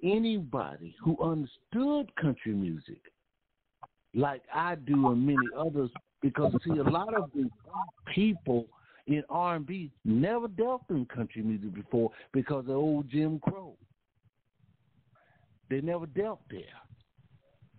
anybody 0.02 0.96
who 1.02 1.16
understood 1.22 2.12
country 2.16 2.52
music 2.52 3.00
like 4.14 4.42
I 4.52 4.74
do 4.74 5.10
and 5.10 5.24
many 5.24 5.38
others 5.56 5.90
because 6.20 6.52
see 6.64 6.78
a 6.78 6.82
lot 6.82 7.14
of 7.14 7.30
the 7.34 7.48
people 8.12 8.66
in 9.06 9.22
R 9.28 9.56
and 9.56 9.66
B 9.66 9.90
never 10.04 10.48
dealt 10.48 10.82
in 10.90 11.06
country 11.06 11.42
music 11.42 11.72
before 11.72 12.10
because 12.32 12.64
of 12.64 12.70
old 12.70 13.08
Jim 13.08 13.38
Crow. 13.38 13.74
They 15.70 15.80
never 15.80 16.06
dealt 16.06 16.40
there 16.50 16.60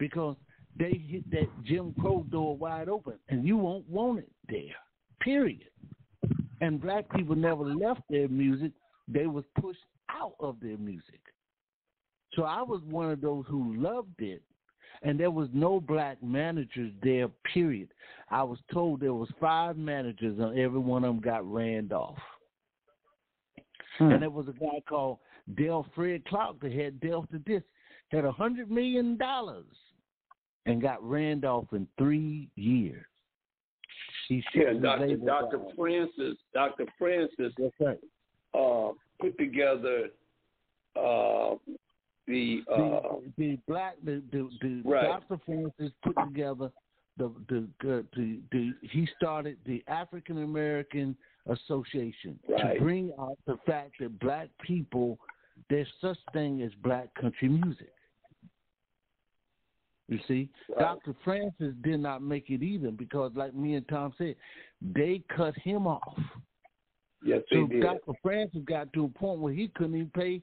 because 0.03 0.35
they 0.77 1.01
hit 1.09 1.31
that 1.31 1.47
Jim 1.63 1.95
Crow 1.97 2.25
door 2.29 2.57
wide 2.57 2.89
open 2.89 3.13
and 3.29 3.47
you 3.47 3.55
won't 3.55 3.87
want 3.89 4.19
it 4.19 4.29
there. 4.49 4.75
Period. 5.21 5.63
And 6.59 6.81
black 6.81 7.09
people 7.15 7.37
never 7.37 7.63
left 7.63 8.01
their 8.09 8.27
music. 8.27 8.73
They 9.07 9.27
was 9.27 9.45
pushed 9.61 9.79
out 10.09 10.33
of 10.41 10.57
their 10.61 10.77
music. 10.77 11.21
So 12.33 12.43
I 12.43 12.61
was 12.61 12.81
one 12.83 13.11
of 13.11 13.21
those 13.21 13.45
who 13.47 13.75
loved 13.75 14.19
it 14.19 14.41
and 15.03 15.17
there 15.17 15.31
was 15.31 15.47
no 15.53 15.79
black 15.79 16.21
managers 16.21 16.91
there. 17.01 17.29
Period. 17.53 17.87
I 18.29 18.43
was 18.43 18.59
told 18.73 18.99
there 18.99 19.13
was 19.13 19.29
five 19.39 19.77
managers, 19.77 20.37
and 20.39 20.57
every 20.57 20.79
one 20.79 21.03
of 21.03 21.13
them 21.13 21.21
got 21.21 21.49
ran 21.51 21.91
off. 21.91 22.17
Hmm. 23.97 24.11
And 24.11 24.21
there 24.21 24.29
was 24.29 24.47
a 24.47 24.53
guy 24.53 24.81
called 24.87 25.17
Del 25.55 25.85
Fred 25.93 26.23
Clark 26.25 26.61
that 26.61 26.71
had 26.71 27.01
Delta 27.01 27.37
Disc, 27.39 27.65
had 28.11 28.23
a 28.23 28.31
hundred 28.31 28.71
million 28.71 29.17
dollars, 29.17 29.65
and 30.65 30.81
got 30.81 31.07
Randolph 31.07 31.67
in 31.73 31.87
three 31.97 32.49
years. 32.55 33.05
He 34.29 34.43
yeah, 34.55 34.73
Doctor 34.81 35.17
Doctor 35.17 35.59
Francis, 35.75 36.37
Doctor 36.53 36.85
Francis, 36.97 37.53
That's 37.57 37.73
right. 37.79 37.99
uh, 38.53 38.93
put 39.19 39.37
together 39.37 40.09
uh, 40.95 41.55
the, 42.27 42.61
uh, 42.71 42.75
the 42.75 43.31
the 43.37 43.59
black 43.67 43.95
the 44.03 44.23
the, 44.31 44.49
the 44.61 44.81
right. 44.85 45.03
Dr. 45.03 45.41
Francis 45.45 45.93
put 46.03 46.15
together 46.25 46.71
the 47.17 47.31
the, 47.49 47.67
the 47.81 48.05
the, 48.15 48.39
the 48.51 48.73
he 48.81 49.07
started 49.17 49.57
the 49.65 49.83
African 49.87 50.43
American 50.43 51.17
Association 51.47 52.39
right. 52.47 52.75
to 52.75 52.79
bring 52.79 53.11
out 53.19 53.37
the 53.45 53.57
fact 53.65 53.91
that 53.99 54.17
black 54.19 54.49
people 54.65 55.19
there's 55.69 55.87
such 56.01 56.17
thing 56.31 56.61
as 56.61 56.71
black 56.81 57.13
country 57.15 57.49
music. 57.49 57.91
You 60.13 60.19
see, 60.27 60.49
right. 60.69 60.79
Dr. 60.79 61.15
Francis 61.23 61.73
did 61.83 61.99
not 61.99 62.21
make 62.21 62.49
it 62.49 62.61
either 62.61 62.91
because, 62.91 63.31
like 63.35 63.55
me 63.55 63.75
and 63.75 63.87
Tom 63.87 64.13
said, 64.17 64.35
they 64.81 65.23
cut 65.35 65.55
him 65.57 65.87
off. 65.87 66.17
Yes, 67.25 67.41
so 67.51 67.67
did. 67.67 67.81
Dr. 67.81 68.13
Francis 68.21 68.61
got 68.67 68.91
to 68.93 69.05
a 69.05 69.07
point 69.07 69.39
where 69.39 69.53
he 69.53 69.69
couldn't 69.69 69.95
even 69.95 70.11
pay 70.11 70.41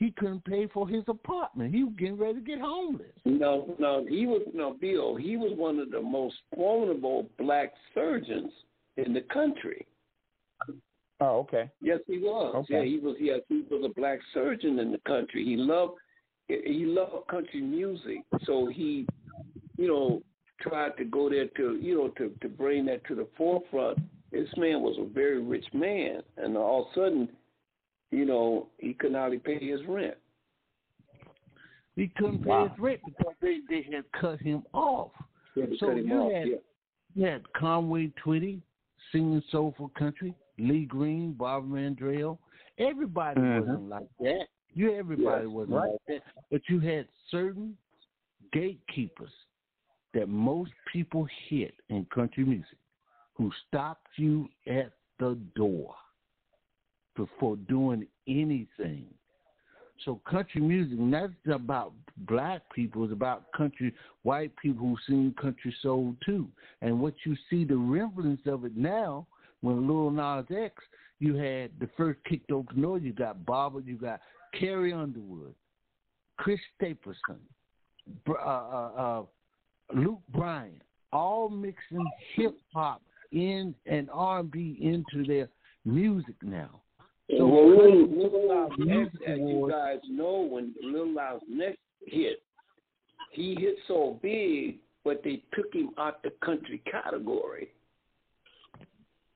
he 0.00 0.12
couldn't 0.12 0.44
pay 0.46 0.66
for 0.72 0.88
his 0.88 1.04
apartment. 1.08 1.74
He 1.74 1.84
was 1.84 1.92
getting 1.98 2.16
ready 2.16 2.34
to 2.34 2.40
get 2.40 2.58
homeless. 2.58 3.12
No, 3.26 3.74
no, 3.78 4.06
he 4.08 4.26
was 4.26 4.40
no 4.54 4.74
Bill. 4.80 5.14
He 5.14 5.36
was 5.36 5.52
one 5.56 5.78
of 5.78 5.90
the 5.90 6.00
most 6.00 6.36
formidable 6.54 7.26
black 7.38 7.74
surgeons 7.94 8.50
in 8.96 9.12
the 9.12 9.20
country. 9.20 9.86
Oh, 11.20 11.40
okay. 11.40 11.70
Yes, 11.82 11.98
he 12.06 12.16
was. 12.16 12.54
Okay. 12.64 12.78
Yeah, 12.78 12.84
he 12.84 12.98
was. 12.98 13.16
Yes, 13.20 13.40
he 13.50 13.62
was 13.70 13.84
a 13.84 14.00
black 14.00 14.20
surgeon 14.32 14.78
in 14.78 14.90
the 14.90 15.00
country. 15.06 15.44
He 15.44 15.56
loved 15.56 15.98
he 16.64 16.84
loved 16.86 17.26
country 17.28 17.60
music, 17.60 18.24
so 18.44 18.66
he, 18.66 19.06
you 19.76 19.88
know, 19.88 20.22
tried 20.60 20.96
to 20.98 21.04
go 21.04 21.28
there 21.30 21.46
to 21.56 21.78
you 21.80 21.96
know 21.96 22.08
to 22.08 22.32
to 22.40 22.48
bring 22.48 22.86
that 22.86 23.04
to 23.06 23.14
the 23.14 23.26
forefront. 23.36 23.98
This 24.32 24.48
man 24.56 24.80
was 24.80 24.96
a 24.98 25.12
very 25.12 25.42
rich 25.42 25.66
man, 25.72 26.22
and 26.36 26.56
all 26.56 26.82
of 26.82 26.88
a 26.92 26.94
sudden 26.94 27.28
you 28.10 28.24
know, 28.24 28.68
he 28.78 28.92
couldn't 28.94 29.16
hardly 29.16 29.38
pay 29.38 29.58
his 29.58 29.80
rent. 29.86 30.14
He 31.96 32.08
couldn't 32.16 32.44
wow. 32.44 32.64
pay 32.64 32.70
his 32.70 32.80
rent 32.80 33.00
because 33.06 33.34
they, 33.40 33.58
they 33.68 33.86
had 33.92 34.04
cut 34.20 34.40
him 34.40 34.62
off. 34.72 35.12
so 35.54 35.62
cut 35.80 35.98
him 35.98 36.08
you 36.08 36.14
off, 36.14 36.32
had 36.32 36.48
yeah. 36.48 36.56
you 37.14 37.26
had 37.26 37.52
Conway 37.52 38.12
Twitty 38.24 38.60
singing 39.12 39.42
soulful 39.50 39.90
country, 39.98 40.34
Lee 40.58 40.84
Green, 40.84 41.32
Barbara 41.32 41.80
Mandrell. 41.80 42.38
Everybody 42.78 43.40
mm-hmm. 43.40 43.68
wasn't 43.68 43.88
like 43.88 44.08
that. 44.20 44.46
You 44.74 44.94
everybody 44.94 45.44
yes, 45.44 45.52
wasn't 45.52 45.76
right. 45.76 45.90
like 45.90 46.00
that. 46.08 46.22
But 46.50 46.62
you 46.68 46.80
had 46.80 47.06
certain 47.30 47.76
gatekeepers 48.52 49.30
that 50.14 50.28
most 50.28 50.72
people 50.92 51.26
hit 51.48 51.74
in 51.88 52.06
country 52.12 52.44
music 52.44 52.78
who 53.34 53.50
stopped 53.68 54.06
you 54.16 54.48
at 54.66 54.92
the 55.18 55.38
door 55.54 55.94
before 57.16 57.56
doing 57.56 58.06
anything. 58.26 59.06
So 60.04 60.20
country 60.28 60.62
music, 60.62 60.98
that's 61.10 61.54
about 61.54 61.92
black 62.16 62.62
people. 62.74 63.04
It's 63.04 63.12
about 63.12 63.52
country 63.52 63.94
white 64.22 64.52
people 64.56 64.86
who 64.86 64.96
sing 65.06 65.34
country 65.40 65.74
soul 65.82 66.16
too. 66.24 66.48
And 66.80 67.00
what 67.00 67.14
you 67.24 67.36
see 67.50 67.64
the 67.64 67.76
remnants 67.76 68.42
of 68.46 68.64
it 68.64 68.76
now, 68.76 69.26
when 69.60 69.86
Lil 69.86 70.10
Nas 70.10 70.46
X, 70.50 70.74
you 71.18 71.34
had 71.34 71.70
the 71.78 71.88
first 71.98 72.18
kicked 72.28 72.50
open 72.50 72.80
door. 72.80 72.98
You 72.98 73.12
got 73.12 73.44
Barbara, 73.44 73.82
you 73.84 73.96
got 73.96 74.20
Carrie 74.58 74.92
Underwood, 74.92 75.54
Chris 76.36 76.60
Stapleton, 76.76 77.40
uh, 78.28 78.32
uh, 78.32 78.90
uh, 78.96 79.22
Luke 79.94 80.20
Bryan, 80.32 80.80
all 81.12 81.48
mixing 81.48 82.04
hip 82.34 82.56
hop 82.72 83.02
in 83.32 83.74
and 83.86 84.08
R 84.12 84.40
and 84.40 84.50
B 84.50 84.78
into 84.80 85.26
their 85.26 85.48
music 85.84 86.34
now. 86.42 86.80
So 87.36 87.46
well, 87.46 87.68
Lil, 87.68 88.08
Lil 88.08 88.68
Nas 88.78 89.08
as 89.26 89.38
you 89.38 89.68
guys 89.70 89.98
know, 90.08 90.48
when 90.50 90.74
Lil 90.82 91.06
Nas 91.06 91.40
X 91.62 91.76
hit, 92.06 92.42
he 93.32 93.56
hit 93.58 93.76
so 93.86 94.18
big, 94.20 94.78
but 95.04 95.22
they 95.22 95.42
took 95.54 95.72
him 95.72 95.90
out 95.98 96.22
the 96.22 96.32
country 96.44 96.82
category. 96.90 97.68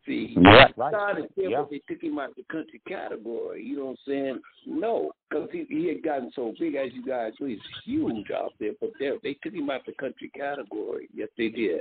See, 0.07 0.35
right, 0.37 0.69
he 0.69 0.73
started 0.75 1.29
there, 1.35 1.51
yeah. 1.51 1.65
they 1.71 1.81
took 1.89 2.03
him 2.03 2.19
out 2.19 2.37
the 2.37 2.45
country 2.53 2.81
category. 2.87 3.65
You 3.65 3.79
know 3.79 3.85
what 3.87 3.91
I'm 3.93 3.97
saying? 4.07 4.41
No, 4.67 5.13
because 5.29 5.49
he, 5.51 5.65
he 5.69 5.89
had 5.89 6.03
gotten 6.03 6.31
so 6.35 6.53
big, 6.59 6.75
as 6.75 6.93
you 6.93 7.05
guys 7.07 7.33
know, 7.41 7.47
he's 7.47 7.59
huge 7.87 8.31
out 8.31 8.53
there. 8.61 8.73
But 8.81 8.91
they 9.01 9.11
they 9.23 9.35
took 9.43 9.55
him 9.55 9.71
out 9.71 9.87
the 9.87 9.93
country 9.93 10.31
category. 10.37 11.09
Yes, 11.15 11.29
they 11.39 11.49
did. 11.49 11.81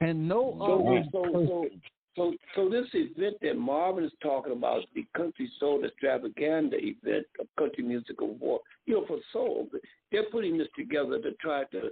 And 0.00 0.26
no 0.26 0.56
so, 0.58 0.64
um, 0.64 0.86
other 0.88 1.04
so, 1.12 1.24
so, 1.32 1.68
so, 2.16 2.34
so 2.54 2.68
this 2.68 2.86
event 2.92 3.36
that 3.42 3.56
Marvin 3.56 4.04
is 4.04 4.12
talking 4.22 4.52
about, 4.52 4.82
the 4.94 5.06
Country 5.16 5.50
Soul 5.58 5.84
Extravaganza 5.84 6.76
event, 6.76 7.26
of 7.40 7.46
country 7.58 7.84
music 7.84 8.20
award, 8.20 8.60
you 8.86 8.94
know, 8.94 9.06
for 9.06 9.18
soul, 9.32 9.68
they're 10.10 10.30
putting 10.30 10.58
this 10.58 10.68
together 10.76 11.20
to 11.20 11.32
try 11.40 11.64
to, 11.72 11.90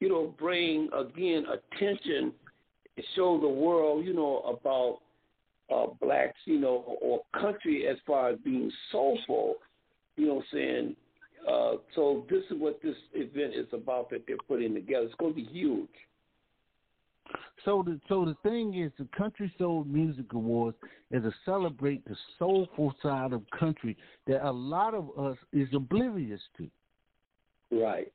you 0.00 0.08
know, 0.08 0.34
bring 0.38 0.88
again 0.92 1.44
attention, 1.46 2.32
show 3.14 3.38
the 3.40 3.48
world, 3.48 4.04
you 4.04 4.14
know, 4.14 4.38
about 4.40 5.00
uh, 5.74 5.92
blacks, 6.00 6.38
you 6.44 6.58
know, 6.58 6.98
or 7.00 7.22
country 7.40 7.86
as 7.88 7.96
far 8.06 8.30
as 8.30 8.38
being 8.44 8.70
soulful, 8.92 9.56
you 10.16 10.26
know, 10.26 10.34
what 10.34 10.44
I'm 10.52 10.58
saying 10.58 10.96
uh, 11.46 11.74
so 11.94 12.26
this 12.28 12.42
is 12.50 12.58
what 12.58 12.80
this 12.82 12.96
event 13.14 13.54
is 13.54 13.66
about 13.72 14.10
that 14.10 14.24
they're 14.26 14.36
putting 14.48 14.74
together. 14.74 15.04
It's 15.04 15.14
going 15.14 15.32
to 15.32 15.36
be 15.36 15.48
huge. 15.48 15.88
So 17.64 17.82
the 17.84 18.00
so 18.08 18.24
the 18.24 18.36
thing 18.48 18.74
is, 18.74 18.92
the 18.98 19.08
Country 19.16 19.52
Soul 19.58 19.84
Music 19.84 20.26
Awards 20.32 20.76
is 21.10 21.22
to 21.22 21.32
celebrate 21.44 22.04
the 22.04 22.16
soulful 22.38 22.94
side 23.02 23.32
of 23.32 23.42
country 23.58 23.96
that 24.28 24.46
a 24.46 24.50
lot 24.50 24.94
of 24.94 25.10
us 25.18 25.36
is 25.52 25.68
oblivious 25.74 26.40
to. 26.58 26.68
Right. 27.72 28.12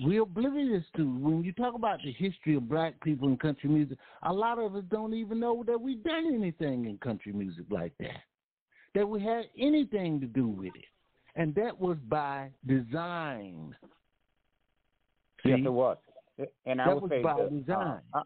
We're 0.00 0.22
oblivious 0.22 0.84
to 0.96 1.02
when 1.18 1.44
you 1.44 1.52
talk 1.52 1.74
about 1.74 1.98
the 2.02 2.12
history 2.12 2.56
of 2.56 2.68
black 2.68 2.98
people 3.02 3.28
in 3.28 3.36
country 3.36 3.68
music. 3.68 3.98
A 4.22 4.32
lot 4.32 4.58
of 4.58 4.74
us 4.74 4.84
don't 4.90 5.12
even 5.14 5.38
know 5.38 5.62
that 5.66 5.80
we've 5.80 6.02
done 6.02 6.32
anything 6.32 6.86
in 6.86 6.96
country 6.98 7.32
music 7.32 7.64
like 7.70 7.92
that, 8.00 8.22
that 8.94 9.06
we 9.06 9.22
had 9.22 9.44
anything 9.58 10.20
to 10.20 10.26
do 10.26 10.48
with 10.48 10.74
it, 10.74 10.86
and 11.36 11.54
that 11.56 11.78
was 11.78 11.98
by 12.08 12.50
design. 12.66 13.74
Yes, 15.44 15.58
See? 15.58 15.64
it 15.66 15.72
was. 15.72 15.98
And 16.64 16.80
I 16.80 16.86
That 16.86 16.94
would 16.94 17.02
was 17.02 17.10
say 17.10 17.22
by 17.22 17.34
that, 17.36 17.50
design. 17.50 18.00
uh, 18.14 18.22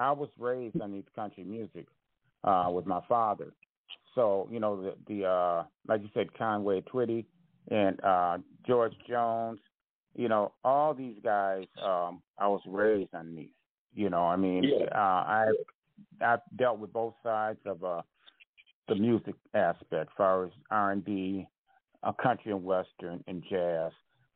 I, 0.00 0.08
I 0.08 0.12
was 0.12 0.28
raised 0.38 0.80
on 0.80 0.92
these 0.92 1.04
country 1.14 1.44
music 1.44 1.86
uh, 2.42 2.68
with 2.72 2.86
my 2.86 3.00
father. 3.08 3.52
So 4.14 4.48
you 4.50 4.58
know 4.58 4.80
the 4.82 4.94
the 5.06 5.24
uh, 5.24 5.64
like 5.86 6.02
you 6.02 6.08
said 6.14 6.34
Conway 6.36 6.80
Twitty 6.82 7.24
and 7.70 8.02
uh, 8.02 8.38
George 8.66 8.94
Jones. 9.08 9.60
You 10.14 10.28
know 10.28 10.52
all 10.64 10.94
these 10.94 11.16
guys. 11.22 11.66
Um, 11.82 12.22
I 12.38 12.48
was 12.48 12.60
raised 12.66 13.14
on 13.14 13.34
these. 13.34 13.50
You 13.94 14.10
know 14.10 14.22
I 14.24 14.36
mean 14.36 14.64
Yeah. 14.64 14.86
uh, 14.94 14.98
I 14.98 15.46
I've 16.20 16.40
dealt 16.56 16.78
with 16.78 16.92
both 16.92 17.14
sides 17.22 17.58
of 17.66 17.82
uh, 17.82 18.02
the 18.88 18.94
music 18.94 19.34
aspect, 19.54 19.92
as 20.10 20.16
far 20.16 20.44
as 20.44 20.50
R 20.70 20.92
and 20.92 21.04
B, 21.04 21.46
uh, 22.02 22.12
country 22.12 22.52
and 22.52 22.64
western, 22.64 23.22
and 23.26 23.42
jazz. 23.50 23.92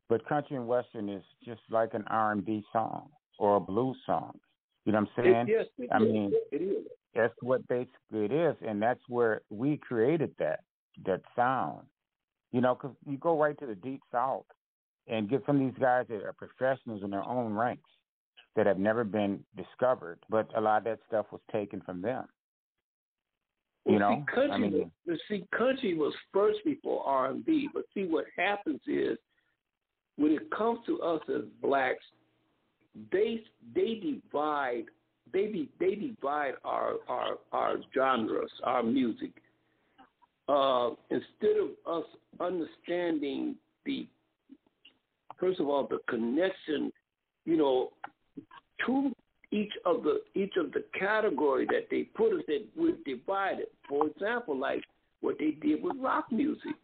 But 0.09 0.25
country 0.27 0.57
and 0.57 0.67
western 0.67 1.09
is 1.09 1.23
just 1.45 1.61
like 1.69 1.93
an 1.93 2.03
R 2.07 2.31
and 2.33 2.45
B 2.45 2.63
song 2.71 3.09
or 3.39 3.55
a 3.55 3.59
blues 3.59 3.97
song. 4.05 4.37
You 4.85 4.91
know 4.91 4.99
what 4.99 5.09
I'm 5.17 5.23
saying? 5.23 5.47
It, 5.47 5.49
yes, 5.49 5.65
it 5.79 5.89
I 5.91 5.97
is. 5.97 6.03
mean, 6.03 6.33
it 6.51 6.61
is. 6.61 6.85
that's 7.15 7.33
what 7.41 7.65
basically 7.67 8.25
it 8.25 8.31
is, 8.31 8.55
and 8.67 8.81
that's 8.81 8.99
where 9.07 9.41
we 9.49 9.77
created 9.77 10.35
that 10.39 10.59
that 11.05 11.21
sound. 11.35 11.87
You 12.51 12.61
know, 12.61 12.75
'cause 12.75 12.93
you 13.07 13.17
go 13.17 13.39
right 13.41 13.57
to 13.59 13.65
the 13.65 13.75
deep 13.75 14.01
south 14.11 14.45
and 15.07 15.29
get 15.29 15.43
some 15.45 15.57
of 15.57 15.61
these 15.61 15.81
guys 15.81 16.05
that 16.09 16.23
are 16.23 16.33
professionals 16.33 17.03
in 17.03 17.09
their 17.09 17.23
own 17.23 17.53
ranks 17.53 17.89
that 18.55 18.65
have 18.65 18.79
never 18.79 19.03
been 19.03 19.43
discovered, 19.57 20.19
but 20.29 20.47
a 20.55 20.61
lot 20.61 20.77
of 20.77 20.83
that 20.83 20.99
stuff 21.07 21.25
was 21.31 21.41
taken 21.51 21.81
from 21.81 22.01
them. 22.01 22.25
You 23.85 23.93
Well, 23.93 23.99
know, 23.99 24.15
see, 24.15 24.35
country, 24.35 24.51
I 24.51 24.57
mean, 24.57 24.91
but 25.05 25.17
see, 25.27 25.45
country 25.57 25.97
was 25.97 26.13
first 26.33 26.59
before 26.63 27.05
R 27.05 27.31
and 27.31 27.43
B. 27.45 27.67
But 27.73 27.83
see, 27.93 28.05
what 28.05 28.25
happens 28.37 28.79
is 28.87 29.17
when 30.15 30.31
it 30.31 30.49
comes 30.51 30.79
to 30.85 31.01
us 31.01 31.21
as 31.27 31.41
blacks, 31.61 32.03
they 33.11 33.43
they 33.75 33.95
divide 33.95 34.85
they 35.33 35.47
be, 35.47 35.69
they 35.79 35.95
divide 35.95 36.53
our 36.63 36.93
our 37.09 37.39
our 37.51 37.75
genres, 37.93 38.51
our 38.63 38.83
music. 38.83 39.31
Uh, 40.47 40.91
instead 41.09 41.57
of 41.57 41.69
us 41.87 42.05
understanding 42.39 43.55
the 43.85 44.07
first 45.43 45.59
of 45.59 45.67
all 45.67 45.85
the 45.87 45.99
connection, 46.07 46.91
you 47.45 47.57
know, 47.57 47.89
to 48.85 49.11
each 49.51 49.71
of 49.85 50.03
the 50.03 50.21
each 50.35 50.53
of 50.57 50.71
the 50.71 50.83
category 50.97 51.65
that 51.65 51.87
they 51.91 52.03
put 52.03 52.33
us 52.33 52.43
in, 52.47 52.63
we're 52.77 52.95
divided. 53.05 53.67
For 53.89 54.07
example, 54.07 54.57
like 54.57 54.83
what 55.21 55.35
they 55.39 55.51
did 55.51 55.83
with 55.83 55.97
rock 55.99 56.31
music, 56.31 56.75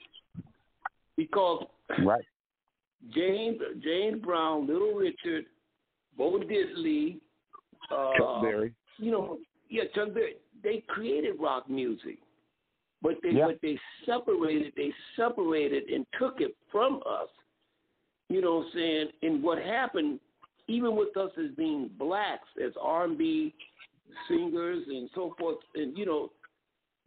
because 1.15 1.65
right. 2.06 2.23
James 3.15 3.60
James 3.81 4.22
Brown, 4.22 4.68
Little 4.68 4.94
Richard, 4.94 5.45
Bo 6.18 6.40
Diddley, 6.40 7.18
uh, 7.91 8.11
Chuck 8.18 8.41
Berry. 8.41 8.73
you 8.98 9.11
know, 9.11 9.38
yeah, 9.69 9.84
Chuck 9.95 10.14
Berry. 10.14 10.36
They 10.61 10.84
created 10.90 11.36
rock 11.40 11.69
music, 11.69 12.18
but 13.02 13.14
they 13.23 13.30
Yeah. 13.30 13.48
but 13.48 13.60
they 13.61 13.80
separated 14.06 14.73
they 14.76 14.94
separated 15.15 15.84
and 15.90 16.06
took 16.19 16.41
it 16.41 16.56
from 16.69 17.02
us. 17.07 17.30
You 18.30 18.41
know 18.41 18.57
what 18.57 18.65
I'm 18.68 18.72
saying? 18.76 19.07
And 19.23 19.43
what 19.43 19.57
happened, 19.57 20.19
even 20.68 20.95
with 20.95 21.18
us 21.18 21.31
as 21.38 21.51
being 21.57 21.89
blacks, 21.97 22.47
as 22.64 22.72
R 22.80 23.06
and 23.06 23.18
B 23.18 23.53
singers 24.27 24.84
and 24.88 25.10
so 25.15 25.35
forth, 25.39 25.57
and 25.76 25.97
you 25.97 26.06
know, 26.06 26.31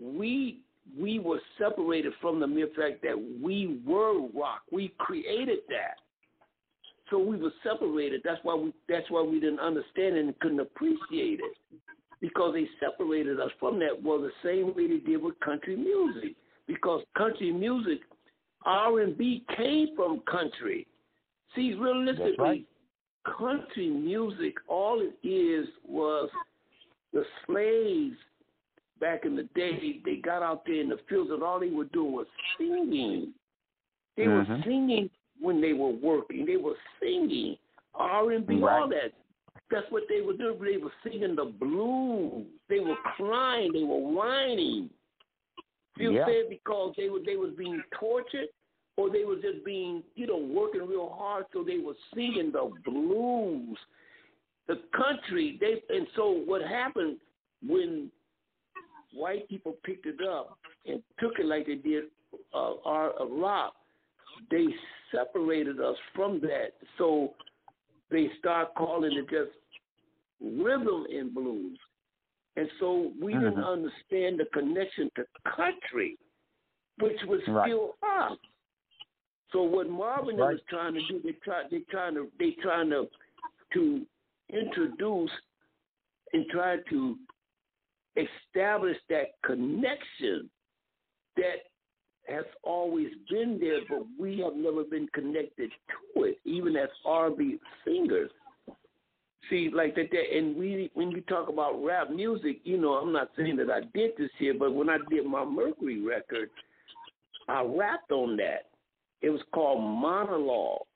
we 0.00 0.58
we 0.98 1.20
were 1.20 1.40
separated 1.58 2.12
from 2.20 2.40
the 2.40 2.46
mere 2.46 2.68
fact 2.76 3.02
that 3.02 3.16
we 3.40 3.80
were 3.86 4.26
rock. 4.34 4.62
We 4.72 4.92
created 4.98 5.60
that. 5.68 5.98
So 7.08 7.18
we 7.18 7.36
were 7.36 7.52
separated. 7.62 8.22
That's 8.24 8.40
why 8.42 8.54
we 8.54 8.72
that's 8.88 9.08
why 9.10 9.22
we 9.22 9.38
didn't 9.38 9.60
understand 9.60 10.16
and 10.16 10.38
couldn't 10.40 10.60
appreciate 10.60 11.40
it. 11.40 11.56
Because 12.20 12.54
they 12.54 12.68
separated 12.80 13.38
us 13.38 13.50
from 13.60 13.78
that. 13.80 14.02
Well 14.02 14.20
the 14.20 14.30
same 14.42 14.74
way 14.74 14.88
they 14.88 14.98
did 14.98 15.22
with 15.22 15.38
country 15.40 15.76
music. 15.76 16.34
Because 16.66 17.02
country 17.16 17.52
music, 17.52 18.00
R 18.64 19.00
and 19.00 19.16
B 19.16 19.44
came 19.56 19.94
from 19.94 20.20
country. 20.30 20.86
See, 21.54 21.74
realistically, 21.74 22.34
right. 22.38 22.66
country 23.38 23.88
music, 23.88 24.54
all 24.68 25.00
it 25.00 25.26
is 25.26 25.68
was 25.86 26.30
the 27.12 27.24
slaves 27.46 28.16
back 29.00 29.24
in 29.24 29.36
the 29.36 29.48
day, 29.54 30.00
they 30.04 30.16
got 30.16 30.42
out 30.42 30.62
there 30.64 30.80
in 30.80 30.88
the 30.88 30.98
fields 31.08 31.30
and 31.30 31.42
all 31.42 31.58
they 31.60 31.70
were 31.70 31.84
doing 31.86 32.12
was 32.12 32.26
singing. 32.56 33.34
They 34.16 34.28
were 34.28 34.44
Mhm. 34.44 34.64
singing 34.64 35.10
when 35.40 35.60
they 35.60 35.72
were 35.72 35.90
working. 35.90 36.46
They 36.46 36.56
were 36.56 36.78
singing 37.00 37.58
R 37.94 38.30
and 38.30 38.46
B, 38.46 38.62
all 38.62 38.88
that. 38.88 39.12
That's 39.70 39.90
what 39.90 40.06
they 40.08 40.20
were 40.20 40.34
doing. 40.34 40.58
They 40.60 40.76
were 40.78 40.92
singing 41.02 41.34
the 41.34 41.46
blues. 41.46 42.46
They 42.68 42.80
were 42.80 42.96
crying. 42.96 43.72
They 43.72 43.84
were 43.84 43.98
whining. 43.98 44.88
You 45.96 46.12
Yeah. 46.12 46.24
said 46.26 46.48
because 46.48 46.94
they 46.96 47.10
were 47.10 47.20
they 47.20 47.36
was 47.36 47.52
being 47.54 47.82
tortured, 47.92 48.48
or 48.96 49.10
they 49.10 49.24
were 49.24 49.36
just 49.36 49.64
being 49.64 50.02
you 50.14 50.26
know 50.26 50.38
working 50.38 50.86
real 50.86 51.10
hard, 51.16 51.46
so 51.52 51.64
they 51.64 51.78
were 51.78 51.94
singing 52.14 52.52
the 52.52 52.72
blues. 52.84 53.78
The 54.68 54.80
country 54.96 55.58
they 55.60 55.82
and 55.94 56.06
so 56.14 56.42
what 56.44 56.62
happened 56.62 57.18
when 57.66 58.10
white 59.12 59.48
people 59.48 59.76
picked 59.84 60.06
it 60.06 60.20
up 60.26 60.58
and 60.86 61.02
took 61.20 61.38
it 61.38 61.46
like 61.46 61.66
they 61.66 61.76
did 61.76 62.04
uh, 62.54 62.74
our 62.84 63.20
uh, 63.20 63.26
rock, 63.26 63.74
they 64.50 64.66
separated 65.10 65.80
us 65.80 65.96
from 66.14 66.40
that. 66.40 66.72
So 66.98 67.34
they 68.10 68.30
start 68.38 68.74
calling 68.74 69.12
it 69.12 69.28
just 69.28 69.56
rhythm 70.40 71.06
and 71.10 71.32
blues. 71.32 71.78
And 72.56 72.68
so 72.80 73.12
we 73.20 73.32
didn't 73.34 73.54
Mhm. 73.56 73.66
understand 73.66 74.38
the 74.40 74.46
connection 74.52 75.10
to 75.16 75.26
country, 75.44 76.18
which 76.98 77.22
was 77.24 77.40
Right. 77.48 77.68
still 77.68 77.96
us. 78.02 78.38
So 79.52 79.62
what 79.62 79.88
Marvin 79.88 80.36
Right. 80.36 80.52
was 80.54 80.62
trying 80.68 80.94
to 80.94 81.06
do, 81.06 81.20
they 81.20 81.32
try 81.32 81.62
they 81.68 81.80
trying 81.90 82.14
to 82.14 82.30
they 82.38 82.52
trying 82.52 82.90
to 82.90 83.08
to 83.74 84.06
introduce 84.48 85.30
and 86.32 86.46
try 86.48 86.78
to 86.88 87.18
establish 88.16 88.96
that 89.08 89.40
connection 89.42 90.50
that 91.36 91.66
has 92.28 92.44
always 92.62 93.08
been 93.28 93.58
there, 93.58 93.80
but 93.88 94.06
we 94.18 94.38
have 94.38 94.54
never 94.54 94.84
been 94.84 95.08
connected 95.08 95.70
to 96.14 96.24
it, 96.24 96.38
even 96.44 96.76
as 96.76 96.88
R&B 97.04 97.58
singers. 97.84 98.30
See, 99.50 99.70
like 99.74 99.96
that, 99.96 100.10
that, 100.12 100.36
and 100.36 100.56
we 100.56 100.90
when 100.94 101.10
you 101.10 101.20
talk 101.22 101.48
about 101.48 101.82
rap 101.82 102.10
music, 102.10 102.60
you 102.64 102.78
know, 102.78 102.92
I'm 102.94 103.12
not 103.12 103.30
saying 103.36 103.56
that 103.56 103.70
I 103.70 103.80
did 103.92 104.12
this 104.16 104.30
here, 104.38 104.54
but 104.56 104.72
when 104.72 104.88
I 104.88 104.98
did 105.10 105.26
my 105.26 105.44
Mercury 105.44 106.00
record, 106.00 106.48
I 107.48 107.62
rapped 107.62 108.12
on 108.12 108.36
that. 108.36 108.71
It 109.22 109.30
was 109.30 109.40
called 109.52 109.80
Monologue. 109.82 110.86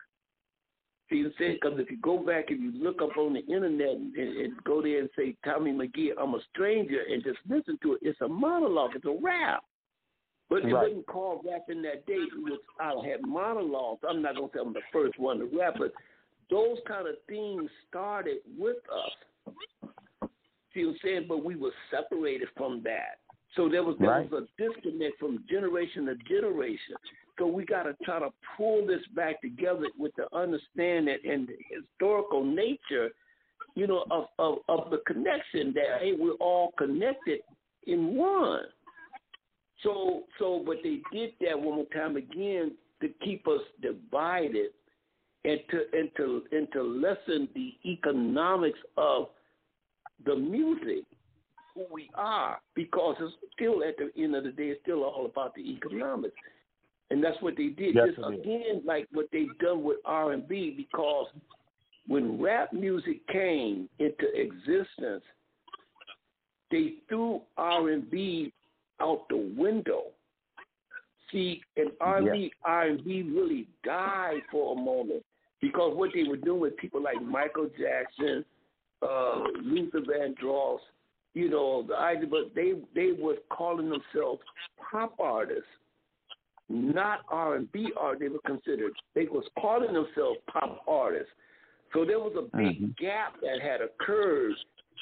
See, 1.09 1.17
you 1.17 1.31
say 1.39 1.55
because 1.55 1.79
if 1.79 1.89
you 1.91 1.99
go 1.99 2.19
back 2.19 2.51
and 2.51 2.61
you 2.61 2.83
look 2.83 3.01
up 3.01 3.17
on 3.17 3.33
the 3.33 3.47
internet 3.47 3.91
and, 3.91 4.15
and 4.17 4.65
go 4.65 4.83
there 4.83 5.01
and 5.01 5.09
say 5.17 5.37
Tommy 5.45 5.71
McGee, 5.71 6.11
I'm 6.21 6.35
a 6.35 6.41
stranger, 6.53 7.01
and 7.09 7.23
just 7.23 7.39
listen 7.49 7.79
to 7.83 7.93
it, 7.95 8.01
it's 8.03 8.21
a 8.23 8.29
monologue. 8.29 8.91
It's 8.97 9.05
a 9.05 9.17
rap. 9.23 9.63
But 10.49 10.65
it 10.65 10.65
Right. 10.67 10.89
wasn't 10.89 11.07
called 11.07 11.45
rap 11.49 11.63
in 11.69 11.83
that 11.83 12.07
day. 12.07 12.15
It 12.15 12.43
was 12.43 12.59
I 12.81 12.95
had 13.09 13.23
monologues. 13.23 14.03
I'm 14.09 14.21
not 14.23 14.35
gonna 14.35 14.49
say 14.53 14.61
I'm 14.61 14.73
the 14.73 14.81
first 14.93 15.17
one 15.19 15.39
to 15.39 15.45
rap, 15.47 15.77
but 15.79 15.93
those 16.51 16.79
kind 16.87 17.07
of 17.07 17.15
things 17.29 17.71
started 17.89 18.39
with 18.59 18.79
us. 18.91 19.51
See 20.75 20.85
what 20.85 20.93
I'm 20.93 20.99
saying? 21.03 21.25
But 21.29 21.45
we 21.45 21.55
were 21.55 21.73
separated 21.91 22.49
from 22.57 22.83
that. 22.83 23.19
So 23.55 23.69
there 23.69 23.83
was 23.85 23.97
there 23.99 24.11
Right. 24.11 24.31
was 24.31 24.45
a 24.45 24.63
disconnect 24.63 25.19
from 25.19 25.45
generation 25.49 26.07
to 26.07 26.17
generation. 26.17 26.97
So 27.39 27.47
we 27.47 27.65
got 27.65 27.83
to 27.83 27.95
try 28.05 28.19
to 28.19 28.31
pull 28.57 28.87
this 28.87 29.03
back 29.15 29.43
together 29.43 29.87
with 29.99 30.13
the 30.17 30.35
understanding 30.35 31.19
and 31.29 31.49
the 31.49 31.57
historical 31.71 32.45
nature, 32.45 33.11
you 33.75 33.87
know, 33.87 34.05
of, 34.11 34.27
of, 34.39 34.59
of 34.69 34.91
the 34.91 35.03
connection 35.07 35.73
that 35.75 36.01
hey, 36.01 36.13
we're 36.19 36.33
all 36.33 36.73
connected 36.79 37.41
in 37.87 38.17
one. 38.17 38.65
So 39.83 40.23
so 40.39 40.63
but 40.65 40.79
they 40.83 41.01
did 41.13 41.33
that 41.43 41.59
one 41.59 41.77
more 41.77 41.87
time 41.95 42.17
again 42.17 42.73
to 43.03 43.09
keep 43.23 43.47
us 43.47 43.61
divided 43.83 44.71
and 45.45 45.61
to 45.71 45.83
and 45.93 46.11
to 46.17 46.43
and 46.53 46.69
to 46.73 46.83
lessen 46.83 47.49
the 47.55 47.75
economics 47.85 48.79
of 48.97 49.29
the 50.25 50.35
music 50.35 51.05
who 51.75 51.85
we 51.93 52.09
are 52.15 52.59
because 52.75 53.17
it's 53.21 53.35
still 53.53 53.85
at 53.85 53.97
the 53.99 54.11
end 54.21 54.35
of 54.35 54.45
the 54.45 54.51
day 54.51 54.69
it's 54.69 54.81
still 54.83 55.05
all 55.05 55.27
about 55.27 55.55
the 55.55 55.61
economics 55.61 56.35
and 57.11 57.23
that's 57.23 57.41
what 57.41 57.57
they 57.57 57.69
did. 57.69 57.95
Yes, 57.95 58.09
just 58.17 58.29
again 58.29 58.83
like 58.85 59.07
what 59.13 59.27
they've 59.33 59.57
done 59.59 59.83
with 59.83 59.99
r&b 60.05 60.75
because 60.77 61.27
when 62.07 62.41
rap 62.41 62.73
music 62.73 63.27
came 63.29 63.89
into 63.99 64.27
existence 64.35 65.23
they 66.71 66.95
threw 67.09 67.41
r&b 67.57 68.53
out 69.01 69.29
the 69.29 69.55
window. 69.57 70.05
See 71.33 71.61
and 71.77 71.91
r&b 72.01 72.53
r&b 72.65 73.23
really 73.23 73.67
died 73.85 74.41
for 74.51 74.77
a 74.77 74.81
moment 74.81 75.25
because 75.61 75.97
what 75.97 76.11
they 76.15 76.25
were 76.25 76.37
doing 76.37 76.61
with 76.61 76.77
people 76.77 77.03
like 77.03 77.21
michael 77.23 77.69
jackson 77.79 78.45
uh, 79.03 79.45
Luther 79.63 80.01
Vandross, 80.01 80.79
you 81.35 81.51
know, 81.51 81.85
the 81.87 81.97
idea, 81.97 82.29
but 82.29 82.55
they 82.55 82.73
they 82.95 83.13
were 83.13 83.37
calling 83.51 83.91
themselves 83.91 84.41
pop 84.91 85.15
artists, 85.21 85.65
not 86.69 87.21
R 87.29 87.57
and 87.57 87.71
B 87.73 87.93
art. 87.99 88.19
They 88.21 88.29
were 88.29 88.41
considered. 88.47 88.93
They 89.15 89.25
was 89.25 89.45
calling 89.59 89.93
themselves 89.93 90.39
pop 90.53 90.83
artists. 90.87 91.31
So 91.93 92.05
there 92.05 92.19
was 92.19 92.33
a 92.37 92.57
big 92.57 92.77
mm-hmm. 92.77 93.05
gap 93.05 93.35
that 93.43 93.61
had 93.63 93.81
occurred 93.81 94.55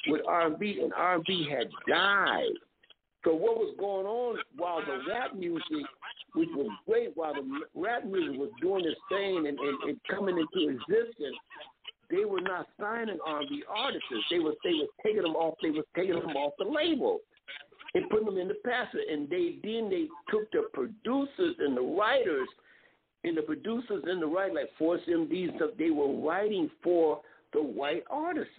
with 0.08 0.20
R 0.28 0.48
and 0.48 0.58
B, 0.58 0.80
and 0.82 0.92
R 0.92 1.16
and 1.16 1.24
B 1.24 1.46
had 1.50 1.68
died. 1.88 2.52
So 3.24 3.32
what 3.32 3.56
was 3.56 3.74
going 3.78 4.06
on 4.06 4.38
while 4.56 4.80
the 4.84 5.00
rap 5.10 5.34
music, 5.34 5.86
which 6.34 6.48
was 6.54 6.68
great, 6.86 7.12
while 7.14 7.32
the 7.32 7.42
rap 7.74 8.04
music 8.04 8.38
was 8.38 8.50
doing 8.60 8.84
its 8.84 9.00
thing 9.08 9.46
and, 9.48 9.58
and, 9.58 9.82
and 9.88 10.00
coming 10.10 10.36
into 10.36 10.68
existence, 10.68 11.36
they 12.10 12.26
were 12.26 12.42
not 12.42 12.66
signing 12.78 13.18
R&B 13.26 13.64
artists. 13.66 14.06
They 14.30 14.40
were 14.40 14.52
they 14.62 14.74
were 14.74 14.92
taking 15.02 15.22
them 15.22 15.36
off. 15.36 15.54
They 15.62 15.70
were 15.70 15.86
taking 15.96 16.16
them 16.20 16.36
off 16.36 16.52
the 16.58 16.66
label 16.66 17.20
and 17.94 18.08
putting 18.10 18.26
them 18.26 18.38
in 18.38 18.48
the 18.48 18.56
passer. 18.64 19.00
And 19.10 19.28
they 19.28 19.58
then 19.62 19.90
they 19.90 20.08
took 20.30 20.50
the 20.52 20.68
producers 20.72 21.56
and 21.58 21.76
the 21.76 21.82
writers 21.82 22.48
and 23.24 23.36
the 23.36 23.42
producers 23.42 24.04
and 24.06 24.20
the 24.20 24.26
writers 24.26 24.56
like 24.56 24.76
Force 24.78 25.00
MD 25.08 25.48
and 25.48 25.52
stuff. 25.56 25.70
They 25.78 25.90
were 25.90 26.12
writing 26.12 26.70
for 26.82 27.20
the 27.52 27.62
white 27.62 28.04
artists, 28.10 28.52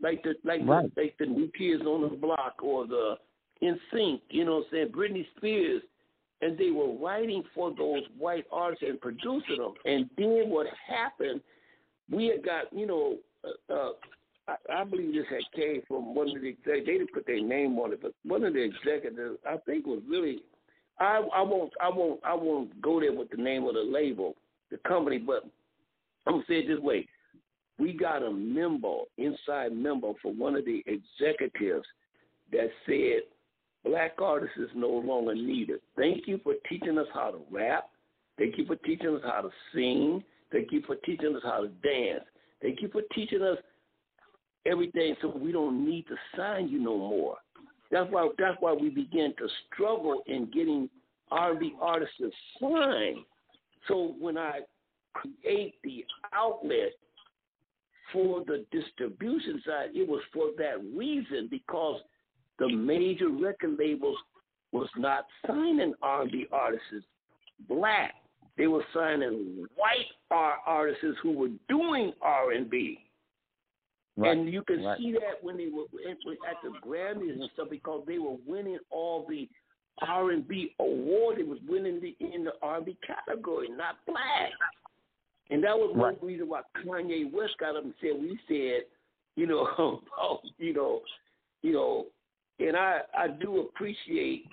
like 0.00 0.22
the 0.22 0.34
like 0.44 0.60
Right. 0.64 0.94
the, 0.94 1.02
like 1.02 1.16
the 1.18 1.26
New 1.26 1.50
Kids 1.56 1.82
on 1.82 2.02
the 2.02 2.16
Block 2.16 2.56
or 2.62 2.86
the 2.86 3.16
In 3.60 3.78
Sync. 3.92 4.22
You 4.30 4.44
know 4.44 4.56
what 4.56 4.66
I'm 4.66 4.70
saying? 4.72 4.88
Britney 4.88 5.26
Spears. 5.36 5.82
And 6.40 6.58
they 6.58 6.72
were 6.72 6.92
writing 6.94 7.44
for 7.54 7.70
those 7.70 8.02
white 8.18 8.46
artists 8.50 8.84
and 8.84 9.00
producing 9.00 9.58
them. 9.58 9.74
And 9.84 10.10
then 10.18 10.50
what 10.50 10.66
happened? 10.88 11.40
we 12.10 12.26
had 12.26 12.44
got, 12.44 12.72
you 12.72 12.86
know, 12.86 13.16
uh, 13.44 13.72
uh, 13.72 13.92
I, 14.48 14.56
I 14.72 14.84
believe 14.84 15.14
this 15.14 15.24
had 15.30 15.42
came 15.54 15.82
from 15.86 16.14
one 16.14 16.28
of 16.28 16.42
the. 16.42 16.56
They 16.64 16.80
didn't 16.80 17.12
put 17.12 17.26
their 17.26 17.40
name 17.42 17.78
on 17.78 17.92
it, 17.92 18.00
but 18.02 18.12
one 18.24 18.44
of 18.44 18.54
the 18.54 18.62
executives, 18.62 19.38
I 19.48 19.56
think, 19.66 19.86
was 19.86 20.02
really. 20.08 20.42
I 20.98 21.22
I 21.34 21.42
won't 21.42 21.72
I 21.80 21.88
won't 21.88 22.20
I 22.24 22.34
won't 22.34 22.80
go 22.82 23.00
there 23.00 23.12
with 23.12 23.30
the 23.30 23.42
name 23.42 23.64
of 23.64 23.74
the 23.74 23.80
label, 23.80 24.34
the 24.70 24.78
company, 24.78 25.18
but 25.18 25.44
I'm 26.26 26.34
gonna 26.34 26.44
say 26.48 26.56
it 26.56 26.68
this 26.68 26.80
way: 26.80 27.08
we 27.78 27.92
got 27.92 28.22
a 28.22 28.30
member, 28.30 28.98
inside 29.18 29.72
member, 29.72 30.12
for 30.20 30.32
one 30.32 30.54
of 30.54 30.64
the 30.64 30.84
executives 30.86 31.86
that 32.52 32.68
said 32.86 33.22
black 33.84 34.12
artists 34.20 34.56
is 34.58 34.70
no 34.74 34.88
longer 34.88 35.34
needed. 35.34 35.80
Thank 35.96 36.28
you 36.28 36.38
for 36.44 36.54
teaching 36.68 36.98
us 36.98 37.06
how 37.14 37.30
to 37.30 37.40
rap. 37.50 37.88
Thank 38.38 38.58
you 38.58 38.66
for 38.66 38.76
teaching 38.76 39.16
us 39.16 39.22
how 39.24 39.40
to 39.40 39.50
sing. 39.74 40.22
Thank 40.52 40.72
you 40.72 40.82
for 40.86 40.96
teaching 40.96 41.34
us 41.34 41.42
how 41.42 41.62
to 41.62 41.68
dance. 41.68 42.24
Thank 42.60 42.82
you 42.82 42.88
for 42.88 43.02
teaching 43.14 43.42
us 43.42 43.58
everything 44.66 45.14
so 45.20 45.36
we 45.36 45.52
don't 45.52 45.84
need 45.84 46.06
to 46.08 46.16
sign 46.36 46.68
you 46.68 46.80
no 46.80 46.96
more. 46.96 47.36
That's 47.90 48.10
why 48.10 48.28
that's 48.38 48.56
why 48.60 48.72
we 48.72 48.88
began 48.88 49.34
to 49.38 49.48
struggle 49.66 50.22
in 50.26 50.46
getting 50.46 50.88
R&B 51.30 51.74
artists 51.80 52.14
to 52.18 52.30
sign. 52.60 53.24
So 53.88 54.14
when 54.18 54.38
I 54.38 54.60
create 55.14 55.74
the 55.82 56.04
outlet 56.32 56.92
for 58.12 58.44
the 58.46 58.64
distribution 58.70 59.62
side, 59.66 59.90
it 59.94 60.08
was 60.08 60.22
for 60.32 60.48
that 60.58 60.76
reason 60.96 61.48
because 61.50 62.00
the 62.58 62.68
major 62.68 63.28
record 63.28 63.76
labels 63.78 64.16
was 64.72 64.88
not 64.96 65.26
signing 65.46 65.94
R&B 66.02 66.46
artists 66.52 67.06
black. 67.68 68.14
They 68.56 68.66
were 68.66 68.84
signing 68.94 69.66
white 69.76 70.06
art 70.30 70.60
artists 70.66 71.18
who 71.22 71.32
were 71.32 71.48
doing 71.68 72.12
R 72.20 72.52
and 72.52 72.68
B. 72.68 72.98
Right. 74.16 74.36
And 74.36 74.52
you 74.52 74.62
can 74.62 74.84
Right. 74.84 74.98
see 74.98 75.12
that 75.12 75.42
when 75.42 75.56
they 75.56 75.68
were 75.68 75.84
at 76.46 76.62
the 76.62 76.70
Grammys 76.86 77.32
and 77.40 77.50
stuff 77.54 77.70
because 77.70 78.04
they 78.06 78.18
were 78.18 78.36
winning 78.46 78.78
all 78.90 79.24
the 79.26 79.48
R 80.00 80.30
and 80.30 80.46
B 80.46 80.74
award. 80.78 81.38
They 81.38 81.42
was 81.44 81.58
winning 81.66 82.00
the 82.00 82.16
in 82.20 82.44
the 82.44 82.52
R 82.62 82.76
and 82.76 82.86
B 82.86 82.96
category, 83.06 83.68
not 83.68 84.04
black. 84.06 84.52
And 85.50 85.62
that 85.64 85.78
was 85.78 85.94
one 85.94 86.16
reason 86.22 86.48
why 86.48 86.62
Kanye 86.76 87.30
West 87.32 87.58
got 87.58 87.76
up 87.76 87.84
and 87.84 87.94
said 88.00 88.12
we 88.20 88.38
said, 88.48 88.84
you 89.36 89.46
know, 89.46 89.68
oh, 90.18 90.40
you 90.58 90.72
know, 90.72 91.02
you 91.62 91.72
know, 91.72 92.06
and 92.58 92.76
I 92.76 93.00
I 93.16 93.28
do 93.28 93.60
appreciate 93.60 94.46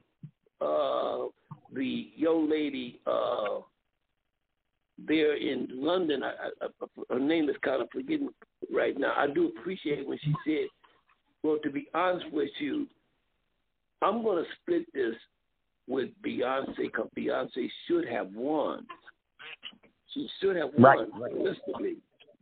uh 0.62 1.26
the 1.74 2.12
young 2.16 2.50
lady 2.50 3.00
uh 3.06 3.60
there 5.08 5.36
in 5.38 5.68
London. 5.72 6.24
I, 6.24 6.30
I, 6.30 6.66
I, 6.66 7.14
her 7.14 7.20
name 7.20 7.50
is 7.50 7.56
kind 7.64 7.82
of 7.82 7.90
forgetting 7.92 8.30
right 8.74 8.98
now. 8.98 9.14
I 9.18 9.28
do 9.28 9.52
appreciate 9.58 10.08
when 10.08 10.20
she 10.24 10.34
said, 10.46 10.68
"Well, 11.44 11.58
to 11.64 11.70
be 11.70 11.88
honest 11.94 12.32
with 12.32 12.50
you, 12.60 12.88
I'm 14.02 14.24
going 14.24 14.44
to 14.44 14.50
split 14.62 14.86
this 14.94 15.16
with 15.88 16.10
Beyonce 16.26 16.76
because 16.78 17.10
Beyonce 17.18 17.68
should 17.88 18.08
have 18.08 18.28
won. 18.34 18.86
She 20.14 20.28
should 20.42 20.56
have 20.56 20.70
won 20.78 20.84
Right, 20.84 21.08
right. 21.20 21.34
realistically." 21.34 21.98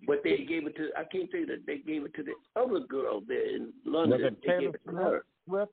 But 0.06 0.22
they 0.24 0.38
gave 0.48 0.68
it 0.68 0.76
to 0.76 0.90
I 0.96 1.04
can't 1.06 1.30
say 1.32 1.44
that 1.46 1.66
they 1.66 1.80
gave 1.80 2.06
it 2.06 2.14
to 2.14 2.24
the 2.24 2.34
other 2.56 2.80
girl 2.82 3.22
there 3.28 3.56
in 3.56 3.74
London. 3.84 4.22
Was 4.22 4.32
it 4.32 4.38
they 4.44 4.48
gave 4.48 4.60
Taylor 4.60 4.76
it 4.76 4.82
to 4.86 4.96
her. 4.96 5.24
Swift? 5.48 5.72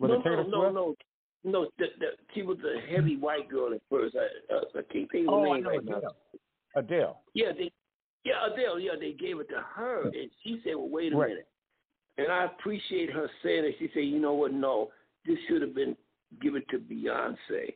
Was 0.00 0.08
no, 0.10 0.14
it 0.20 0.22
Taylor 0.24 0.44
no, 0.44 0.70
no, 0.70 0.84
Swift? 0.86 1.02
no, 1.44 1.50
no. 1.62 1.68
The, 1.78 1.84
the, 2.00 2.06
she 2.34 2.40
was 2.42 2.56
a 2.64 2.90
heavy 2.90 3.16
white 3.18 3.50
girl 3.50 3.74
at 3.74 3.82
first. 3.90 4.16
I, 4.16 4.54
uh, 4.54 4.60
I 4.76 4.92
can't 4.92 5.10
think 5.12 5.28
of 5.28 5.34
Oh, 5.34 5.42
her 5.42 5.48
I 5.48 5.54
name 5.56 5.62
know 5.64 5.70
right 5.70 5.84
now. 5.84 6.00
Adele. 6.76 7.20
Yeah, 7.34 7.52
they, 7.56 7.72
yeah, 8.24 8.46
Adele. 8.52 8.78
Yeah, 8.78 8.92
they 8.98 9.12
gave 9.12 9.40
it 9.40 9.48
to 9.48 9.60
her, 9.74 10.02
and 10.04 10.30
she 10.44 10.60
said, 10.62 10.76
"Well, 10.76 10.88
wait 10.88 11.12
a 11.12 11.16
Right. 11.16 11.30
minute." 11.30 11.48
And 12.18 12.30
I 12.30 12.44
appreciate 12.44 13.10
her 13.10 13.28
saying 13.42 13.64
it. 13.64 13.76
She 13.78 13.88
said, 13.92 14.04
"You 14.04 14.20
know 14.20 14.34
what? 14.34 14.52
No, 14.52 14.90
this 15.26 15.38
should 15.48 15.62
have 15.62 15.74
been 15.74 15.96
given 16.40 16.62
to 16.70 16.78
Beyonce." 16.78 17.74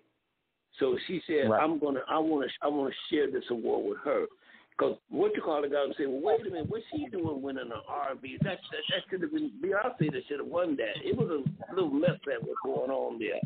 So 0.78 0.96
she 1.06 1.20
said, 1.26 1.50
Right. 1.50 1.62
"I'm 1.62 1.78
gonna, 1.78 2.00
I 2.08 2.18
want 2.18 2.48
to, 2.48 2.54
I 2.62 2.68
want 2.68 2.92
to 2.92 3.14
share 3.14 3.30
this 3.30 3.44
award 3.50 3.84
with 3.88 3.98
her." 4.04 4.26
Because 4.70 4.96
what 5.10 5.34
you 5.36 5.42
call 5.42 5.62
it 5.62 5.72
got 5.72 5.84
and 5.84 5.94
say, 5.98 6.06
well, 6.06 6.22
wait 6.22 6.40
a 6.46 6.50
minute, 6.50 6.70
what's 6.70 6.84
she 6.90 7.04
doing 7.08 7.42
winning 7.42 7.66
an 7.66 7.82
R&B? 7.86 8.38
That, 8.40 8.56
that 8.70 8.80
that 8.88 9.02
should 9.10 9.20
have 9.20 9.30
been 9.30 9.50
Beyonce 9.62 10.10
that 10.10 10.22
should 10.26 10.38
have 10.38 10.48
won 10.48 10.74
that. 10.76 10.96
It 11.04 11.14
was 11.14 11.28
a 11.28 11.74
little 11.74 11.90
mess 11.90 12.18
that 12.24 12.42
was 12.42 12.56
going 12.64 12.90
on 12.90 13.18
there. 13.18 13.40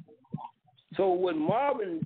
So 0.96 1.12
when 1.12 1.36
Marvin, 1.36 2.02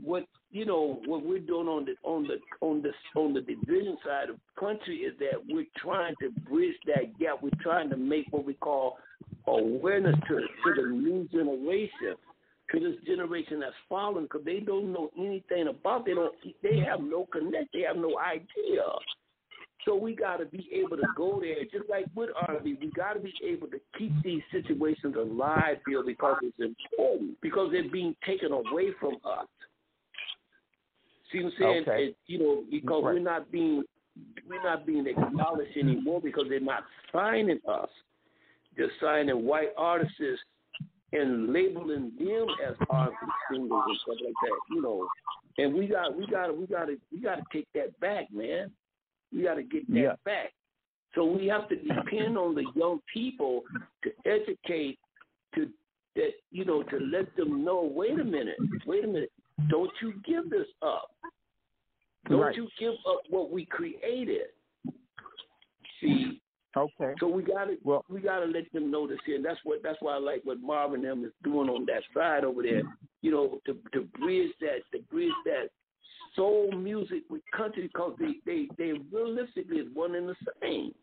what 0.00 0.24
you 0.50 0.64
know, 0.64 1.00
what 1.06 1.24
we're 1.24 1.38
doing 1.38 1.68
on 1.68 1.84
the 1.84 1.94
on 2.02 2.26
the 2.26 2.38
on 2.60 2.82
the 2.82 2.90
on 3.18 3.32
the 3.32 3.40
division 3.40 3.96
side 4.04 4.30
of 4.30 4.36
the 4.36 4.60
country 4.60 4.98
is 4.98 5.14
that 5.20 5.40
we're 5.48 5.66
trying 5.76 6.14
to 6.20 6.30
bridge 6.48 6.74
that 6.86 7.18
gap. 7.18 7.42
We're 7.42 7.50
trying 7.62 7.90
to 7.90 7.96
make 7.96 8.26
what 8.30 8.44
we 8.44 8.54
call 8.54 8.98
awareness 9.46 10.16
to 10.28 10.34
to 10.36 10.82
the 10.82 10.88
new 10.88 11.28
generation, 11.30 12.16
to 12.72 12.80
this 12.80 12.96
generation 13.06 13.60
that's 13.60 13.74
following, 13.88 14.24
because 14.24 14.44
they 14.44 14.60
don't 14.60 14.92
know 14.92 15.10
anything 15.16 15.68
about. 15.68 16.04
They 16.04 16.14
don't. 16.14 16.34
They 16.62 16.78
have 16.80 17.00
no 17.00 17.26
connect. 17.32 17.72
They 17.72 17.82
have 17.82 17.96
no 17.96 18.18
idea. 18.18 18.82
So 19.86 19.94
we 19.94 20.14
got 20.14 20.38
to 20.38 20.44
be 20.44 20.68
able 20.72 20.96
to 20.98 21.06
go 21.16 21.40
there, 21.40 21.64
just 21.64 21.88
like 21.88 22.04
with 22.14 22.28
R&B. 22.48 22.76
We 22.82 22.90
got 22.90 23.14
to 23.14 23.20
be 23.20 23.32
able 23.46 23.66
to 23.68 23.80
keep 23.96 24.12
these 24.22 24.42
situations 24.52 25.16
alive, 25.16 25.78
Bill, 25.86 26.04
because 26.04 26.36
it's 26.42 26.58
important. 26.60 27.40
Because 27.40 27.70
they're 27.72 27.88
being 27.88 28.14
taken 28.26 28.52
away 28.52 28.90
from 29.00 29.14
us. 29.24 29.46
See 31.32 31.42
what 31.42 31.52
I'm 31.52 31.58
saying? 31.58 31.82
Okay. 31.82 32.04
It- 32.06 32.16
you 32.26 32.38
know, 32.38 32.64
because 32.70 33.04
Right. 33.04 33.14
we're 33.14 33.20
not 33.20 33.50
being 33.50 33.84
we're 34.48 34.62
not 34.62 34.84
being 34.84 35.06
acknowledged 35.06 35.76
anymore 35.76 36.20
because 36.20 36.48
they're 36.48 36.60
not 36.60 36.84
signing 37.12 37.60
us. 37.66 37.88
They're 38.76 38.90
signing 39.00 39.44
white 39.46 39.70
artists 39.76 40.20
and 41.12 41.52
labeling 41.52 42.12
them 42.18 42.48
as 42.64 42.74
R&B 42.90 43.16
singers 43.50 43.82
and 43.86 43.96
stuff 43.98 44.16
like 44.24 44.34
that. 44.42 44.58
You 44.70 44.82
know, 44.82 45.08
and 45.58 45.74
we 45.74 45.86
got 45.86 46.14
we 46.16 46.26
got 46.26 46.56
we 46.56 46.66
got 46.66 46.86
to 46.86 46.98
we 47.12 47.20
got 47.20 47.36
to 47.36 47.44
take 47.52 47.68
that 47.74 47.98
back, 48.00 48.30
man. 48.32 48.70
We 49.32 49.42
got 49.42 49.54
to 49.54 49.62
get 49.62 49.86
that 49.88 49.96
Yeah. 49.96 50.16
back. 50.24 50.52
So 51.14 51.24
we 51.24 51.46
have 51.48 51.68
to 51.68 51.76
depend 51.76 52.36
on 52.36 52.54
the 52.54 52.64
young 52.74 53.00
people 53.12 53.64
to 54.02 54.12
educate, 54.26 54.98
to 55.54 55.68
that 56.16 56.32
you 56.50 56.64
know, 56.64 56.82
to 56.82 56.98
let 56.98 57.34
them 57.36 57.64
know. 57.64 57.82
Wait 57.82 58.18
a 58.18 58.24
minute, 58.24 58.58
wait 58.86 59.04
a 59.04 59.06
minute. 59.06 59.32
Don't 59.68 59.90
you 60.00 60.14
give 60.24 60.50
this 60.50 60.66
up. 60.82 61.10
Don't 62.28 62.40
Right. 62.40 62.56
you 62.56 62.68
give 62.78 62.94
up 63.08 63.20
what 63.28 63.50
we 63.50 63.64
created. 63.66 64.48
See, 66.00 66.40
Okay. 66.76 67.14
so 67.18 67.28
we 67.28 67.42
gotta 67.42 67.78
Well- 67.82 68.04
we 68.08 68.20
gotta 68.20 68.46
let 68.46 68.70
them 68.72 68.90
know 68.90 69.06
this 69.06 69.20
here. 69.24 69.36
And 69.36 69.44
that's 69.44 69.62
what 69.64 69.82
that's 69.82 70.00
why 70.00 70.14
I 70.14 70.18
like 70.18 70.42
what 70.44 70.60
Marvin 70.60 71.02
them 71.02 71.24
is 71.24 71.32
doing 71.42 71.68
on 71.68 71.84
that 71.86 72.02
side 72.14 72.44
over 72.44 72.62
there. 72.62 72.82
You 73.22 73.30
know, 73.32 73.60
to 73.66 73.74
to 73.92 74.02
bridge 74.18 74.52
that 74.60 74.82
to 74.92 75.00
bridge 75.10 75.32
that 75.46 75.70
soul 76.34 76.70
music 76.72 77.24
with 77.28 77.42
country 77.50 77.82
because 77.84 78.16
they 78.18 78.34
they 78.46 78.68
they 78.78 78.92
realistically 78.92 79.78
is 79.80 79.88
one 79.94 80.14
and 80.14 80.28
the 80.28 80.36
same. 80.62 80.94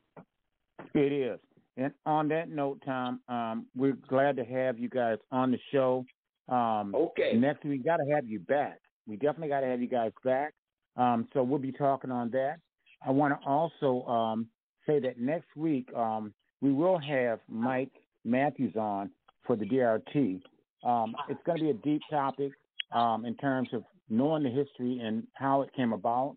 It 0.94 1.12
is. 1.12 1.40
And 1.76 1.94
on 2.08 2.28
that 2.30 2.50
note, 2.50 2.82
Tom, 2.84 3.22
um, 3.28 3.68
we're 3.76 3.94
glad 4.08 4.36
to 4.38 4.46
have 4.46 4.80
you 4.80 4.90
guys 4.90 5.20
on 5.32 5.52
the 5.52 5.60
show. 5.72 6.06
Um, 6.50 6.94
Okay. 6.96 7.34
Next 7.36 7.64
we 7.66 7.78
got 7.78 7.98
to 7.98 8.06
have 8.14 8.26
you 8.26 8.40
back. 8.40 8.80
We 9.08 9.16
definitely 9.16 9.50
got 9.50 9.62
to 9.62 9.68
have 9.68 9.82
you 9.82 9.88
guys 9.88 10.12
back. 10.24 10.54
Um, 10.96 11.28
so 11.34 11.44
we'll 11.44 11.60
be 11.60 11.72
talking 11.72 12.12
on 12.12 12.30
that. 12.32 12.58
I 13.06 13.12
want 13.12 13.40
to 13.40 13.48
also 13.48 14.06
um, 14.08 14.48
say 14.88 15.00
that 15.00 15.20
next 15.20 15.56
week 15.56 15.88
um, 15.96 16.34
we 16.62 16.72
will 16.72 16.98
have 16.98 17.40
Mike 17.48 17.92
Matthews 18.26 18.76
on 18.76 19.12
for 19.46 19.56
the 19.56 19.66
DRT. 19.66 20.42
Um, 20.84 21.16
it's 21.30 21.40
going 21.46 21.60
to 21.60 21.64
be 21.66 21.70
a 21.70 21.74
deep 21.74 22.02
topic 22.10 22.52
um, 22.92 23.26
in 23.26 23.36
terms 23.36 23.70
of 23.74 23.84
knowing 24.10 24.44
the 24.44 24.50
history 24.50 25.00
and 25.04 25.26
how 25.34 25.62
it 25.62 25.70
came 25.76 25.94
about. 25.94 26.36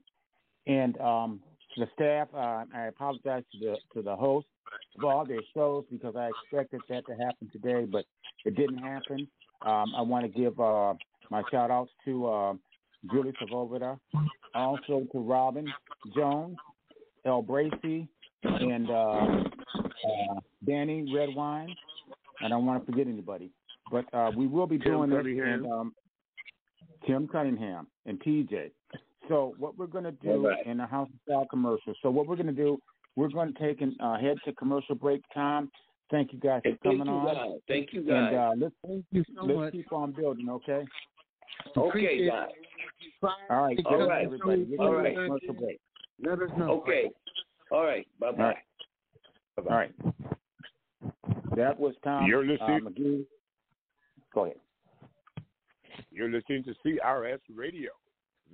And 0.67 0.99
um, 1.01 1.41
the 1.77 1.87
staff, 1.95 2.29
uh, 2.35 2.65
I 2.75 2.87
apologize 2.89 3.45
to 3.53 3.59
the 3.59 3.77
to 3.95 4.03
the 4.03 4.15
host 4.15 4.47
of 4.99 5.05
all 5.05 5.25
their 5.25 5.41
shows 5.55 5.85
because 5.91 6.15
I 6.17 6.29
expected 6.29 6.81
that 6.89 7.07
to 7.07 7.13
happen 7.13 7.49
today, 7.53 7.87
but 7.91 8.05
it 8.45 8.57
didn't 8.57 8.79
happen. 8.79 9.27
Um, 9.63 9.93
I 9.97 10.03
want 10.03 10.25
to 10.25 10.41
give 10.41 10.59
uh, 10.59 10.95
my 11.31 11.43
shout 11.51 11.71
outs 11.71 11.91
to 12.05 12.27
uh, 12.27 12.53
Julie 13.13 13.33
Savovita, 13.41 13.99
also 14.55 15.07
to 15.13 15.19
Robin 15.19 15.67
Jones, 16.15 16.57
El 17.25 17.43
Bracy, 17.43 18.09
and 18.43 18.91
uh, 18.91 18.93
uh, 18.93 20.41
Danny 20.67 21.13
Redwine. 21.15 21.75
I 22.43 22.49
don't 22.49 22.65
want 22.65 22.85
to 22.85 22.91
forget 22.91 23.07
anybody, 23.07 23.51
but 23.91 24.05
uh, 24.15 24.31
we 24.37 24.47
will 24.47 24.67
be 24.67 24.79
Tim 24.79 24.93
doing 24.93 25.11
this. 25.11 25.45
And, 25.45 25.67
um, 25.67 25.95
Tim 27.07 27.29
Cunningham 27.29 27.87
and 28.07 28.21
TJ. 28.21 28.71
So 29.29 29.55
what 29.59 29.79
we're 29.79 29.87
going 29.87 30.05
to 30.05 30.13
do 30.13 30.49
right. 30.49 30.67
in 30.67 30.79
the 30.79 30.87
House 30.87 31.09
of 31.09 31.21
Style 31.25 31.47
commercial. 31.49 31.95
So 32.03 32.11
what 32.11 32.27
we're 32.27 32.37
going 32.37 32.47
to 32.47 32.53
do, 32.53 32.79
we're 33.17 33.29
going 33.29 33.53
to 33.53 33.59
take 33.59 33.81
an 33.81 33.97
uh, 34.01 34.19
head 34.19 34.37
to 34.45 34.53
commercial 34.53 34.95
break 34.95 35.23
time. 35.33 35.71
Thank 36.11 36.33
you 36.33 36.41
guys 36.41 36.63
for 36.65 36.77
coming 36.83 37.09
on. 37.09 37.27
guys. 37.35 37.61
Thank 37.69 37.93
you 37.93 38.01
And 38.01 38.09
guys. 38.09 38.35
uh, 38.35 38.53
let's 38.59 38.75
Thank 38.87 39.05
you 39.13 39.25
so 39.37 39.45
let's 39.45 39.57
much. 39.59 39.73
keep 39.73 39.93
on 39.93 40.13
building, 40.13 40.49
okay? 40.49 40.85
okay, 41.77 41.89
appreciate 41.89 42.29
guys. 42.29 42.49
All 43.51 43.63
right, 43.63 43.79
All 43.87 43.99
good 43.99 44.09
right. 44.09 44.25
everybody. 44.25 44.65
We're 44.65 44.85
All 44.85 44.93
going 44.93 45.05
right. 45.05 45.15
to 45.15 45.23
commercial 45.25 45.55
break. 45.55 45.81
Let 46.25 46.43
us 46.43 46.51
know. 46.59 46.71
Okay. 46.83 47.11
All 47.71 47.85
right. 47.85 48.07
Bye 48.19 48.27
All 48.29 48.33
bye. 48.33 48.43
right. 48.45 48.57
All 49.59 49.65
right. 49.65 49.93
That 51.57 51.79
was 51.79 51.95
Tom 52.03 52.27
You're 52.27 52.41
uh, 52.45 52.53
listening. 52.53 52.81
McGee. 52.85 53.25
Go 54.35 54.45
ahead. 54.47 54.57
You're 56.11 56.31
listening 56.31 56.65
to 56.65 56.75
CRS 56.85 57.39
Radio, 57.55 57.91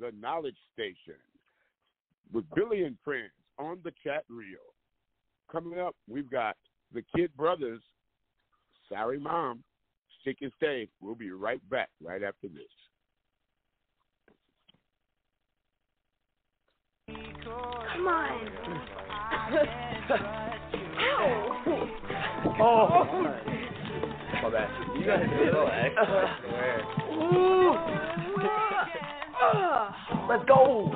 the 0.01 0.11
knowledge 0.21 0.57
station, 0.73 1.15
with 2.33 2.45
Billie 2.55 2.83
and 2.85 2.97
friends 3.05 3.31
on 3.59 3.79
the 3.85 3.93
chat 4.03 4.25
reel. 4.29 4.59
Coming 5.51 5.79
up, 5.79 5.95
we've 6.09 6.31
got 6.31 6.57
the 6.93 7.03
Kid 7.15 7.31
Brothers, 7.37 7.83
Sorry 8.89 9.19
Mom, 9.19 9.63
Stick 10.21 10.39
and 10.43 10.53
Stay. 10.57 10.89
We'll 11.01 11.15
be 11.15 11.31
right 11.31 11.61
back 11.71 11.91
right 12.03 12.23
after 12.23 12.49
this. 12.49 12.65
Come 17.09 18.09
on. 18.09 18.49
Ow. 20.99 21.57
Oh. 22.59 23.05
My 24.43 24.51
bad. 24.51 24.69
You 24.99 25.07
guys 25.07 25.23
are 25.23 25.51
so 25.53 25.67
extra. 25.67 26.37
Let's 30.29 30.45
go. 30.49 30.91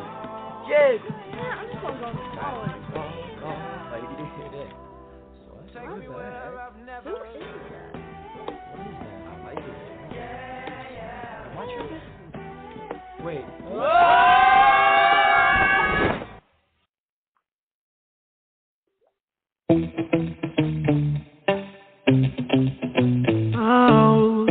Yes. 0.68 1.00
I'm 1.40 1.68
just 1.68 1.82
gonna 1.82 2.00
go 2.00 2.69
Who 5.72 5.78
is 5.78 6.02
that? 6.08 6.50
I 6.96 7.06
like 9.44 9.58
it. 9.58 9.76
Am 11.46 11.58
I 11.58 11.64
tripping? 11.76 12.02
Wait. 13.24 13.44
Oh. 23.54 24.46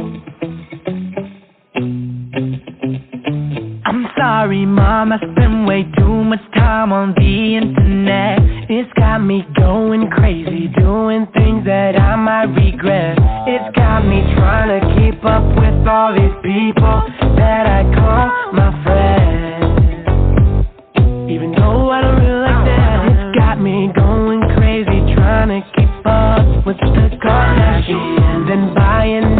I'm 3.85 4.01
sorry, 4.17 4.65
mom. 4.65 5.11
I 5.11 5.17
spend 5.17 5.67
way 5.67 5.83
too 5.97 6.23
much 6.23 6.39
time 6.53 6.93
on 6.93 7.13
the 7.17 7.57
internet. 7.57 7.78
It's 8.79 8.93
got 8.93 9.19
me 9.19 9.43
going 9.57 10.09
crazy, 10.09 10.71
doing 10.79 11.27
things 11.35 11.65
that 11.65 11.99
I 11.99 12.15
might 12.15 12.55
regret. 12.55 13.19
It's 13.45 13.75
got 13.75 14.07
me 14.07 14.23
trying 14.39 14.71
to 14.71 14.79
keep 14.95 15.19
up 15.25 15.43
with 15.43 15.85
all 15.85 16.15
these 16.15 16.31
people 16.39 17.03
that 17.35 17.67
I 17.67 17.83
call 17.91 18.31
my 18.55 18.71
friends. 18.87 20.63
Even 21.27 21.51
though 21.59 21.91
I 21.91 21.99
don't 21.99 22.23
really 22.23 22.39
like 22.39 22.63
that, 22.71 23.03
it's 23.11 23.35
got 23.35 23.59
me 23.59 23.91
going 23.93 24.47
crazy, 24.55 25.11
trying 25.11 25.59
to 25.59 25.59
keep 25.75 26.05
up 26.07 26.65
with 26.65 26.79
the 26.79 27.19
Kardashians 27.19 28.23
and 28.31 28.47
then 28.47 28.73
buying 28.75 29.38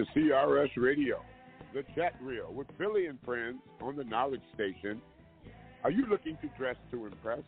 to 0.00 0.18
CRS 0.18 0.70
Radio, 0.76 1.20
the 1.74 1.82
chat 1.94 2.14
reel 2.22 2.52
with 2.52 2.66
Billie 2.78 3.06
and 3.06 3.18
friends 3.24 3.58
on 3.82 3.96
the 3.96 4.04
Knowledge 4.04 4.40
Station. 4.54 5.00
Are 5.84 5.90
you 5.90 6.06
looking 6.06 6.38
to 6.42 6.48
dress 6.58 6.76
to 6.90 7.06
impress? 7.06 7.40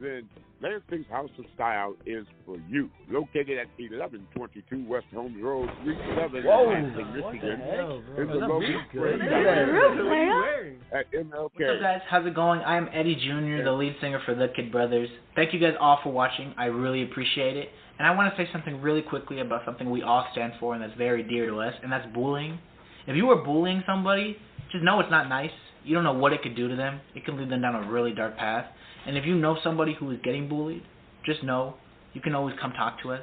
Then 0.00 0.28
Lansing's 0.60 1.06
House 1.10 1.30
of 1.38 1.44
Style 1.54 1.94
is 2.06 2.26
for 2.44 2.56
you. 2.68 2.90
Located 3.08 3.56
at 3.58 3.66
1122 3.78 4.84
West 4.88 5.06
Holmes 5.14 5.40
Road, 5.42 5.70
Suite 5.84 5.96
7 6.18 6.42
Whoa. 6.44 6.70
in 6.74 6.82
Lansing, 6.96 7.06
What 7.06 7.14
the 7.14 7.32
Michigan. 7.32 7.60
heck? 7.60 7.78
Is 7.78 8.04
the 8.16 8.24
That's 8.26 8.50
Logan 8.50 8.60
good. 8.60 8.84
Shopping 8.86 9.00
Really? 9.00 9.18
Center 9.20 9.72
What 9.72 10.12
are 10.12 10.24
you 10.24 10.30
wearing? 10.40 10.78
At 10.92 11.12
MLK. 11.12 11.30
What's 11.32 11.54
up, 11.54 11.80
guys? 11.80 12.00
How's 12.10 12.26
it 12.26 12.34
going? 12.34 12.60
I'm 12.60 12.88
Eddie 12.92 13.14
Jr., 13.16 13.62
the 13.64 13.72
lead 13.72 13.94
singer 14.00 14.20
for 14.26 14.34
The 14.34 14.48
Kid 14.56 14.70
Brothers. 14.72 15.08
Thank 15.34 15.54
you 15.54 15.60
guys 15.60 15.74
all 15.80 16.00
for 16.02 16.12
watching. 16.12 16.52
I 16.58 16.66
really 16.66 17.04
appreciate 17.04 17.56
it. 17.56 17.68
And 17.98 18.06
I 18.06 18.14
want 18.14 18.34
to 18.34 18.42
say 18.42 18.48
something 18.52 18.80
really 18.82 19.02
quickly 19.02 19.40
about 19.40 19.62
something 19.64 19.90
we 19.90 20.02
all 20.02 20.26
stand 20.32 20.54
for 20.60 20.74
and 20.74 20.82
that's 20.82 20.96
very 20.98 21.22
dear 21.22 21.46
to 21.46 21.60
us, 21.60 21.74
and 21.82 21.90
that's 21.90 22.06
bullying. 22.12 22.58
If 23.06 23.16
you 23.16 23.30
are 23.30 23.36
bullying 23.36 23.82
somebody, 23.86 24.36
just 24.72 24.84
know 24.84 25.00
it's 25.00 25.10
not 25.10 25.28
nice. 25.28 25.50
You 25.84 25.94
don't 25.94 26.04
know 26.04 26.12
what 26.12 26.32
it 26.32 26.42
could 26.42 26.56
do 26.56 26.68
to 26.68 26.76
them. 26.76 27.00
It 27.14 27.24
can 27.24 27.38
lead 27.38 27.50
them 27.50 27.62
down 27.62 27.76
a 27.76 27.90
really 27.90 28.12
dark 28.12 28.36
path. 28.36 28.66
And 29.06 29.16
if 29.16 29.24
you 29.24 29.36
know 29.36 29.56
somebody 29.62 29.94
who 29.94 30.10
is 30.10 30.18
getting 30.24 30.48
bullied, 30.48 30.82
just 31.24 31.44
know 31.44 31.74
you 32.12 32.20
can 32.20 32.34
always 32.34 32.56
come 32.60 32.72
talk 32.72 33.00
to 33.02 33.12
us. 33.12 33.22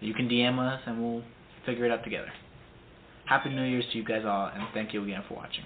You 0.00 0.12
can 0.12 0.28
DM 0.28 0.58
us, 0.58 0.80
and 0.86 1.02
we'll 1.02 1.22
figure 1.64 1.86
it 1.86 1.90
out 1.90 2.04
together. 2.04 2.30
Happy 3.24 3.48
New 3.48 3.64
Year's 3.64 3.86
to 3.92 3.98
you 3.98 4.04
guys 4.04 4.24
all, 4.26 4.50
and 4.54 4.62
thank 4.74 4.92
you 4.92 5.02
again 5.02 5.24
for 5.26 5.34
watching. 5.34 5.64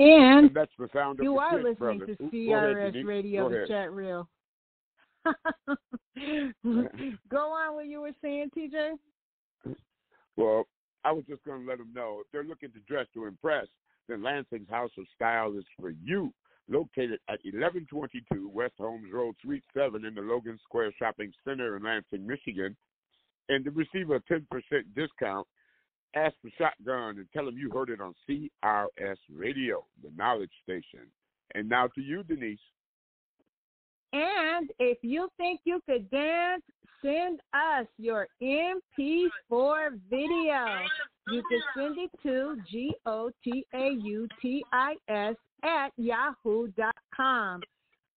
And 0.00 0.50
that's 0.54 0.72
the 0.78 0.88
sound 0.94 1.20
of 1.20 1.24
you 1.24 1.34
the 1.34 1.40
are 1.40 1.62
listening 1.62 2.00
to 2.00 2.06
go 2.06 2.14
ahead, 2.24 2.94
CRS 2.94 3.06
Radio, 3.06 3.50
the 3.50 3.66
chat 3.68 3.92
reel. 3.92 4.26
Go 7.28 7.36
on 7.36 7.74
what 7.74 7.86
you 7.86 8.00
were 8.00 8.14
saying, 8.22 8.50
TJ. 8.56 8.92
Well, 10.38 10.64
I 11.04 11.12
was 11.12 11.24
just 11.28 11.44
going 11.44 11.60
to 11.62 11.68
let 11.68 11.76
them 11.76 11.92
know 11.94 12.20
if 12.20 12.26
they're 12.32 12.44
looking 12.44 12.72
to 12.72 12.78
dress 12.88 13.06
to 13.12 13.26
impress, 13.26 13.66
then 14.08 14.22
Lansing's 14.22 14.70
House 14.70 14.90
of 14.98 15.04
Style 15.14 15.54
is 15.58 15.66
for 15.78 15.90
you. 15.90 16.32
Located 16.68 17.18
at 17.28 17.44
1122 17.44 18.48
West 18.48 18.72
Holmes 18.78 19.12
Road, 19.12 19.34
Suite 19.42 19.64
7 19.76 20.06
in 20.06 20.14
the 20.14 20.22
Logan 20.22 20.58
Square 20.64 20.92
Shopping 20.98 21.30
Center 21.44 21.76
in 21.76 21.82
Lansing, 21.82 22.26
Michigan. 22.26 22.74
And 23.50 23.66
to 23.66 23.70
receive 23.72 24.08
a 24.10 24.20
10% 24.32 24.46
discount, 24.94 25.46
ask 26.14 26.34
for 26.42 26.50
Shotgun 26.58 27.18
and 27.18 27.26
tell 27.32 27.44
them 27.44 27.56
you 27.56 27.70
heard 27.70 27.90
it 27.90 28.00
on 28.00 28.14
CRS 28.28 29.16
Radio, 29.32 29.84
the 30.02 30.10
knowledge 30.16 30.50
station. 30.62 31.06
And 31.54 31.68
now 31.68 31.88
to 31.88 32.00
you, 32.00 32.22
Denise. 32.22 32.58
And 34.12 34.70
if 34.78 34.98
you 35.02 35.28
think 35.36 35.60
you 35.64 35.80
could 35.88 36.10
dance, 36.10 36.62
send 37.02 37.40
us 37.54 37.86
your 37.96 38.26
MP4 38.42 40.00
video. 40.10 40.66
You 41.28 41.42
can 41.48 41.60
send 41.76 41.98
it 41.98 42.10
to 42.24 42.56
G 42.68 42.94
O 43.06 43.30
T 43.44 43.64
A 43.72 43.90
U 44.02 44.28
T 44.42 44.64
I 44.72 44.94
S 45.08 45.36
at 45.62 45.92
yahoo.com. 45.96 47.60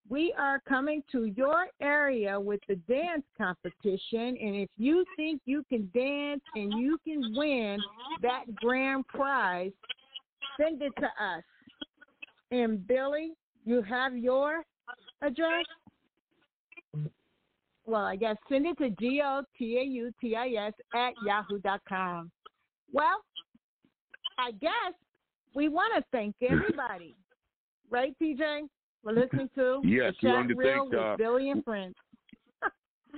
We 0.09 0.33
are 0.37 0.61
coming 0.67 1.01
to 1.11 1.25
your 1.25 1.67
area 1.81 2.39
with 2.39 2.59
the 2.67 2.75
dance 2.75 3.23
competition, 3.37 4.37
and 4.39 4.55
if 4.55 4.69
you 4.77 5.05
think 5.15 5.41
you 5.45 5.63
can 5.69 5.89
dance 5.93 6.41
and 6.55 6.73
you 6.73 6.99
can 7.03 7.33
win 7.35 7.79
that 8.21 8.43
grand 8.55 9.07
prize, 9.07 9.71
send 10.59 10.81
it 10.81 10.93
to 10.99 11.05
us. 11.05 11.43
And 12.51 12.85
Billie, 12.85 13.31
you 13.65 13.81
have 13.81 14.15
your 14.17 14.63
address? 15.21 15.65
Well, 17.85 18.03
I 18.03 18.15
guess 18.15 18.37
send 18.49 18.65
it 18.65 18.77
to 18.77 18.89
G 18.91 19.21
O 19.23 19.43
T 19.57 19.77
A 19.77 19.83
U 19.83 20.11
T 20.21 20.35
I 20.35 20.67
S 20.67 20.73
at 20.93 21.13
yahoo.com. 21.25 22.31
Well, 22.91 23.23
I 24.37 24.51
guess 24.51 24.93
we 25.55 25.67
want 25.67 25.93
to 25.97 26.03
thank 26.11 26.35
everybody. 26.41 27.15
right, 27.89 28.15
TJ? 28.21 28.67
We're 29.03 29.13
listening 29.13 29.49
to 29.55 29.81
Yes, 29.83 30.13
the 30.21 30.29
we 30.29 30.55
chat 30.55 30.75
thank, 30.75 30.91
with 30.91 30.99
uh, 30.99 31.15
Billie 31.17 31.49
and 31.49 31.63
friends. 31.63 31.95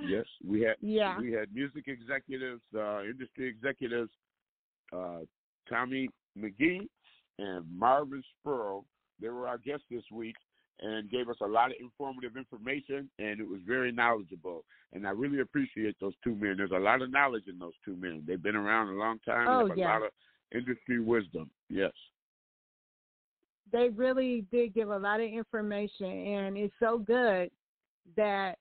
Yes, 0.05 0.25
we 0.45 0.59
had 0.59 0.75
Yeah. 0.81 1.17
we 1.17 1.31
had 1.31 1.53
music 1.55 1.85
executives, 1.87 2.61
uh, 2.77 3.03
industry 3.03 3.47
executives, 3.47 4.11
uh, 4.91 5.19
Tommy 5.69 6.09
McGee 6.37 6.89
and 7.39 7.65
Marvin 7.71 8.21
Spurl. 8.33 8.83
They 9.21 9.29
were 9.29 9.47
our 9.47 9.57
guests 9.57 9.85
this 9.89 10.03
week 10.11 10.35
and 10.81 11.09
gave 11.09 11.29
us 11.29 11.37
a 11.41 11.47
lot 11.47 11.71
of 11.71 11.77
informative 11.79 12.35
information, 12.35 13.09
and 13.19 13.39
it 13.39 13.47
was 13.47 13.61
very 13.65 13.93
knowledgeable. 13.93 14.65
And 14.91 15.07
I 15.07 15.11
really 15.11 15.39
appreciate 15.39 15.95
those 16.01 16.13
two 16.23 16.35
men. 16.35 16.55
There's 16.57 16.71
a 16.71 16.77
lot 16.77 17.01
of 17.01 17.09
knowledge 17.09 17.45
in 17.47 17.57
those 17.57 17.73
two 17.85 17.95
men. 17.95 18.23
They've 18.27 18.41
been 18.41 18.57
around 18.57 18.89
a 18.89 18.99
long 18.99 19.19
time. 19.19 19.47
Oh, 19.47 19.59
and 19.61 19.69
have 19.69 19.77
a 19.77 19.79
yeah. 19.79 19.87
lot 19.87 20.01
of 20.03 20.11
industry 20.53 20.99
wisdom. 20.99 21.49
Yes. 21.69 21.93
They 23.75 23.89
really 23.89 24.45
did 24.53 24.73
give 24.73 24.89
a 24.89 24.97
lot 24.97 25.19
of 25.19 25.29
information 25.29 26.05
and 26.05 26.57
it's 26.57 26.73
so 26.79 26.97
good 26.97 27.51
that 28.15 28.55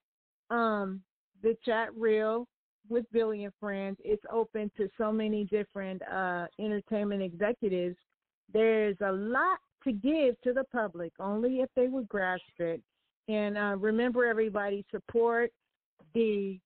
um 0.51 1.03
the 1.41 1.57
chat 1.65 1.97
reel 1.97 2.49
with 2.89 3.05
Billie 3.13 3.45
and 3.45 3.53
Friends 3.61 3.97
is 4.05 4.19
open 4.33 4.73
to 4.77 4.89
so 4.99 5.13
many 5.13 5.45
different 5.45 6.03
uh 6.13 6.47
entertainment 6.59 7.23
executives. 7.23 7.97
There's 8.53 8.97
a 9.03 9.13
lot 9.13 9.59
to 9.85 9.93
give 9.93 10.41
to 10.41 10.53
the 10.53 10.65
public, 10.73 11.13
only 11.21 11.61
if 11.61 11.69
they 11.77 11.87
would 11.87 12.09
grasp 12.09 12.43
it. 12.59 12.83
And 13.29 13.57
uh 13.57 13.77
remember 13.79 14.27
everybody 14.27 14.85
support 14.91 15.53
the 16.13 16.59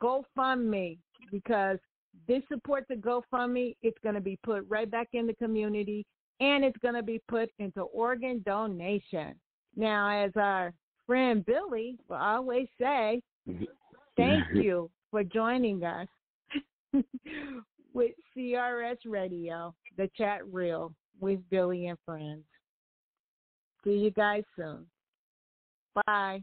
GoFundMe 0.00 0.98
because 1.30 1.78
this 2.26 2.42
support 2.48 2.86
the 2.88 2.96
GoFundMe, 2.96 3.76
it's 3.82 3.98
going 4.02 4.16
to 4.16 4.20
be 4.20 4.36
put 4.42 4.66
right 4.68 4.90
back 4.90 5.10
in 5.12 5.28
the 5.28 5.34
community 5.34 6.04
and 6.40 6.64
it's 6.64 6.78
going 6.78 6.94
to 6.94 7.02
be 7.02 7.20
put 7.28 7.50
into 7.58 7.82
organ 7.82 8.42
donation. 8.44 9.34
Now, 9.76 10.24
as 10.24 10.32
our 10.36 10.72
friend 11.06 11.44
Billie 11.44 11.96
will 12.08 12.16
always 12.16 12.68
say, 12.78 13.20
mm-hmm. 13.48 13.64
thank 14.16 14.44
you 14.54 14.90
for 15.10 15.24
joining 15.24 15.84
us 15.84 16.08
with 17.92 18.12
CRS 18.36 18.98
Radio, 19.06 19.74
the 19.96 20.10
chat 20.16 20.40
reel 20.52 20.92
with 21.20 21.38
Billie 21.50 21.86
and 21.86 21.98
friends. 22.04 22.44
See 23.84 23.90
you 23.92 24.10
guys 24.10 24.44
soon. 24.56 24.86
Bye. 26.06 26.42